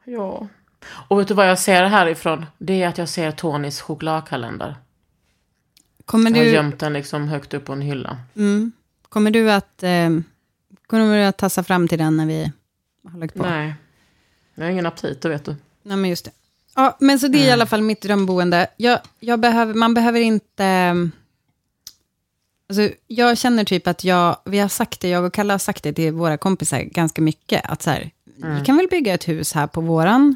Ja. 0.04 0.48
Och 0.90 1.20
vet 1.20 1.28
du 1.28 1.34
vad 1.34 1.50
jag 1.50 1.60
ser 1.60 1.84
härifrån? 1.84 2.46
Det 2.58 2.84
är 2.84 2.88
att 2.88 2.98
jag 2.98 3.10
ser 3.10 3.32
Tonys 3.32 3.82
chokladkalender. 3.82 4.76
Kommer 6.06 6.32
Jag 6.32 6.38
har 6.38 6.44
du, 6.44 6.52
gömt 6.52 6.80
den 6.80 6.94
liksom 6.94 7.28
högt 7.28 7.54
upp 7.54 7.66
på 7.66 7.74
en 7.74 7.82
hylla. 7.82 8.18
mm, 8.36 8.72
kommer 9.10 9.32
du 9.32 9.52
att... 9.52 9.84
Eh, 9.84 10.10
kommer 10.88 11.18
du 11.18 11.24
att 11.24 11.38
tassa 11.38 11.64
fram 11.64 11.88
till 11.88 11.98
den 11.98 12.18
när 12.18 12.26
vi 12.26 12.52
har 13.12 13.20
lagt 13.20 13.34
på? 13.36 13.44
Nej. 13.44 13.76
Jag 14.56 14.64
har 14.64 14.72
ingen 14.72 14.86
aptit, 14.86 15.22
det 15.22 15.30
vet 15.30 15.46
du. 15.46 15.56
Nej, 15.84 15.98
men 15.98 16.10
just 16.10 16.26
det. 16.26 16.32
Ja, 16.76 16.98
men 17.00 17.20
så 17.20 17.28
det 17.28 17.38
är 17.38 17.40
Mm. 17.40 17.50
i 17.50 17.52
alla 17.52 17.66
fall 17.66 17.82
mitt 17.82 18.02
drömboende. 18.02 18.68
Jag, 18.78 19.00
jag 19.20 19.40
behöver, 19.40 19.74
man 19.74 19.94
behöver 19.94 20.20
inte... 20.20 20.64
ehm, 20.66 21.12
Alltså, 22.70 22.90
jag 23.08 23.38
känner 23.38 23.64
typ 23.64 23.88
att 23.88 24.04
jag, 24.04 24.38
vi 24.46 24.60
har 24.60 24.68
sagt 24.68 25.00
det, 25.02 25.10
jag 25.10 25.24
och 25.24 25.34
Kalle 25.34 25.54
har 25.54 25.58
sagt 25.58 25.84
det 25.84 25.94
till 25.94 26.14
våra 26.14 26.38
kompisar 26.38 26.80
ganska 26.82 27.22
mycket, 27.22 27.62
att 27.66 27.82
så 27.82 27.90
här, 27.90 28.12
vi 28.60 28.66
kan 28.66 28.78
väl 28.78 28.88
bygga 28.88 29.14
ett 29.14 29.28
hus 29.28 29.54
här 29.54 29.68
på 29.68 29.82
våran 29.82 30.36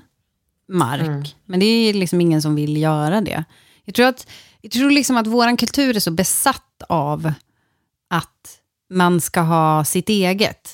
mark, 0.67 1.35
men 1.45 1.59
det 1.59 1.65
är 1.65 1.93
liksom 1.93 2.21
ingen 2.21 2.41
som 2.41 2.55
vill 2.55 2.77
göra 2.77 3.21
det. 3.21 3.43
Jag 3.83 3.95
tror, 3.95 4.05
att, 4.07 4.27
jag 4.61 4.71
tror 4.71 4.91
liksom 4.91 5.17
att 5.17 5.27
våran 5.27 5.57
kultur 5.57 5.95
är 5.95 5.99
så 5.99 6.11
besatt 6.11 6.83
av 6.89 7.33
att 8.09 8.59
man 8.91 9.21
ska 9.21 9.41
ha 9.41 9.83
sitt 9.85 10.09
eget. 10.09 10.69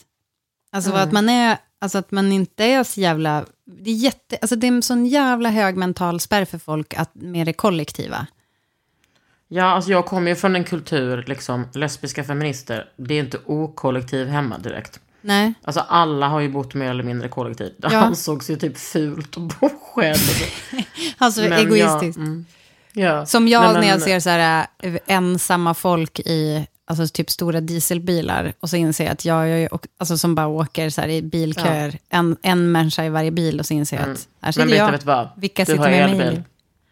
Alltså 0.71 0.91
att 0.91 1.11
man 1.11 1.29
är, 1.29 1.57
alltså 1.81 1.97
att 1.97 2.11
man 2.11 2.31
inte 2.31 2.63
är 2.65 2.83
så 2.83 2.99
jävla, 3.01 3.45
det 3.65 3.89
är 3.89 3.95
jätte, 3.95 4.37
alltså 4.41 4.55
det 4.55 4.67
är 4.67 4.71
en 4.71 4.81
sån 4.81 5.05
jävla 5.05 5.49
hög 5.49 5.75
mental 5.77 6.19
spärr 6.19 6.45
för 6.45 6.57
folk 6.57 6.93
att, 6.93 7.11
med 7.15 7.45
det 7.47 7.53
kollektiva. 7.53 8.27
Ja, 9.47 9.63
alltså 9.65 9.91
jag 9.91 10.05
kommer 10.05 10.29
ju 10.31 10.35
från 10.35 10.55
en 10.55 10.63
kultur, 10.63 11.23
liksom, 11.27 11.65
lesbiska 11.73 12.23
feminister, 12.23 12.89
det 12.97 13.13
är 13.13 13.19
inte 13.19 13.37
okollektiv 13.45 14.27
hemma 14.27 14.57
direkt. 14.57 14.99
Nej. 15.21 15.53
Alltså 15.63 15.79
alla 15.79 16.27
har 16.27 16.39
ju 16.39 16.49
bott 16.49 16.73
mer 16.73 16.89
eller 16.89 17.03
mindre 17.03 17.29
kollektivt. 17.29 17.73
Det 17.77 17.87
Ja. 17.91 17.99
ansågs 17.99 18.49
ju 18.49 18.55
typ 18.55 18.77
fult 18.77 19.37
att 19.37 19.59
bo 19.59 19.69
själv. 19.93 20.17
Alltså 21.17 21.41
Men 21.41 21.51
egoistiskt. 21.53 22.17
Ja, 22.17 22.23
mm, 22.23 22.45
ja. 22.93 23.25
Som 23.25 23.47
jag 23.47 23.61
Nej, 23.63 23.71
men- 23.73 23.81
när 23.81 23.87
jag 23.89 24.01
ser 24.01 24.19
så 24.19 24.29
här, 24.29 24.67
äh, 24.79 24.95
ensamma 25.07 25.73
folk 25.73 26.19
i 26.19 26.67
alltså 26.89 27.07
typ 27.07 27.29
stora 27.29 27.61
dieselbilar 27.61 28.53
och 28.59 28.69
så 28.69 28.75
inser 28.75 29.03
jag 29.03 29.13
att 29.13 29.25
jag, 29.25 29.49
jag 29.49 29.73
och- 29.73 29.87
alltså 29.97 30.17
som 30.17 30.35
bara 30.35 30.47
åker 30.47 30.89
så 30.89 31.01
här 31.01 31.07
i 31.07 31.21
bilköer, 31.21 31.99
en, 32.09 32.37
en 32.41 32.71
människa 32.71 33.05
i 33.05 33.09
varje 33.09 33.31
bil 33.31 33.59
och 33.59 33.65
så 33.65 33.73
inser 33.73 33.97
jag 33.97 34.09
att 34.09 34.27
här 34.41 34.51
sitter 34.51 34.65
Mm. 34.65 34.69
Men 34.69 34.85
vet 34.85 34.85
jag. 34.87 34.91
vet 34.91 35.05
vad? 35.05 35.29
Vilka 35.37 35.63
du 35.65 35.71
sitter 35.71 35.83
har 35.83 35.89
med 35.89 36.09
mig 36.09 36.11
elbil. 36.27 36.37
nu? 36.39 36.43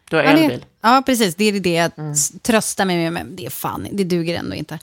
Du 0.10 0.16
har 0.16 0.24
Ja, 0.24 0.30
elbil. 0.30 0.60
det, 0.60 0.66
ja, 0.82 1.04
precis. 1.06 1.36
Det 1.36 1.46
är 1.46 1.60
det 1.60 1.74
jag 1.74 1.92
Mm. 1.98 2.14
tröstar 2.42 2.86
mig 2.86 2.98
med, 2.98 3.14
men 3.14 3.36
det 3.36 3.46
är 3.46 3.50
fan, 3.50 3.88
det 3.92 4.04
duger 4.04 4.36
ändå 4.40 4.56
inte. 4.56 4.80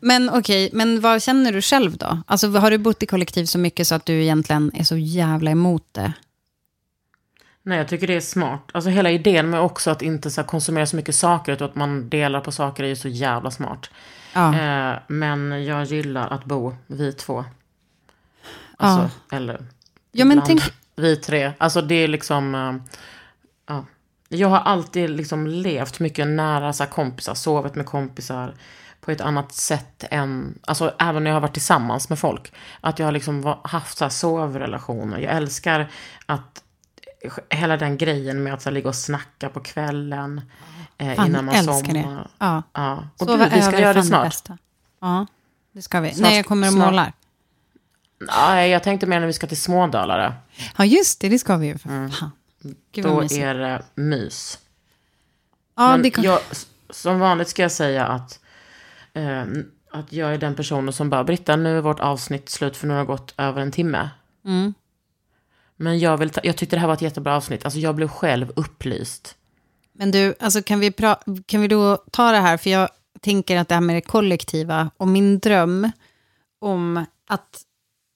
Men 0.00 0.30
okej, 0.30 0.70
men 0.72 1.00
vad 1.00 1.22
känner 1.22 1.52
du 1.52 1.62
själv 1.62 1.96
då? 1.96 2.22
Alltså 2.26 2.48
har 2.50 2.70
du 2.70 2.78
bott 2.78 3.02
i 3.02 3.06
kollektiv 3.06 3.44
så 3.44 3.58
mycket 3.58 3.86
så 3.86 3.94
att 3.94 4.06
du 4.06 4.22
egentligen 4.22 4.70
är 4.74 4.84
så 4.84 4.96
jävla 4.96 5.50
emot 5.50 5.84
det? 5.92 6.12
Nej, 7.62 7.78
jag 7.78 7.88
tycker 7.88 8.06
det 8.06 8.14
är 8.14 8.20
smart. 8.20 8.62
Alltså 8.72 8.90
hela 8.90 9.10
idén 9.10 9.50
med 9.50 9.60
också 9.60 9.90
att 9.90 10.02
inte 10.02 10.30
så 10.30 10.42
konsumera 10.42 10.86
så 10.86 10.96
mycket 10.96 11.14
saker, 11.14 11.52
utan 11.52 11.68
att 11.68 11.74
man 11.74 12.08
delar 12.08 12.40
på 12.40 12.52
saker 12.52 12.84
är 12.84 12.88
ju 12.88 12.96
så 12.96 13.08
jävla 13.08 13.50
smart. 13.50 13.90
Ja. 14.36 14.54
Eh, 14.54 14.98
men 15.06 15.64
jag 15.64 15.84
gillar 15.84 16.28
att 16.28 16.44
bo 16.44 16.76
vi 16.86 17.12
två. 17.12 17.44
Alltså, 18.76 19.10
eller 19.36 19.60
Ja, 20.12 20.24
men 20.24 20.42
tänk- 20.46 20.62
vi 20.96 21.16
tre. 21.16 21.52
Alltså 21.58 21.82
det 21.82 21.94
är 21.94 22.08
liksom, 22.08 22.54
eh, 22.54 22.74
ja. 23.66 23.84
Jag 24.28 24.48
har 24.48 24.58
alltid 24.58 25.10
liksom 25.10 25.46
levt 25.46 26.00
mycket 26.00 26.26
nära 26.26 26.72
så 26.72 26.84
här, 26.84 26.90
kompisar, 26.90 27.34
sovit 27.34 27.74
med 27.74 27.86
kompisar 27.86 28.54
på 29.00 29.10
ett 29.10 29.20
annat 29.20 29.52
sätt 29.52 30.04
än, 30.10 30.58
alltså 30.66 30.94
även 30.98 31.24
när 31.24 31.30
jag 31.30 31.36
har 31.36 31.40
varit 31.40 31.52
tillsammans 31.52 32.08
med 32.08 32.18
folk. 32.18 32.52
Att 32.80 32.98
jag 32.98 33.06
har 33.06 33.12
liksom 33.12 33.54
haft 33.64 33.98
så 33.98 34.04
här, 34.04 34.10
sovrelationer. 34.10 35.18
Jag 35.18 35.36
älskar 35.36 35.90
att 36.26 36.62
hela 37.50 37.76
den 37.76 37.96
grejen 37.96 38.42
med 38.42 38.54
att 38.54 38.62
så 38.62 38.68
här, 38.68 38.74
ligga 38.74 38.88
och 38.88 38.94
snacka 38.94 39.48
på 39.48 39.60
kvällen 39.60 40.38
eh, 40.38 40.44
Fan, 40.98 41.26
innan 41.26 41.44
man 41.44 41.54
älskar 41.54 41.92
det. 41.94 42.02
somnar. 42.02 42.30
Ja. 42.38 42.62
Ja. 42.72 43.08
Och 43.18 43.26
Sova 43.26 43.44
du, 43.48 43.50
vi 43.54 43.62
ska 43.62 43.68
över 43.72 43.80
göra 43.80 43.92
det 43.92 44.02
snart. 44.02 44.24
bästa. 44.26 44.58
Ja, 45.00 45.26
det 45.72 45.82
ska 45.82 46.00
vi. 46.00 46.10
Snart- 46.14 46.22
Nej, 46.28 46.36
jag 46.36 46.46
kommer 46.46 46.66
och 46.66 46.72
snart. 46.72 46.86
målar. 46.86 47.12
Nej, 48.38 48.70
jag 48.70 48.82
tänkte 48.82 49.06
mer 49.06 49.20
när 49.20 49.26
vi 49.26 49.32
ska 49.32 49.46
till 49.46 49.60
Smådalarna. 49.60 50.34
Ja, 50.78 50.84
just 50.84 51.20
det, 51.20 51.28
det 51.28 51.38
ska 51.38 51.56
vi 51.56 51.66
ju. 51.66 51.78
För 51.78 51.88
fan. 52.08 52.30
Gud 52.92 53.04
vad 53.04 53.28
Då 53.28 53.34
är 53.36 53.54
det 53.54 53.82
mys. 53.94 54.58
Ja, 55.76 55.90
Men 55.90 56.02
det 56.02 56.10
kan... 56.10 56.24
jag, 56.24 56.40
som 56.90 57.18
vanligt 57.20 57.48
ska 57.48 57.62
jag 57.62 57.72
säga 57.72 58.06
att, 58.06 58.40
eh, 59.12 59.42
att 59.90 60.12
jag 60.12 60.34
är 60.34 60.38
den 60.38 60.54
personen 60.54 60.92
som 60.92 61.10
bara, 61.10 61.24
Britta, 61.24 61.56
nu 61.56 61.76
är 61.78 61.80
vårt 61.82 62.00
avsnitt 62.00 62.48
slut 62.48 62.76
för 62.76 62.86
nu 62.86 62.94
har 62.94 63.00
det 63.00 63.06
gått 63.06 63.34
över 63.36 63.62
en 63.62 63.72
timme. 63.72 64.10
Mm. 64.44 64.74
Men 65.76 65.98
jag, 65.98 66.16
vill 66.16 66.30
ta, 66.30 66.40
jag 66.44 66.56
tyckte 66.56 66.76
det 66.76 66.80
här 66.80 66.86
var 66.86 66.94
ett 66.94 67.02
jättebra 67.02 67.36
avsnitt. 67.36 67.64
Alltså 67.64 67.80
jag 67.80 67.94
blev 67.94 68.08
själv 68.08 68.52
upplyst. 68.56 69.36
Men 69.98 70.10
du, 70.10 70.34
alltså 70.40 70.62
kan 70.62 70.80
vi, 70.80 70.90
pra- 70.90 71.42
kan 71.46 71.60
vi 71.60 71.68
då 71.68 71.96
ta 72.10 72.32
det 72.32 72.38
här? 72.38 72.56
För 72.56 72.70
jag 72.70 72.88
tänker 73.20 73.56
att 73.56 73.68
det 73.68 73.74
här 73.74 73.80
med 73.82 73.96
det 73.96 74.00
kollektiva 74.00 74.90
och 74.96 75.08
min 75.08 75.38
dröm 75.38 75.90
om 76.60 77.04
att 77.28 77.62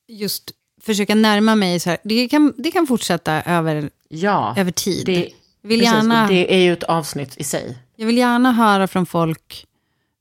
just 0.09 0.51
försöka 0.83 1.15
närma 1.15 1.55
mig 1.55 1.81
så 1.81 1.91
här, 1.91 1.99
det 2.05 2.29
kan, 2.29 2.53
det 2.57 2.71
kan 2.71 2.87
fortsätta 2.87 3.43
över, 3.43 3.91
Ja, 4.09 4.55
över 4.57 4.71
tid. 4.73 5.07
det, 5.07 5.29
vill 5.63 5.81
precis, 5.81 5.95
gärna, 5.95 6.27
det 6.29 6.55
är 6.55 6.59
ju 6.59 6.73
ett 6.73 6.83
avsnitt 6.83 7.37
i 7.37 7.45
sig. 7.45 7.79
Jag 7.97 8.07
vill 8.07 8.19
gärna 8.19 8.53
höra 8.53 8.87
från 8.89 9.07
folk 9.07 9.67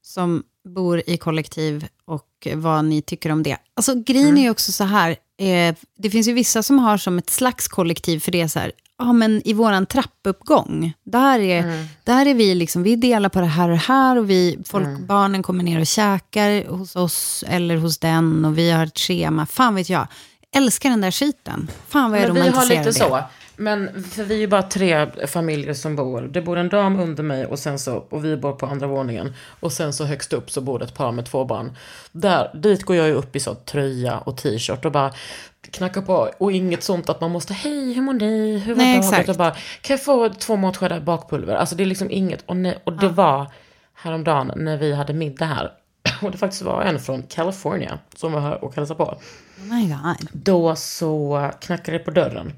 som 0.01 0.43
bor 0.69 1.03
i 1.07 1.17
kollektiv 1.17 1.87
och 2.05 2.47
vad 2.55 2.85
ni 2.85 3.01
tycker 3.01 3.31
om 3.31 3.43
det. 3.43 3.57
Alltså 3.73 3.95
grejen 3.95 4.37
är 4.37 4.41
ju 4.41 4.49
också 4.49 4.71
så 4.71 4.83
här, 4.83 5.09
eh, 5.37 5.75
det 5.97 6.09
finns 6.09 6.27
ju 6.27 6.33
vissa 6.33 6.63
som 6.63 6.79
har 6.79 6.97
som 6.97 7.17
ett 7.17 7.29
slags 7.29 7.67
kollektiv 7.67 8.19
för 8.19 8.31
det 8.31 8.41
är 8.41 8.47
så 8.47 8.59
här, 8.59 8.71
ja 8.99 9.13
men 9.13 9.47
i 9.47 9.53
våran 9.53 9.85
trappuppgång, 9.85 10.93
där 11.03 11.39
är, 11.39 11.85
där 12.03 12.25
är 12.25 12.33
vi 12.33 12.55
liksom, 12.55 12.83
vi 12.83 12.95
delar 12.95 13.29
på 13.29 13.39
det 13.39 13.45
här 13.45 13.69
och 13.69 13.75
det 13.75 13.83
här 13.83 14.17
och 14.17 14.29
vi, 14.29 14.59
folk, 14.65 14.99
barnen 14.99 15.43
kommer 15.43 15.63
ner 15.63 15.79
och 15.79 15.87
käkar 15.87 16.67
hos 16.67 16.95
oss 16.95 17.43
eller 17.47 17.77
hos 17.77 17.97
den 17.97 18.45
och 18.45 18.57
vi 18.57 18.71
har 18.71 18.85
ett 18.85 18.99
schema, 18.99 19.45
fan 19.45 19.75
vet 19.75 19.89
jag. 19.89 20.07
Älskar 20.55 20.89
den 20.89 21.01
där 21.01 21.11
skiten. 21.11 21.71
Fan 21.87 22.11
vad 22.11 22.19
jag 22.19 22.33
Men 22.33 22.35
vi 22.35 22.41
har 22.41 22.47
romantiserar 22.51 22.85
lite 22.85 22.99
det. 22.99 23.09
så. 23.09 23.23
Men 23.55 24.03
för 24.03 24.23
vi 24.23 24.43
är 24.43 24.47
bara 24.47 24.63
tre 24.63 25.27
familjer 25.27 25.73
som 25.73 25.95
bor. 25.95 26.21
Det 26.21 26.41
bor 26.41 26.57
en 26.57 26.69
dam 26.69 26.99
under 26.99 27.23
mig 27.23 27.45
och 27.45 27.59
sen 27.59 27.79
så, 27.79 27.95
och 27.95 28.25
vi 28.25 28.37
bor 28.37 28.51
på 28.51 28.65
andra 28.65 28.87
våningen. 28.87 29.33
Och 29.59 29.71
sen 29.71 29.93
så 29.93 30.05
högst 30.05 30.33
upp 30.33 30.51
så 30.51 30.61
bor 30.61 30.79
det 30.79 30.85
ett 30.85 30.93
par 30.93 31.11
med 31.11 31.25
två 31.25 31.45
barn. 31.45 31.71
Där, 32.11 32.51
dit 32.53 32.83
går 32.83 32.95
jag 32.95 33.07
ju 33.07 33.13
upp 33.13 33.35
i 33.35 33.39
så 33.39 33.55
tröja 33.55 34.17
och 34.17 34.37
t-shirt 34.37 34.85
och 34.85 34.91
bara 34.91 35.13
knackar 35.61 36.01
på. 36.01 36.31
Och 36.37 36.51
inget 36.51 36.83
sånt 36.83 37.09
att 37.09 37.21
man 37.21 37.31
måste, 37.31 37.53
hej 37.53 37.93
hur 37.93 38.01
mår 38.01 38.13
ni, 38.13 38.57
hur 38.57 38.75
var 38.75 38.83
Nej, 38.83 39.25
dagen? 39.25 39.37
bara, 39.37 39.51
kan 39.81 39.93
jag 39.93 40.03
få 40.03 40.29
två 40.29 40.55
matskedar 40.55 40.99
bakpulver? 40.99 41.55
Alltså 41.55 41.75
det 41.75 41.83
är 41.83 41.85
liksom 41.85 42.11
inget. 42.11 42.43
Och, 42.45 42.57
nej, 42.57 42.79
och 42.83 42.93
det 42.93 43.09
var 43.09 43.51
häromdagen 43.93 44.51
när 44.55 44.77
vi 44.77 44.93
hade 44.93 45.13
middag 45.13 45.45
här. 45.45 45.71
Och 46.21 46.31
det 46.31 46.37
faktiskt 46.37 46.61
var 46.61 46.81
en 46.81 46.99
från 46.99 47.23
California 47.23 47.99
som 48.15 48.31
var 48.31 48.41
här 48.41 48.63
och 48.63 48.75
hälsade 48.75 48.97
på. 48.97 49.03
Oh 49.03 49.19
my 49.57 49.87
God. 49.87 50.29
Då 50.31 50.75
så 50.75 51.51
knackade 51.61 51.97
det 51.97 52.03
på 52.03 52.11
dörren. 52.11 52.53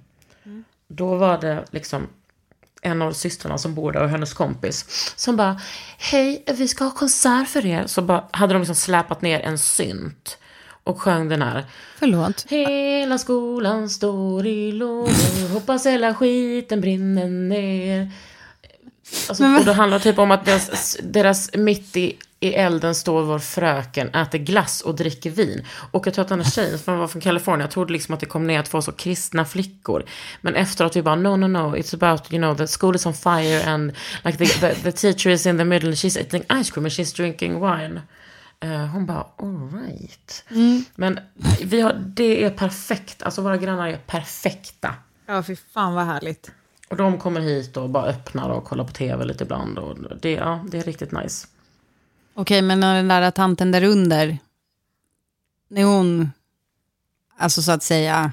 Då 0.87 1.15
var 1.15 1.37
det 1.37 1.65
liksom 1.71 2.07
en 2.81 3.01
av 3.01 3.11
systrarna 3.11 3.57
som 3.57 3.75
bor 3.75 3.91
där 3.91 4.03
och 4.03 4.09
hennes 4.09 4.33
kompis 4.33 4.85
som 5.15 5.35
bara 5.35 5.59
Hej, 5.97 6.43
vi 6.47 6.67
ska 6.67 6.83
ha 6.83 6.91
konsert 6.91 7.47
för 7.47 7.65
er. 7.65 7.87
Så 7.87 8.01
bara, 8.01 8.23
hade 8.31 8.53
de 8.53 8.59
liksom 8.59 8.75
släpat 8.75 9.21
ner 9.21 9.39
en 9.39 9.57
synt 9.57 10.37
och 10.83 11.01
sjöng 11.01 11.29
den 11.29 11.41
här. 11.41 11.65
Förlåt. 11.99 12.45
Hela 12.49 13.17
skolan 13.17 13.89
står 13.89 14.45
i 14.45 14.71
lågor, 14.71 15.53
hoppas 15.53 15.85
hela 15.85 16.15
skiten 16.15 16.81
brinner 16.81 17.27
ner. 17.27 18.11
Alltså, 19.29 19.43
och 19.43 19.65
det 19.65 19.73
handlar 19.73 19.99
typ 19.99 20.19
om 20.19 20.31
att 20.31 20.45
deras, 20.45 20.97
deras 21.03 21.49
mitt 21.53 21.97
i, 21.97 22.17
i 22.39 22.53
elden 22.53 22.95
står 22.95 23.23
vår 23.23 23.39
fröken, 23.39 24.09
äter 24.09 24.37
glass 24.37 24.81
och 24.81 24.95
dricker 24.95 25.29
vin. 25.29 25.65
Och 25.91 26.07
jag 26.07 26.13
tror 26.13 26.23
att 26.23 26.29
den 26.29 26.41
här 26.41 26.51
tjejen 26.51 26.79
som 26.79 26.97
var 26.97 27.07
från 27.07 27.21
Kalifornien, 27.21 27.61
jag 27.61 27.71
trodde 27.71 27.93
liksom 27.93 28.13
att 28.13 28.19
det 28.19 28.25
kom 28.25 28.47
ner 28.47 28.63
två 28.63 28.81
så 28.81 28.91
kristna 28.91 29.45
flickor. 29.45 30.03
Men 30.41 30.55
efteråt 30.55 30.95
vi 30.95 31.01
bara, 31.01 31.15
no, 31.15 31.35
no, 31.35 31.47
no, 31.47 31.75
it's 31.75 31.95
about, 31.95 32.33
you 32.33 32.41
know, 32.41 32.57
the 32.57 32.67
school 32.67 32.95
is 32.95 33.05
on 33.05 33.13
fire 33.13 33.63
and 33.63 33.91
like 34.25 34.37
the, 34.37 34.45
the, 34.45 34.75
the 34.75 34.91
teacher 34.91 35.29
is 35.29 35.45
in 35.45 35.57
the 35.57 35.65
middle 35.65 35.89
and 35.89 35.97
she's 35.97 36.21
eating 36.21 36.43
ice 36.61 36.71
cream 36.71 36.85
and 36.85 36.93
she's 36.93 37.15
drinking 37.15 37.59
wine. 37.59 38.01
Eh, 38.63 38.85
hon 38.85 39.05
bara, 39.05 39.27
alright. 39.37 40.43
Men 40.95 41.19
vi 41.63 41.81
har, 41.81 41.93
det 41.93 42.43
är 42.43 42.49
perfekt, 42.49 43.23
alltså 43.23 43.41
våra 43.41 43.57
grannar 43.57 43.87
är 43.87 43.97
perfekta. 43.97 44.95
Ja, 45.25 45.43
fy 45.43 45.55
fan 45.55 45.93
vad 45.93 46.05
härligt. 46.05 46.51
Och 46.89 46.97
de 46.97 47.17
kommer 47.17 47.41
hit 47.41 47.77
och 47.77 47.89
bara 47.89 48.05
öppnar 48.05 48.49
och 48.49 48.63
kollar 48.63 48.83
på 48.83 48.91
tv 48.91 49.25
lite 49.25 49.43
ibland. 49.43 49.77
Och 49.79 49.97
det, 50.21 50.31
ja, 50.31 50.65
det 50.71 50.77
är 50.77 50.83
riktigt 50.83 51.11
nice. 51.11 51.47
Okej, 52.33 52.61
men 52.61 52.79
när 52.79 52.95
den 52.95 53.07
där 53.07 53.31
tanten 53.31 53.71
där 53.71 53.83
under, 53.83 54.37
när 55.67 55.83
hon, 55.83 56.31
alltså 57.37 57.61
så 57.61 57.71
att 57.71 57.83
säga, 57.83 58.31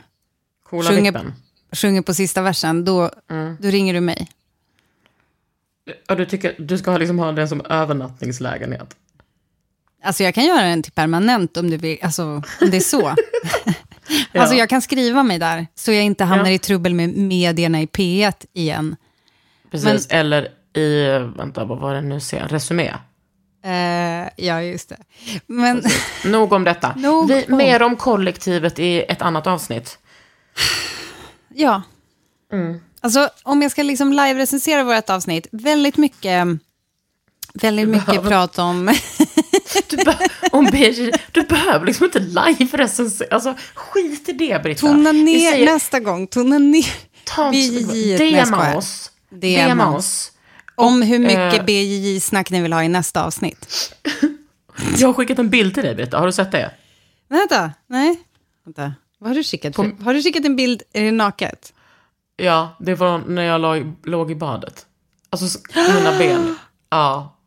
Coola 0.62 0.90
Sjunger- 0.90 1.12
vippen. 1.12 1.32
sjunger 1.72 2.02
på 2.02 2.14
sista 2.14 2.42
versen, 2.42 2.84
då, 2.84 3.10
Mm. 3.28 3.56
då 3.60 3.68
ringer 3.68 3.94
du 3.94 4.00
mig. 4.00 4.28
Ja, 6.06 6.14
du 6.14 6.26
tycker 6.26 6.56
du 6.58 6.78
ska 6.78 6.96
liksom 6.96 7.18
ha 7.18 7.32
den 7.32 7.48
som 7.48 7.60
övernattningslägenhet? 7.66 8.96
Alltså 10.02 10.22
jag 10.22 10.34
kan 10.34 10.44
göra 10.44 10.62
den 10.62 10.82
till 10.82 10.92
permanent 10.92 11.56
om 11.56 11.70
du 11.70 11.76
vill, 11.76 11.98
alltså 12.02 12.24
om 12.60 12.70
det 12.70 12.76
är 12.76 12.80
så. 12.80 13.14
Ja. 14.32 14.40
Alltså 14.40 14.56
jag 14.56 14.68
kan 14.68 14.82
skriva 14.82 15.22
mig 15.22 15.38
där, 15.38 15.66
så 15.74 15.92
jag 15.92 16.04
inte 16.04 16.24
hamnar 16.24 16.46
Ja. 16.46 16.50
i 16.52 16.58
trubbel 16.58 16.94
med 16.94 17.08
medierna 17.16 17.80
i 17.82 17.86
P1 17.86 18.32
igen. 18.52 18.96
Precis, 19.70 20.06
eller 20.10 20.48
i, 20.76 21.08
vänta, 21.36 21.64
vad 21.64 21.78
var 21.78 21.94
det 21.94 22.00
nu 22.00 22.20
ser, 22.20 22.48
resumé. 22.48 22.94
Eh, 23.64 24.28
ja, 24.46 24.62
just 24.62 24.88
det. 24.88 24.96
Men 25.46 25.82
Nog 26.24 26.52
om 26.52 26.64
detta. 26.64 26.94
Nog 26.96 27.28
Vi, 27.28 27.44
om. 27.48 27.56
Mer 27.56 27.82
om 27.82 27.96
kollektivet 27.96 28.78
i 28.78 29.02
ett 29.08 29.22
annat 29.22 29.46
avsnitt. 29.46 29.98
ja. 31.54 31.82
Mm. 32.52 32.80
Alltså 33.00 33.28
om 33.42 33.62
jag 33.62 33.70
ska 33.70 33.82
liksom 33.82 34.12
live-recensera 34.12 34.84
vårt 34.84 35.10
avsnitt, 35.10 35.46
väldigt 35.52 35.96
mycket, 35.96 36.46
väldigt 37.54 37.88
mycket 37.88 38.06
behöver- 38.06 38.28
prat 38.28 38.58
om... 38.58 38.94
Du, 39.88 39.96
be- 39.96 40.28
om 40.52 40.64
BJ, 40.64 41.10
du 41.32 41.42
behöver 41.42 41.86
liksom 41.86 42.04
inte 42.04 42.18
live-recensera. 42.18 43.26
Alltså, 43.34 43.54
skit 43.74 44.28
i 44.28 44.32
det, 44.32 44.62
Britta. 44.62 44.80
Tona 44.80 45.12
ner 45.12 45.50
säger- 45.50 45.66
nästa 45.72 46.00
gång, 46.00 46.26
tona 46.26 46.58
ner. 46.58 46.86
Ta 47.24 47.50
BJJ, 47.50 48.16
DMa 48.16 48.74
oss. 48.76 49.10
DMa 49.30 49.96
oss. 49.96 50.32
Om 50.74 51.02
hur 51.02 51.18
mycket 51.18 51.58
eh, 51.58 51.64
BJJ-snack 51.64 52.50
ni 52.50 52.60
vill 52.62 52.72
ha 52.72 52.84
i 52.84 52.88
nästa 52.88 53.24
avsnitt. 53.24 53.92
Jag 54.96 55.08
har 55.08 55.12
skickat 55.14 55.38
en 55.38 55.50
bild 55.50 55.74
till 55.74 55.82
dig, 55.82 55.94
Britta. 55.94 56.18
Har 56.18 56.26
du 56.26 56.32
sett 56.32 56.52
det? 56.52 56.70
Vänta, 57.28 57.70
nej. 57.86 58.16
Vänta. 58.64 58.92
Vad 59.18 59.30
har 59.30 59.34
du 59.34 59.44
skickat? 59.44 59.76
För? 59.76 60.02
Har 60.04 60.14
du 60.14 60.22
skickat 60.22 60.44
en 60.44 60.56
bild, 60.56 60.82
är 60.92 61.02
det 61.04 61.12
naket? 61.12 61.72
Ja, 62.36 62.76
det 62.80 62.94
var 62.94 63.18
när 63.18 63.42
jag 63.42 63.60
låg, 63.60 63.94
låg 64.04 64.30
i 64.30 64.34
badet. 64.34 64.86
Alltså, 65.30 65.58
mina 65.74 66.18
ben. 66.18 66.56
Ja. 66.90 67.37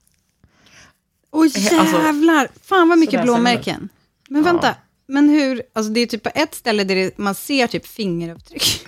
Åh 1.32 1.44
alltså, 1.44 1.60
jävlar, 1.60 2.48
fan 2.64 2.90
vad 2.90 2.98
mycket 2.98 3.24
blåmärken. 3.24 3.90
Men 4.30 4.44
vänta, 4.44 4.76
men 5.08 5.30
hur, 5.30 5.64
alltså 5.74 5.92
det 5.92 6.00
är 6.00 6.06
typ 6.06 6.24
på 6.24 6.32
ett 6.36 6.56
ställe 6.56 6.84
där 6.84 6.96
det, 6.96 7.18
man 7.18 7.36
ser 7.36 7.68
typ 7.68 7.88
fingeravtryck. 7.88 8.88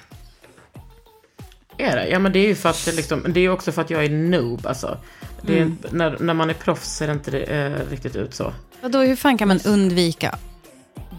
Är 1.77 1.95
det? 1.95 2.07
Ja, 2.07 2.19
men 2.19 2.31
det 2.33 2.39
är 2.39 2.47
ju 2.47 2.55
för 2.55 2.69
att 2.69 2.85
liksom, 2.95 3.25
det 3.29 3.39
är 3.39 3.49
också 3.49 3.71
för 3.71 3.81
att 3.81 3.89
jag 3.89 4.05
är 4.05 4.09
noob, 4.09 4.67
alltså. 4.67 4.97
Det 5.41 5.53
är, 5.53 5.61
Mm. 5.61 5.77
när, 5.91 6.17
när 6.19 6.33
man 6.33 6.49
är 6.49 6.53
proffs 6.53 6.95
ser 6.97 7.07
det 7.07 7.13
inte 7.13 7.39
eh, 7.39 7.89
riktigt 7.91 8.15
ut 8.15 8.33
så. 8.35 8.53
Vadå, 8.81 8.99
hur 8.99 9.15
fan 9.15 9.37
kan 9.37 9.47
man 9.47 9.59
undvika 9.65 10.35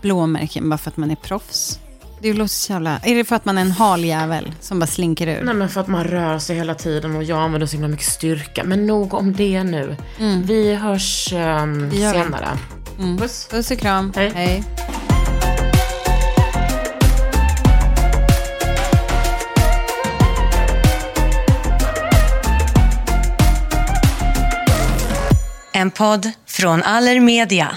blåmärken 0.03 0.71
bara 0.71 0.79
för 0.79 0.91
att 0.91 0.97
man 0.97 1.11
är 1.11 1.17
proffs? 1.17 1.79
Det 2.25 2.33
låter 2.33 2.49
så 2.49 2.73
jävla... 2.73 2.99
Är 3.03 3.15
det 3.15 3.25
för 3.25 3.37
att 3.37 3.45
man 3.45 3.59
är 3.59 3.63
en 3.63 3.71
hal 3.71 4.05
jävel 4.05 4.53
som 4.61 4.79
bara 4.79 4.87
slinker 4.87 5.27
ur? 5.27 5.43
Nej 5.43 5.55
men 5.55 5.69
för 5.69 5.81
att 5.81 5.89
man 5.89 6.05
rör 6.05 6.39
sig 6.39 6.57
hela 6.57 6.75
tiden 6.75 7.17
och 7.17 7.25
jag 7.25 7.39
använder 7.39 7.67
så 7.67 7.73
himla 7.73 7.89
mycket 7.89 8.07
styrka. 8.07 8.65
Men 8.65 8.87
nog 8.87 9.15
om 9.15 9.33
det 9.33 9.65
nu. 9.65 9.97
Vi 10.45 10.75
hörs 10.75 11.33
gör 11.33 11.67
vi. 11.91 11.97
senare. 11.97 12.49
Puss. 13.19 13.49
Puss 13.51 13.71
och 13.71 13.79
kram. 13.79 14.13
Hej. 14.17 14.33
Hej. 14.35 14.65
En 25.73 25.91
podd 25.91 26.31
från 26.47 26.83
Allermedia. 26.83 27.77